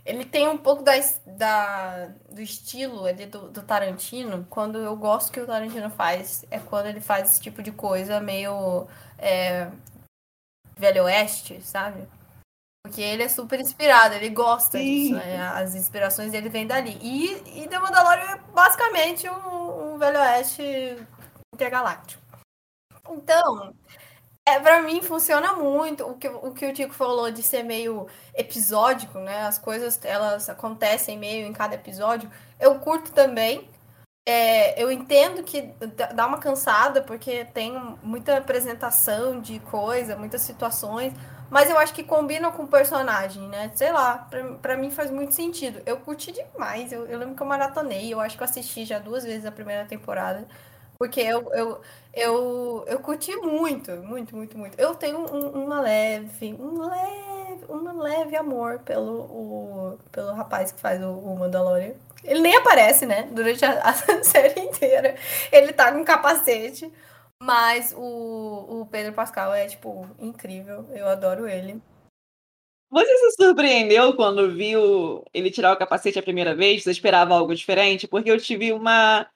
ele 0.05 0.24
tem 0.24 0.49
um 0.49 0.59
pouco 0.59 0.82
da, 0.82 0.93
da, 1.27 2.09
do 2.31 2.40
estilo 2.40 3.05
ali 3.07 3.27
do, 3.27 3.49
do 3.51 3.62
Tarantino. 3.62 4.47
Quando 4.51 4.78
eu 4.78 4.97
gosto 4.97 5.32
que 5.32 5.40
o 5.40 5.47
Tarantino 5.47 5.90
faz, 5.90 6.44
é 6.51 6.59
quando 6.59 6.86
ele 6.86 7.01
faz 7.01 7.31
esse 7.31 7.40
tipo 7.40 7.62
de 7.62 7.70
coisa 7.70 8.20
meio 8.20 8.86
é, 9.19 9.69
Velho 10.77 11.05
Oeste, 11.05 11.61
sabe? 11.62 12.07
Porque 12.85 13.01
ele 13.01 13.23
é 13.23 13.28
super 13.28 13.61
inspirado, 13.61 14.16
ele 14.16 14.28
gosta 14.31 14.77
Sim. 14.77 14.85
disso, 14.85 15.15
né? 15.15 15.39
As 15.51 15.77
inspirações 15.77 16.32
dele 16.32 16.49
vêm 16.49 16.66
dali. 16.66 16.99
E, 17.01 17.62
e 17.62 17.69
The 17.69 17.78
Mandalorian 17.78 18.32
é 18.32 18.39
basicamente 18.53 19.28
um, 19.28 19.94
um 19.94 19.99
Velho 19.99 20.19
Oeste 20.19 20.97
intergaláctico. 21.55 22.20
Então, 23.09 23.73
é, 24.47 24.59
pra 24.59 24.82
mim 24.82 25.01
funciona 25.02 25.55
muito. 25.55 26.05
O 26.05 26.14
que, 26.16 26.28
o 26.28 26.52
que 26.52 26.66
o 26.66 26.73
Tico 26.73 26.93
falou 26.93 27.31
de 27.31 27.43
ser 27.43 27.62
meio 27.62 28.06
episódico, 28.35 29.19
né? 29.19 29.47
As 29.47 29.59
coisas, 29.59 29.98
elas 30.05 30.48
acontecem 30.48 31.19
meio 31.19 31.47
em 31.47 31.52
cada 31.52 31.74
episódio. 31.74 32.31
Eu 32.59 32.78
curto 32.81 33.12
também. 33.12 33.69
É, 34.27 34.81
eu 34.81 34.90
entendo 34.90 35.43
que 35.43 35.62
dá 36.14 36.27
uma 36.27 36.39
cansada, 36.39 37.02
porque 37.02 37.44
tem 37.47 37.73
muita 38.02 38.39
apresentação 38.39 39.40
de 39.40 39.59
coisa, 39.60 40.16
muitas 40.16 40.43
situações, 40.43 41.12
mas 41.51 41.69
eu 41.69 41.77
acho 41.77 41.93
que 41.93 42.05
combina 42.05 42.52
com 42.52 42.62
o 42.62 42.69
personagem, 42.69 43.48
né? 43.48 43.73
Sei 43.74 43.90
lá, 43.93 44.19
pra, 44.19 44.44
pra 44.55 44.77
mim 44.77 44.93
faz 44.93 45.10
muito 45.10 45.35
sentido. 45.35 45.82
Eu 45.85 45.98
curti 45.98 46.31
demais, 46.31 46.93
eu, 46.93 47.05
eu 47.06 47.19
lembro 47.19 47.35
que 47.35 47.43
eu 47.43 47.47
maratonei, 47.47 48.12
eu 48.12 48.20
acho 48.20 48.36
que 48.36 48.43
eu 48.43 48.48
assisti 48.48 48.85
já 48.85 48.98
duas 49.01 49.24
vezes 49.24 49.44
a 49.44 49.51
primeira 49.52 49.85
temporada, 49.86 50.47
porque 51.03 51.20
eu, 51.20 51.53
eu, 51.53 51.81
eu, 52.15 52.85
eu 52.87 53.01
curti 53.01 53.35
muito, 53.35 53.91
muito, 54.05 54.37
muito, 54.37 54.57
muito. 54.57 54.79
Eu 54.79 54.95
tenho 54.95 55.19
um, 55.19 55.65
uma 55.65 55.81
leve, 55.81 56.55
um 56.55 56.79
leve, 56.79 57.65
um 57.69 57.99
leve 58.01 58.37
amor 58.37 58.79
pelo, 58.85 59.23
o, 59.23 59.99
pelo 60.12 60.33
rapaz 60.33 60.70
que 60.70 60.81
faz 60.81 61.03
o, 61.03 61.11
o 61.11 61.37
Mandalorian. 61.37 61.95
Ele 62.23 62.39
nem 62.39 62.55
aparece, 62.55 63.05
né? 63.05 63.29
Durante 63.33 63.65
a, 63.65 63.81
a 63.81 63.93
série 64.23 64.61
inteira. 64.61 65.16
Ele 65.51 65.73
tá 65.73 65.91
com 65.91 66.05
capacete. 66.05 66.89
Mas 67.43 67.93
o, 67.97 68.83
o 68.83 68.87
Pedro 68.89 69.12
Pascal 69.12 69.53
é, 69.53 69.66
tipo, 69.66 70.09
incrível. 70.20 70.87
Eu 70.93 71.09
adoro 71.09 71.49
ele. 71.49 71.83
Você 72.89 73.16
se 73.16 73.43
surpreendeu 73.43 74.15
quando 74.15 74.55
viu 74.55 75.24
ele 75.35 75.51
tirar 75.51 75.73
o 75.73 75.77
capacete 75.77 76.20
a 76.20 76.23
primeira 76.23 76.55
vez? 76.55 76.85
Você 76.85 76.93
esperava 76.93 77.35
algo 77.35 77.57
diferente? 77.57 78.07
Porque 78.07 78.31
eu 78.31 78.39
tive 78.39 78.73
uma 78.73 79.27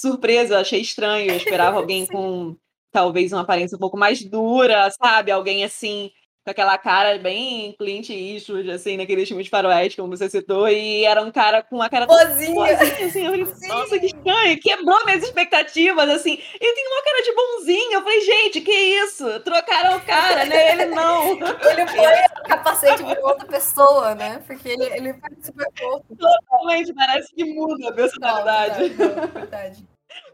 surpresa, 0.00 0.60
achei 0.60 0.80
estranho. 0.80 1.30
Eu 1.30 1.36
esperava 1.36 1.78
alguém 1.78 2.06
com 2.08 2.56
talvez 2.92 3.32
uma 3.32 3.42
aparência 3.42 3.76
um 3.76 3.80
pouco 3.80 3.96
mais 3.96 4.24
dura, 4.24 4.90
sabe? 4.90 5.30
Alguém 5.30 5.64
assim, 5.64 6.10
com 6.50 6.62
aquela 6.62 6.76
cara 6.76 7.16
bem 7.18 7.72
Clint 7.78 8.10
Eastwood, 8.10 8.70
assim, 8.70 8.96
naquele 8.96 9.24
filme 9.24 9.42
de 9.42 9.50
faroeste, 9.50 9.96
como 9.96 10.16
você 10.16 10.28
citou, 10.28 10.68
e 10.68 11.04
era 11.04 11.22
um 11.22 11.30
cara 11.30 11.62
com 11.62 11.76
uma 11.76 11.88
cara 11.88 12.06
boazinha. 12.06 12.74
assim, 12.74 13.24
eu 13.24 13.30
falei, 13.30 13.46
nossa, 13.68 13.98
que 13.98 14.06
estranho, 14.06 14.60
quebrou 14.60 15.04
minhas 15.04 15.22
expectativas, 15.22 16.08
assim, 16.08 16.38
ele 16.60 16.74
tem 16.74 16.86
uma 16.88 17.02
cara 17.02 17.22
de 17.22 17.34
bonzinho, 17.34 17.92
eu 17.92 18.02
falei, 18.02 18.20
gente, 18.20 18.60
que 18.60 18.72
isso? 18.72 19.40
Trocaram 19.40 19.96
o 19.96 20.00
cara, 20.00 20.44
né, 20.44 20.72
ele 20.72 20.86
não. 20.86 21.32
ele 21.38 21.86
foi 21.86 22.44
capacete 22.46 23.04
de 23.04 23.18
outra 23.20 23.46
pessoa, 23.46 24.14
né, 24.14 24.42
porque 24.46 24.68
ele, 24.68 24.84
ele 24.84 25.14
foi 25.14 25.30
super 25.42 25.66
fofo. 25.78 26.04
Totalmente, 26.18 26.92
parece 26.92 27.32
que 27.34 27.44
muda 27.44 27.88
a 27.88 27.92
personalidade. 27.92 28.88
Não, 28.90 28.96
verdade, 28.96 29.20
não, 29.20 29.26
verdade. 29.40 29.88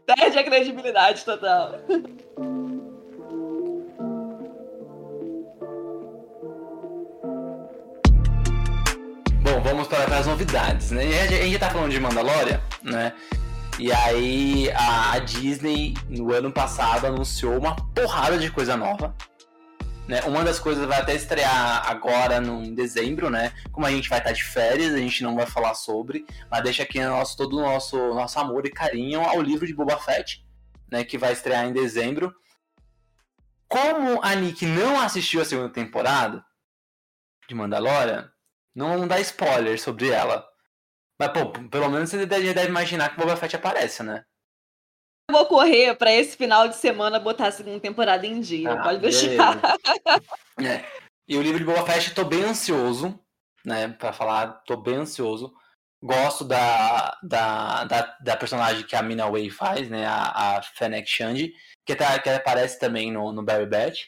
Perde 0.05 0.39
a 0.39 0.43
credibilidade 0.43 1.23
total. 1.23 1.73
Bom, 9.57 9.63
vamos 9.63 9.87
para 9.87 10.19
as 10.19 10.27
novidades, 10.27 10.91
né? 10.91 11.01
A 11.23 11.27
gente 11.27 11.57
tá 11.57 11.71
falando 11.71 11.89
de 11.89 11.99
Mandalorian, 11.99 12.61
né? 12.83 13.11
E 13.79 13.91
aí 13.91 14.69
a 14.69 15.17
Disney, 15.17 15.95
no 16.07 16.31
ano 16.31 16.51
passado, 16.51 17.07
anunciou 17.07 17.57
uma 17.57 17.75
porrada 17.75 18.37
de 18.37 18.51
coisa 18.51 18.77
nova. 18.77 19.15
Né? 20.07 20.21
Uma 20.25 20.43
das 20.43 20.59
coisas 20.59 20.85
vai 20.85 21.01
até 21.01 21.15
estrear 21.15 21.89
agora 21.89 22.39
no, 22.39 22.63
em 22.63 22.75
dezembro, 22.75 23.31
né? 23.31 23.51
Como 23.71 23.83
a 23.87 23.89
gente 23.89 24.07
vai 24.09 24.19
estar 24.19 24.31
de 24.31 24.43
férias, 24.43 24.93
a 24.93 24.99
gente 24.99 25.23
não 25.23 25.35
vai 25.35 25.47
falar 25.47 25.73
sobre, 25.73 26.23
mas 26.51 26.61
deixa 26.61 26.83
aqui 26.83 27.03
nosso, 27.03 27.35
todo 27.35 27.57
o 27.57 27.61
nosso, 27.61 27.97
nosso 28.13 28.39
amor 28.39 28.63
e 28.67 28.69
carinho 28.69 29.21
ao 29.21 29.41
livro 29.41 29.65
de 29.65 29.73
Boba 29.73 29.97
Fett, 29.97 30.45
né? 30.91 31.03
Que 31.03 31.17
vai 31.17 31.33
estrear 31.33 31.65
em 31.65 31.73
dezembro. 31.73 32.31
Como 33.67 34.21
a 34.21 34.35
Nick 34.35 34.67
não 34.67 35.01
assistiu 35.01 35.41
a 35.41 35.45
segunda 35.45 35.69
temporada 35.69 36.45
de 37.49 37.55
Mandalorian, 37.55 38.31
não 38.77 39.07
dá 39.07 39.19
spoiler 39.19 39.81
sobre 39.81 40.09
ela. 40.09 40.47
Mas, 41.19 41.31
pô, 41.31 41.51
pelo 41.69 41.89
menos 41.89 42.11
você 42.11 42.25
deve, 42.27 42.53
deve 42.53 42.69
imaginar 42.69 43.09
que 43.09 43.15
o 43.15 43.25
Boba 43.25 43.35
Fett 43.35 43.55
aparece, 43.55 44.03
né? 44.03 44.23
Eu 45.29 45.35
vou 45.35 45.45
correr 45.47 45.95
para 45.95 46.11
esse 46.11 46.37
final 46.37 46.67
de 46.67 46.75
semana 46.75 47.19
botar 47.19 47.47
a 47.47 47.51
segunda 47.51 47.79
temporada 47.79 48.25
em 48.25 48.39
dia. 48.39 48.71
Ah, 48.71 48.83
pode 48.83 48.99
deixar. 48.99 49.57
é. 50.63 50.85
E 51.27 51.35
o 51.35 51.41
livro 51.41 51.57
de 51.57 51.65
Boba 51.65 51.85
Fett, 51.85 52.13
tô 52.13 52.23
bem 52.23 52.43
ansioso, 52.43 53.19
né? 53.65 53.87
Pra 53.89 54.13
falar, 54.13 54.61
tô 54.63 54.77
bem 54.77 54.97
ansioso. 54.97 55.51
Gosto 56.01 56.45
da, 56.45 57.17
da, 57.23 57.83
da, 57.85 58.17
da 58.21 58.37
personagem 58.37 58.85
que 58.85 58.95
a 58.95 59.01
Mina 59.01 59.27
Way 59.29 59.49
faz, 59.49 59.89
né? 59.89 60.05
A, 60.05 60.57
a 60.57 60.61
Fennec 60.61 61.09
Shand, 61.09 61.49
que, 61.83 61.95
tá, 61.95 62.19
que 62.19 62.29
aparece 62.29 62.79
também 62.79 63.11
no, 63.11 63.31
no 63.31 63.43
Barry 63.43 63.65
Batch. 63.65 64.03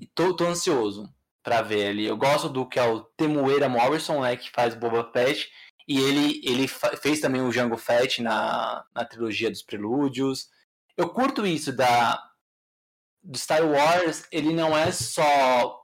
E 0.00 0.06
tô, 0.08 0.34
tô 0.34 0.46
ansioso 0.46 1.13
para 1.44 1.60
ver 1.60 1.88
ali. 1.88 2.06
Eu 2.06 2.16
gosto 2.16 2.48
do 2.48 2.66
que 2.66 2.78
é 2.78 2.84
o 2.84 3.00
Temuera 3.00 3.68
Morrison, 3.68 4.22
né, 4.22 4.34
que 4.36 4.50
faz 4.50 4.74
Boba 4.74 5.08
Fett, 5.12 5.52
e 5.86 6.00
ele, 6.00 6.40
ele 6.42 6.66
fez 6.66 7.20
também 7.20 7.42
o 7.42 7.52
Jango 7.52 7.76
Fett 7.76 8.22
na, 8.22 8.84
na 8.94 9.04
trilogia 9.04 9.50
dos 9.50 9.62
Prelúdios. 9.62 10.48
Eu 10.96 11.10
curto 11.10 11.46
isso 11.46 11.70
da 11.70 12.20
do 13.22 13.38
Star 13.38 13.64
Wars, 13.64 14.26
ele 14.30 14.52
não 14.52 14.76
é 14.76 14.92
só 14.92 15.80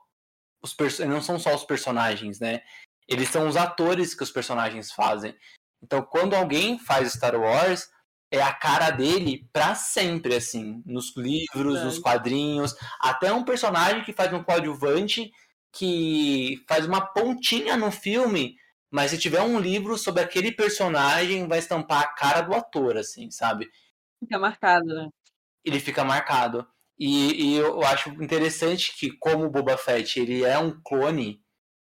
os 0.63 0.75
não 0.99 1.21
são 1.21 1.39
só 1.39 1.55
os 1.55 1.63
personagens, 1.63 2.39
né? 2.39 2.61
Eles 3.07 3.29
são 3.29 3.47
os 3.47 3.57
atores 3.57 4.13
que 4.13 4.21
os 4.23 4.31
personagens 4.31 4.91
fazem. 4.91 5.35
Então, 5.81 6.03
quando 6.03 6.35
alguém 6.35 6.77
faz 6.77 7.13
Star 7.13 7.35
Wars, 7.35 7.89
é 8.31 8.41
a 8.41 8.53
cara 8.53 8.91
dele 8.91 9.49
para 9.51 9.73
sempre, 9.73 10.35
assim, 10.35 10.83
nos 10.85 11.15
livros, 11.17 11.79
é. 11.79 11.83
nos 11.83 11.97
quadrinhos, 11.97 12.75
até 12.99 13.33
um 13.33 13.43
personagem 13.43 14.03
que 14.03 14.13
faz 14.13 14.31
um 14.31 14.43
coadjuvante 14.43 15.31
que 15.71 16.63
faz 16.67 16.85
uma 16.85 17.01
pontinha 17.01 17.77
no 17.77 17.91
filme, 17.91 18.57
mas 18.89 19.11
se 19.11 19.17
tiver 19.17 19.41
um 19.41 19.59
livro 19.59 19.97
sobre 19.97 20.21
aquele 20.21 20.51
personagem, 20.51 21.47
vai 21.47 21.59
estampar 21.59 22.01
a 22.01 22.07
cara 22.07 22.41
do 22.41 22.53
ator, 22.53 22.97
assim, 22.97 23.31
sabe? 23.31 23.69
Fica 24.19 24.37
marcado, 24.37 24.85
né? 24.85 25.09
Ele 25.63 25.79
fica 25.79 26.03
marcado. 26.03 26.67
E, 26.99 27.53
e, 27.53 27.55
eu 27.55 27.81
acho 27.83 28.09
interessante 28.21 28.95
que, 28.95 29.11
como 29.17 29.45
o 29.45 29.49
Boba 29.49 29.77
Fett, 29.77 30.19
ele 30.19 30.43
é 30.43 30.57
um 30.57 30.79
clone 30.83 31.41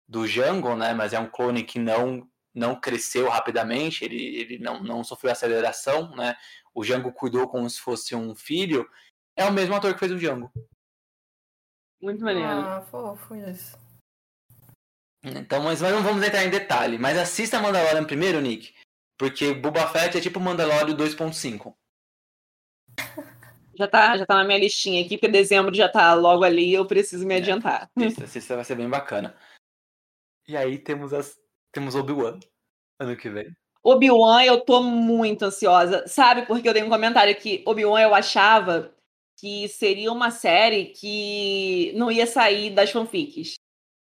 do 0.09 0.27
Jango, 0.27 0.75
né? 0.75 0.95
Mas 0.95 1.13
é 1.13 1.19
um 1.19 1.29
clone 1.29 1.63
que 1.63 1.79
não 1.79 2.27
não 2.57 2.75
cresceu 2.81 3.29
rapidamente, 3.29 4.03
ele, 4.03 4.17
ele 4.17 4.59
não, 4.59 4.83
não 4.83 5.05
sofreu 5.05 5.31
aceleração, 5.31 6.11
né? 6.17 6.35
O 6.75 6.83
Jango 6.83 7.13
cuidou 7.13 7.47
como 7.47 7.69
se 7.69 7.79
fosse 7.79 8.15
um 8.17 8.35
filho. 8.35 8.89
É 9.37 9.45
o 9.45 9.53
mesmo 9.53 9.75
ator 9.75 9.93
que 9.93 10.01
fez 10.01 10.11
o 10.11 10.19
Jango. 10.19 10.51
Muito 12.01 12.23
maneiro. 12.23 12.49
Ah, 12.49 12.81
fofo 12.91 13.35
isso. 13.35 13.79
Então, 15.23 15.63
mas 15.63 15.81
não 15.81 16.03
vamos 16.03 16.25
entrar 16.25 16.45
em 16.45 16.51
detalhe. 16.51 16.99
Mas 16.99 17.19
assista 17.19 17.59
Mandalorian 17.59 18.05
primeiro, 18.05 18.41
Nick. 18.41 18.75
Porque 19.19 19.55
Boba 19.55 19.89
Fett 19.89 20.17
é 20.17 20.21
tipo 20.21 20.39
Mandalorian 20.39 20.97
2.5. 20.97 21.75
Já 23.79 23.87
tá, 23.87 24.17
já 24.17 24.25
tá 24.25 24.37
na 24.37 24.45
minha 24.45 24.59
listinha 24.59 25.05
aqui, 25.05 25.19
porque 25.19 25.29
dezembro 25.31 25.75
já 25.75 25.89
tá 25.89 26.15
logo 26.15 26.45
ali 26.45 26.73
eu 26.73 26.87
preciso 26.87 27.27
me 27.27 27.35
é, 27.35 27.37
adiantar. 27.39 27.91
Isso, 27.97 28.25
assista, 28.25 28.55
vai 28.55 28.65
ser 28.65 28.75
bem 28.75 28.89
bacana. 28.89 29.37
E 30.49 30.57
aí 30.57 30.79
temos 30.79 31.13
as 31.13 31.39
temos 31.73 31.95
Obi-Wan 31.95 32.39
ano 32.99 33.17
que 33.17 33.29
vem. 33.29 33.55
Obi-Wan, 33.83 34.45
eu 34.45 34.61
tô 34.61 34.83
muito 34.83 35.45
ansiosa. 35.45 36.07
Sabe, 36.09 36.47
porque 36.47 36.69
eu 36.69 36.73
dei 36.73 36.83
um 36.83 36.89
comentário 36.89 37.31
aqui. 37.31 37.63
Obi-Wan, 37.67 38.01
eu 38.01 38.15
achava 38.15 38.96
que 39.37 39.69
seria 39.69 40.11
uma 40.11 40.31
série 40.31 40.87
que 40.87 41.93
não 41.95 42.11
ia 42.11 42.27
sair 42.27 42.71
das 42.71 42.91
fanfics. 42.91 43.55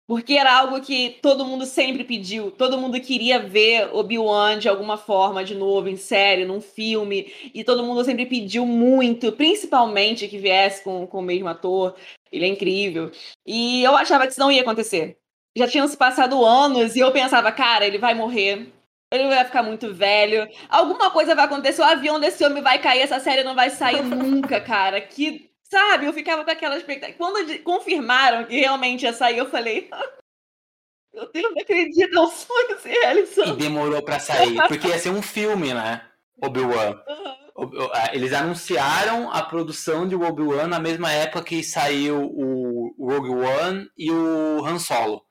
Porque 0.07 0.35
era 0.35 0.57
algo 0.57 0.81
que 0.81 1.19
todo 1.21 1.45
mundo 1.45 1.67
sempre 1.67 2.05
pediu, 2.05 2.53
todo 2.53 2.79
mundo 2.79 3.01
queria 3.01 3.41
ver 3.41 3.93
Obi-Wan 3.93 4.57
de 4.57 4.69
alguma 4.69 4.97
forma 4.97 5.43
de 5.45 5.53
novo 5.53 5.89
em 5.89 5.97
série, 5.97 6.45
num 6.45 6.61
filme, 6.61 7.33
e 7.53 7.65
todo 7.65 7.83
mundo 7.83 8.05
sempre 8.05 8.25
pediu 8.25 8.65
muito, 8.65 9.33
principalmente 9.33 10.29
que 10.29 10.39
viesse 10.39 10.85
com, 10.85 11.09
com 11.09 11.19
o 11.19 11.23
mesmo 11.23 11.49
ator. 11.49 11.97
Ele 12.31 12.45
é 12.45 12.49
incrível. 12.49 13.11
E 13.45 13.83
eu 13.83 13.97
achava 13.97 14.27
que 14.27 14.31
isso 14.31 14.41
não 14.41 14.53
ia 14.53 14.63
acontecer. 14.63 15.19
Já 15.57 15.67
tinham 15.67 15.89
se 15.89 15.97
passado 15.97 16.45
anos 16.45 16.95
e 16.95 17.01
eu 17.01 17.11
pensava, 17.11 17.51
cara, 17.51 17.85
ele 17.85 17.99
vai 17.99 18.15
morrer. 18.15 18.73
Ele 19.13 19.29
vai 19.29 19.45
ficar 19.45 19.63
muito 19.63 19.95
velho. 19.95 20.49
Alguma 20.69 21.11
coisa 21.11 21.35
vai 21.35 21.45
acontecer, 21.45 21.81
o 21.81 21.85
avião 21.85 22.19
desse 22.19 22.45
homem 22.45 22.63
vai 22.63 22.81
cair, 22.81 23.03
essa 23.03 23.21
série 23.21 23.45
não 23.45 23.55
vai 23.55 23.71
sair 23.71 24.03
nunca, 24.03 24.61
cara. 24.61 25.01
Que 25.01 25.47
Sabe, 25.71 26.07
eu 26.07 26.13
ficava 26.13 26.45
com 26.45 26.51
aquela 26.51 26.77
expectativa. 26.77 27.19
Quando 27.19 27.63
confirmaram 27.63 28.45
que 28.45 28.59
realmente 28.59 29.03
ia 29.03 29.13
sair, 29.13 29.39
eu 29.39 29.51
falei. 29.51 29.91
Meu 31.13 31.33
Deus, 31.33 31.55
não 31.55 31.63
acredito, 31.63 32.15
é 32.15 32.21
um 32.21 32.29
sonho 32.29 32.79
se 32.79 32.89
realizando. 32.89 33.55
E 33.55 33.57
demorou 33.57 34.03
pra 34.03 34.21
sair, 34.21 34.55
porque 34.69 34.87
ia 34.87 34.99
ser 34.99 35.09
um 35.09 35.23
filme, 35.23 35.73
né? 35.73 36.07
Obi-Wan. 36.43 37.03
Uhum. 37.09 37.91
Eles 38.13 38.35
anunciaram 38.35 39.31
a 39.33 39.43
produção 39.43 40.07
de 40.07 40.15
Obi-Wan 40.15 40.67
na 40.67 40.79
mesma 40.79 41.11
época 41.11 41.43
que 41.43 41.65
saiu 41.65 42.23
o 42.23 42.95
Rogue 42.99 43.31
One 43.31 43.91
e 43.97 44.11
o 44.11 44.63
Han 44.63 44.79
Solo. 44.79 45.23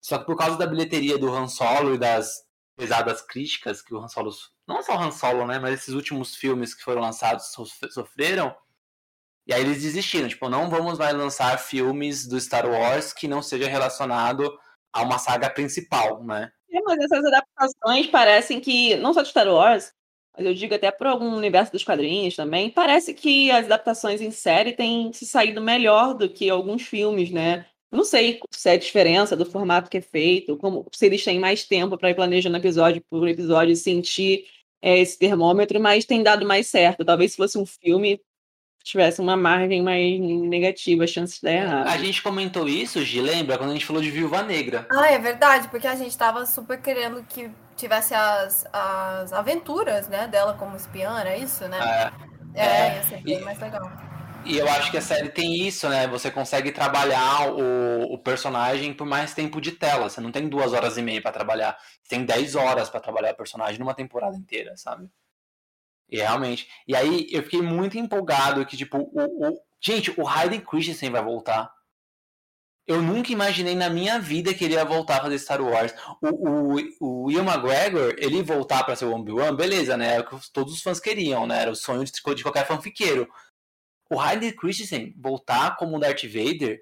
Só 0.00 0.18
que 0.18 0.24
por 0.24 0.36
causa 0.36 0.56
da 0.56 0.68
bilheteria 0.68 1.18
do 1.18 1.28
Han 1.34 1.48
Solo 1.48 1.94
e 1.94 1.98
das 1.98 2.47
pesadas 2.78 3.20
críticas 3.20 3.82
que 3.82 3.92
o 3.92 3.98
Han 3.98 4.08
Solo. 4.08 4.30
Não 4.66 4.82
só 4.82 4.96
o 4.96 4.98
Han 4.98 5.10
Solo, 5.10 5.46
né? 5.46 5.58
Mas 5.58 5.74
esses 5.74 5.94
últimos 5.94 6.36
filmes 6.36 6.72
que 6.72 6.82
foram 6.82 7.02
lançados 7.02 7.52
sofreram 7.90 8.54
e 9.48 9.54
aí 9.54 9.62
eles 9.62 9.82
desistiram, 9.82 10.28
tipo, 10.28 10.46
não 10.50 10.68
vamos 10.68 10.98
mais 10.98 11.16
lançar 11.16 11.58
filmes 11.58 12.26
do 12.26 12.38
Star 12.38 12.68
Wars 12.68 13.14
que 13.14 13.26
não 13.26 13.40
seja 13.40 13.66
relacionado 13.66 14.54
a 14.92 15.00
uma 15.00 15.18
saga 15.18 15.48
principal, 15.48 16.22
né? 16.22 16.52
É, 16.70 16.80
mas 16.82 16.98
essas 16.98 17.24
adaptações 17.24 18.06
parecem 18.08 18.60
que, 18.60 18.94
não 18.96 19.14
só 19.14 19.22
de 19.22 19.30
Star 19.30 19.48
Wars, 19.48 19.90
mas 20.36 20.44
eu 20.44 20.52
digo 20.52 20.74
até 20.74 20.90
para 20.90 21.10
algum 21.10 21.34
universo 21.34 21.72
dos 21.72 21.82
quadrinhos 21.82 22.36
também, 22.36 22.70
parece 22.70 23.14
que 23.14 23.50
as 23.50 23.64
adaptações 23.64 24.20
em 24.20 24.30
série 24.30 24.74
têm 24.74 25.10
se 25.14 25.24
saído 25.24 25.62
melhor 25.62 26.12
do 26.12 26.28
que 26.28 26.50
alguns 26.50 26.82
filmes, 26.82 27.30
né? 27.30 27.64
Não 27.90 28.04
sei 28.04 28.40
se 28.50 28.68
é 28.68 28.72
a 28.72 28.78
diferença 28.78 29.34
do 29.34 29.46
formato 29.46 29.88
que 29.88 29.98
é 29.98 30.00
feito, 30.00 30.56
como 30.56 30.86
se 30.92 31.06
eles 31.06 31.24
têm 31.24 31.40
mais 31.40 31.64
tempo 31.64 31.96
para 31.96 32.10
ir 32.10 32.14
planejando 32.14 32.56
episódio 32.56 33.02
por 33.08 33.26
episódio 33.26 33.72
e 33.72 33.76
sentir 33.76 34.44
é, 34.82 34.98
esse 34.98 35.18
termômetro, 35.18 35.80
mas 35.80 36.04
tem 36.04 36.22
dado 36.22 36.46
mais 36.46 36.66
certo. 36.66 37.04
Talvez 37.04 37.32
se 37.32 37.38
fosse 37.38 37.56
um 37.56 37.64
filme, 37.64 38.20
tivesse 38.84 39.20
uma 39.20 39.36
margem 39.36 39.82
mais 39.82 40.20
negativa, 40.20 41.04
a 41.04 41.06
chance 41.06 41.36
de 41.36 41.42
dar 41.42 41.52
errado. 41.52 41.88
A 41.88 41.96
gente 41.96 42.22
comentou 42.22 42.68
isso, 42.68 43.02
Gi, 43.02 43.20
lembra? 43.20 43.56
Quando 43.56 43.70
a 43.70 43.72
gente 43.72 43.86
falou 43.86 44.02
de 44.02 44.10
Viúva 44.10 44.42
Negra. 44.42 44.86
Ah, 44.90 45.10
é 45.10 45.18
verdade, 45.18 45.68
porque 45.68 45.86
a 45.86 45.96
gente 45.96 46.16
tava 46.16 46.44
super 46.44 46.80
querendo 46.80 47.22
que 47.24 47.50
tivesse 47.74 48.14
as, 48.14 48.66
as 48.72 49.32
aventuras, 49.32 50.08
né, 50.08 50.26
dela 50.26 50.54
como 50.54 50.76
espiã, 50.76 51.18
era 51.18 51.36
isso, 51.36 51.66
né? 51.68 52.12
É, 52.54 52.62
é, 52.62 52.66
é 52.66 52.96
ia 52.96 53.02
ser 53.04 53.22
bem 53.22 53.40
mais 53.40 53.58
legal. 53.58 53.90
E 54.44 54.56
eu 54.56 54.68
acho 54.68 54.90
que 54.90 54.96
a 54.96 55.02
série 55.02 55.28
tem 55.28 55.66
isso, 55.66 55.88
né? 55.88 56.06
Você 56.08 56.30
consegue 56.30 56.72
trabalhar 56.72 57.52
o, 57.52 58.14
o 58.14 58.18
personagem 58.18 58.94
por 58.94 59.06
mais 59.06 59.34
tempo 59.34 59.60
de 59.60 59.72
tela. 59.72 60.08
Você 60.08 60.20
não 60.20 60.32
tem 60.32 60.48
duas 60.48 60.72
horas 60.72 60.96
e 60.96 61.02
meia 61.02 61.20
para 61.20 61.32
trabalhar. 61.32 61.76
Você 62.02 62.08
tem 62.08 62.24
dez 62.24 62.54
horas 62.54 62.88
para 62.88 63.00
trabalhar 63.00 63.32
o 63.32 63.36
personagem 63.36 63.78
numa 63.78 63.94
temporada 63.94 64.36
inteira, 64.36 64.76
sabe? 64.76 65.10
E 66.08 66.16
realmente. 66.16 66.68
E 66.86 66.96
aí 66.96 67.26
eu 67.30 67.42
fiquei 67.42 67.60
muito 67.60 67.98
empolgado 67.98 68.64
que, 68.64 68.76
tipo, 68.76 68.98
o, 68.98 69.48
o... 69.48 69.60
gente, 69.80 70.18
o 70.18 70.26
Hayden 70.26 70.60
Christensen 70.60 71.10
vai 71.10 71.22
voltar. 71.22 71.70
Eu 72.86 73.02
nunca 73.02 73.30
imaginei 73.30 73.74
na 73.74 73.90
minha 73.90 74.18
vida 74.18 74.54
que 74.54 74.64
ele 74.64 74.72
ia 74.72 74.84
voltar 74.84 75.18
a 75.18 75.22
fazer 75.22 75.38
Star 75.38 75.60
Wars. 75.60 75.92
O, 76.22 76.78
o, 77.02 77.26
o 77.26 77.30
Ian 77.30 77.44
McGregor, 77.44 78.14
ele 78.16 78.42
voltar 78.42 78.82
para 78.82 78.96
ser 78.96 79.04
o 79.04 79.14
Obi-Wan, 79.14 79.54
beleza, 79.54 79.94
né? 79.94 80.16
É 80.16 80.20
o 80.20 80.24
que 80.24 80.50
todos 80.50 80.72
os 80.72 80.80
fãs 80.80 80.98
queriam, 80.98 81.46
né? 81.46 81.60
Era 81.60 81.70
o 81.70 81.76
sonho 81.76 82.02
de, 82.02 82.42
qualquer 82.42 82.66
fanfiqueiro. 82.66 83.28
O 84.10 84.18
Hayden 84.18 84.52
Christensen 84.52 85.14
voltar 85.18 85.76
como 85.76 85.98
Darth 85.98 86.24
Vader, 86.24 86.80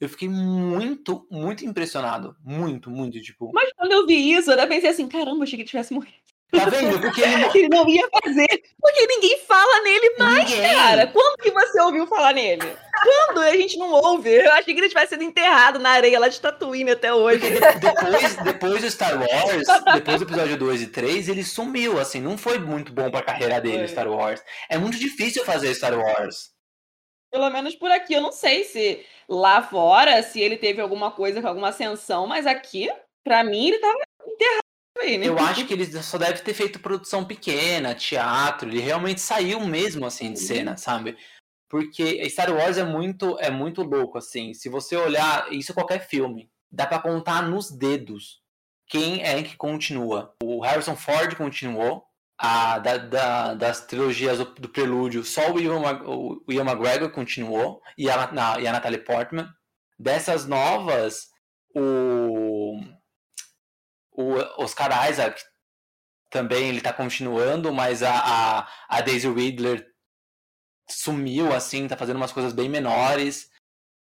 eu 0.00 0.08
fiquei 0.08 0.28
muito, 0.28 1.26
muito 1.30 1.64
impressionado. 1.64 2.36
Muito, 2.44 2.90
muito, 2.90 3.20
tipo. 3.20 3.50
Mas 3.54 3.72
quando 3.74 3.92
eu 3.92 4.06
vi 4.06 4.32
isso, 4.32 4.50
eu 4.50 4.68
pensei 4.68 4.90
assim, 4.90 5.08
caramba, 5.08 5.44
achei 5.44 5.56
que 5.56 5.62
ele 5.62 5.68
tivesse 5.68 5.94
morrido. 5.94 6.14
Tá 6.50 6.66
vendo? 6.66 7.00
Porque 7.00 7.22
ele... 7.22 7.44
ele 7.54 7.68
não 7.68 7.88
ia 7.88 8.06
fazer. 8.22 8.46
Porque 8.80 9.06
ninguém 9.06 9.38
fala 9.40 9.82
nele 9.82 10.14
mais, 10.18 10.50
ninguém. 10.50 10.74
cara. 10.74 11.06
Quando 11.08 11.42
que 11.42 11.50
você 11.50 11.80
ouviu 11.80 12.06
falar 12.06 12.34
nele? 12.34 12.76
Quando 13.02 13.40
a 13.40 13.56
gente 13.56 13.78
não 13.78 13.90
ouve? 13.90 14.30
Eu 14.30 14.52
achei 14.52 14.72
que 14.72 14.80
ele 14.80 14.88
tivesse 14.88 15.10
sido 15.10 15.24
enterrado 15.24 15.78
na 15.78 15.90
areia 15.90 16.18
lá 16.18 16.28
de 16.28 16.40
Tatooine 16.40 16.92
até 16.92 17.12
hoje. 17.12 17.40
depois, 17.80 18.36
depois 18.36 18.82
do 18.82 18.90
Star 18.90 19.18
Wars, 19.18 19.66
depois 19.94 20.18
do 20.18 20.24
episódio 20.24 20.56
2 20.56 20.82
e 20.82 20.86
3, 20.86 21.28
ele 21.28 21.42
sumiu, 21.42 21.98
assim. 21.98 22.20
Não 22.20 22.38
foi 22.38 22.58
muito 22.58 22.92
bom 22.92 23.10
pra 23.10 23.22
carreira 23.22 23.60
dele, 23.60 23.78
foi. 23.78 23.88
Star 23.88 24.08
Wars. 24.08 24.42
É 24.68 24.78
muito 24.78 24.98
difícil 24.98 25.44
fazer 25.44 25.74
Star 25.74 25.98
Wars. 25.98 26.55
Pelo 27.36 27.50
menos 27.50 27.74
por 27.74 27.90
aqui. 27.90 28.14
Eu 28.14 28.22
não 28.22 28.32
sei 28.32 28.64
se 28.64 29.04
lá 29.28 29.60
fora, 29.60 30.22
se 30.22 30.40
ele 30.40 30.56
teve 30.56 30.80
alguma 30.80 31.10
coisa 31.10 31.42
com 31.42 31.48
alguma 31.48 31.68
ascensão, 31.68 32.26
mas 32.26 32.46
aqui, 32.46 32.90
pra 33.22 33.44
mim, 33.44 33.66
ele 33.66 33.78
tava 33.78 33.98
enterrado 34.26 34.66
né? 35.18 35.28
Eu 35.28 35.38
acho 35.38 35.66
que 35.66 35.74
ele 35.74 36.02
só 36.02 36.16
deve 36.16 36.40
ter 36.40 36.54
feito 36.54 36.80
produção 36.80 37.22
pequena, 37.22 37.94
teatro, 37.94 38.68
ele 38.70 38.80
realmente 38.80 39.20
saiu 39.20 39.60
mesmo 39.60 40.06
assim 40.06 40.32
de 40.32 40.40
cena, 40.40 40.78
sabe? 40.78 41.14
Porque 41.68 42.26
Star 42.30 42.50
Wars 42.50 42.78
é 42.78 42.84
muito 42.84 43.36
é 43.38 43.50
muito 43.50 43.82
louco 43.82 44.16
assim. 44.16 44.54
Se 44.54 44.70
você 44.70 44.96
olhar, 44.96 45.52
isso 45.52 45.72
é 45.72 45.74
qualquer 45.74 46.08
filme, 46.08 46.48
dá 46.70 46.86
para 46.86 47.02
contar 47.02 47.42
nos 47.42 47.70
dedos 47.70 48.40
quem 48.88 49.22
é 49.22 49.42
que 49.42 49.56
continua. 49.56 50.34
O 50.42 50.60
Harrison 50.62 50.96
Ford 50.96 51.34
continuou, 51.36 52.06
a, 52.38 52.78
da, 52.78 52.96
da, 52.98 53.54
das 53.54 53.86
trilogias 53.86 54.38
do, 54.38 54.44
do, 54.44 54.68
Prelúdio, 54.68 55.24
só 55.24 55.52
o 55.52 55.60
Ian, 55.60 55.80
o 56.04 56.42
Ian 56.48 56.64
McGregor 56.64 57.10
continuou 57.10 57.80
e 57.96 58.10
a, 58.10 58.30
na, 58.32 58.60
e 58.60 58.66
a 58.66 58.72
Natalie 58.72 58.98
Portman. 58.98 59.48
Dessas 59.98 60.46
novas, 60.46 61.28
o 61.74 62.78
o 64.16 64.34
Oscar 64.62 65.10
Isaac 65.10 65.42
também 66.30 66.68
ele 66.68 66.80
tá 66.80 66.92
continuando, 66.92 67.72
mas 67.72 68.02
a, 68.02 68.14
a, 68.14 68.68
a 68.88 69.00
Daisy 69.00 69.28
Ridler 69.28 69.86
sumiu, 70.88 71.52
assim, 71.52 71.86
tá 71.86 71.96
fazendo 71.96 72.16
umas 72.16 72.32
coisas 72.32 72.52
bem 72.52 72.68
menores. 72.68 73.50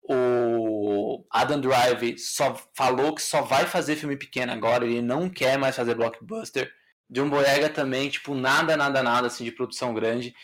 O 0.02 1.24
Adam 1.30 1.60
Drive 1.60 2.18
só 2.18 2.54
falou 2.74 3.14
que 3.14 3.22
só 3.22 3.42
vai 3.42 3.66
fazer 3.66 3.96
filme 3.96 4.16
pequeno 4.16 4.52
agora, 4.52 4.84
ele 4.84 5.02
não 5.02 5.28
quer 5.28 5.58
mais 5.58 5.76
fazer 5.76 5.94
blockbuster. 5.94 6.72
John 7.14 7.30
Boyega 7.30 7.70
também, 7.70 8.10
tipo, 8.10 8.34
nada, 8.34 8.76
nada, 8.76 9.00
nada, 9.00 9.28
assim, 9.28 9.44
de 9.44 9.52
produção 9.52 9.94
grande. 9.94 10.34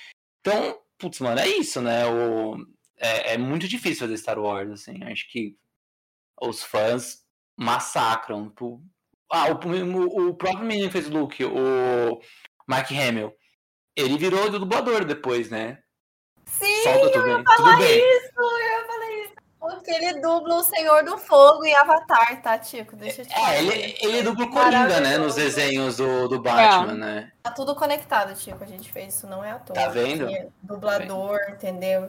Então, 0.40 0.80
putz, 0.96 1.18
mano, 1.18 1.40
é 1.40 1.48
isso, 1.48 1.80
né? 1.82 2.06
O, 2.06 2.64
é, 2.96 3.34
é 3.34 3.38
muito 3.38 3.66
difícil 3.66 4.06
fazer 4.06 4.16
Star 4.16 4.38
Wars, 4.38 4.70
assim. 4.70 5.02
Acho 5.02 5.28
que 5.32 5.56
os 6.40 6.62
fãs 6.62 7.24
massacram. 7.58 8.48
Tipo, 8.50 8.80
ah, 9.32 9.50
o, 9.50 10.28
o, 10.28 10.34
próprio 10.34 10.64
menino 10.64 10.86
que 10.86 10.92
fez 10.92 11.08
o 11.08 11.12
Luke, 11.12 11.44
o 11.44 12.20
Mark 12.68 12.88
Hamill, 12.92 13.34
ele 13.96 14.16
virou 14.16 14.48
dublador 14.48 15.04
depois, 15.04 15.50
né? 15.50 15.82
Sim, 16.46 16.82
Solta, 16.84 17.18
eu 17.18 17.26
ia 17.26 17.42
falar 17.42 17.76
tudo 17.76 17.84
isso, 17.84 18.30
eu 18.36 18.58
ia 18.60 18.78
falar 18.78 18.78
isso. 18.78 18.79
Porque 19.70 19.90
ele 19.90 20.20
dubla 20.20 20.56
o 20.56 20.62
Senhor 20.64 21.04
do 21.04 21.18
Fogo 21.18 21.64
em 21.64 21.74
Avatar, 21.74 22.42
tá, 22.42 22.58
Tico? 22.58 22.96
Deixa 22.96 23.22
eu 23.22 23.26
te 23.26 23.34
falar. 23.34 23.54
É, 23.54 23.58
ele, 23.58 23.96
ele 24.00 24.22
dubla 24.22 24.44
o 24.44 24.50
Coringa, 24.50 25.00
né? 25.00 25.18
Nos 25.18 25.34
desenhos 25.34 25.96
do, 25.96 26.28
do 26.28 26.40
Batman, 26.40 26.92
é. 26.92 26.96
né? 26.96 27.32
Tá 27.42 27.50
tudo 27.50 27.74
conectado, 27.74 28.34
Tico. 28.34 28.62
A 28.62 28.66
gente 28.66 28.90
fez 28.92 29.14
isso, 29.14 29.26
não 29.26 29.44
é 29.44 29.52
à 29.52 29.58
toa. 29.58 29.74
Tá 29.74 29.88
vendo? 29.88 30.26
Dublador, 30.62 31.38
tá 31.38 31.44
vendo? 31.46 31.54
entendeu? 31.54 32.08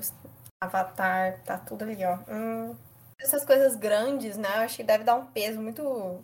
Avatar, 0.60 1.40
tá 1.46 1.58
tudo 1.58 1.84
ali, 1.84 2.04
ó. 2.06 2.18
Hum 2.32 2.76
essas 3.22 3.46
coisas 3.46 3.76
grandes, 3.76 4.36
né? 4.36 4.50
Eu 4.56 4.62
acho 4.62 4.78
que 4.78 4.84
deve 4.84 5.04
dar 5.04 5.16
um 5.16 5.26
peso 5.26 5.62
muito, 5.62 5.84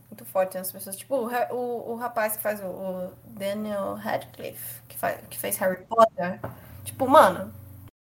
muito 0.10 0.26
forte 0.26 0.58
nas 0.58 0.72
pessoas. 0.72 0.98
Tipo, 0.98 1.16
o, 1.16 1.54
o, 1.54 1.92
o 1.92 1.96
rapaz 1.96 2.36
que 2.36 2.44
faz 2.44 2.60
o, 2.60 2.66
o, 2.66 3.14
Daniel 3.26 3.94
Radcliffe, 3.94 4.82
que, 4.88 4.98
faz, 4.98 5.20
que 5.30 5.38
fez 5.38 5.58
Harry 5.58 5.84
Potter. 5.86 6.40
Tipo, 6.84 7.08
mano, 7.08 7.54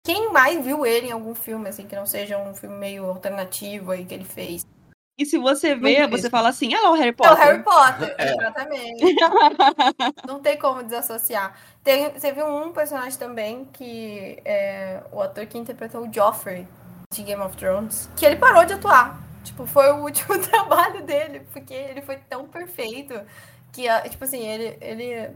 quem 0.08 0.32
mais 0.32 0.64
viu 0.64 0.86
ele 0.86 1.08
em 1.08 1.12
algum 1.12 1.36
filme, 1.36 1.68
assim, 1.68 1.86
que 1.86 1.94
não 1.94 2.06
seja 2.06 2.38
um 2.38 2.56
filme 2.56 2.78
meio 2.78 3.04
alternativo 3.08 3.92
aí 3.92 4.06
que 4.06 4.14
ele 4.14 4.24
fez? 4.24 4.66
E 5.18 5.26
se 5.26 5.38
você 5.38 5.76
vê, 5.76 6.08
você 6.08 6.30
fala 6.30 6.48
assim, 6.48 6.74
ah, 6.74 6.92
o 6.92 6.94
Harry 6.94 7.12
Potter. 7.12 7.34
É 7.34 7.36
o 7.36 7.38
Harry 7.38 7.62
Potter, 7.62 8.16
é. 8.18 8.32
exatamente. 8.32 9.16
não 10.26 10.40
tem 10.40 10.58
como 10.58 10.82
desassociar. 10.82 11.60
Tem, 11.84 12.10
você 12.12 12.32
viu 12.32 12.48
um 12.48 12.72
personagem 12.72 13.20
também 13.20 13.66
que 13.66 14.42
é 14.46 15.04
o 15.12 15.22
ator 15.22 15.46
que 15.46 15.58
interpretou 15.58 16.08
o 16.08 16.14
Joffrey 16.14 16.66
de 17.12 17.24
Game 17.24 17.42
of 17.42 17.58
Thrones, 17.58 18.10
que 18.16 18.26
ele 18.26 18.38
parou 18.38 18.64
de 18.64 18.76
atuar. 18.76 19.22
Tipo, 19.44 19.68
foi 19.68 19.92
o 19.92 20.04
último 20.08 20.40
trabalho 20.40 21.04
dele, 21.04 21.42
porque 21.52 21.74
ele 21.74 22.02
foi 22.02 22.16
tão 22.30 22.48
perfeito 22.48 23.14
que, 23.74 23.90
tipo 24.10 24.24
assim, 24.24 24.48
ele, 24.48 24.78
ele 24.80 25.36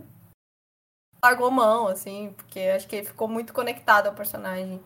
largou 1.24 1.52
mão, 1.52 1.88
assim, 1.88 2.34
porque 2.36 2.60
acho 2.60 2.88
que 2.88 2.96
ele 2.96 3.06
ficou 3.06 3.28
muito 3.28 3.54
conectado 3.54 4.08
ao 4.08 4.14
personagem. 4.14 4.80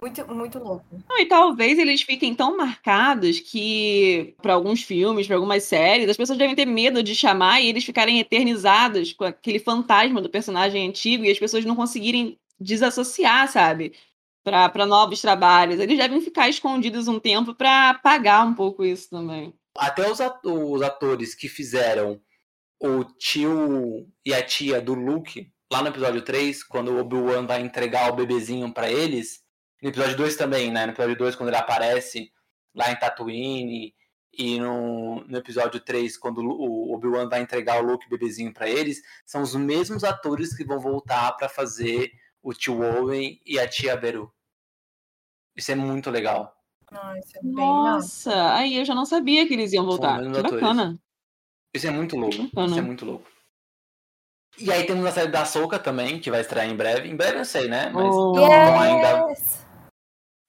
Muito, 0.00 0.34
muito 0.34 0.58
louco. 0.58 0.84
Não, 1.08 1.18
e 1.18 1.26
talvez 1.26 1.78
eles 1.78 2.02
fiquem 2.02 2.34
tão 2.34 2.56
marcados 2.56 3.40
que, 3.40 4.34
para 4.42 4.52
alguns 4.52 4.82
filmes, 4.82 5.26
para 5.26 5.36
algumas 5.36 5.62
séries, 5.62 6.10
as 6.10 6.16
pessoas 6.16 6.38
devem 6.38 6.54
ter 6.54 6.66
medo 6.66 7.02
de 7.02 7.14
chamar 7.14 7.60
e 7.60 7.68
eles 7.68 7.84
ficarem 7.84 8.18
eternizados 8.18 9.14
com 9.14 9.24
aquele 9.24 9.58
fantasma 9.58 10.20
do 10.20 10.28
personagem 10.28 10.86
antigo 10.86 11.24
e 11.24 11.30
as 11.30 11.38
pessoas 11.38 11.64
não 11.64 11.74
conseguirem 11.74 12.38
desassociar, 12.60 13.48
sabe? 13.48 13.94
para 14.44 14.84
novos 14.84 15.22
trabalhos. 15.22 15.80
Eles 15.80 15.96
devem 15.96 16.20
ficar 16.20 16.48
escondidos 16.48 17.08
um 17.08 17.18
tempo 17.18 17.54
para 17.54 17.90
apagar 17.90 18.46
um 18.46 18.54
pouco 18.54 18.84
isso 18.84 19.08
também. 19.08 19.54
Até 19.76 20.08
os, 20.10 20.18
os 20.44 20.82
atores 20.82 21.34
que 21.34 21.48
fizeram 21.48 22.20
o 22.80 23.04
tio 23.04 24.06
e 24.24 24.34
a 24.34 24.44
tia 24.44 24.80
do 24.80 24.94
Luke, 24.94 25.52
lá 25.72 25.82
no 25.82 25.88
episódio 25.88 26.22
3, 26.22 26.62
quando 26.64 26.92
o 26.92 26.98
Obi-Wan 26.98 27.46
vai 27.46 27.60
entregar 27.60 28.12
o 28.12 28.16
bebezinho 28.16 28.72
para 28.72 28.90
eles, 28.90 29.42
no 29.82 29.88
episódio 29.88 30.16
2 30.16 30.36
também, 30.36 30.70
né? 30.70 30.86
No 30.86 30.92
episódio 30.92 31.16
2, 31.16 31.36
quando 31.36 31.48
ele 31.48 31.58
aparece 31.58 32.32
lá 32.74 32.90
em 32.90 32.98
Tatooine, 32.98 33.94
e 34.36 34.58
no, 34.58 35.24
no 35.26 35.38
episódio 35.38 35.80
3, 35.80 36.16
quando 36.16 36.38
o 36.38 36.94
Obi-Wan 36.94 37.28
vai 37.28 37.40
entregar 37.40 37.82
o 37.82 37.86
Luke 37.86 38.08
bebezinho 38.08 38.52
para 38.52 38.68
eles, 38.68 39.00
são 39.24 39.42
os 39.42 39.54
mesmos 39.54 40.02
atores 40.04 40.56
que 40.56 40.64
vão 40.64 40.80
voltar 40.80 41.32
para 41.32 41.48
fazer 41.48 42.10
o 42.42 42.52
tio 42.52 42.82
Owen 42.82 43.40
e 43.46 43.58
a 43.58 43.68
tia 43.68 43.96
Beru. 43.96 44.32
Isso 45.56 45.70
é 45.72 45.74
muito 45.74 46.10
legal. 46.10 46.52
Ah, 46.92 47.14
é 47.16 47.40
Nossa, 47.42 48.54
aí 48.54 48.76
eu 48.76 48.84
já 48.84 48.94
não 48.94 49.06
sabia 49.06 49.46
que 49.46 49.54
eles 49.54 49.72
iam 49.72 49.86
voltar. 49.86 50.20
Que 50.20 50.42
bacana. 50.42 51.00
Isso 51.74 51.86
é 51.86 51.90
muito 51.90 52.16
louco. 52.16 52.36
Isso 52.36 52.78
é 52.78 52.82
muito 52.82 53.04
louco. 53.04 53.28
E 54.58 54.70
aí 54.70 54.84
temos 54.84 55.04
a 55.04 55.10
série 55.10 55.30
da 55.30 55.44
Soca 55.44 55.78
também, 55.78 56.20
que 56.20 56.30
vai 56.30 56.40
estrear 56.40 56.68
em 56.68 56.76
breve. 56.76 57.08
Em 57.08 57.16
breve 57.16 57.40
eu 57.40 57.44
sei, 57.44 57.66
né? 57.66 57.90
Mas 57.92 58.14
oh. 58.14 58.38
yes. 58.38 58.78
ainda. 58.80 59.34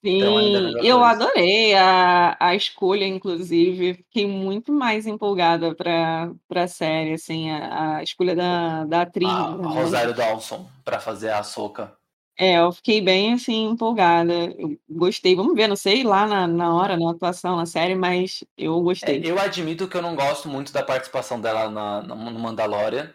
Sim, 0.06 0.76
eu 0.84 1.04
adorei 1.04 1.74
a, 1.74 2.38
a 2.40 2.54
escolha, 2.54 3.08
inclusive. 3.08 3.96
Fiquei 3.96 4.28
muito 4.28 4.72
mais 4.72 5.08
empolgada 5.08 5.74
para 5.74 6.32
a 6.54 6.68
série, 6.68 7.14
assim, 7.14 7.50
a, 7.50 7.98
a, 7.98 8.04
escolha 8.04 8.36
da, 8.36 8.86
da 8.86 9.02
atriz. 9.02 9.28
A, 9.28 9.48
a 9.48 9.68
Rosário 9.68 10.14
Dawson 10.14 10.70
para 10.84 11.00
fazer 11.00 11.32
a 11.32 11.42
Soca. 11.42 11.98
É, 12.38 12.58
eu 12.58 12.72
fiquei 12.72 13.02
bem, 13.02 13.34
assim, 13.34 13.66
empolgada. 13.66 14.34
Eu 14.34 14.78
gostei. 14.90 15.36
Vamos 15.36 15.56
ver, 15.56 15.68
não 15.68 15.76
sei 15.76 16.04
lá 16.04 16.28
na, 16.28 16.48
na 16.48 16.76
hora, 16.76 16.98
na 16.98 17.12
atuação, 17.12 17.56
na 17.56 17.66
série, 17.66 17.96
mas 17.96 18.44
eu 18.58 18.80
gostei. 18.82 19.24
É, 19.24 19.32
eu 19.32 19.40
admito 19.40 19.88
que 19.88 19.96
eu 19.96 20.02
não 20.02 20.16
gosto 20.16 20.50
muito 20.50 20.74
da 20.74 20.84
participação 20.84 21.40
dela 21.40 21.70
na, 21.70 22.02
no 22.02 22.40
Mandalorian. 22.40 23.14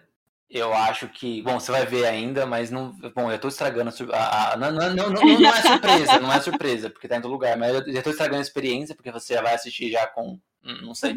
Eu 0.50 0.72
acho 0.74 1.06
que. 1.08 1.42
Bom, 1.42 1.60
você 1.60 1.70
vai 1.70 1.86
ver 1.86 2.06
ainda, 2.06 2.44
mas 2.44 2.70
não. 2.70 2.92
Bom, 3.14 3.30
eu 3.30 3.38
tô 3.38 3.46
estragando 3.46 3.92
a. 4.12 4.52
a 4.52 4.56
não, 4.56 4.72
não, 4.72 4.94
não, 4.94 5.10
não, 5.10 5.38
não 5.38 5.54
é 5.54 5.62
surpresa, 5.62 6.18
não 6.18 6.32
é 6.32 6.40
surpresa, 6.40 6.90
porque 6.90 7.06
tá 7.06 7.16
em 7.16 7.20
todo 7.20 7.30
lugar. 7.30 7.56
Mas 7.56 7.72
eu 7.72 7.92
já 7.92 8.02
tô 8.02 8.10
estragando 8.10 8.38
a 8.38 8.42
experiência, 8.42 8.94
porque 8.94 9.12
você 9.12 9.34
já 9.34 9.42
vai 9.42 9.54
assistir 9.54 9.92
já 9.92 10.06
com. 10.08 10.40
Hum, 10.64 10.78
não 10.82 10.94
sei. 10.94 11.14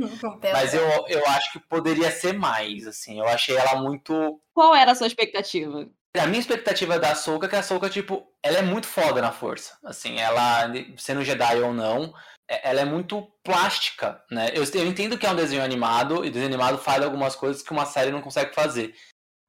Mas 0.51 0.75
eu, 0.75 0.83
eu 1.07 1.25
acho 1.29 1.51
que 1.53 1.59
poderia 1.59 2.11
ser 2.11 2.33
mais, 2.33 2.85
assim. 2.85 3.17
Eu 3.17 3.27
achei 3.27 3.55
ela 3.55 3.81
muito. 3.81 4.39
Qual 4.53 4.75
era 4.75 4.91
a 4.91 4.95
sua 4.95 5.07
expectativa? 5.07 5.89
A 6.15 6.27
minha 6.27 6.39
expectativa 6.39 6.99
da 6.99 7.15
Soka 7.15 7.47
é 7.47 7.49
que 7.49 7.55
a 7.55 7.63
Soka, 7.63 7.89
tipo, 7.89 8.31
ela 8.43 8.59
é 8.59 8.61
muito 8.61 8.87
foda 8.87 9.19
na 9.19 9.31
força. 9.31 9.77
Assim, 9.83 10.19
ela, 10.19 10.71
sendo 10.95 11.23
Jedi 11.23 11.59
ou 11.61 11.73
não, 11.73 12.13
é, 12.47 12.69
ela 12.69 12.81
é 12.81 12.85
muito 12.85 13.23
plástica, 13.43 14.23
né? 14.29 14.51
Eu, 14.53 14.63
eu 14.63 14.85
entendo 14.85 15.17
que 15.17 15.25
é 15.25 15.31
um 15.31 15.35
desenho 15.35 15.63
animado, 15.63 16.23
e 16.23 16.29
desenho 16.29 16.47
animado 16.47 16.77
faz 16.77 17.03
algumas 17.03 17.35
coisas 17.35 17.63
que 17.63 17.71
uma 17.71 17.85
série 17.85 18.11
não 18.11 18.21
consegue 18.21 18.53
fazer. 18.53 18.95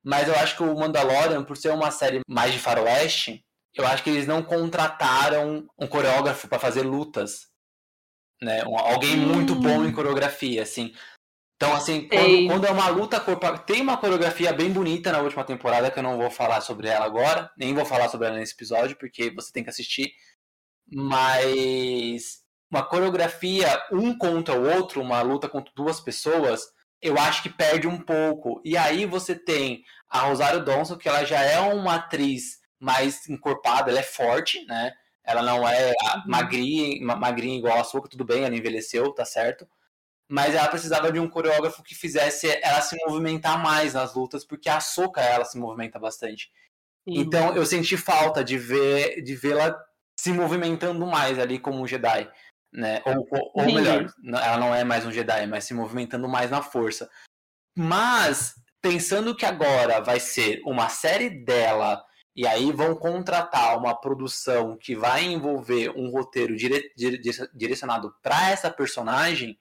Mas 0.02 0.26
eu 0.26 0.34
acho 0.36 0.56
que 0.56 0.62
o 0.62 0.74
Mandalorian, 0.74 1.44
por 1.44 1.56
ser 1.56 1.70
uma 1.70 1.90
série 1.90 2.20
mais 2.28 2.52
de 2.52 2.58
faroeste, 2.58 3.44
eu 3.74 3.86
acho 3.86 4.02
que 4.02 4.10
eles 4.10 4.26
não 4.26 4.42
contrataram 4.42 5.66
um 5.78 5.86
coreógrafo 5.86 6.48
para 6.48 6.58
fazer 6.58 6.82
lutas. 6.82 7.48
Né? 8.40 8.64
Um, 8.64 8.78
alguém 8.78 9.18
hum. 9.18 9.34
muito 9.34 9.54
bom 9.54 9.84
em 9.84 9.92
coreografia, 9.92 10.62
assim. 10.62 10.94
Então, 11.56 11.72
assim, 11.74 12.08
quando, 12.08 12.46
quando, 12.48 12.66
é 12.66 12.70
uma 12.70 12.88
luta 12.88 13.20
corporal. 13.20 13.58
Tem 13.58 13.80
uma 13.80 13.96
coreografia 13.96 14.52
bem 14.52 14.72
bonita 14.72 15.12
na 15.12 15.20
última 15.20 15.44
temporada, 15.44 15.90
que 15.90 15.98
eu 15.98 16.02
não 16.02 16.18
vou 16.18 16.30
falar 16.30 16.60
sobre 16.60 16.88
ela 16.88 17.04
agora, 17.04 17.50
nem 17.56 17.72
vou 17.74 17.84
falar 17.84 18.08
sobre 18.08 18.26
ela 18.26 18.36
nesse 18.36 18.54
episódio, 18.54 18.96
porque 18.96 19.30
você 19.30 19.52
tem 19.52 19.62
que 19.62 19.70
assistir. 19.70 20.12
Mas 20.92 22.42
uma 22.70 22.82
coreografia, 22.82 23.82
um 23.92 24.16
contra 24.18 24.54
o 24.58 24.68
outro, 24.76 25.00
uma 25.00 25.22
luta 25.22 25.48
contra 25.48 25.72
duas 25.76 26.00
pessoas, 26.00 26.66
eu 27.00 27.16
acho 27.18 27.42
que 27.42 27.48
perde 27.48 27.86
um 27.86 28.00
pouco. 28.00 28.60
E 28.64 28.76
aí 28.76 29.06
você 29.06 29.34
tem 29.34 29.82
a 30.08 30.20
Rosário 30.20 30.64
Dawson, 30.64 30.96
que 30.96 31.08
ela 31.08 31.24
já 31.24 31.40
é 31.40 31.60
uma 31.60 31.96
atriz 31.96 32.58
mais 32.80 33.28
encorpada, 33.28 33.90
ela 33.90 34.00
é 34.00 34.02
forte, 34.02 34.64
né? 34.66 34.92
Ela 35.24 35.42
não 35.42 35.66
é 35.66 35.88
uhum. 35.88 36.22
magrinha, 36.26 37.16
magrinha 37.16 37.56
igual 37.56 37.80
a 37.80 37.84
sua, 37.84 38.02
tudo 38.02 38.24
bem, 38.24 38.44
ela 38.44 38.54
envelheceu, 38.54 39.12
tá 39.14 39.24
certo 39.24 39.66
mas 40.28 40.54
ela 40.54 40.68
precisava 40.68 41.12
de 41.12 41.20
um 41.20 41.28
coreógrafo 41.28 41.82
que 41.82 41.94
fizesse 41.94 42.48
ela 42.62 42.80
se 42.80 42.96
movimentar 43.06 43.62
mais 43.62 43.94
nas 43.94 44.14
lutas, 44.14 44.44
porque 44.44 44.68
a 44.68 44.80
Soca 44.80 45.20
ela 45.20 45.44
se 45.44 45.58
movimenta 45.58 45.98
bastante. 45.98 46.50
Sim. 47.06 47.18
Então 47.18 47.54
eu 47.54 47.66
senti 47.66 47.96
falta 47.96 48.42
de 48.42 48.56
ver 48.56 49.22
de 49.22 49.34
vê-la 49.34 49.78
se 50.18 50.32
movimentando 50.32 51.06
mais 51.06 51.38
ali 51.38 51.58
como 51.58 51.80
um 51.80 51.86
Jedi, 51.86 52.30
né? 52.72 53.02
Ou, 53.04 53.28
ou 53.54 53.66
melhor, 53.66 54.06
ela 54.24 54.58
não 54.58 54.74
é 54.74 54.84
mais 54.84 55.04
um 55.04 55.12
Jedi, 55.12 55.46
mas 55.46 55.64
se 55.64 55.74
movimentando 55.74 56.28
mais 56.28 56.50
na 56.50 56.62
força. 56.62 57.10
Mas 57.76 58.54
pensando 58.80 59.34
que 59.34 59.44
agora 59.44 60.00
vai 60.00 60.20
ser 60.20 60.62
uma 60.64 60.88
série 60.88 61.30
dela 61.30 62.04
e 62.36 62.46
aí 62.46 62.72
vão 62.72 62.94
contratar 62.96 63.78
uma 63.78 63.94
produção 63.94 64.76
que 64.76 64.94
vai 64.94 65.24
envolver 65.24 65.90
um 65.90 66.10
roteiro 66.10 66.56
dire, 66.56 66.92
dire, 66.96 67.20
direcionado 67.54 68.14
para 68.22 68.50
essa 68.50 68.70
personagem, 68.70 69.58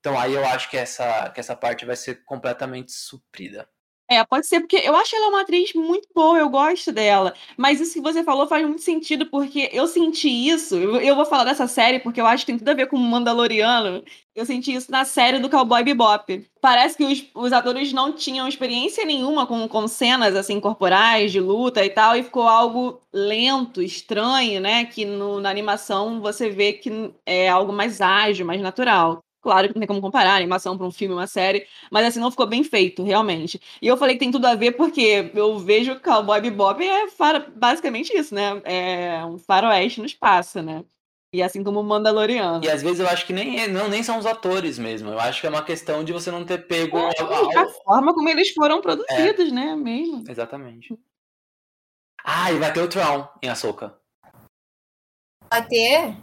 então 0.00 0.18
aí 0.18 0.34
eu 0.34 0.44
acho 0.46 0.70
que 0.70 0.76
essa, 0.76 1.30
que 1.30 1.40
essa 1.40 1.56
parte 1.56 1.84
vai 1.84 1.96
ser 1.96 2.24
completamente 2.24 2.92
suprida. 2.92 3.68
É, 4.10 4.24
pode 4.24 4.46
ser, 4.46 4.60
porque 4.60 4.76
eu 4.76 4.96
acho 4.96 5.14
ela 5.14 5.28
uma 5.28 5.42
atriz 5.42 5.74
muito 5.74 6.08
boa, 6.14 6.38
eu 6.38 6.48
gosto 6.48 6.90
dela. 6.90 7.34
Mas 7.58 7.78
isso 7.78 7.92
que 7.92 8.00
você 8.00 8.24
falou 8.24 8.46
faz 8.46 8.66
muito 8.66 8.80
sentido, 8.80 9.26
porque 9.26 9.68
eu 9.70 9.86
senti 9.86 10.28
isso. 10.30 10.76
Eu, 10.76 11.14
vou 11.14 11.26
falar 11.26 11.44
dessa 11.44 11.66
série 11.66 11.98
porque 11.98 12.18
eu 12.18 12.26
acho 12.26 12.46
que 12.46 12.52
tem 12.52 12.58
tudo 12.58 12.70
a 12.70 12.74
ver 12.74 12.86
com 12.86 12.96
o 12.96 13.00
Mandaloriano. 13.00 14.02
Eu 14.34 14.46
senti 14.46 14.72
isso 14.72 14.90
na 14.90 15.04
série 15.04 15.38
do 15.38 15.50
Cowboy 15.50 15.84
Bebop. 15.84 16.42
Parece 16.58 16.96
que 16.96 17.04
os, 17.04 17.26
os 17.34 17.52
atores 17.52 17.92
não 17.92 18.10
tinham 18.14 18.48
experiência 18.48 19.04
nenhuma 19.04 19.46
com, 19.46 19.68
com 19.68 19.86
cenas 19.86 20.34
assim 20.34 20.58
corporais, 20.58 21.30
de 21.30 21.40
luta 21.40 21.84
e 21.84 21.90
tal, 21.90 22.16
e 22.16 22.22
ficou 22.22 22.48
algo 22.48 23.02
lento, 23.12 23.82
estranho, 23.82 24.58
né? 24.58 24.86
Que 24.86 25.04
no, 25.04 25.38
na 25.38 25.50
animação 25.50 26.18
você 26.22 26.48
vê 26.48 26.72
que 26.72 27.12
é 27.26 27.46
algo 27.46 27.74
mais 27.74 28.00
ágil, 28.00 28.46
mais 28.46 28.62
natural. 28.62 29.22
Claro 29.40 29.68
que 29.68 29.74
não 29.74 29.80
tem 29.80 29.86
como 29.86 30.00
comparar 30.00 30.34
animação 30.34 30.76
para 30.76 30.86
um 30.86 30.90
filme, 30.90 31.14
uma 31.14 31.26
série, 31.26 31.66
mas 31.90 32.06
assim, 32.06 32.20
não 32.20 32.30
ficou 32.30 32.46
bem 32.46 32.64
feito, 32.64 33.04
realmente. 33.04 33.60
E 33.80 33.86
eu 33.86 33.96
falei 33.96 34.16
que 34.16 34.20
tem 34.20 34.32
tudo 34.32 34.46
a 34.46 34.54
ver 34.54 34.72
porque 34.72 35.30
eu 35.34 35.58
vejo 35.58 36.00
Cowboy 36.00 36.40
Bebop 36.40 36.82
é 36.82 37.06
basicamente 37.54 38.12
isso, 38.16 38.34
né? 38.34 38.60
É 38.64 39.24
um 39.24 39.38
faroeste 39.38 40.00
no 40.00 40.06
espaço, 40.06 40.60
né? 40.60 40.84
E 41.32 41.42
assim 41.42 41.62
como 41.62 41.80
o 41.80 41.84
Mandaloriano. 41.84 42.64
E 42.64 42.70
às 42.70 42.82
vezes 42.82 43.00
eu 43.00 43.08
acho 43.08 43.26
que 43.26 43.34
nem, 43.34 43.60
é, 43.60 43.68
não, 43.68 43.88
nem 43.88 44.02
são 44.02 44.18
os 44.18 44.24
atores 44.24 44.78
mesmo. 44.78 45.10
Eu 45.10 45.20
acho 45.20 45.40
que 45.40 45.46
é 45.46 45.50
uma 45.50 45.62
questão 45.62 46.02
de 46.02 46.12
você 46.12 46.30
não 46.30 46.44
ter 46.44 46.66
pego. 46.66 46.96
É, 46.96 47.10
a, 47.20 47.60
a, 47.60 47.62
a 47.64 47.68
forma 47.68 48.14
como 48.14 48.28
eles 48.30 48.50
foram 48.52 48.80
produzidos, 48.80 49.48
é. 49.48 49.52
né? 49.52 49.76
Mesmo. 49.76 50.24
Exatamente. 50.28 50.98
Ah, 52.24 52.50
e 52.50 52.58
vai 52.58 52.72
ter 52.72 52.80
o 52.80 52.88
Tron 52.88 53.28
em 53.42 53.48
Açoka. 53.48 53.98
Vai 55.50 55.66
ter? 55.66 56.16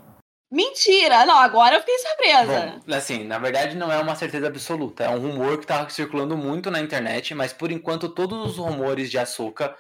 Mentira! 0.51 1.25
Não, 1.25 1.37
agora 1.37 1.75
eu 1.75 1.79
fiquei 1.79 1.97
surpresa. 1.97 2.81
Bom, 2.85 2.95
assim, 2.95 3.23
na 3.23 3.39
verdade 3.39 3.75
não 3.75 3.91
é 3.91 3.99
uma 3.99 4.15
certeza 4.15 4.47
absoluta. 4.47 5.03
É 5.03 5.09
um 5.09 5.19
rumor 5.19 5.59
que 5.59 5.67
tá 5.67 5.87
circulando 5.89 6.37
muito 6.37 6.69
na 6.69 6.79
internet, 6.79 7.33
mas 7.33 7.51
por 7.51 7.71
enquanto 7.71 8.13
todos 8.13 8.51
os 8.51 8.57
rumores 8.57 9.09
de 9.09 9.17
Açúcar 9.17 9.75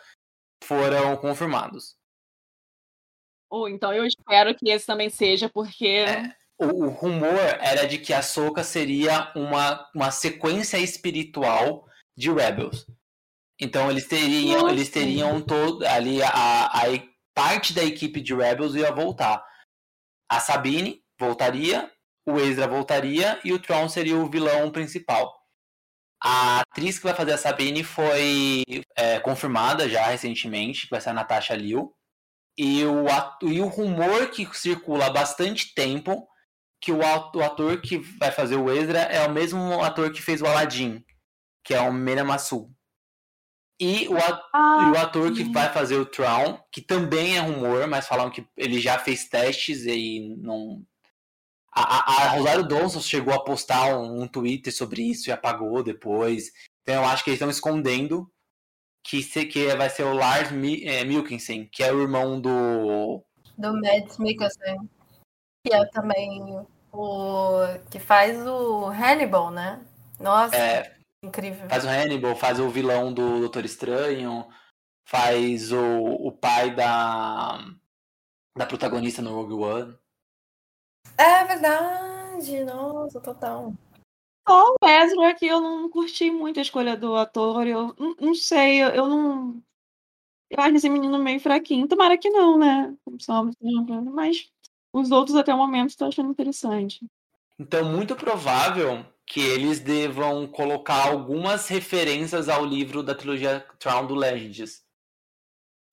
foram 0.63 1.15
confirmados. 1.17 1.95
Oh, 3.49 3.67
então 3.67 3.93
eu 3.93 4.05
espero 4.05 4.55
que 4.55 4.69
esse 4.69 4.85
também 4.85 5.09
seja, 5.09 5.47
porque. 5.47 5.87
É, 5.87 6.35
o, 6.57 6.85
o, 6.85 6.89
rumor 6.89 7.39
era 7.61 7.87
de 7.87 7.97
que 7.97 8.11
a 8.11 8.21
Soca 8.21 8.63
seria 8.63 9.31
uma, 9.35 9.87
uma 9.93 10.11
sequência 10.11 10.77
espiritual 10.77 11.87
de 12.17 12.31
Rebels. 12.31 12.87
Então 13.59 13.89
eles 13.89 14.07
teriam, 14.07 14.61
Nossa. 14.61 14.73
eles 14.73 14.89
teriam 14.89 15.41
todo 15.41 15.85
ali 15.85 16.21
a, 16.21 16.65
a 16.65 16.81
parte 17.33 17.73
da 17.73 17.83
equipe 17.83 18.19
de 18.19 18.33
Rebels 18.33 18.75
ia 18.75 18.91
voltar. 18.91 19.43
A 20.29 20.39
Sabine 20.39 21.03
voltaria, 21.19 21.91
o 22.27 22.39
Ezra 22.39 22.67
voltaria 22.67 23.39
e 23.43 23.53
o 23.53 23.59
Tron 23.59 23.87
seria 23.87 24.17
o 24.17 24.29
vilão 24.29 24.71
principal. 24.71 25.33
A 26.23 26.61
atriz 26.61 26.97
que 26.97 27.03
vai 27.03 27.13
fazer 27.13 27.33
a 27.33 27.37
Sabine 27.37 27.83
foi 27.83 28.63
é, 28.95 29.19
confirmada 29.19 29.87
já 29.87 30.07
recentemente, 30.07 30.85
que 30.85 30.91
vai 30.91 31.01
ser 31.01 31.09
a 31.09 31.13
Natasha 31.13 31.55
Liu. 31.55 31.93
E 32.57 32.83
o, 32.85 33.07
ato, 33.09 33.47
e 33.51 33.59
o 33.59 33.67
rumor 33.67 34.31
que 34.31 34.47
circula 34.57 35.07
há 35.07 35.09
bastante 35.09 35.73
tempo 35.75 36.27
que 36.81 36.91
o 36.91 37.01
ator 37.03 37.81
que 37.81 37.97
vai 38.19 38.31
fazer 38.31 38.55
o 38.55 38.71
Ezra 38.71 38.99
é 38.99 39.25
o 39.27 39.31
mesmo 39.31 39.83
ator 39.83 40.11
que 40.11 40.21
fez 40.21 40.41
o 40.41 40.45
Aladdin, 40.45 41.03
que 41.63 41.73
é 41.73 41.81
o 41.81 41.91
Mena. 41.91 42.23
E 43.79 44.07
o, 44.07 44.17
ator, 44.17 44.49
ah, 44.53 44.91
o 44.93 44.97
ator 44.97 45.33
que 45.33 45.43
vai 45.43 45.71
fazer 45.71 45.97
o 45.97 46.05
Tron, 46.05 46.59
que 46.71 46.81
também 46.81 47.35
é 47.35 47.41
rumor, 47.41 47.87
mas 47.87 48.07
falam 48.07 48.29
que 48.29 48.47
ele 48.55 48.79
já 48.79 48.97
fez 48.97 49.27
testes 49.27 49.85
e 49.85 50.33
não. 50.37 50.81
A, 51.73 51.81
a, 51.81 52.23
a 52.23 52.29
Rosário 52.29 52.65
Dawson 52.65 53.01
chegou 53.01 53.33
a 53.33 53.43
postar 53.43 53.97
um, 53.97 54.21
um, 54.21 54.27
Twitter 54.27 54.73
sobre 54.73 55.01
isso 55.01 55.29
e 55.29 55.33
apagou 55.33 55.83
depois. 55.83 56.51
Então 56.81 56.95
eu 56.95 57.05
acho 57.05 57.21
que 57.21 57.31
eles 57.31 57.37
estão 57.37 57.49
escondendo 57.49 58.31
que, 59.03 59.21
se, 59.21 59.45
que 59.45 59.75
vai 59.75 59.89
ser 59.89 60.03
o 60.03 60.13
Lars 60.13 60.51
Mi, 60.51 60.85
é, 60.85 61.03
Milkinson, 61.03 61.67
que 61.69 61.83
é 61.83 61.91
o 61.91 62.01
irmão 62.01 62.39
do. 62.39 63.21
Do 63.57 63.73
Mads 63.73 64.17
Mikkelsen. 64.17 64.89
Que 65.65 65.73
é 65.73 65.85
também 65.87 66.65
o. 66.93 67.59
que 67.91 67.99
faz 67.99 68.37
o 68.47 68.85
Hannibal, 68.85 69.51
né? 69.51 69.85
Nossa. 70.17 70.55
É, 70.55 70.94
Incrível. 71.25 71.67
Faz 71.67 71.83
o 71.83 71.87
Hannibal, 71.87 72.35
faz 72.35 72.59
o 72.59 72.69
vilão 72.69 73.11
do 73.11 73.39
Doutor 73.39 73.65
Estranho, 73.65 74.47
faz 75.07 75.71
o, 75.71 75.79
o 75.79 76.31
pai 76.31 76.73
da, 76.75 77.57
da 78.55 78.65
protagonista 78.67 79.23
no 79.23 79.33
Rogue 79.33 79.53
One. 79.53 79.97
É 81.17 81.43
verdade, 81.45 82.63
nossa, 82.63 83.19
total. 83.19 83.73
Só 84.47 84.75
o 84.79 84.87
Ezra 84.87 85.33
que 85.33 85.47
eu 85.47 85.59
não 85.59 85.89
curti 85.89 86.29
muito 86.29 86.59
a 86.59 86.61
escolha 86.61 86.95
do 86.95 87.15
ator, 87.15 87.65
eu 87.65 87.95
não, 87.97 88.15
não 88.19 88.35
sei, 88.35 88.83
eu, 88.83 88.89
eu, 88.89 89.07
não. 89.07 89.63
Eu 90.49 90.61
acho 90.61 90.75
esse 90.75 90.89
menino 90.89 91.17
meio 91.17 91.39
fraquinho. 91.39 91.87
Tomara 91.87 92.17
que 92.19 92.29
não, 92.29 92.59
né? 92.59 92.95
Mas 94.13 94.47
os 94.93 95.09
outros 95.09 95.35
até 95.35 95.51
o 95.51 95.57
momento 95.57 95.89
estou 95.89 96.07
achando 96.07 96.29
interessante. 96.29 97.03
Então, 97.57 97.91
muito 97.91 98.15
provável 98.15 99.03
que 99.25 99.39
eles 99.39 99.79
devam 99.79 100.47
colocar 100.47 101.07
algumas 101.07 101.67
referências 101.67 102.47
ao 102.47 102.63
livro 102.63 103.01
da 103.01 103.15
trilogia 103.15 103.65
Crown 103.79 104.05
do 104.05 104.15
Legends. 104.15 104.85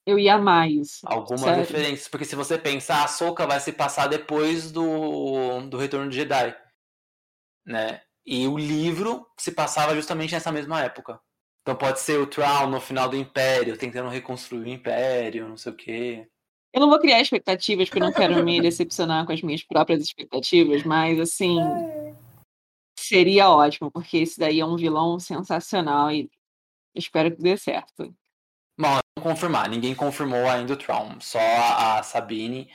Eu 0.04 0.18
ia 0.18 0.36
mais. 0.36 1.00
Algumas 1.04 1.40
sério. 1.40 1.58
referências, 1.60 2.08
porque 2.08 2.24
se 2.24 2.36
você 2.36 2.58
pensar, 2.58 3.04
a 3.04 3.08
Soka 3.08 3.46
vai 3.46 3.60
se 3.60 3.72
passar 3.72 4.08
depois 4.08 4.70
do, 4.70 5.60
do 5.68 5.76
Retorno 5.76 6.10
de 6.10 6.16
Jedi, 6.16 6.54
né? 7.64 8.02
E 8.26 8.46
o 8.46 8.58
livro 8.58 9.26
se 9.38 9.52
passava 9.52 9.94
justamente 9.94 10.32
nessa 10.32 10.52
mesma 10.52 10.82
época. 10.82 11.20
Então 11.62 11.76
pode 11.76 12.00
ser 12.00 12.18
o 12.18 12.26
Troll 12.26 12.68
no 12.68 12.80
final 12.80 13.08
do 13.08 13.16
Império, 13.16 13.78
tentando 13.78 14.08
reconstruir 14.08 14.62
o 14.62 14.68
Império, 14.68 15.48
não 15.48 15.56
sei 15.56 15.72
o 15.72 15.76
quê. 15.76 16.28
Eu 16.72 16.80
não 16.80 16.88
vou 16.88 16.98
criar 16.98 17.20
expectativas, 17.20 17.88
porque 17.88 18.02
eu 18.02 18.06
não 18.06 18.12
quero 18.12 18.42
me 18.44 18.60
decepcionar 18.60 19.24
com 19.26 19.32
as 19.32 19.42
minhas 19.42 19.62
próprias 19.62 20.02
expectativas, 20.02 20.82
mas 20.82 21.20
assim, 21.20 21.58
Seria 23.12 23.50
ótimo, 23.50 23.90
porque 23.90 24.16
esse 24.16 24.40
daí 24.40 24.58
é 24.58 24.64
um 24.64 24.74
vilão 24.74 25.20
sensacional 25.20 26.10
e 26.10 26.30
espero 26.94 27.30
que 27.30 27.42
dê 27.42 27.58
certo. 27.58 28.04
Bom, 28.80 28.88
vamos 29.18 29.34
confirmar. 29.34 29.68
Ninguém 29.68 29.94
confirmou 29.94 30.48
ainda 30.48 30.72
o 30.72 30.76
Tron. 30.78 31.20
Só 31.20 31.38
a 31.38 32.02
Sabine, 32.02 32.70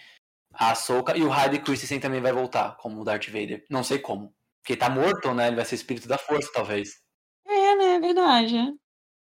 a 0.53 0.75
Soka 0.75 1.17
e 1.17 1.23
o 1.23 1.33
Hayden 1.33 1.63
Christensen 1.63 1.99
também 1.99 2.21
vai 2.21 2.31
voltar 2.31 2.77
como 2.77 3.03
Darth 3.03 3.25
Vader. 3.29 3.65
Não 3.67 3.83
sei 3.83 3.97
como. 3.97 4.31
Porque 4.61 4.77
tá 4.77 4.91
morto, 4.91 5.33
né? 5.33 5.47
Ele 5.47 5.55
vai 5.55 5.65
ser 5.65 5.73
espírito 5.73 6.07
da 6.07 6.19
força, 6.19 6.51
talvez. 6.53 7.01
É, 7.47 7.75
né? 7.75 7.95
É 7.95 7.99
verdade. 7.99 8.75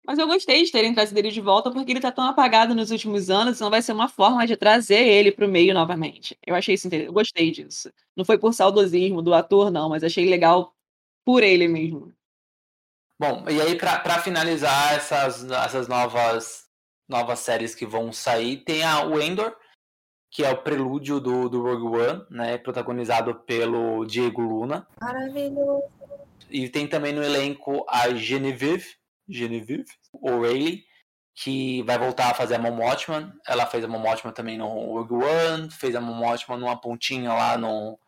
Mas 0.06 0.20
eu 0.20 0.28
gostei 0.28 0.64
de 0.64 0.72
terem 0.72 0.94
trazido 0.94 1.18
ele 1.18 1.32
de 1.32 1.42
volta 1.42 1.72
porque 1.72 1.92
ele 1.92 2.00
tá 2.00 2.12
tão 2.12 2.26
apagado 2.26 2.76
nos 2.76 2.92
últimos 2.92 3.32
anos, 3.32 3.56
então 3.56 3.72
vai 3.72 3.82
ser 3.82 3.94
uma 3.94 4.08
forma 4.08 4.46
de 4.46 4.56
trazer 4.56 5.08
ele 5.08 5.32
pro 5.32 5.50
meio 5.50 5.74
novamente. 5.74 6.38
Eu 6.46 6.54
achei 6.54 6.76
isso 6.76 6.86
interessante. 6.86 7.10
Eu 7.10 7.14
gostei 7.14 7.50
disso. 7.50 7.92
Não 8.16 8.24
foi 8.24 8.38
por 8.38 8.54
saudosismo 8.54 9.24
do 9.24 9.34
ator, 9.34 9.72
não, 9.72 9.90
mas 9.90 10.04
achei 10.04 10.30
legal 10.30 10.76
por 11.30 11.44
ele 11.44 11.68
mesmo. 11.68 12.12
Bom, 13.20 13.46
e 13.48 13.62
aí 13.62 13.78
para 13.78 14.20
finalizar 14.20 14.96
essas, 14.96 15.44
essas 15.52 15.88
novas, 15.88 16.66
novas 17.08 17.38
séries 17.38 17.76
que 17.76 17.86
vão 17.86 18.12
sair, 18.12 18.64
tem 18.64 18.84
a, 18.84 19.06
o 19.06 19.22
Endor, 19.22 19.56
que 20.32 20.44
é 20.44 20.50
o 20.50 20.64
prelúdio 20.64 21.20
do, 21.20 21.48
do 21.48 21.62
Rogue 21.62 21.98
One, 21.98 22.26
né, 22.32 22.58
protagonizado 22.58 23.36
pelo 23.42 24.06
Diego 24.06 24.42
Luna. 24.42 24.88
Maravilhoso. 25.00 25.84
E 26.50 26.68
tem 26.68 26.88
também 26.88 27.14
no 27.14 27.22
elenco 27.22 27.86
a 27.88 28.10
Genevieve, 28.16 28.88
Genevieve 29.28 29.86
O'Reilly, 30.14 30.84
que 31.36 31.84
vai 31.84 32.00
voltar 32.00 32.32
a 32.32 32.34
fazer 32.34 32.56
a 32.56 32.60
Mom 32.60 32.80
Watchman. 32.80 33.32
Ela 33.46 33.68
fez 33.68 33.84
a 33.84 33.88
Mom 33.88 34.02
Watchman 34.02 34.34
também 34.34 34.58
no 34.58 34.68
Rogue 34.68 35.14
One, 35.14 35.70
fez 35.70 35.96
a 35.96 36.02
Mom 36.02 36.26
Watchman 36.26 36.58
numa 36.58 36.82
pontinha 36.82 37.32
lá 37.32 37.56
no, 37.56 38.00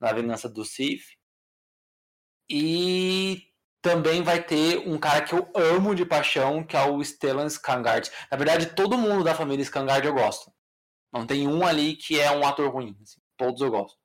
na 0.00 0.12
Vingança 0.12 0.48
do 0.48 0.64
Sith. 0.64 1.18
E 2.50 3.44
também 3.80 4.22
vai 4.22 4.42
ter 4.42 4.78
um 4.88 4.98
cara 4.98 5.22
que 5.22 5.32
eu 5.32 5.48
amo 5.54 5.94
de 5.94 6.04
paixão, 6.04 6.64
que 6.64 6.76
é 6.76 6.82
o 6.82 7.02
Stellan 7.02 7.46
Skangard. 7.46 8.10
Na 8.30 8.36
verdade, 8.36 8.74
todo 8.74 8.98
mundo 8.98 9.22
da 9.22 9.34
família 9.34 9.62
Skangard 9.62 10.04
eu 10.04 10.12
gosto. 10.12 10.52
Não 11.12 11.24
tem 11.24 11.46
um 11.46 11.64
ali 11.64 11.96
que 11.96 12.18
é 12.18 12.30
um 12.30 12.44
ator 12.44 12.68
ruim. 12.72 12.96
Assim, 13.02 13.20
todos 13.36 13.60
eu 13.60 13.70
gosto. 13.70 13.99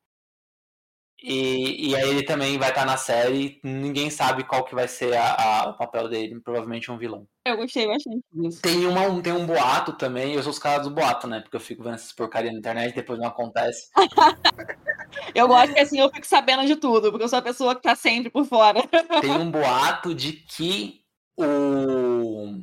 E, 1.21 1.89
e 1.89 1.95
aí 1.95 2.09
ele 2.09 2.23
também 2.23 2.57
vai 2.57 2.69
estar 2.69 2.85
na 2.85 2.97
série. 2.97 3.59
Ninguém 3.63 4.09
sabe 4.09 4.43
qual 4.43 4.63
que 4.63 4.75
vai 4.75 4.87
ser 4.87 5.15
a, 5.15 5.33
a, 5.33 5.69
o 5.69 5.77
papel 5.77 6.09
dele. 6.09 6.39
Provavelmente 6.41 6.91
um 6.91 6.97
vilão. 6.97 7.27
Eu 7.45 7.57
gostei 7.57 7.87
bastante 7.87 8.23
disso. 8.33 8.61
Tem, 8.61 8.85
uma, 8.85 9.21
tem 9.21 9.33
um 9.33 9.45
boato 9.45 9.93
também. 9.93 10.33
Eu 10.33 10.43
sou 10.43 10.51
os 10.51 10.59
caras 10.59 10.87
do 10.87 10.93
boato, 10.93 11.27
né? 11.27 11.41
Porque 11.41 11.55
eu 11.55 11.61
fico 11.61 11.83
vendo 11.83 11.95
essas 11.95 12.11
porcarias 12.11 12.53
na 12.53 12.59
internet 12.59 12.91
e 12.91 12.95
depois 12.95 13.19
não 13.19 13.27
acontece. 13.27 13.89
eu 15.33 15.47
gosto 15.47 15.73
que 15.73 15.79
assim 15.79 15.99
eu 15.99 16.09
fico 16.09 16.27
sabendo 16.27 16.65
de 16.65 16.75
tudo. 16.75 17.11
Porque 17.11 17.23
eu 17.23 17.29
sou 17.29 17.39
a 17.39 17.43
pessoa 17.43 17.75
que 17.75 17.81
tá 17.81 17.95
sempre 17.95 18.29
por 18.29 18.45
fora. 18.45 18.81
tem 19.21 19.31
um 19.31 19.49
boato 19.51 20.13
de 20.13 20.33
que 20.33 21.01
o 21.37 22.61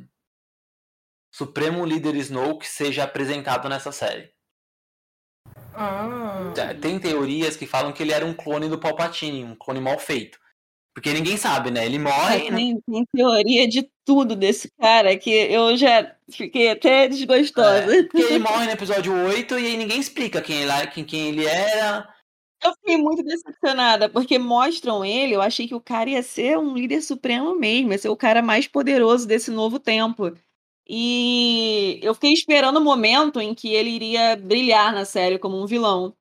Supremo 1.31 1.85
Líder 1.85 2.15
Snoke 2.15 2.67
seja 2.67 3.03
apresentado 3.03 3.67
nessa 3.67 3.91
série. 3.91 4.32
Ah. 5.75 6.53
Tem 6.81 6.99
teorias 6.99 7.55
que 7.55 7.65
falam 7.65 7.91
que 7.91 8.03
ele 8.03 8.11
era 8.11 8.25
um 8.25 8.33
clone 8.33 8.69
do 8.69 8.79
Palpatine, 8.79 9.43
um 9.43 9.55
clone 9.55 9.79
mal 9.79 9.97
feito. 9.99 10.39
Porque 10.93 11.11
ninguém 11.11 11.37
sabe, 11.37 11.71
né? 11.71 11.85
Ele 11.85 11.97
morre. 11.97 12.47
É, 12.47 12.51
tem, 12.51 12.79
tem, 12.79 13.05
teoria 13.11 13.67
de 13.67 13.89
tudo 14.05 14.35
desse 14.35 14.69
cara 14.79 15.17
que 15.17 15.31
eu 15.31 15.75
já 15.75 16.15
fiquei 16.29 16.69
até 16.69 17.07
desgostosa. 17.07 17.95
É, 17.95 18.03
porque 18.03 18.21
ele 18.21 18.39
morre 18.39 18.65
no 18.65 18.71
episódio 18.71 19.13
8 19.13 19.57
e 19.57 19.65
aí 19.65 19.77
ninguém 19.77 19.99
explica 19.99 20.41
quem 20.41 20.61
ele, 20.61 20.87
quem, 20.87 21.03
quem 21.03 21.29
ele 21.29 21.45
era. 21.45 22.07
Eu 22.63 22.73
fiquei 22.75 22.95
muito 22.95 23.23
decepcionada, 23.23 24.07
porque 24.07 24.39
mostram 24.39 25.03
ele, 25.03 25.35
eu 25.35 25.41
achei 25.41 25.67
que 25.67 25.75
o 25.75 25.81
cara 25.81 26.09
ia 26.09 26.23
ser 26.23 26.57
um 26.57 26.73
líder 26.73 27.01
supremo 27.01 27.59
mesmo, 27.59 27.91
ia 27.91 27.97
ser 27.97 28.07
o 28.07 28.15
cara 28.15 28.41
mais 28.41 28.67
poderoso 28.67 29.27
desse 29.27 29.51
novo 29.51 29.79
tempo. 29.79 30.31
E 30.87 31.99
eu 32.01 32.13
fiquei 32.13 32.33
esperando 32.33 32.77
o 32.77 32.83
momento 32.83 33.39
em 33.39 33.55
que 33.55 33.73
ele 33.73 33.89
iria 33.89 34.35
brilhar 34.35 34.93
na 34.93 35.05
série 35.05 35.39
como 35.39 35.61
um 35.61 35.65
vilão. 35.65 36.15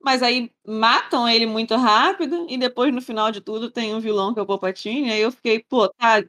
Mas 0.00 0.22
aí 0.22 0.50
matam 0.66 1.28
ele 1.28 1.46
muito 1.46 1.74
rápido 1.76 2.46
e 2.48 2.56
depois 2.56 2.92
no 2.94 3.02
final 3.02 3.30
de 3.30 3.40
tudo 3.40 3.70
tem 3.70 3.94
um 3.94 4.00
vilão 4.00 4.32
que 4.32 4.40
é 4.40 4.42
o 4.42 4.46
Palpatine. 4.46 5.10
Aí 5.10 5.20
eu 5.20 5.32
fiquei, 5.32 5.62
pô, 5.68 5.88
tá 5.88 6.22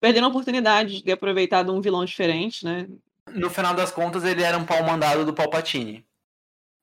perdendo 0.00 0.24
a 0.24 0.28
oportunidade 0.28 0.96
de 0.96 1.04
ter 1.04 1.12
aproveitado 1.12 1.72
um 1.72 1.80
vilão 1.80 2.04
diferente, 2.04 2.64
né? 2.64 2.88
No 3.30 3.48
final 3.48 3.74
das 3.74 3.92
contas, 3.92 4.24
ele 4.24 4.42
era 4.42 4.58
um 4.58 4.66
pau 4.66 4.82
mandado 4.82 5.24
do 5.24 5.32
Palpatine. 5.32 6.04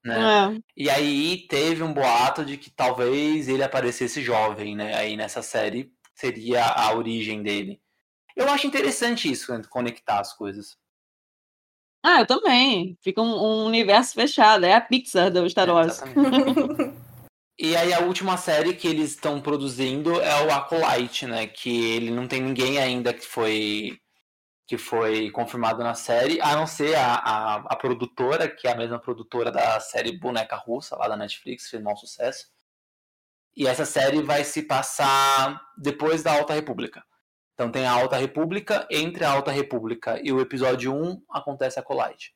né? 0.03 0.55
É. 0.55 0.61
E 0.75 0.89
aí 0.89 1.45
teve 1.47 1.83
um 1.83 1.93
boato 1.93 2.45
de 2.45 2.57
que 2.57 2.69
talvez 2.69 3.49
ele 3.49 3.61
aparecesse 3.61 4.21
jovem, 4.21 4.75
né? 4.75 4.95
Aí 4.95 5.17
nessa 5.17 5.41
série 5.41 5.91
seria 6.15 6.65
a 6.65 6.93
origem 6.93 7.43
dele. 7.43 7.81
Eu 8.35 8.49
acho 8.49 8.67
interessante 8.67 9.29
isso, 9.31 9.51
né, 9.51 9.61
conectar 9.69 10.19
as 10.19 10.33
coisas. 10.33 10.77
Ah, 12.03 12.21
eu 12.21 12.27
também. 12.27 12.97
Fica 13.01 13.21
um, 13.21 13.35
um 13.35 13.65
universo 13.65 14.13
fechado. 14.13 14.65
É 14.65 14.73
a 14.73 14.81
Pixar 14.81 15.31
do 15.31 15.49
Star 15.49 15.67
É, 15.67 15.71
Wars. 15.71 16.01
exatamente. 16.01 16.95
E 17.61 17.75
aí 17.75 17.93
a 17.93 17.99
última 17.99 18.37
série 18.37 18.73
que 18.73 18.87
eles 18.87 19.11
estão 19.11 19.41
produzindo 19.41 20.21
é 20.21 20.45
o 20.45 20.51
Acolyte, 20.51 21.25
né? 21.27 21.45
Que 21.45 21.91
ele 21.93 22.09
não 22.09 22.25
tem 22.25 22.41
ninguém 22.41 22.77
ainda 22.79 23.13
que 23.13 23.25
foi 23.25 23.99
que 24.65 24.77
foi 24.77 25.31
confirmado 25.31 25.83
na 25.83 25.95
série, 25.95 26.39
a 26.41 26.55
não 26.55 26.67
ser 26.67 26.93
a, 26.95 27.15
a, 27.15 27.55
a 27.55 27.75
produtora, 27.75 28.47
que 28.47 28.67
é 28.67 28.71
a 28.71 28.77
mesma 28.77 28.99
produtora 28.99 29.51
da 29.51 29.79
série 29.79 30.11
Boneca 30.19 30.55
Russa, 30.55 30.95
lá 30.95 31.07
da 31.07 31.17
Netflix, 31.17 31.67
fez 31.67 31.81
mau 31.81 31.97
sucesso. 31.97 32.45
E 33.57 33.65
essa 33.65 33.83
série 33.83 34.21
vai 34.21 34.43
se 34.43 34.61
passar 34.61 35.59
depois 35.75 36.21
da 36.21 36.33
Alta 36.33 36.53
República. 36.53 37.03
Então 37.59 37.69
tem 37.69 37.85
a 37.85 37.91
Alta 37.91 38.15
República, 38.15 38.87
entre 38.89 39.25
a 39.25 39.31
Alta 39.31 39.51
República 39.51 40.17
e 40.23 40.31
o 40.31 40.39
episódio 40.39 40.95
1 40.95 41.21
acontece 41.29 41.77
a 41.77 41.81
Acolyte. 41.81 42.33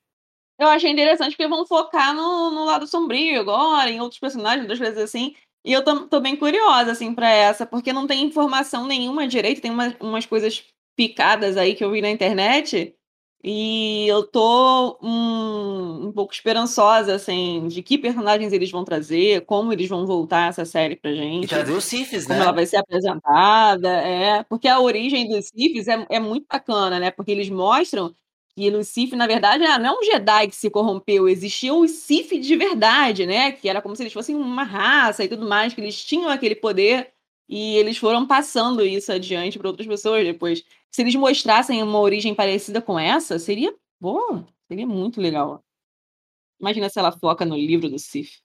Eu 0.59 0.67
achei 0.67 0.91
interessante 0.91 1.31
porque 1.31 1.47
vão 1.47 1.65
focar 1.65 2.13
no, 2.13 2.51
no 2.51 2.65
lado 2.65 2.85
sombrio 2.85 3.39
agora, 3.39 3.89
em 3.89 4.01
outros 4.01 4.19
personagens, 4.19 4.63
outras 4.63 4.79
coisas 4.79 5.01
assim. 5.01 5.33
E 5.63 5.71
eu 5.71 5.81
tô, 5.81 6.09
tô 6.09 6.19
bem 6.19 6.35
curiosa, 6.35 6.91
assim, 6.91 7.15
pra 7.15 7.29
essa, 7.29 7.65
porque 7.65 7.93
não 7.93 8.05
tem 8.05 8.21
informação 8.21 8.85
nenhuma 8.85 9.25
direito, 9.25 9.61
tem 9.61 9.71
uma, 9.71 9.95
umas 10.01 10.25
coisas 10.25 10.65
picadas 10.93 11.55
aí 11.55 11.73
que 11.73 11.85
eu 11.85 11.91
vi 11.91 12.01
na 12.01 12.09
internet. 12.09 12.93
E 13.45 14.07
eu 14.07 14.23
tô 14.25 14.97
um, 15.01 16.07
um 16.07 16.11
pouco 16.13 16.33
esperançosa, 16.33 17.13
assim, 17.15 17.67
de 17.67 17.83
que 17.83 17.97
personagens 17.97 18.53
eles 18.53 18.71
vão 18.71 18.85
trazer, 18.85 19.45
como 19.45 19.73
eles 19.73 19.89
vão 19.89 20.05
voltar 20.05 20.47
essa 20.49 20.63
série 20.63 20.95
pra 20.95 21.11
E 21.41 21.47
gente. 21.47 21.47
trazer 21.47 21.73
os 21.73 21.83
Sifis, 21.83 22.25
como 22.25 22.39
né? 22.39 22.39
ela 22.39 22.53
vai 22.53 22.65
ser 22.65 22.77
apresentada, 22.77 23.89
é, 23.89 24.43
porque 24.43 24.67
a 24.67 24.79
origem 24.79 25.27
dos 25.27 25.47
Siths 25.47 25.87
é, 25.89 26.05
é 26.09 26.19
muito 26.19 26.45
bacana, 26.49 26.99
né? 26.99 27.11
Porque 27.11 27.31
eles 27.31 27.49
mostram 27.49 28.15
que 28.55 28.69
no 28.71 28.83
Sith, 28.83 29.13
na 29.13 29.27
verdade, 29.27 29.65
ah, 29.65 29.79
não 29.79 29.95
é 29.95 29.99
um 29.99 30.03
Jedi 30.03 30.47
que 30.47 30.55
se 30.55 30.69
corrompeu, 30.69 31.27
existiam 31.27 31.81
os 31.81 31.91
Sith 31.91 32.29
de 32.39 32.55
verdade, 32.55 33.25
né? 33.25 33.51
Que 33.51 33.67
era 33.67 33.81
como 33.81 33.95
se 33.95 34.03
eles 34.03 34.13
fossem 34.13 34.35
uma 34.35 34.63
raça 34.63 35.23
e 35.23 35.27
tudo 35.27 35.47
mais, 35.47 35.73
que 35.73 35.81
eles 35.81 36.01
tinham 36.03 36.29
aquele 36.29 36.55
poder 36.55 37.12
e 37.47 37.75
eles 37.75 37.97
foram 37.97 38.25
passando 38.25 38.85
isso 38.85 39.11
adiante 39.11 39.57
para 39.59 39.67
outras 39.67 39.87
pessoas 39.87 40.23
depois. 40.25 40.63
Se 40.91 41.01
eles 41.01 41.15
mostrassem 41.15 41.81
uma 41.81 41.99
origem 41.99 42.33
parecida 42.35 42.81
com 42.81 42.99
essa, 42.99 43.39
seria 43.39 43.73
bom, 43.99 44.45
seria 44.67 44.87
muito 44.87 45.19
legal. 45.19 45.63
Imagina 46.59 46.89
se 46.89 46.99
ela 46.99 47.11
foca 47.11 47.45
no 47.45 47.55
livro 47.55 47.89
do 47.89 47.99
Sith. 47.99 48.43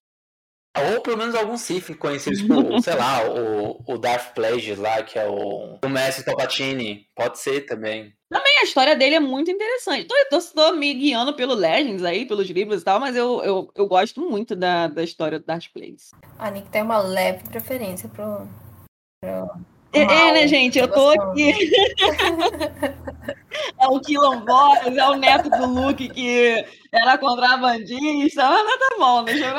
Ou 0.76 1.00
pelo 1.00 1.16
menos 1.16 1.34
algum 1.34 1.56
Sif 1.56 1.94
conhecido, 1.94 2.36
tipo, 2.36 2.54
sei 2.82 2.94
lá, 2.94 3.28
o, 3.28 3.82
o 3.86 3.98
Darth 3.98 4.34
Plagueis 4.34 4.78
lá, 4.78 5.02
que 5.02 5.18
é 5.18 5.26
o, 5.26 5.78
o 5.82 5.88
Mestre 5.88 6.24
Palpatine. 6.24 7.06
Pode 7.14 7.38
ser 7.38 7.62
também. 7.62 8.12
Também 8.30 8.58
a 8.60 8.64
história 8.64 8.94
dele 8.94 9.16
é 9.16 9.20
muito 9.20 9.50
interessante. 9.50 10.06
Tô, 10.06 10.14
tô, 10.30 10.40
tô 10.54 10.72
me 10.72 10.92
guiando 10.94 11.34
pelo 11.34 11.54
Legends 11.54 12.04
aí, 12.04 12.26
pelos 12.26 12.48
livros 12.48 12.82
e 12.82 12.84
tal, 12.84 13.00
mas 13.00 13.16
eu, 13.16 13.42
eu, 13.42 13.72
eu 13.74 13.86
gosto 13.86 14.20
muito 14.20 14.54
da, 14.54 14.86
da 14.86 15.02
história 15.02 15.38
do 15.38 15.46
Darth 15.46 15.66
Plagueis. 15.72 16.10
A 16.38 16.50
Nick 16.50 16.68
tem 16.70 16.82
uma 16.82 16.98
leve 16.98 17.48
preferência 17.48 18.08
pro. 18.08 18.48
É, 19.20 20.02
é, 20.02 20.32
né, 20.32 20.46
gente? 20.46 20.78
Eu 20.78 20.86
tô 20.86 21.10
aqui. 21.10 21.50
é 23.80 23.88
o 23.88 23.98
Quilombolas, 24.00 24.96
é 24.96 25.08
o 25.08 25.16
neto 25.16 25.50
do 25.50 25.66
Luke 25.66 26.08
que 26.10 26.64
era 26.92 27.18
contrabandista. 27.18 28.48
Mas 28.48 28.78
tá 28.78 28.96
bom, 28.96 29.24
deixa 29.24 29.52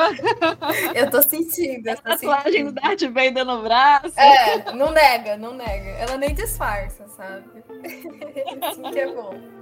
eu 0.95 1.11
tô 1.11 1.21
sentindo. 1.21 1.89
Eu 1.89 1.97
tô 1.97 2.03
Tatuagem 2.03 2.65
do. 2.65 2.71
Darth 2.71 3.01
Vader 3.01 3.43
no 3.43 3.61
braço. 3.61 4.17
É, 4.17 4.71
não 4.71 4.91
nega, 4.91 5.35
não 5.35 5.53
nega. 5.53 5.89
Ela 5.89 6.15
nem 6.15 6.33
disfarça, 6.33 7.05
sabe? 7.09 7.43
Assim 8.63 8.83
que 8.83 8.99
é 8.99 9.13
bom. 9.13 9.58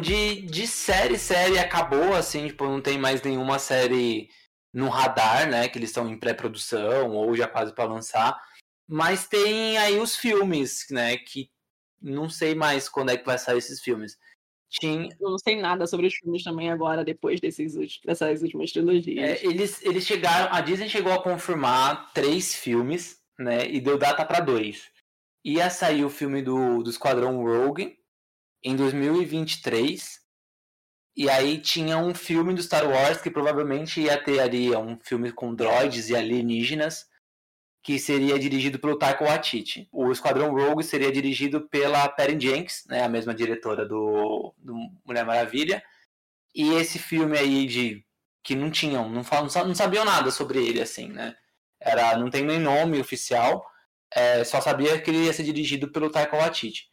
De, 0.00 0.42
de 0.42 0.66
série, 0.66 1.18
série 1.18 1.58
acabou, 1.58 2.14
assim, 2.14 2.46
tipo, 2.48 2.64
não 2.64 2.80
tem 2.80 2.98
mais 2.98 3.22
nenhuma 3.22 3.58
série 3.58 4.28
no 4.72 4.88
radar, 4.88 5.48
né? 5.48 5.68
Que 5.68 5.78
eles 5.78 5.90
estão 5.90 6.08
em 6.08 6.18
pré-produção 6.18 7.10
ou 7.12 7.34
já 7.36 7.46
quase 7.46 7.74
para 7.74 7.92
lançar. 7.92 8.38
Mas 8.86 9.26
tem 9.26 9.76
aí 9.78 9.98
os 9.98 10.16
filmes, 10.16 10.86
né? 10.90 11.16
Que 11.16 11.50
não 12.00 12.28
sei 12.28 12.54
mais 12.54 12.88
quando 12.88 13.10
é 13.10 13.16
que 13.16 13.26
vai 13.26 13.38
sair 13.38 13.58
esses 13.58 13.80
filmes. 13.80 14.18
Tinha, 14.70 15.08
Eu 15.18 15.30
não 15.30 15.38
sei 15.38 15.56
nada 15.56 15.86
sobre 15.86 16.06
os 16.06 16.14
filmes 16.14 16.44
também 16.44 16.70
agora, 16.70 17.02
depois 17.02 17.40
desses, 17.40 17.74
dessas 18.04 18.42
últimas 18.42 18.70
trilogias. 18.70 19.18
É, 19.18 19.44
eles, 19.44 19.82
eles 19.82 20.04
chegaram. 20.04 20.54
A 20.54 20.60
Disney 20.60 20.88
chegou 20.88 21.12
a 21.12 21.22
confirmar 21.22 22.12
três 22.12 22.54
filmes, 22.54 23.18
né? 23.38 23.66
E 23.66 23.80
deu 23.80 23.98
data 23.98 24.24
para 24.24 24.40
dois. 24.40 24.90
Ia 25.44 25.70
sair 25.70 26.04
o 26.04 26.10
filme 26.10 26.42
do, 26.42 26.82
do 26.82 26.90
Esquadrão 26.90 27.42
Rogue 27.42 27.98
em 28.62 28.76
2023. 28.76 30.18
E 31.16 31.28
aí 31.28 31.58
tinha 31.58 31.98
um 31.98 32.14
filme 32.14 32.54
do 32.54 32.62
Star 32.62 32.88
Wars 32.88 33.20
que 33.20 33.30
provavelmente 33.30 34.00
ia 34.00 34.22
ter 34.22 34.38
ali 34.40 34.74
um 34.76 34.98
filme 35.00 35.32
com 35.32 35.54
droids 35.54 36.08
e 36.08 36.16
alienígenas, 36.16 37.08
que 37.82 37.98
seria 37.98 38.38
dirigido 38.38 38.78
pelo 38.78 38.98
Taika 38.98 39.24
Waititi. 39.24 39.88
O 39.90 40.12
Esquadrão 40.12 40.52
Rogue 40.52 40.84
seria 40.84 41.10
dirigido 41.10 41.68
pela 41.68 42.08
Perry 42.08 42.38
Jenkins, 42.40 42.84
né, 42.86 43.02
a 43.02 43.08
mesma 43.08 43.34
diretora 43.34 43.84
do, 43.86 44.54
do 44.58 44.74
Mulher 45.04 45.24
Maravilha. 45.24 45.82
E 46.54 46.74
esse 46.74 46.98
filme 46.98 47.36
aí 47.36 47.66
de 47.66 48.04
que 48.42 48.54
não 48.54 48.70
tinham, 48.70 49.08
não, 49.08 49.24
falam, 49.24 49.48
não 49.66 49.74
sabiam 49.74 50.04
nada 50.04 50.30
sobre 50.30 50.64
ele, 50.64 50.80
assim, 50.80 51.08
né? 51.08 51.36
Era, 51.80 52.16
não 52.16 52.30
tem 52.30 52.44
nem 52.44 52.58
nome 52.58 53.00
oficial, 53.00 53.66
é, 54.10 54.42
só 54.44 54.60
sabia 54.60 55.00
que 55.00 55.10
ele 55.10 55.26
ia 55.26 55.32
ser 55.32 55.42
dirigido 55.42 55.90
pelo 55.90 56.10
Taika 56.10 56.36
Waititi. 56.36 56.88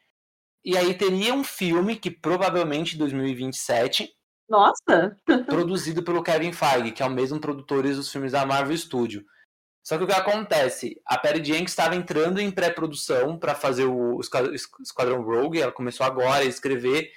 E 0.65 0.75
aí 0.75 0.95
teria 0.95 1.31
um 1.31 1.43
filme 1.43 1.95
que 1.95 2.09
provavelmente 2.09 2.95
em 2.95 2.97
2027, 2.97 4.11
Nossa! 4.49 5.15
produzido 5.45 6.01
pelo 6.03 6.23
Kevin 6.23 6.51
Feige, 6.51 6.91
que 6.91 7.03
é 7.03 7.05
o 7.05 7.11
mesmo 7.11 7.39
produtor 7.39 7.83
dos 7.83 8.11
filmes 8.11 8.31
da 8.31 8.47
Marvel 8.47 8.75
Studio. 8.75 9.23
Só 9.85 9.99
que 9.99 10.03
o 10.03 10.07
que 10.07 10.13
acontece? 10.13 10.99
A 11.05 11.19
Perry 11.19 11.45
Jenkins 11.45 11.69
estava 11.69 11.95
entrando 11.95 12.41
em 12.41 12.49
pré-produção 12.49 13.37
para 13.37 13.53
fazer 13.53 13.85
o 13.85 14.19
Esqua- 14.19 14.51
Esquadrão 14.81 15.21
Rogue, 15.21 15.61
ela 15.61 15.71
começou 15.71 16.03
agora 16.03 16.43
a 16.43 16.45
escrever, 16.45 17.11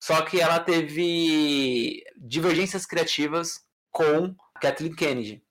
só 0.00 0.22
que 0.22 0.40
ela 0.40 0.60
teve 0.60 2.04
divergências 2.16 2.86
criativas 2.86 3.66
com 3.90 4.36
a 4.54 4.60
Kathleen 4.60 4.94
Kennedy, 4.94 5.42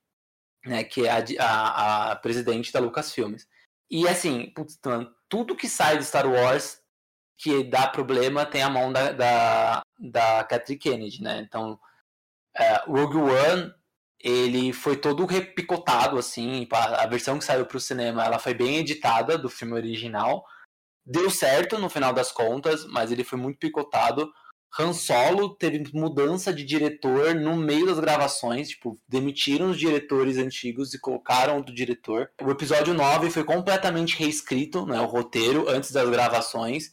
né, 0.64 0.82
que 0.82 1.06
é 1.06 1.10
a, 1.10 1.22
a, 1.40 2.12
a 2.12 2.16
presidente 2.16 2.72
da 2.72 2.80
Lucasfilmes. 2.80 3.46
E 3.90 4.08
assim, 4.08 4.50
putz, 4.56 4.80
tudo 5.28 5.54
que 5.54 5.68
sai 5.68 5.98
de 5.98 6.04
Star 6.06 6.26
Wars 6.26 6.82
que 7.36 7.64
dá 7.64 7.86
problema 7.86 8.46
tem 8.46 8.62
a 8.62 8.70
mão 8.70 8.92
da, 8.92 9.12
da, 9.12 9.82
da 9.98 10.44
Kathleen 10.44 10.78
Kennedy, 10.78 11.22
né? 11.22 11.44
Então, 11.46 11.78
é, 12.56 12.82
Rogue 12.86 13.18
One, 13.18 13.72
ele 14.20 14.72
foi 14.72 14.96
todo 14.96 15.26
repicotado, 15.26 16.18
assim, 16.18 16.66
a 16.72 17.02
a 17.02 17.06
versão 17.06 17.38
que 17.38 17.44
saiu 17.44 17.66
para 17.66 17.76
o 17.76 17.80
cinema, 17.80 18.24
ela 18.24 18.38
foi 18.38 18.54
bem 18.54 18.78
editada 18.78 19.36
do 19.36 19.50
filme 19.50 19.74
original, 19.74 20.44
deu 21.04 21.28
certo 21.30 21.78
no 21.78 21.90
final 21.90 22.12
das 22.12 22.32
contas, 22.32 22.86
mas 22.86 23.12
ele 23.12 23.24
foi 23.24 23.38
muito 23.38 23.58
picotado. 23.58 24.32
Han 24.78 24.92
Solo 24.92 25.54
teve 25.54 25.84
mudança 25.92 26.52
de 26.52 26.64
diretor 26.64 27.34
no 27.34 27.54
meio 27.54 27.86
das 27.86 28.00
gravações, 28.00 28.70
tipo, 28.70 28.98
demitiram 29.06 29.70
os 29.70 29.78
diretores 29.78 30.36
antigos 30.36 30.94
e 30.94 31.00
colocaram 31.00 31.58
outro 31.58 31.74
diretor. 31.74 32.28
O 32.42 32.50
episódio 32.50 32.92
9 32.92 33.30
foi 33.30 33.44
completamente 33.44 34.18
reescrito, 34.18 34.84
né, 34.86 35.00
o 35.00 35.06
roteiro, 35.06 35.68
antes 35.68 35.92
das 35.92 36.08
gravações, 36.08 36.92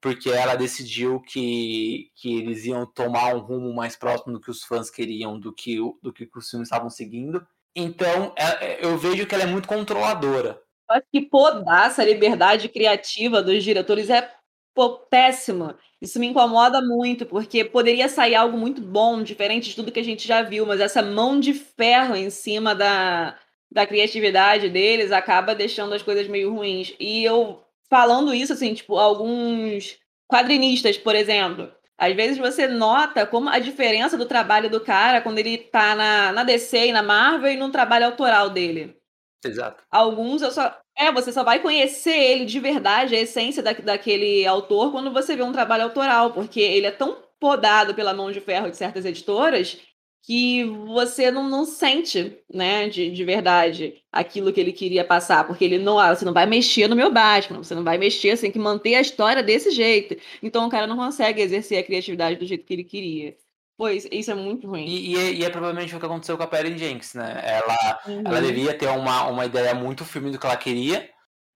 porque 0.00 0.30
ela 0.30 0.54
decidiu 0.54 1.20
que, 1.20 2.10
que 2.16 2.38
eles 2.38 2.64
iam 2.64 2.86
tomar 2.86 3.34
um 3.34 3.40
rumo 3.40 3.74
mais 3.74 3.96
próximo 3.96 4.32
do 4.32 4.40
que 4.40 4.50
os 4.50 4.64
fãs 4.64 4.90
queriam, 4.90 5.38
do 5.38 5.52
que, 5.52 5.76
do 6.02 6.12
que 6.12 6.28
os 6.34 6.48
filmes 6.48 6.66
estavam 6.68 6.88
seguindo. 6.88 7.46
Então, 7.74 8.32
é- 8.36 8.64
é- 8.64 8.84
eu 8.84 8.96
vejo 8.96 9.26
que 9.26 9.34
ela 9.34 9.44
é 9.44 9.46
muito 9.46 9.68
controladora. 9.68 10.60
Eu 10.88 10.96
acho 10.96 11.06
que 11.12 11.20
podar 11.20 11.88
essa 11.88 12.04
liberdade 12.04 12.68
criativa 12.68 13.42
dos 13.42 13.62
diretores 13.62 14.10
é 14.10 14.28
pô, 14.74 14.98
péssimo. 14.98 15.74
Isso 16.00 16.18
me 16.18 16.26
incomoda 16.26 16.80
muito, 16.80 17.26
porque 17.26 17.64
poderia 17.64 18.08
sair 18.08 18.34
algo 18.34 18.56
muito 18.56 18.80
bom, 18.80 19.22
diferente 19.22 19.68
de 19.68 19.76
tudo 19.76 19.92
que 19.92 20.00
a 20.00 20.04
gente 20.04 20.26
já 20.26 20.42
viu, 20.42 20.64
mas 20.64 20.80
essa 20.80 21.02
mão 21.02 21.38
de 21.38 21.52
ferro 21.52 22.16
em 22.16 22.30
cima 22.30 22.74
da, 22.74 23.38
da 23.70 23.86
criatividade 23.86 24.68
deles 24.70 25.12
acaba 25.12 25.54
deixando 25.54 25.94
as 25.94 26.02
coisas 26.02 26.26
meio 26.28 26.54
ruins. 26.54 26.94
E 26.98 27.22
eu 27.24 27.62
falando 27.90 28.32
isso, 28.32 28.52
assim, 28.52 28.72
tipo, 28.72 28.96
alguns 28.96 29.98
quadrinistas, 30.30 30.96
por 30.96 31.14
exemplo, 31.14 31.70
às 31.98 32.14
vezes 32.14 32.38
você 32.38 32.66
nota 32.66 33.26
como 33.26 33.50
a 33.50 33.58
diferença 33.58 34.16
do 34.16 34.24
trabalho 34.24 34.70
do 34.70 34.80
cara 34.80 35.20
quando 35.20 35.38
ele 35.38 35.58
tá 35.58 35.94
na, 35.94 36.32
na 36.32 36.44
DC 36.44 36.86
e 36.86 36.92
na 36.92 37.02
Marvel 37.02 37.52
e 37.52 37.56
no 37.56 37.70
trabalho 37.70 38.06
autoral 38.06 38.48
dele. 38.48 38.96
Exato. 39.44 39.82
Alguns 39.90 40.42
eu 40.42 40.50
só. 40.50 40.74
É, 40.96 41.10
você 41.10 41.32
só 41.32 41.42
vai 41.42 41.60
conhecer 41.60 42.16
ele 42.16 42.44
de 42.44 42.60
verdade, 42.60 43.14
a 43.14 43.20
essência 43.20 43.62
da, 43.62 43.72
daquele 43.72 44.46
autor, 44.46 44.92
quando 44.92 45.10
você 45.10 45.34
vê 45.34 45.42
um 45.42 45.52
trabalho 45.52 45.84
autoral, 45.84 46.32
porque 46.32 46.60
ele 46.60 46.86
é 46.86 46.90
tão 46.90 47.16
podado 47.38 47.94
pela 47.94 48.12
mão 48.12 48.30
de 48.30 48.40
ferro 48.40 48.70
de 48.70 48.76
certas 48.76 49.06
editoras 49.06 49.78
que 50.22 50.64
você 50.64 51.30
não, 51.30 51.48
não 51.48 51.64
sente, 51.64 52.38
né, 52.52 52.88
de, 52.88 53.10
de 53.10 53.24
verdade 53.24 54.02
aquilo 54.12 54.52
que 54.52 54.60
ele 54.60 54.72
queria 54.72 55.04
passar, 55.04 55.46
porque 55.46 55.64
ele 55.64 55.78
não, 55.78 55.98
ah, 55.98 56.14
você 56.14 56.24
não 56.24 56.32
vai 56.32 56.46
mexer 56.46 56.88
no 56.88 56.96
meu 56.96 57.10
Batman, 57.10 57.62
você 57.62 57.74
não 57.74 57.82
vai 57.82 57.96
mexer, 57.96 58.36
você 58.36 58.42
tem 58.42 58.52
que 58.52 58.58
manter 58.58 58.94
a 58.94 59.00
história 59.00 59.42
desse 59.42 59.70
jeito. 59.70 60.16
Então 60.42 60.66
o 60.66 60.70
cara 60.70 60.86
não 60.86 60.96
consegue 60.96 61.40
exercer 61.40 61.78
a 61.78 61.82
criatividade 61.82 62.38
do 62.38 62.46
jeito 62.46 62.64
que 62.64 62.74
ele 62.74 62.84
queria. 62.84 63.36
Pois, 63.80 64.06
isso 64.12 64.30
é 64.30 64.34
muito 64.34 64.68
ruim. 64.68 64.84
E, 64.84 65.12
e, 65.12 65.16
é, 65.16 65.32
e, 65.32 65.42
é, 65.42 65.48
provavelmente 65.48 65.96
o 65.96 65.98
que 65.98 66.04
aconteceu 66.04 66.36
com 66.36 66.42
a 66.42 66.46
Perry 66.46 66.76
Jenks, 66.76 67.14
né? 67.14 67.40
Ela, 67.42 68.00
uhum. 68.06 68.22
ela 68.26 68.42
devia 68.42 68.76
ter 68.76 68.88
uma, 68.88 69.24
uma 69.24 69.46
ideia 69.46 69.74
muito 69.74 70.04
firme 70.04 70.30
do 70.30 70.38
que 70.38 70.44
ela 70.44 70.56
queria, 70.56 71.08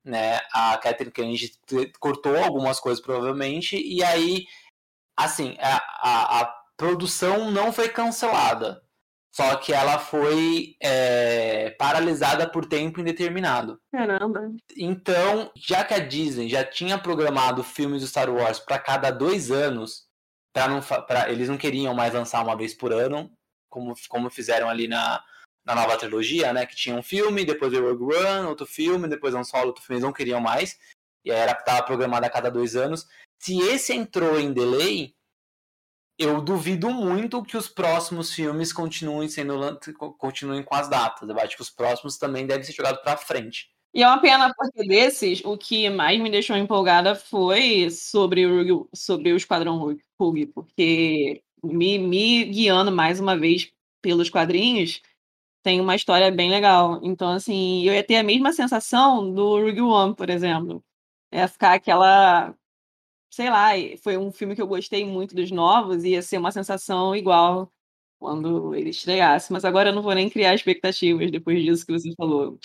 né? 0.03 0.41
A 0.51 0.78
Catherine 0.78 1.12
Kennedy 1.12 1.53
cortou 2.01 2.35
algumas 2.39 2.81
coisas, 2.81 3.05
provavelmente, 3.05 3.77
e 3.77 4.03
aí, 4.03 4.47
assim, 5.15 5.55
a, 5.61 5.77
a, 5.77 6.41
a 6.41 6.64
produção 6.76 7.51
não 7.51 7.72
foi 7.72 7.88
cancelada. 7.88 8.82
Só 9.34 9.56
que 9.56 9.72
ela 9.72 9.98
foi 9.98 10.76
é, 10.80 11.70
paralisada 11.70 12.48
por 12.48 12.66
tempo 12.66 13.01
indeterminado. 13.01 13.80
Caramba. 13.90 14.52
Então, 14.76 15.51
já 15.56 15.84
que 15.84 15.92
a 15.92 15.98
Disney 15.98 16.48
já 16.48 16.64
tinha 16.64 16.96
programado 16.96 17.64
filmes 17.64 18.02
do 18.02 18.06
Star 18.06 18.30
Wars 18.30 18.60
para 18.60 18.78
cada 18.78 19.10
dois 19.10 19.51
anos, 19.51 20.09
Pra 20.55 20.68
não, 20.68 20.80
pra, 20.80 21.28
eles 21.32 21.48
não 21.48 21.59
queriam 21.59 21.92
mais 21.92 22.14
lançar 22.14 22.40
uma 22.40 22.56
vez 22.56 22.72
por 22.72 22.92
ano, 22.92 23.28
como, 23.68 23.92
como 24.09 24.30
fizeram 24.30 24.68
ali 24.68 24.86
na, 24.86 25.20
na 25.66 25.74
nova 25.74 25.98
trilogia, 25.98 26.52
né? 26.52 26.64
Que 26.64 26.76
tinha 26.76 26.94
um 26.94 27.02
filme, 27.02 27.44
depois 27.44 27.72
o 27.72 27.80
Rogue 27.80 28.14
One, 28.14 28.46
outro 28.46 28.64
filme, 28.64 29.09
depois 29.09 29.34
um 29.34 29.42
solo, 29.42 29.66
outro 29.66 29.82
filme, 29.82 29.96
eles 29.96 30.05
não 30.05 30.12
queriam 30.12 30.40
mais. 30.40 30.78
E 31.24 31.32
aí 31.32 31.38
era 31.38 31.52
estava 31.52 31.82
programado 31.82 32.24
a 32.24 32.30
cada 32.30 32.52
dois 32.52 32.76
anos. 32.76 33.05
Se 33.36 33.59
esse 33.62 33.92
entrou 33.92 34.38
em 34.38 34.52
delay, 34.52 35.12
eu 36.19 36.41
duvido 36.41 36.91
muito 36.91 37.43
que 37.43 37.57
os 37.57 37.69
próximos 37.69 38.32
filmes 38.32 38.73
continuem 38.73 39.28
sendo 39.28 39.78
continuem 40.19 40.62
com 40.62 40.74
as 40.74 40.89
datas. 40.89 41.28
Eu 41.28 41.39
acho 41.39 41.57
que 41.57 41.62
os 41.62 41.70
próximos 41.70 42.19
também 42.19 42.47
devem 42.47 42.65
ser 42.65 42.73
jogados 42.73 43.03
para 43.03 43.16
frente. 43.16 43.69
E 43.95 44.03
é 44.03 44.09
uma 44.09 44.20
pena, 44.20 44.53
porque 44.57 44.86
desses, 44.89 45.41
o 45.45 45.57
que 45.57 45.89
mais 45.89 46.20
me 46.20 46.28
deixou 46.28 46.57
empolgada 46.57 47.15
foi 47.15 47.89
sobre 47.91 48.45
o, 48.45 48.89
sobre 48.93 49.32
o 49.32 49.36
Esquadrão 49.36 49.78
Rogue, 50.19 50.47
porque 50.47 51.43
me, 51.62 51.99
me 51.99 52.45
guiando 52.45 52.91
mais 52.91 53.20
uma 53.20 53.39
vez 53.39 53.70
pelos 54.03 54.28
quadrinhos, 54.28 55.01
tem 55.62 55.81
uma 55.81 55.95
história 55.95 56.31
bem 56.31 56.51
legal. 56.51 57.01
Então, 57.05 57.31
assim, 57.31 57.85
eu 57.85 57.95
ia 57.95 58.05
ter 58.05 58.16
a 58.16 58.23
mesma 58.23 58.53
sensação 58.53 59.32
do 59.32 59.61
Rogue 59.61 59.81
One, 59.81 60.15
por 60.15 60.28
exemplo. 60.28 60.85
É 61.31 61.47
ficar 61.49 61.74
aquela. 61.74 62.55
Sei 63.35 63.51
lá, 63.51 63.70
foi 64.02 64.16
um 64.16 64.31
filme 64.31 64.55
que 64.55 64.62
eu 64.62 64.66
gostei 64.66 65.05
muito 65.05 65.35
dos 65.35 65.51
novos, 65.51 66.05
ia 66.05 66.23
ser 66.23 66.39
uma 66.39 66.52
sensação 66.52 67.16
igual 67.16 67.70
quando 68.19 68.74
ele 68.74 68.90
estreasse. 68.90 69.52
Mas 69.52 69.65
agora 69.65 69.89
eu 69.90 69.94
não 69.94 70.02
vou 70.02 70.15
nem 70.15 70.31
criar 70.31 70.55
expectativas 70.55 71.31
depois 71.31 71.62
disso 71.62 71.85
que 71.85 71.93
você 71.93 72.12
falou 72.16 72.59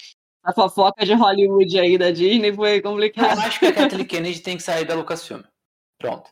a 0.43 0.53
fofoca 0.53 1.05
de 1.05 1.13
Hollywood 1.13 1.79
aí 1.79 1.97
da 1.97 2.11
Disney 2.11 2.53
foi 2.53 2.81
complicado. 2.81 3.39
Eu 3.39 3.45
acho 3.45 3.59
que 3.59 3.67
a 3.67 3.73
Kathleen 3.73 4.05
Kennedy 4.05 4.39
tem 4.39 4.57
que 4.57 4.63
sair 4.63 4.85
da 4.85 4.95
Lucasfilm. 4.95 5.41
Pronto. 5.99 6.29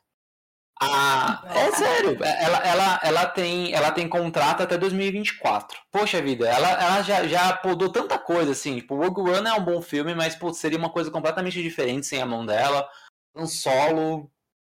Ah, 0.79 1.43
é 1.55 1.71
sério, 1.71 2.15
ela, 2.23 2.57
ela, 2.59 2.99
ela, 3.01 3.25
tem, 3.25 3.73
ela 3.73 3.91
tem 3.91 4.07
contrato 4.07 4.61
até 4.61 4.77
2024. 4.77 5.75
Poxa 5.91 6.21
vida, 6.21 6.47
ela, 6.47 6.69
ela 6.69 7.01
já, 7.01 7.27
já 7.27 7.51
podou 7.53 7.91
tanta 7.91 8.19
coisa, 8.19 8.51
assim. 8.51 8.75
Tipo, 8.75 8.95
Rogue 8.95 9.21
One 9.21 9.47
é 9.47 9.53
um 9.53 9.65
bom 9.65 9.81
filme, 9.81 10.13
mas 10.13 10.35
pô, 10.35 10.53
seria 10.53 10.77
uma 10.77 10.91
coisa 10.91 11.09
completamente 11.09 11.63
diferente 11.63 12.05
sem 12.05 12.21
a 12.21 12.27
mão 12.27 12.45
dela. 12.45 12.87
Um 13.37 13.45
solo 13.45 14.31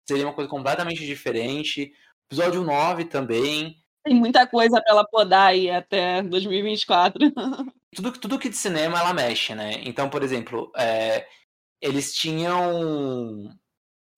seria 0.07 0.25
uma 0.25 0.33
coisa 0.33 0.49
completamente 0.49 1.05
diferente. 1.05 1.93
Episódio 2.29 2.63
9 2.63 3.05
também. 3.05 3.75
Tem 4.03 4.15
muita 4.15 4.47
coisa 4.47 4.81
para 4.81 4.93
ela 4.93 5.05
podar 5.05 5.49
aí 5.49 5.69
até 5.69 6.21
2024. 6.23 7.19
tudo, 7.95 8.11
tudo 8.13 8.39
que 8.39 8.49
de 8.49 8.55
cinema 8.55 8.99
ela 8.99 9.13
mexe, 9.13 9.53
né? 9.53 9.81
Então, 9.83 10.09
por 10.09 10.23
exemplo, 10.23 10.71
é, 10.77 11.27
eles 11.81 12.13
tinham 12.13 13.49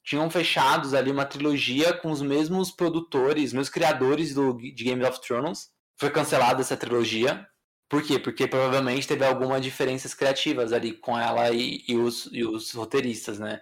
tinham 0.06 0.30
fechados 0.30 0.94
ali 0.94 1.10
uma 1.10 1.26
trilogia 1.26 1.94
com 1.94 2.11
os 2.11 2.22
mesmos 2.22 2.70
produtores, 2.70 3.53
meus 3.53 3.70
criadores 3.70 4.34
do, 4.34 4.53
de 4.57 4.84
Game 4.84 5.03
of 5.03 5.22
Thrones. 5.22 5.70
Foi 5.98 6.10
cancelada 6.10 6.60
essa 6.60 6.76
trilogia. 6.76 7.48
Por 7.90 8.03
quê? 8.03 8.20
Porque 8.20 8.48
provavelmente 8.48 9.07
teve 9.07 9.24
algumas 9.26 9.61
diferenças 9.61 10.14
criativas 10.14 10.74
ali 10.74 10.91
com 10.94 11.18
ela 11.18 11.52
e, 11.52 11.84
e, 11.88 11.95
os, 11.95 12.28
e 12.34 12.44
os 12.44 12.72
roteiristas, 12.74 13.40
né? 13.40 13.61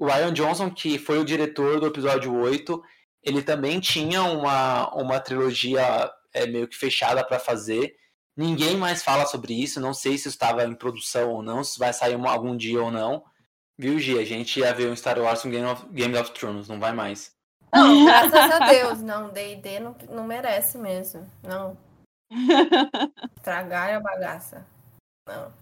O 0.00 0.06
Ryan 0.06 0.32
Johnson, 0.32 0.70
que 0.70 0.98
foi 0.98 1.18
o 1.18 1.24
diretor 1.26 1.78
do 1.78 1.86
episódio 1.86 2.34
8, 2.34 2.82
ele 3.22 3.42
também 3.42 3.78
tinha 3.78 4.22
uma, 4.22 4.88
uma 4.94 5.20
trilogia 5.20 6.10
é, 6.32 6.46
meio 6.46 6.66
que 6.66 6.74
fechada 6.74 7.22
para 7.22 7.38
fazer. 7.38 7.94
Ninguém 8.34 8.78
mais 8.78 9.02
fala 9.02 9.26
sobre 9.26 9.52
isso. 9.52 9.78
Não 9.78 9.92
sei 9.92 10.16
se 10.16 10.26
estava 10.26 10.64
em 10.64 10.74
produção 10.74 11.30
ou 11.30 11.42
não, 11.42 11.62
se 11.62 11.78
vai 11.78 11.92
sair 11.92 12.16
uma, 12.16 12.32
algum 12.32 12.56
dia 12.56 12.82
ou 12.82 12.90
não. 12.90 13.22
Viu, 13.78 13.98
Gi? 13.98 14.18
A 14.18 14.24
gente 14.24 14.60
ia 14.60 14.72
ver 14.72 14.90
um 14.90 14.96
Star 14.96 15.18
Wars 15.18 15.44
um 15.44 15.50
Game 15.50 15.66
of, 15.66 15.86
Game 15.90 16.16
of 16.16 16.30
Thrones, 16.32 16.66
não 16.66 16.80
vai 16.80 16.94
mais. 16.94 17.34
Não, 17.70 18.04
graças 18.06 18.32
a 18.34 18.58
Deus. 18.70 19.02
Não, 19.02 19.28
D&D 19.28 19.80
não, 19.80 19.94
não 20.08 20.24
merece 20.24 20.78
mesmo. 20.78 21.30
Não. 21.42 21.76
Estragar 23.36 23.96
a 23.96 24.00
bagaça. 24.00 24.66
Não. 25.28 25.52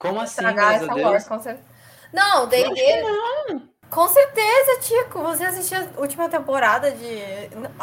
Como 0.00 0.20
assim, 0.20 0.40
Estragar 0.40 0.74
essa 0.74 0.94
Wars, 0.96 1.28
com 1.28 1.38
certeza. 1.38 1.75
Não, 2.12 2.46
D&D... 2.46 3.02
Não. 3.02 3.76
Com 3.90 4.08
certeza, 4.08 4.80
Tico. 4.80 5.20
Você 5.22 5.44
assistiu 5.44 5.78
a 5.78 6.00
última 6.00 6.28
temporada 6.28 6.90
de. 6.90 7.18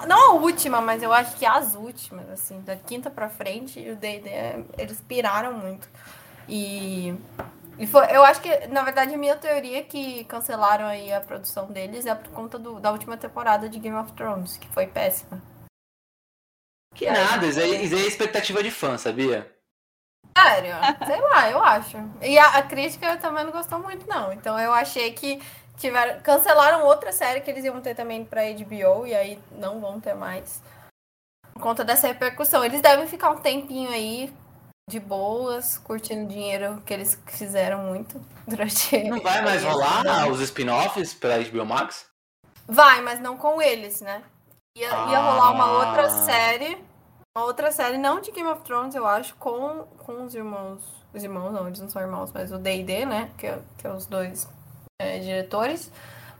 Não 0.08 0.32
a 0.32 0.34
última, 0.34 0.82
mas 0.82 1.02
eu 1.02 1.14
acho 1.14 1.36
que 1.38 1.46
as 1.46 1.76
últimas, 1.76 2.30
assim, 2.30 2.62
da 2.62 2.76
quinta 2.76 3.10
pra 3.10 3.30
frente, 3.30 3.80
e 3.80 3.92
o 3.92 3.96
DD, 3.96 4.30
eles 4.78 5.02
piraram 5.02 5.54
muito. 5.54 5.88
E. 6.48 7.16
E 7.80 7.88
foi, 7.88 8.06
eu 8.16 8.24
acho 8.24 8.40
que, 8.40 8.68
na 8.68 8.84
verdade, 8.84 9.16
a 9.16 9.18
minha 9.18 9.36
teoria 9.36 9.80
é 9.80 9.82
que 9.82 10.26
cancelaram 10.26 10.86
aí 10.86 11.12
a 11.12 11.20
produção 11.20 11.72
deles 11.72 12.06
é 12.06 12.14
por 12.14 12.30
conta 12.32 12.60
do, 12.60 12.80
da 12.80 12.92
última 12.92 13.18
temporada 13.18 13.68
de 13.68 13.80
Game 13.80 13.98
of 13.98 14.12
Thrones, 14.14 14.58
que 14.58 14.68
foi 14.68 14.86
péssima. 14.86 15.42
Que 16.94 17.10
nada, 17.10 17.48
isso 17.48 17.60
é, 17.60 17.68
isso 17.68 17.96
é 17.96 18.02
expectativa 18.02 18.62
de 18.62 18.70
fã, 18.70 18.96
sabia? 19.00 19.52
Sério? 20.38 20.76
Sei 21.06 21.22
lá, 21.22 21.50
eu 21.52 21.64
acho. 21.64 21.98
E 22.22 22.38
a, 22.38 22.58
a 22.58 22.64
crítica 22.64 23.18
também 23.18 23.44
não 23.44 23.52
gostou 23.52 23.80
muito, 23.80 24.08
não. 24.08 24.34
Então 24.34 24.60
eu 24.60 24.74
achei 24.74 25.12
que 25.14 25.42
tiveram, 25.78 26.22
cancelaram 26.22 26.86
outra 26.86 27.12
série 27.12 27.42
que 27.42 27.52
eles 27.52 27.64
iam 27.64 27.82
ter 27.82 27.96
também 27.96 28.26
pra 28.26 28.42
HBO 28.52 29.06
e 29.06 29.14
aí 29.14 29.40
não 29.52 29.80
vão 29.80 30.00
ter 30.00 30.14
mais. 30.14 30.62
Por 31.54 31.62
conta 31.62 31.84
dessa 31.84 32.08
repercussão. 32.08 32.66
Eles 32.66 32.82
devem 32.82 33.08
ficar 33.08 33.30
um 33.30 33.38
tempinho 33.38 33.90
aí 33.90 34.34
de 34.90 35.00
boas, 35.00 35.78
curtindo 35.78 36.26
o 36.26 36.28
dinheiro 36.28 36.82
que 36.86 36.94
eles 36.94 37.18
fizeram 37.28 37.84
muito 37.84 38.20
durante. 38.48 39.04
Não 39.04 39.22
vai 39.22 39.42
mais 39.42 39.64
rolar 39.64 40.28
os 40.30 40.40
spin-offs 40.42 41.14
pra 41.14 41.38
HBO 41.38 41.66
Max? 41.66 42.08
Vai, 42.68 43.02
mas 43.02 43.20
não 43.20 43.38
com 43.38 43.62
eles, 43.62 44.02
né? 44.02 44.24
Ia, 44.78 44.90
ah. 44.90 45.12
ia 45.12 45.20
rolar 45.20 45.52
uma 45.52 45.72
outra 45.88 46.10
série. 46.10 46.84
Uma 47.36 47.46
outra 47.46 47.72
série, 47.72 47.98
não 47.98 48.22
de 48.22 48.32
Game 48.32 48.48
of 48.48 48.62
Thrones, 48.62 48.94
eu 48.94 49.08
acho, 49.08 49.36
com, 49.38 49.88
com 49.98 50.24
os 50.24 50.36
irmãos. 50.36 50.84
Os 51.12 51.24
irmãos, 51.24 51.52
não, 51.52 51.66
eles 51.66 51.80
não 51.80 51.90
são 51.90 52.00
irmãos, 52.00 52.32
mas 52.32 52.52
o 52.52 52.60
DD, 52.60 53.08
né? 53.08 53.32
Que, 53.38 53.48
é, 53.48 53.60
que 53.76 53.88
é 53.88 53.92
os 53.92 54.06
dois 54.06 54.48
é, 55.02 55.18
diretores. 55.18 55.92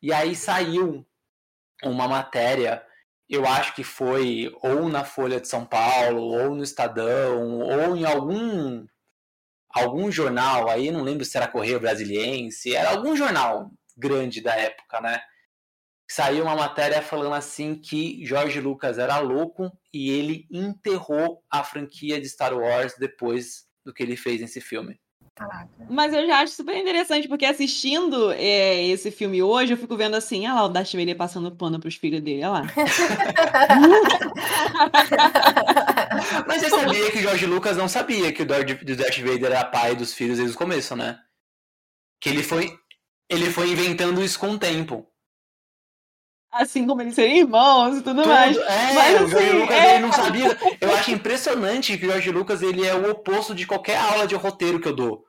E 0.02 0.14
aí 0.14 0.34
saiu 0.34 1.06
uma 1.84 2.08
matéria, 2.08 2.82
eu 3.28 3.46
acho 3.46 3.76
que 3.76 3.84
foi 3.84 4.50
ou 4.62 4.88
na 4.88 5.04
Folha 5.04 5.42
de 5.42 5.50
São 5.50 5.66
Paulo, 5.66 6.22
ou 6.22 6.56
no 6.56 6.64
Estadão, 6.64 7.60
ou 7.60 7.98
em 7.98 8.06
algum 8.06 8.86
algum 9.74 10.12
jornal, 10.12 10.70
aí 10.70 10.92
não 10.92 11.02
lembro 11.02 11.26
se 11.26 11.36
era 11.36 11.48
Correio 11.48 11.80
Brasiliense, 11.80 12.76
era 12.76 12.92
algum 12.92 13.16
jornal 13.16 13.72
grande 13.98 14.40
da 14.40 14.56
época, 14.56 15.02
né? 15.02 15.20
Saiu 16.08 16.44
uma 16.44 16.56
matéria 16.56 17.02
falando 17.02 17.34
assim 17.34 17.74
que 17.76 18.24
George 18.24 18.62
Lucas 18.62 19.00
era 19.00 19.18
louco 19.18 19.72
e 19.92 20.12
ele 20.12 20.48
enterrou 20.52 21.42
a 21.50 21.64
franquia 21.64 22.22
de 22.22 22.30
Star 22.30 22.54
Wars 22.54 22.94
depois 23.00 23.66
do 23.84 23.92
que 23.94 24.04
ele 24.04 24.16
fez 24.16 24.40
nesse 24.40 24.62
filme. 24.62 25.00
Caraca. 25.36 25.68
Mas 25.90 26.14
eu 26.14 26.28
já 26.28 26.42
acho 26.42 26.54
super 26.54 26.78
interessante, 26.78 27.28
porque 27.28 27.46
assistindo 27.46 28.32
é, 28.34 28.86
esse 28.86 29.10
filme 29.10 29.42
hoje, 29.42 29.74
eu 29.74 29.78
fico 29.78 29.98
vendo 29.98 30.16
assim, 30.16 30.46
olha 30.46 30.54
lá 30.54 30.64
o 30.66 30.70
Darth 30.70 30.94
Vader 30.94 31.18
passando 31.18 31.56
pano 31.56 31.80
pros 31.80 31.96
filhos 31.96 32.22
dele, 32.22 32.46
olha 32.46 32.62
lá. 32.62 32.68
Mas 36.48 36.62
você 36.62 36.70
sabia 36.70 37.12
que 37.12 37.18
o 37.20 37.22
George 37.22 37.46
Lucas 37.46 37.78
não 37.78 37.88
sabia 37.88 38.32
que 38.32 38.42
o 38.42 38.46
Darth 38.46 39.20
Vader 39.20 39.46
era 39.46 39.66
pai 39.66 39.96
dos 39.96 40.14
filhos 40.14 40.38
desde 40.38 40.56
o 40.56 40.58
começo, 40.58 40.96
né? 40.96 41.20
Que 42.22 42.30
ele 42.30 42.44
foi, 42.44 42.78
ele 43.30 43.52
foi 43.52 43.72
inventando 43.72 44.24
isso 44.24 44.40
com 44.40 44.52
o 44.52 44.60
tempo. 44.60 45.08
Assim 46.52 46.86
como 46.86 47.02
eles 47.02 47.16
serem 47.16 47.40
irmãos 47.40 47.98
e 47.98 48.02
tudo, 48.04 48.22
tudo 48.22 48.28
mais. 48.28 48.56
É, 48.56 48.94
Mas, 48.94 49.22
o 49.22 49.28
George 49.28 49.48
assim, 49.48 49.60
Lucas 49.60 49.76
é... 49.76 49.90
ele 49.90 50.00
não 50.00 50.14
sabia. 50.14 50.58
Eu 50.80 50.96
acho 50.96 51.12
impressionante 51.12 51.98
que 51.98 52.06
o 52.06 52.10
George 52.10 52.32
Lucas 52.32 52.62
ele 52.62 52.86
é 52.86 52.94
o 52.94 53.10
oposto 53.10 53.56
de 53.56 53.66
qualquer 53.66 53.98
aula 53.98 54.28
de 54.28 54.36
roteiro 54.36 54.80
que 54.80 54.88
eu 54.88 54.96
dou. 54.96 55.26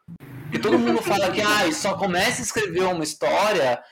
E 0.52 0.58
todo 0.58 0.78
mundo 0.78 1.00
fala 1.02 1.32
que 1.32 1.40
ah, 1.40 1.72
só 1.72 1.96
começa 1.96 2.42
a 2.42 2.44
escrever 2.44 2.84
uma 2.84 3.02
história 3.02 3.82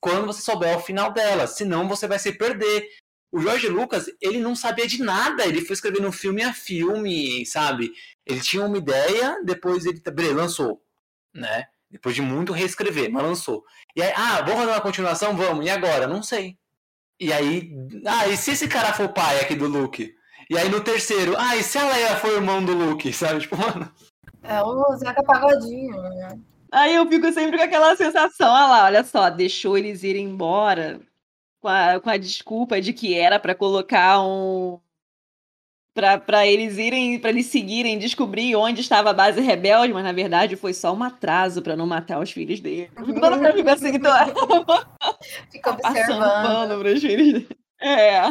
quando 0.00 0.26
você 0.26 0.40
souber 0.40 0.76
o 0.76 0.80
final 0.80 1.12
dela, 1.12 1.46
senão 1.46 1.86
você 1.86 2.06
vai 2.08 2.18
se 2.18 2.32
perder. 2.32 2.88
O 3.30 3.40
George 3.40 3.68
Lucas, 3.68 4.06
ele 4.20 4.38
não 4.38 4.56
sabia 4.56 4.86
de 4.86 5.02
nada, 5.02 5.44
ele 5.44 5.60
foi 5.60 5.74
escrevendo 5.74 6.10
filme 6.10 6.42
a 6.42 6.52
filme, 6.52 7.44
sabe? 7.44 7.92
Ele 8.24 8.40
tinha 8.40 8.64
uma 8.64 8.78
ideia, 8.78 9.42
depois 9.44 9.84
ele 9.84 10.00
lançou, 10.32 10.82
né? 11.34 11.66
Depois 11.90 12.14
de 12.14 12.22
muito 12.22 12.52
reescrever, 12.52 13.10
mas 13.10 13.22
lançou. 13.22 13.64
E 13.94 14.02
aí, 14.02 14.12
ah, 14.16 14.40
vamos 14.42 14.60
fazer 14.60 14.70
uma 14.72 14.80
continuação? 14.80 15.36
Vamos. 15.36 15.64
E 15.64 15.70
agora? 15.70 16.06
Não 16.06 16.22
sei. 16.22 16.56
E 17.20 17.32
aí, 17.32 17.70
ah, 18.06 18.28
e 18.28 18.36
se 18.36 18.52
esse 18.52 18.68
cara 18.68 18.92
for 18.92 19.08
pai 19.08 19.40
aqui 19.40 19.54
do 19.54 19.66
Luke? 19.66 20.14
E 20.48 20.56
aí 20.56 20.68
no 20.68 20.80
terceiro, 20.80 21.34
ah, 21.36 21.56
e 21.56 21.62
se 21.62 21.76
a 21.76 21.86
Leia 21.86 22.16
for 22.16 22.32
irmão 22.32 22.64
do 22.64 22.72
Luke? 22.72 23.12
Sabe, 23.12 23.40
tipo, 23.40 23.56
mano. 23.56 23.92
É 24.42 24.62
o 24.62 24.96
Zeca 24.96 25.22
Pagodinho, 25.22 26.00
né? 26.00 26.38
Aí 26.70 26.94
eu 26.94 27.06
fico 27.08 27.32
sempre 27.32 27.58
com 27.58 27.64
aquela 27.64 27.96
sensação, 27.96 28.50
olha 28.52 28.66
lá, 28.66 28.84
olha 28.84 29.04
só, 29.04 29.30
deixou 29.30 29.76
eles 29.76 30.02
irem 30.02 30.26
embora 30.26 31.00
com 31.60 31.68
a, 31.68 32.00
com 32.00 32.10
a 32.10 32.16
desculpa 32.16 32.80
de 32.80 32.92
que 32.92 33.14
era 33.14 33.38
para 33.38 33.54
colocar 33.54 34.22
um, 34.22 34.80
para 35.94 36.46
eles 36.46 36.78
irem, 36.78 37.18
para 37.18 37.30
eles 37.30 37.46
seguirem, 37.46 37.98
descobrir 37.98 38.54
onde 38.54 38.80
estava 38.80 39.10
a 39.10 39.14
base 39.14 39.40
rebelde, 39.40 39.92
mas 39.92 40.04
na 40.04 40.12
verdade 40.12 40.56
foi 40.56 40.72
só 40.72 40.94
um 40.94 41.02
atraso 41.02 41.60
para 41.60 41.76
não 41.76 41.86
matar 41.86 42.20
os 42.20 42.30
filhos 42.30 42.60
dele. 42.60 42.90
Toda 42.94 43.26
hora 43.38 43.52
fica 43.52 43.72
assim, 43.72 43.88
então... 43.88 44.12
fica 45.50 45.70
observando. 45.70 46.20
pano 46.20 46.78
para 46.78 46.92
os 46.92 47.00
filhos 47.00 47.32
dele. 47.32 47.48
É. 47.80 48.22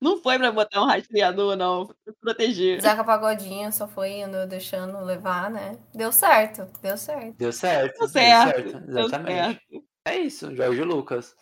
Não 0.00 0.22
foi 0.22 0.38
para 0.38 0.52
botar 0.52 0.80
um 0.80 0.86
rastreador, 0.86 1.56
não, 1.56 1.86
foi 1.86 1.96
pra 2.04 2.14
proteger. 2.20 2.80
Zaca 2.80 3.02
Pagodinho 3.02 3.72
só 3.72 3.88
foi 3.88 4.20
indo, 4.20 4.46
deixando 4.46 5.04
levar, 5.04 5.50
né? 5.50 5.76
Deu 5.92 6.12
certo, 6.12 6.68
deu 6.80 6.96
certo. 6.96 7.36
Deu 7.36 7.52
certo. 7.52 7.98
Deu 7.98 8.08
certo. 8.08 8.62
Deu 8.62 8.72
certo. 8.72 8.90
Exatamente. 8.90 9.60
Deu 9.68 9.80
certo. 9.80 9.88
É 10.04 10.16
isso, 10.16 10.54
Jorge 10.54 10.82
Lucas. 10.82 11.34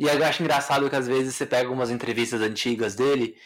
E 0.00 0.04
eu 0.04 0.24
acho 0.24 0.42
engraçado 0.42 0.88
que 0.88 0.96
às 0.96 1.06
vezes 1.06 1.34
você 1.34 1.44
pega 1.44 1.70
umas 1.70 1.90
entrevistas 1.90 2.40
antigas 2.40 2.94
dele 2.94 3.36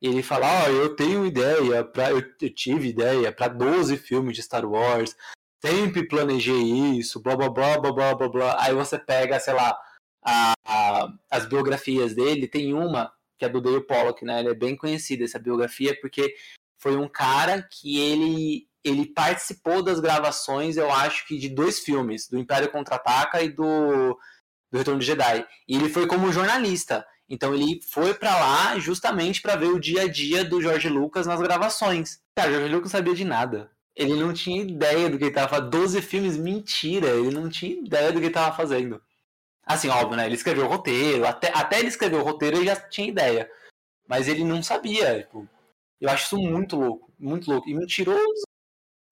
e 0.00 0.08
ele 0.08 0.22
fala, 0.22 0.46
ó, 0.46 0.64
oh, 0.64 0.70
eu 0.70 0.96
tenho 0.96 1.26
ideia, 1.26 1.84
pra, 1.84 2.10
eu, 2.10 2.22
eu 2.40 2.54
tive 2.54 2.88
ideia 2.88 3.30
para 3.30 3.48
12 3.48 3.98
filmes 3.98 4.34
de 4.34 4.42
Star 4.42 4.64
Wars, 4.64 5.14
sempre 5.62 6.08
planejei 6.08 6.58
isso, 6.98 7.20
blá 7.20 7.36
blá 7.36 7.50
blá 7.50 7.78
blá 7.78 7.92
blá 7.92 8.14
blá 8.14 8.28
blá. 8.30 8.64
Aí 8.64 8.72
você 8.74 8.98
pega, 8.98 9.38
sei 9.38 9.52
lá, 9.52 9.78
a, 10.24 10.54
a, 10.66 11.12
as 11.30 11.44
biografias 11.44 12.14
dele, 12.14 12.48
tem 12.48 12.72
uma 12.72 13.12
que 13.38 13.44
é 13.44 13.48
do 13.50 13.60
Dale 13.60 13.82
Pollock, 13.82 14.24
né? 14.24 14.40
Ele 14.40 14.50
é 14.50 14.54
bem 14.54 14.74
conhecido 14.74 15.24
essa 15.24 15.38
biografia 15.38 15.94
porque 16.00 16.34
foi 16.78 16.96
um 16.96 17.08
cara 17.08 17.62
que 17.62 18.00
ele 18.00 18.66
ele 18.82 19.04
participou 19.04 19.82
das 19.82 20.00
gravações, 20.00 20.78
eu 20.78 20.90
acho 20.90 21.26
que 21.26 21.36
de 21.36 21.50
dois 21.50 21.80
filmes, 21.80 22.26
do 22.26 22.38
Império 22.38 22.70
Contra-Ataca 22.70 23.42
e 23.42 23.50
do, 23.50 24.18
do 24.70 24.78
Retorno 24.78 25.00
de 25.00 25.06
Jedi. 25.06 25.46
E 25.68 25.76
ele 25.76 25.88
foi 25.88 26.06
como 26.06 26.32
jornalista. 26.32 27.06
Então 27.28 27.54
ele 27.54 27.80
foi 27.88 28.12
para 28.14 28.34
lá 28.34 28.78
justamente 28.78 29.40
para 29.40 29.56
ver 29.56 29.68
o 29.68 29.78
dia 29.78 30.02
a 30.02 30.08
dia 30.08 30.44
do 30.44 30.60
George 30.60 30.88
Lucas 30.88 31.26
nas 31.26 31.40
gravações. 31.40 32.20
Cara, 32.34 32.50
o 32.50 32.54
George 32.54 32.74
Lucas 32.74 32.90
sabia 32.90 33.14
de 33.14 33.24
nada. 33.24 33.70
Ele 33.94 34.14
não 34.14 34.32
tinha 34.32 34.62
ideia 34.62 35.08
do 35.08 35.18
que 35.18 35.24
ele 35.24 35.34
tava 35.34 35.48
fazendo. 35.48 35.70
12 35.70 36.02
filmes, 36.02 36.36
mentira. 36.36 37.08
Ele 37.08 37.30
não 37.30 37.48
tinha 37.48 37.72
ideia 37.72 38.12
do 38.12 38.18
que 38.18 38.26
ele 38.26 38.34
tava 38.34 38.56
fazendo. 38.56 39.00
Assim, 39.64 39.88
óbvio, 39.88 40.16
né? 40.16 40.26
Ele 40.26 40.34
escreveu 40.34 40.64
o 40.64 40.68
roteiro. 40.68 41.26
Até, 41.26 41.52
até 41.54 41.78
ele 41.78 41.88
escrever 41.88 42.16
o 42.16 42.24
roteiro, 42.24 42.56
ele 42.56 42.66
já 42.66 42.76
tinha 42.76 43.08
ideia. 43.08 43.48
Mas 44.08 44.26
ele 44.26 44.42
não 44.42 44.62
sabia. 44.62 45.20
Tipo, 45.20 45.48
eu 46.00 46.08
acho 46.10 46.24
isso 46.24 46.38
muito 46.38 46.76
louco. 46.76 47.12
Muito 47.18 47.50
louco. 47.50 47.68
E 47.68 47.74
mentiroso 47.74 48.42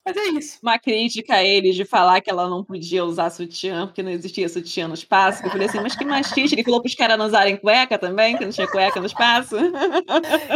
mas 0.08 0.16
é 0.16 0.38
isso. 0.38 0.58
Uma 0.62 0.78
crítica 0.78 1.34
a 1.34 1.44
ele 1.44 1.72
de 1.72 1.84
falar 1.84 2.20
que 2.20 2.30
ela 2.30 2.48
não 2.48 2.64
podia 2.64 3.04
usar 3.04 3.30
sutiã, 3.30 3.86
porque 3.86 4.02
não 4.02 4.10
existia 4.10 4.48
sutiã 4.48 4.88
no 4.88 4.94
espaço. 4.94 5.44
Eu 5.44 5.50
falei 5.50 5.68
assim, 5.68 5.80
mas 5.80 5.94
que 5.94 6.04
machista. 6.04 6.54
Ele 6.54 6.64
falou 6.64 6.80
para 6.80 6.88
os 6.88 6.94
caras 6.94 7.18
não 7.18 7.26
usarem 7.26 7.56
cueca 7.56 7.98
também, 7.98 8.36
que 8.36 8.44
não 8.44 8.52
tinha 8.52 8.66
cueca 8.66 9.00
no 9.00 9.06
espaço. 9.06 9.56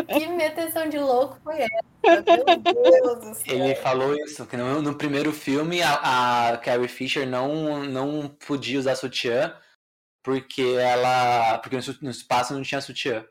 Que 0.09 0.27
meteção 0.27 0.89
de 0.89 0.99
louco 0.99 1.39
foi 1.43 1.61
essa? 1.61 1.85
Meu 2.03 2.23
Deus 2.23 3.21
do 3.21 3.35
céu. 3.35 3.55
Ele 3.55 3.75
falou 3.77 4.15
isso, 4.17 4.47
que 4.47 4.57
no, 4.57 4.83
no 4.83 4.95
primeiro 4.95 5.33
filme 5.33 5.83
a, 5.83 6.53
a, 6.53 6.57
Carrie 6.59 6.89
Fisher 6.89 7.27
não, 7.27 7.85
não 7.85 8.29
podia 8.47 8.79
usar 8.79 8.97
sutiã 8.97 9.55
porque 10.23 10.63
ela. 10.63 11.59
Porque 11.59 11.77
no 12.01 12.11
espaço 12.11 12.55
não 12.55 12.63
tinha 12.63 12.81
sutiã. 12.81 13.25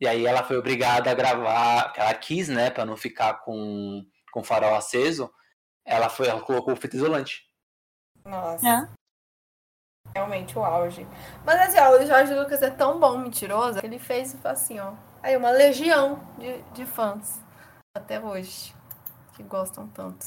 E 0.00 0.06
aí 0.06 0.26
ela 0.26 0.44
foi 0.44 0.56
obrigada 0.56 1.10
a 1.10 1.14
gravar, 1.14 1.92
ela 1.96 2.14
quis, 2.14 2.48
né, 2.48 2.70
para 2.70 2.84
não 2.84 2.96
ficar 2.96 3.34
com, 3.40 4.06
com 4.30 4.44
farol 4.44 4.76
aceso, 4.76 5.28
ela 5.88 6.10
foi, 6.10 6.28
ela 6.28 6.40
colocou 6.40 6.76
fita 6.76 6.96
isolante. 6.96 7.42
Nossa. 8.24 8.68
É. 8.68 8.88
Realmente 10.14 10.58
o 10.58 10.64
auge. 10.64 11.06
Mas 11.44 11.60
assim, 11.60 11.78
ó, 11.78 11.98
o 11.98 12.06
Jorge 12.06 12.34
Lucas 12.34 12.62
é 12.62 12.70
tão 12.70 13.00
bom 13.00 13.18
mentiroso 13.18 13.80
que 13.80 13.86
ele 13.86 13.98
fez 13.98 14.36
assim, 14.44 14.78
ó. 14.78 14.92
Aí 15.22 15.36
uma 15.36 15.50
legião 15.50 16.20
de, 16.38 16.60
de 16.74 16.84
fãs 16.86 17.40
até 17.96 18.20
hoje 18.20 18.74
que 19.34 19.42
gostam 19.42 19.88
tanto. 19.88 20.26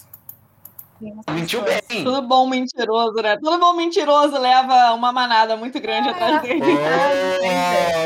Mentiu 1.30 1.64
bem. 1.64 2.04
Tudo 2.04 2.22
bom 2.22 2.48
mentiroso, 2.48 3.16
né? 3.22 3.36
Tudo 3.38 3.60
bom 3.60 3.74
mentiroso 3.74 4.38
leva 4.38 4.94
uma 4.94 5.12
manada 5.12 5.56
muito 5.56 5.80
grande 5.80 6.10
é. 6.10 6.12
atrás 6.12 6.42
dele. 6.44 6.62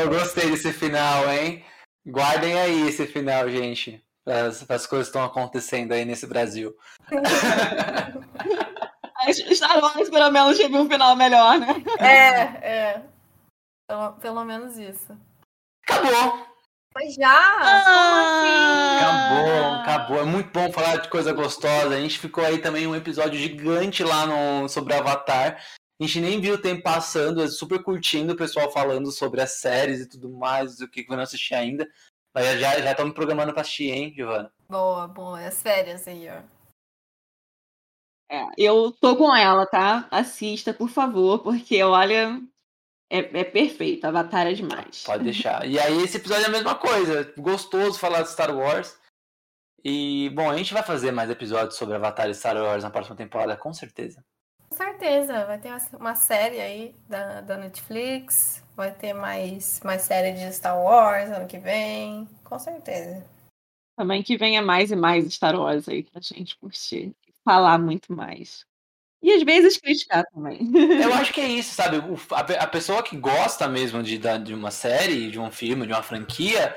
Oh, 0.04 0.08
gostei 0.08 0.50
desse 0.50 0.72
final, 0.72 1.30
hein? 1.30 1.64
Guardem 2.06 2.58
aí 2.58 2.88
esse 2.88 3.06
final, 3.06 3.50
gente 3.50 4.05
as, 4.26 4.68
as 4.68 4.86
coisas 4.86 5.08
estão 5.08 5.24
acontecendo 5.24 5.92
aí 5.92 6.04
nesse 6.04 6.26
Brasil. 6.26 6.76
Star 9.54 9.80
Wars 9.80 10.10
pelo 10.10 10.30
menos 10.30 10.56
teve 10.56 10.76
um 10.76 10.88
final 10.88 11.16
melhor, 11.16 11.58
né? 11.58 11.82
É, 11.98 12.68
é. 12.68 13.02
Pelo, 13.88 14.12
pelo 14.14 14.44
menos 14.44 14.76
isso. 14.76 15.16
Acabou! 15.88 16.44
Mas 16.94 17.14
já? 17.14 17.28
Ah, 17.28 18.40
assim? 18.40 19.04
Acabou, 19.04 19.74
acabou. 19.80 20.20
É 20.20 20.24
muito 20.24 20.50
bom 20.50 20.72
falar 20.72 20.96
de 20.96 21.10
coisa 21.10 21.32
gostosa. 21.32 21.94
A 21.94 22.00
gente 22.00 22.18
ficou 22.18 22.42
aí 22.42 22.58
também 22.58 22.86
um 22.86 22.96
episódio 22.96 23.38
gigante 23.38 24.02
lá 24.02 24.26
no, 24.26 24.66
sobre 24.68 24.94
Avatar. 24.94 25.62
A 26.00 26.04
gente 26.04 26.20
nem 26.20 26.40
viu 26.40 26.54
o 26.54 26.58
tempo 26.58 26.82
passando, 26.82 27.46
super 27.48 27.82
curtindo 27.82 28.32
o 28.32 28.36
pessoal 28.36 28.72
falando 28.72 29.12
sobre 29.12 29.42
as 29.42 29.60
séries 29.60 30.00
e 30.00 30.08
tudo 30.08 30.30
mais, 30.30 30.80
o 30.80 30.88
que 30.88 31.04
eu 31.06 31.16
não 31.16 31.22
assisti 31.22 31.54
ainda. 31.54 31.86
Mas 32.36 32.60
já, 32.60 32.78
já 32.78 32.94
tô 32.94 33.02
me 33.02 33.14
programando 33.14 33.54
pra 33.54 33.62
assistir, 33.62 33.90
hein, 33.90 34.12
Giovana? 34.14 34.52
Boa, 34.68 35.08
boa. 35.08 35.40
As 35.40 35.62
férias 35.62 36.06
aí, 36.06 36.28
ó. 36.28 36.42
É, 38.30 38.46
eu 38.58 38.92
tô 38.92 39.16
com 39.16 39.34
ela, 39.34 39.64
tá? 39.64 40.06
Assista, 40.10 40.74
por 40.74 40.90
favor, 40.90 41.38
porque 41.38 41.82
olha, 41.82 42.38
é, 43.08 43.20
é 43.20 43.42
perfeito, 43.44 44.04
Avatar 44.04 44.46
é 44.46 44.52
demais. 44.52 45.02
Pode 45.04 45.24
deixar. 45.24 45.66
E 45.66 45.78
aí, 45.78 45.96
esse 46.02 46.18
episódio 46.18 46.44
é 46.44 46.48
a 46.48 46.52
mesma 46.52 46.74
coisa. 46.74 47.32
Gostoso 47.38 47.98
falar 47.98 48.20
de 48.20 48.30
Star 48.30 48.54
Wars. 48.54 49.00
E, 49.82 50.28
bom, 50.34 50.50
a 50.50 50.58
gente 50.58 50.74
vai 50.74 50.82
fazer 50.82 51.12
mais 51.12 51.30
episódios 51.30 51.76
sobre 51.76 51.94
Avatar 51.94 52.28
e 52.28 52.34
Star 52.34 52.56
Wars 52.58 52.84
na 52.84 52.90
próxima 52.90 53.16
temporada, 53.16 53.56
com 53.56 53.72
certeza. 53.72 54.22
Com 54.68 54.76
certeza, 54.76 55.46
vai 55.46 55.58
ter 55.58 55.74
uma 55.98 56.14
série 56.14 56.60
aí 56.60 56.94
da, 57.08 57.40
da 57.40 57.56
Netflix, 57.56 58.62
vai 58.76 58.92
ter 58.92 59.14
mais, 59.14 59.80
mais 59.82 60.02
série 60.02 60.32
de 60.32 60.52
Star 60.52 60.78
Wars 60.78 61.30
ano 61.30 61.46
que 61.46 61.58
vem, 61.58 62.28
com 62.44 62.58
certeza. 62.58 63.26
Também 63.96 64.22
que 64.22 64.36
venha 64.36 64.60
mais 64.60 64.90
e 64.90 64.96
mais 64.96 65.32
Star 65.32 65.58
Wars 65.58 65.88
aí 65.88 66.02
pra 66.02 66.20
gente 66.20 66.56
curtir, 66.58 67.16
falar 67.42 67.78
muito 67.78 68.12
mais. 68.12 68.66
E 69.22 69.32
às 69.32 69.42
vezes 69.42 69.78
criticar 69.78 70.24
também. 70.26 70.58
Eu 71.02 71.14
acho 71.14 71.32
que 71.32 71.40
é 71.40 71.48
isso, 71.48 71.74
sabe? 71.74 71.96
a, 72.30 72.66
pessoa 72.66 73.02
que 73.02 73.16
gosta 73.16 73.66
mesmo 73.66 74.02
de, 74.02 74.18
de 74.18 74.54
uma 74.54 74.70
série, 74.70 75.30
de 75.30 75.40
um 75.40 75.50
filme, 75.50 75.86
de 75.86 75.92
uma 75.92 76.02
franquia, 76.02 76.76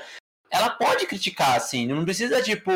ela 0.50 0.70
pode 0.70 1.06
criticar, 1.06 1.56
assim, 1.56 1.86
não 1.86 2.04
precisa, 2.04 2.42
tipo, 2.42 2.72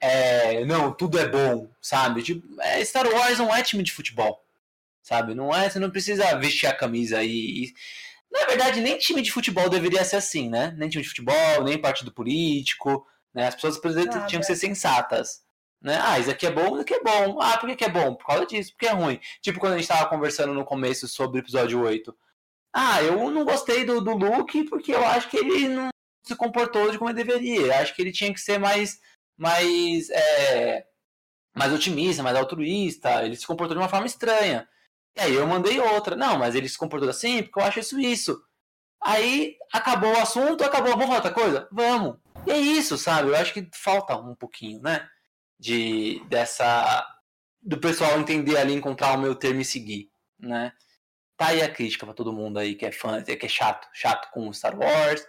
é, 0.00 0.64
não, 0.64 0.92
tudo 0.92 1.18
é 1.18 1.28
bom, 1.28 1.70
sabe? 1.80 2.22
Tipo, 2.22 2.60
é, 2.60 2.84
Star 2.84 3.06
Wars 3.06 3.38
não 3.38 3.54
é 3.54 3.62
time 3.62 3.84
de 3.84 3.92
futebol, 3.92 4.44
sabe? 5.00 5.34
Não 5.34 5.54
é, 5.54 5.70
você 5.70 5.78
não 5.78 5.90
precisa 5.90 6.36
vestir 6.36 6.66
a 6.66 6.74
camisa 6.74 7.22
e, 7.22 7.64
e, 7.64 7.74
Na 8.30 8.46
verdade, 8.46 8.80
nem 8.80 8.96
time 8.98 9.22
de 9.22 9.32
futebol 9.32 9.68
deveria 9.68 10.04
ser 10.04 10.16
assim, 10.16 10.48
né? 10.48 10.74
Nem 10.76 10.88
time 10.88 11.02
de 11.02 11.08
futebol, 11.08 11.64
nem 11.64 11.78
partido 11.78 12.12
político, 12.12 13.06
né? 13.34 13.48
As 13.48 13.54
pessoas 13.54 13.76
ah, 13.76 14.26
tinham 14.26 14.40
que 14.40 14.46
ser 14.46 14.56
sensatas. 14.56 15.42
Né? 15.82 15.98
Ah, 16.00 16.18
isso 16.18 16.30
aqui 16.30 16.46
é 16.46 16.50
bom, 16.50 16.72
isso 16.72 16.82
aqui 16.82 16.94
é 16.94 17.02
bom. 17.02 17.40
Ah, 17.40 17.56
por 17.58 17.68
que, 17.68 17.76
que 17.76 17.84
é 17.84 17.88
bom? 17.88 18.14
Por 18.14 18.26
causa 18.26 18.46
disso, 18.46 18.72
porque 18.72 18.86
é 18.86 18.92
ruim. 18.92 19.18
Tipo 19.40 19.58
quando 19.58 19.74
a 19.74 19.76
gente 19.78 19.88
tava 19.88 20.08
conversando 20.08 20.52
no 20.52 20.64
começo 20.64 21.08
sobre 21.08 21.38
o 21.38 21.42
episódio 21.42 21.80
8. 21.80 22.14
Ah, 22.72 23.02
eu 23.02 23.30
não 23.30 23.44
gostei 23.44 23.84
do, 23.84 24.00
do 24.00 24.14
Luke 24.14 24.64
porque 24.64 24.94
eu 24.94 25.04
acho 25.04 25.28
que 25.28 25.36
ele 25.38 25.68
não 25.68 25.88
se 26.24 26.36
comportou 26.36 26.90
de 26.90 26.98
como 26.98 27.10
ele 27.10 27.24
deveria. 27.24 27.62
Eu 27.62 27.74
acho 27.74 27.94
que 27.94 28.02
ele 28.02 28.12
tinha 28.12 28.32
que 28.32 28.40
ser 28.40 28.58
mais 28.58 29.00
mais, 29.40 30.10
é, 30.10 30.84
mais 31.56 31.72
otimista, 31.72 32.22
mais 32.22 32.36
altruísta, 32.36 33.24
ele 33.24 33.34
se 33.34 33.46
comportou 33.46 33.74
de 33.74 33.82
uma 33.82 33.88
forma 33.88 34.06
estranha. 34.06 34.68
E 35.16 35.20
aí 35.20 35.34
eu 35.34 35.46
mandei 35.46 35.80
outra. 35.80 36.16
Não, 36.16 36.38
mas 36.38 36.54
ele 36.54 36.68
se 36.68 36.78
comportou 36.78 37.08
assim 37.08 37.42
porque 37.42 37.58
eu 37.58 37.64
acho 37.64 37.80
isso 37.80 37.98
isso. 37.98 38.42
Aí 39.02 39.56
acabou 39.72 40.12
o 40.12 40.20
assunto, 40.20 40.62
acabou. 40.62 40.90
Vamos 40.92 41.06
falar 41.06 41.16
outra 41.16 41.32
coisa? 41.32 41.68
Vamos. 41.72 42.18
E 42.46 42.50
é 42.50 42.58
isso, 42.58 42.98
sabe? 42.98 43.30
Eu 43.30 43.36
acho 43.36 43.52
que 43.52 43.68
falta 43.74 44.16
um 44.16 44.34
pouquinho, 44.34 44.80
né? 44.80 45.08
De 45.58 46.22
dessa 46.28 47.06
do 47.62 47.78
pessoal 47.78 48.18
entender 48.18 48.56
ali, 48.56 48.72
encontrar 48.72 49.16
o 49.16 49.20
meu 49.20 49.34
termo 49.34 49.60
e 49.60 49.64
seguir, 49.64 50.10
né? 50.38 50.72
Tá 51.36 51.48
aí 51.48 51.62
a 51.62 51.72
crítica 51.72 52.06
para 52.06 52.14
todo 52.14 52.32
mundo 52.32 52.58
aí 52.58 52.74
que 52.74 52.86
é 52.86 52.92
fã, 52.92 53.22
que 53.22 53.32
é 53.32 53.48
chato, 53.48 53.88
chato 53.92 54.30
com 54.30 54.52
Star 54.52 54.78
Wars, 54.78 55.24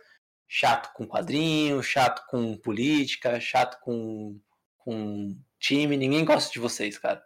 chato 0.48 0.94
com 0.94 1.08
quadrinho, 1.08 1.82
chato 1.82 2.26
com 2.28 2.58
política, 2.58 3.40
chato 3.40 3.80
com, 3.82 4.40
com 4.78 5.38
time. 5.60 5.95
Ninguém 5.98 6.26
gosta 6.26 6.52
de 6.52 6.60
vocês, 6.60 6.98
cara. 6.98 7.24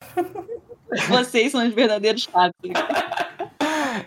Vocês 1.08 1.52
são 1.52 1.66
os 1.66 1.74
verdadeiros 1.74 2.22
chatos. 2.22 2.70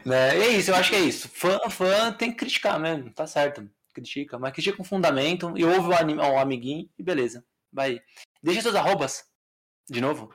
né? 0.06 0.38
É 0.38 0.48
isso, 0.50 0.72
eu 0.72 0.76
acho 0.76 0.90
que 0.90 0.96
é 0.96 1.02
isso. 1.02 1.28
Fã, 1.30 1.60
fã 1.70 2.12
tem 2.12 2.32
que 2.32 2.38
criticar 2.38 2.80
mesmo, 2.80 3.12
tá 3.12 3.26
certo. 3.26 3.68
Critica, 3.94 4.38
mas 4.38 4.52
critica 4.52 4.78
com 4.78 4.84
fundamento 4.84 5.54
e 5.56 5.64
ouve 5.64 5.90
o, 5.90 5.96
anim, 5.96 6.18
o 6.18 6.38
amiguinho 6.38 6.90
e 6.98 7.04
beleza. 7.04 7.44
Vai. 7.72 8.02
Deixa 8.44 8.62
seus 8.62 8.76
arrobas. 8.76 9.24
De 9.90 10.02
novo. 10.02 10.34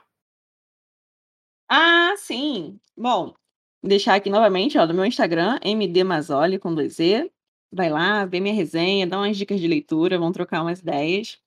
Ah, 1.69 2.13
sim. 2.17 2.79
Bom, 2.97 3.33
deixar 3.83 4.15
aqui 4.15 4.29
novamente, 4.29 4.77
ó, 4.77 4.85
do 4.85 4.93
meu 4.93 5.05
Instagram, 5.05 5.59
mdmazoli 5.63 6.59
com 6.59 6.73
dois 6.73 6.99
E. 6.99 7.31
Vai 7.71 7.89
lá, 7.89 8.25
vê 8.25 8.39
minha 8.41 8.53
resenha, 8.53 9.07
dá 9.07 9.17
umas 9.17 9.37
dicas 9.37 9.59
de 9.59 9.67
leitura, 9.67 10.19
vão 10.19 10.31
trocar 10.31 10.61
umas 10.61 10.79
ideias. 10.79 11.39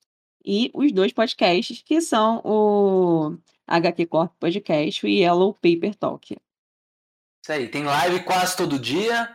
E 0.43 0.71
os 0.73 0.91
dois 0.91 1.13
podcasts, 1.13 1.81
que 1.83 2.01
são 2.01 2.41
o 2.43 3.37
HQ 3.67 4.05
Corp 4.07 4.33
Podcast 4.39 5.07
e 5.07 5.21
Yellow 5.21 5.53
Paper 5.53 5.95
Talk. 5.95 6.35
Isso 7.43 7.51
aí, 7.51 7.67
tem 7.67 7.83
live 7.83 8.23
quase 8.23 8.57
todo 8.57 8.79
dia. 8.79 9.29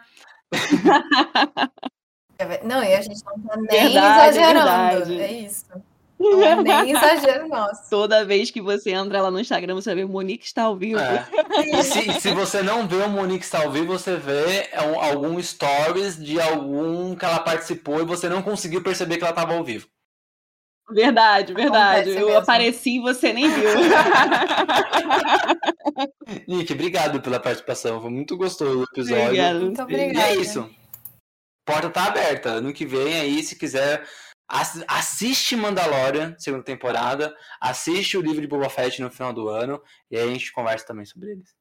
não, 2.65 2.82
e 2.82 2.94
a 2.94 3.02
gente 3.02 3.24
não 3.24 3.39
tá 3.40 3.57
nem 3.57 3.66
verdade, 3.66 4.39
exagerando. 4.39 5.07
Verdade. 5.07 5.20
É 5.20 5.32
isso. 5.32 5.66
Não 6.20 6.43
é 6.43 6.62
nem 6.62 6.90
exagero 6.90 7.48
nosso. 7.48 7.89
Toda 7.89 8.27
vez 8.27 8.51
que 8.51 8.61
você 8.61 8.90
entra 8.90 9.23
lá 9.23 9.31
no 9.31 9.40
Instagram, 9.40 9.74
você 9.74 9.94
vê 9.94 10.05
o 10.05 10.09
Monique 10.09 10.44
está 10.44 10.65
ao 10.65 10.77
vivo. 10.77 11.01
É. 11.01 11.27
E 11.65 11.82
se, 11.82 12.20
se, 12.20 12.35
você 12.35 12.62
não 12.62 12.86
vê 12.86 12.97
o 12.97 13.09
Monique 13.09 13.43
está 13.43 13.62
ao 13.62 13.70
vivo, 13.70 13.98
você 13.98 14.16
vê 14.16 14.69
é 14.70 14.77
algum 14.77 15.43
stories 15.43 16.23
de 16.23 16.39
algum 16.39 17.16
que 17.16 17.24
ela 17.24 17.39
participou 17.39 18.02
e 18.02 18.05
você 18.05 18.28
não 18.28 18.43
conseguiu 18.43 18.82
perceber 18.82 19.16
que 19.16 19.24
ela 19.24 19.31
estava 19.31 19.55
ao 19.55 19.65
vivo. 19.65 19.89
Verdade, 20.90 21.54
verdade. 21.54 22.10
Eu 22.10 22.36
apareci 22.36 22.96
e 22.96 23.00
você 23.00 23.32
nem 23.32 23.48
viu. 23.48 23.70
Nick, 26.46 26.72
obrigado 26.72 27.20
pela 27.20 27.40
participação. 27.40 28.00
Foi 28.00 28.10
muito 28.10 28.36
gostoso 28.36 28.80
o 28.80 28.84
episódio. 28.84 29.24
Obrigado. 29.24 29.60
Muito 29.60 29.82
obrigada. 29.82 30.18
E 30.18 30.20
é 30.20 30.36
isso. 30.36 30.68
Porta 31.64 31.90
tá 31.90 32.06
aberta. 32.06 32.50
Ano 32.50 32.72
que 32.72 32.84
vem 32.84 33.20
aí, 33.20 33.42
se 33.42 33.56
quiser 33.56 34.04
assiste 34.88 35.54
Mandalorian, 35.54 36.34
segunda 36.36 36.64
temporada, 36.64 37.34
assiste 37.60 38.16
o 38.16 38.20
livro 38.20 38.40
de 38.40 38.48
Boba 38.48 38.68
Fett 38.68 39.00
no 39.00 39.10
final 39.10 39.32
do 39.32 39.48
ano, 39.48 39.80
e 40.10 40.18
aí 40.18 40.28
a 40.28 40.32
gente 40.32 40.52
conversa 40.52 40.86
também 40.86 41.04
sobre 41.04 41.30
eles. 41.30 41.54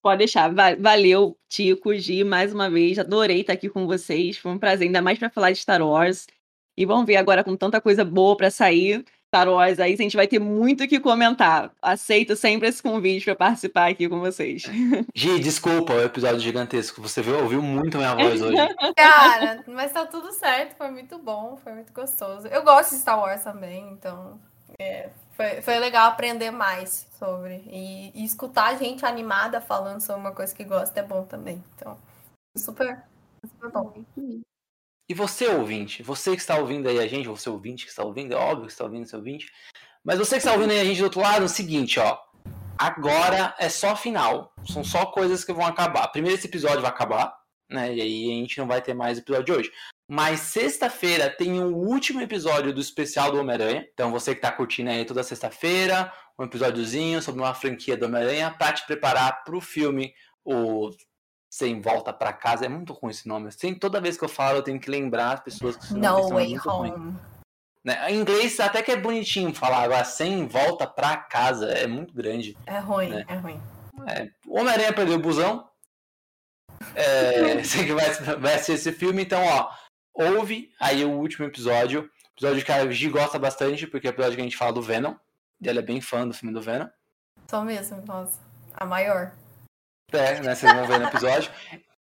Pode 0.00 0.18
deixar. 0.18 0.54
Valeu, 0.78 1.36
Tico, 1.48 1.92
Gi, 1.92 2.22
mais 2.22 2.54
uma 2.54 2.70
vez. 2.70 2.96
Adorei 2.96 3.40
estar 3.40 3.54
aqui 3.54 3.68
com 3.68 3.88
vocês. 3.88 4.38
Foi 4.38 4.52
um 4.52 4.58
prazer, 4.58 4.86
ainda 4.86 5.02
mais 5.02 5.18
para 5.18 5.28
falar 5.28 5.50
de 5.50 5.58
Star 5.58 5.82
Wars. 5.82 6.28
E 6.76 6.84
vamos 6.84 7.06
ver 7.06 7.16
agora 7.16 7.42
com 7.42 7.56
tanta 7.56 7.80
coisa 7.80 8.04
boa 8.04 8.36
para 8.36 8.50
sair. 8.50 9.04
Star 9.28 9.48
Wars 9.48 9.80
aí, 9.80 9.92
a 9.92 9.96
gente 9.96 10.16
vai 10.16 10.26
ter 10.26 10.38
muito 10.38 10.84
o 10.84 10.88
que 10.88 11.00
comentar. 11.00 11.70
Aceito 11.82 12.36
sempre 12.36 12.68
esse 12.68 12.82
convite 12.82 13.24
para 13.24 13.34
participar 13.34 13.90
aqui 13.90 14.08
com 14.08 14.20
vocês. 14.20 14.62
Gi, 15.14 15.40
desculpa 15.40 15.92
o 15.92 16.02
episódio 16.02 16.40
gigantesco. 16.40 17.02
Você 17.02 17.20
viu, 17.20 17.38
ouviu 17.38 17.60
muito 17.60 17.98
minha 17.98 18.14
voz 18.14 18.40
hoje. 18.40 18.56
Cara, 18.96 19.64
mas 19.66 19.92
tá 19.92 20.06
tudo 20.06 20.32
certo. 20.32 20.76
Foi 20.76 20.90
muito 20.90 21.18
bom, 21.18 21.58
foi 21.62 21.72
muito 21.72 21.92
gostoso. 21.92 22.46
Eu 22.46 22.62
gosto 22.62 22.94
de 22.94 23.00
Star 23.00 23.18
Wars 23.18 23.42
também, 23.42 23.90
então 23.90 24.40
é, 24.78 25.10
foi, 25.32 25.60
foi 25.60 25.78
legal 25.78 26.08
aprender 26.08 26.50
mais 26.50 27.06
sobre. 27.18 27.62
E, 27.66 28.12
e 28.14 28.24
escutar 28.24 28.78
gente 28.78 29.04
animada 29.04 29.60
falando 29.60 30.00
sobre 30.00 30.20
uma 30.20 30.32
coisa 30.32 30.54
que 30.54 30.64
gosta 30.64 30.98
é 31.00 31.02
bom 31.02 31.24
também. 31.24 31.62
Então, 31.74 31.98
super, 32.56 33.02
super 33.44 33.70
bom. 33.70 33.92
E 35.08 35.14
você, 35.14 35.46
ouvinte, 35.46 36.02
você 36.02 36.32
que 36.34 36.40
está 36.40 36.58
ouvindo 36.58 36.88
aí 36.88 36.98
a 36.98 37.06
gente, 37.06 37.28
você 37.28 37.48
ouvinte 37.48 37.84
que 37.84 37.90
está 37.90 38.04
ouvindo, 38.04 38.32
é 38.32 38.36
óbvio 38.36 38.66
que 38.66 38.72
está 38.72 38.84
ouvindo, 38.84 39.06
seu 39.06 39.18
ouvinte. 39.18 39.46
Mas 40.04 40.18
você 40.18 40.36
que 40.36 40.38
está 40.38 40.52
ouvindo 40.52 40.70
aí 40.70 40.80
a 40.80 40.84
gente 40.84 40.98
do 40.98 41.04
outro 41.04 41.20
lado, 41.20 41.42
é 41.42 41.44
o 41.46 41.48
seguinte, 41.48 42.00
ó. 42.00 42.18
Agora 42.78 43.54
é 43.58 43.68
só 43.68 43.96
final. 43.96 44.52
São 44.66 44.84
só 44.84 45.06
coisas 45.06 45.44
que 45.44 45.52
vão 45.52 45.64
acabar. 45.64 46.08
Primeiro 46.08 46.36
esse 46.36 46.46
episódio 46.46 46.80
vai 46.80 46.90
acabar, 46.90 47.34
né? 47.70 47.94
E 47.94 48.00
aí 48.00 48.30
a 48.30 48.34
gente 48.34 48.58
não 48.58 48.66
vai 48.66 48.82
ter 48.82 48.94
mais 48.94 49.18
episódio 49.18 49.44
de 49.44 49.52
hoje. 49.52 49.72
Mas 50.08 50.40
sexta-feira 50.40 51.30
tem 51.30 51.60
o 51.60 51.74
último 51.74 52.20
episódio 52.20 52.72
do 52.72 52.80
especial 52.80 53.32
do 53.32 53.40
Homem-Aranha. 53.40 53.88
Então 53.92 54.10
você 54.12 54.32
que 54.32 54.38
está 54.38 54.52
curtindo 54.52 54.90
aí 54.90 55.04
toda 55.04 55.22
sexta-feira, 55.22 56.12
um 56.38 56.44
episódiozinho 56.44 57.22
sobre 57.22 57.40
uma 57.40 57.54
franquia 57.54 57.96
do 57.96 58.06
Homem-Aranha 58.06 58.54
para 58.56 58.72
te 58.72 58.86
preparar 58.86 59.42
para 59.44 59.56
o 59.56 59.60
filme, 59.60 60.12
o 60.44 60.90
sem 61.56 61.80
volta 61.80 62.12
para 62.12 62.34
casa. 62.34 62.66
É 62.66 62.68
muito 62.68 62.92
ruim 62.92 63.10
esse 63.10 63.26
nome. 63.26 63.48
Assim, 63.48 63.74
toda 63.74 64.00
vez 64.00 64.18
que 64.18 64.24
eu 64.24 64.28
falo, 64.28 64.58
eu 64.58 64.62
tenho 64.62 64.78
que 64.78 64.90
lembrar 64.90 65.32
as 65.32 65.40
pessoas 65.40 65.74
que 65.74 65.94
No 65.94 66.28
Way 66.28 66.58
Home. 66.66 67.16
Né? 67.82 68.10
Em 68.10 68.20
inglês 68.20 68.60
até 68.60 68.82
que 68.82 68.92
é 68.92 68.96
bonitinho 68.96 69.54
falar, 69.54 69.84
agora 69.84 70.04
sem 70.04 70.46
volta 70.46 70.86
para 70.86 71.16
casa 71.16 71.70
é 71.70 71.86
muito 71.86 72.12
grande. 72.12 72.58
É 72.66 72.78
ruim, 72.78 73.08
né? 73.08 73.24
é 73.26 73.34
ruim. 73.36 73.60
É, 74.06 74.28
Homem-Aranha 74.46 74.92
perdeu 74.92 75.16
o 75.16 75.18
busão. 75.18 75.66
É, 76.94 77.56
você 77.64 77.86
que 77.86 77.94
vai, 77.94 78.10
vai 78.36 78.54
assistir 78.54 78.72
esse 78.72 78.92
filme, 78.92 79.22
então, 79.22 79.42
ó, 79.42 79.70
ouve 80.12 80.70
aí 80.78 81.06
o 81.06 81.10
último 81.10 81.46
episódio. 81.46 82.10
Episódio 82.36 82.66
que 82.66 82.72
a 82.72 82.90
Gi 82.90 83.08
gosta 83.08 83.38
bastante, 83.38 83.86
porque 83.86 84.06
é 84.06 84.10
o 84.10 84.12
episódio 84.12 84.34
que 84.34 84.42
a 84.42 84.44
gente 84.44 84.58
fala 84.58 84.74
do 84.74 84.82
Venom. 84.82 85.14
E 85.58 85.70
ela 85.70 85.78
é 85.78 85.82
bem 85.82 86.02
fã 86.02 86.28
do 86.28 86.34
filme 86.34 86.52
do 86.52 86.60
Venom. 86.60 86.88
Só 87.48 87.62
mesmo, 87.64 88.04
nossa. 88.04 88.38
A 88.74 88.84
maior. 88.84 89.32
É, 90.12 90.40
né? 90.40 90.54
Vocês 90.54 90.72
vão 90.72 90.86
ver 90.86 90.98
no 90.98 91.08
episódio. 91.08 91.50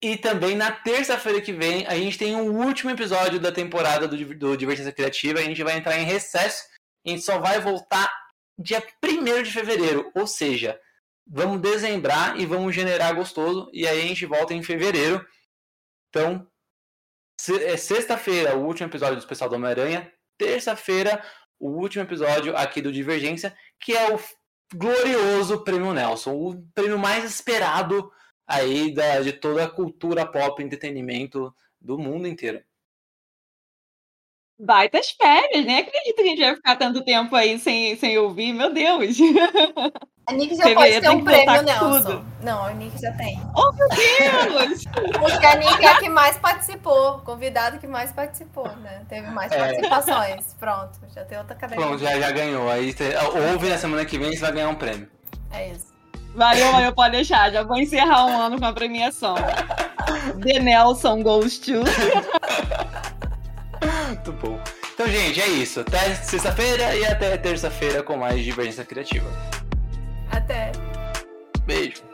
E 0.03 0.17
também 0.17 0.57
na 0.57 0.71
terça-feira 0.71 1.41
que 1.41 1.53
vem, 1.53 1.87
a 1.87 1.95
gente 1.95 2.19
tem 2.19 2.37
o 2.37 2.53
último 2.53 2.91
episódio 2.91 3.41
da 3.41 3.51
temporada 3.51 4.07
do, 4.07 4.35
do 4.35 4.57
Divergência 4.57 4.93
Criativa. 4.93 5.39
A 5.39 5.45
gente 5.45 5.63
vai 5.63 5.77
entrar 5.77 5.99
em 5.99 6.05
recesso. 6.05 6.65
A 7.07 7.11
gente 7.11 7.23
só 7.23 7.39
vai 7.39 7.61
voltar 7.61 8.13
dia 8.59 8.83
1 9.03 9.43
de 9.43 9.51
fevereiro. 9.51 10.11
Ou 10.15 10.27
seja, 10.27 10.79
vamos 11.27 11.61
dezembrar 11.61 12.39
e 12.39 12.45
vamos 12.45 12.75
generar 12.75 13.15
gostoso. 13.15 13.71
E 13.73 13.87
aí 13.87 14.03
a 14.03 14.07
gente 14.07 14.27
volta 14.27 14.53
em 14.53 14.63
fevereiro. 14.63 15.25
Então, 16.11 16.47
é 17.63 17.77
sexta-feira, 17.77 18.57
o 18.57 18.65
último 18.65 18.89
episódio 18.89 19.17
do 19.17 19.21
especial 19.21 19.49
do 19.49 19.57
Homem-Aranha. 19.57 20.13
Terça-feira, 20.39 21.25
o 21.59 21.71
último 21.71 22.05
episódio 22.05 22.57
aqui 22.57 22.83
do 22.83 22.93
Divergência, 22.93 23.57
que 23.81 23.97
é 23.97 24.13
o 24.13 24.19
glorioso 24.75 25.63
Prêmio 25.63 25.93
Nelson, 25.93 26.33
o 26.33 26.63
prêmio 26.75 26.99
mais 26.99 27.25
esperado 27.25 28.11
aí 28.47 28.93
da, 28.93 29.21
de 29.21 29.33
toda 29.33 29.65
a 29.65 29.71
cultura 29.71 30.27
pop, 30.27 30.63
entretenimento 30.63 31.55
do 31.81 31.99
mundo 31.99 32.27
inteiro. 32.27 32.63
Baitas 34.59 35.11
férias, 35.11 35.65
nem 35.65 35.79
acredito 35.79 36.17
que 36.17 36.23
a 36.23 36.27
gente 36.27 36.41
vai 36.41 36.55
ficar 36.55 36.77
tanto 36.77 37.05
tempo 37.05 37.35
aí 37.35 37.59
sem, 37.59 37.97
sem 37.97 38.17
ouvir, 38.19 38.53
meu 38.53 38.73
Deus. 38.73 39.17
A 40.27 40.33
Nick 40.33 40.57
já 40.57 40.75
pode 40.75 41.01
ter 41.01 41.11
um 41.11 41.23
prêmio, 41.23 41.63
Nelson. 41.63 42.25
Não, 42.43 42.65
a 42.65 42.73
Nick 42.73 42.99
já 43.01 43.13
tem. 43.13 43.39
Oh, 43.55 43.71
meu 43.73 43.89
Deus! 43.89 44.85
Porque 45.21 45.47
a 45.47 45.57
Nick 45.57 45.85
é 45.85 45.89
a 45.89 45.99
que 45.99 46.09
mais 46.09 46.39
participou, 46.39 47.19
convidado 47.19 47.79
que 47.79 47.87
mais 47.87 48.11
participou, 48.11 48.69
né? 48.77 49.03
Teve 49.09 49.29
mais 49.29 49.53
é. 49.53 49.59
participações. 49.59 50.57
Pronto, 50.59 50.99
já 51.15 51.25
tem 51.25 51.37
outra 51.37 51.55
cadeira. 51.55 51.85
Pronto, 51.85 52.03
já, 52.03 52.19
já 52.19 52.31
ganhou. 52.31 52.71
Aí 52.71 52.95
ouve 53.53 53.69
na 53.69 53.77
semana 53.77 54.05
que 54.07 54.19
vem 54.19 54.33
você 54.33 54.41
vai 54.41 54.53
ganhar 54.53 54.71
um 54.71 54.75
prêmio. 54.75 55.09
É 55.53 55.69
isso. 55.69 55.93
Valeu, 56.35 56.73
valeu, 56.73 56.93
pode 56.93 57.13
deixar. 57.13 57.53
Já 57.53 57.63
vou 57.63 57.77
encerrar 57.77 58.25
um 58.25 58.41
ano 58.41 58.59
com 58.59 58.65
a 58.65 58.73
premiação. 58.73 59.35
The 60.43 60.59
Nelson 60.59 61.23
Goes 61.23 61.59
to. 61.59 61.85
Muito 64.09 64.33
bom. 64.33 64.59
Então, 64.95 65.07
gente, 65.07 65.41
é 65.41 65.49
isso. 65.49 65.81
Até 65.81 66.15
sexta-feira 66.15 66.95
e 66.97 67.05
até 67.05 67.37
terça-feira 67.37 68.03
com 68.03 68.17
mais 68.17 68.43
Divergência 68.43 68.85
Criativa. 68.85 69.29
Até. 70.35 70.73
Beijo. 71.65 72.14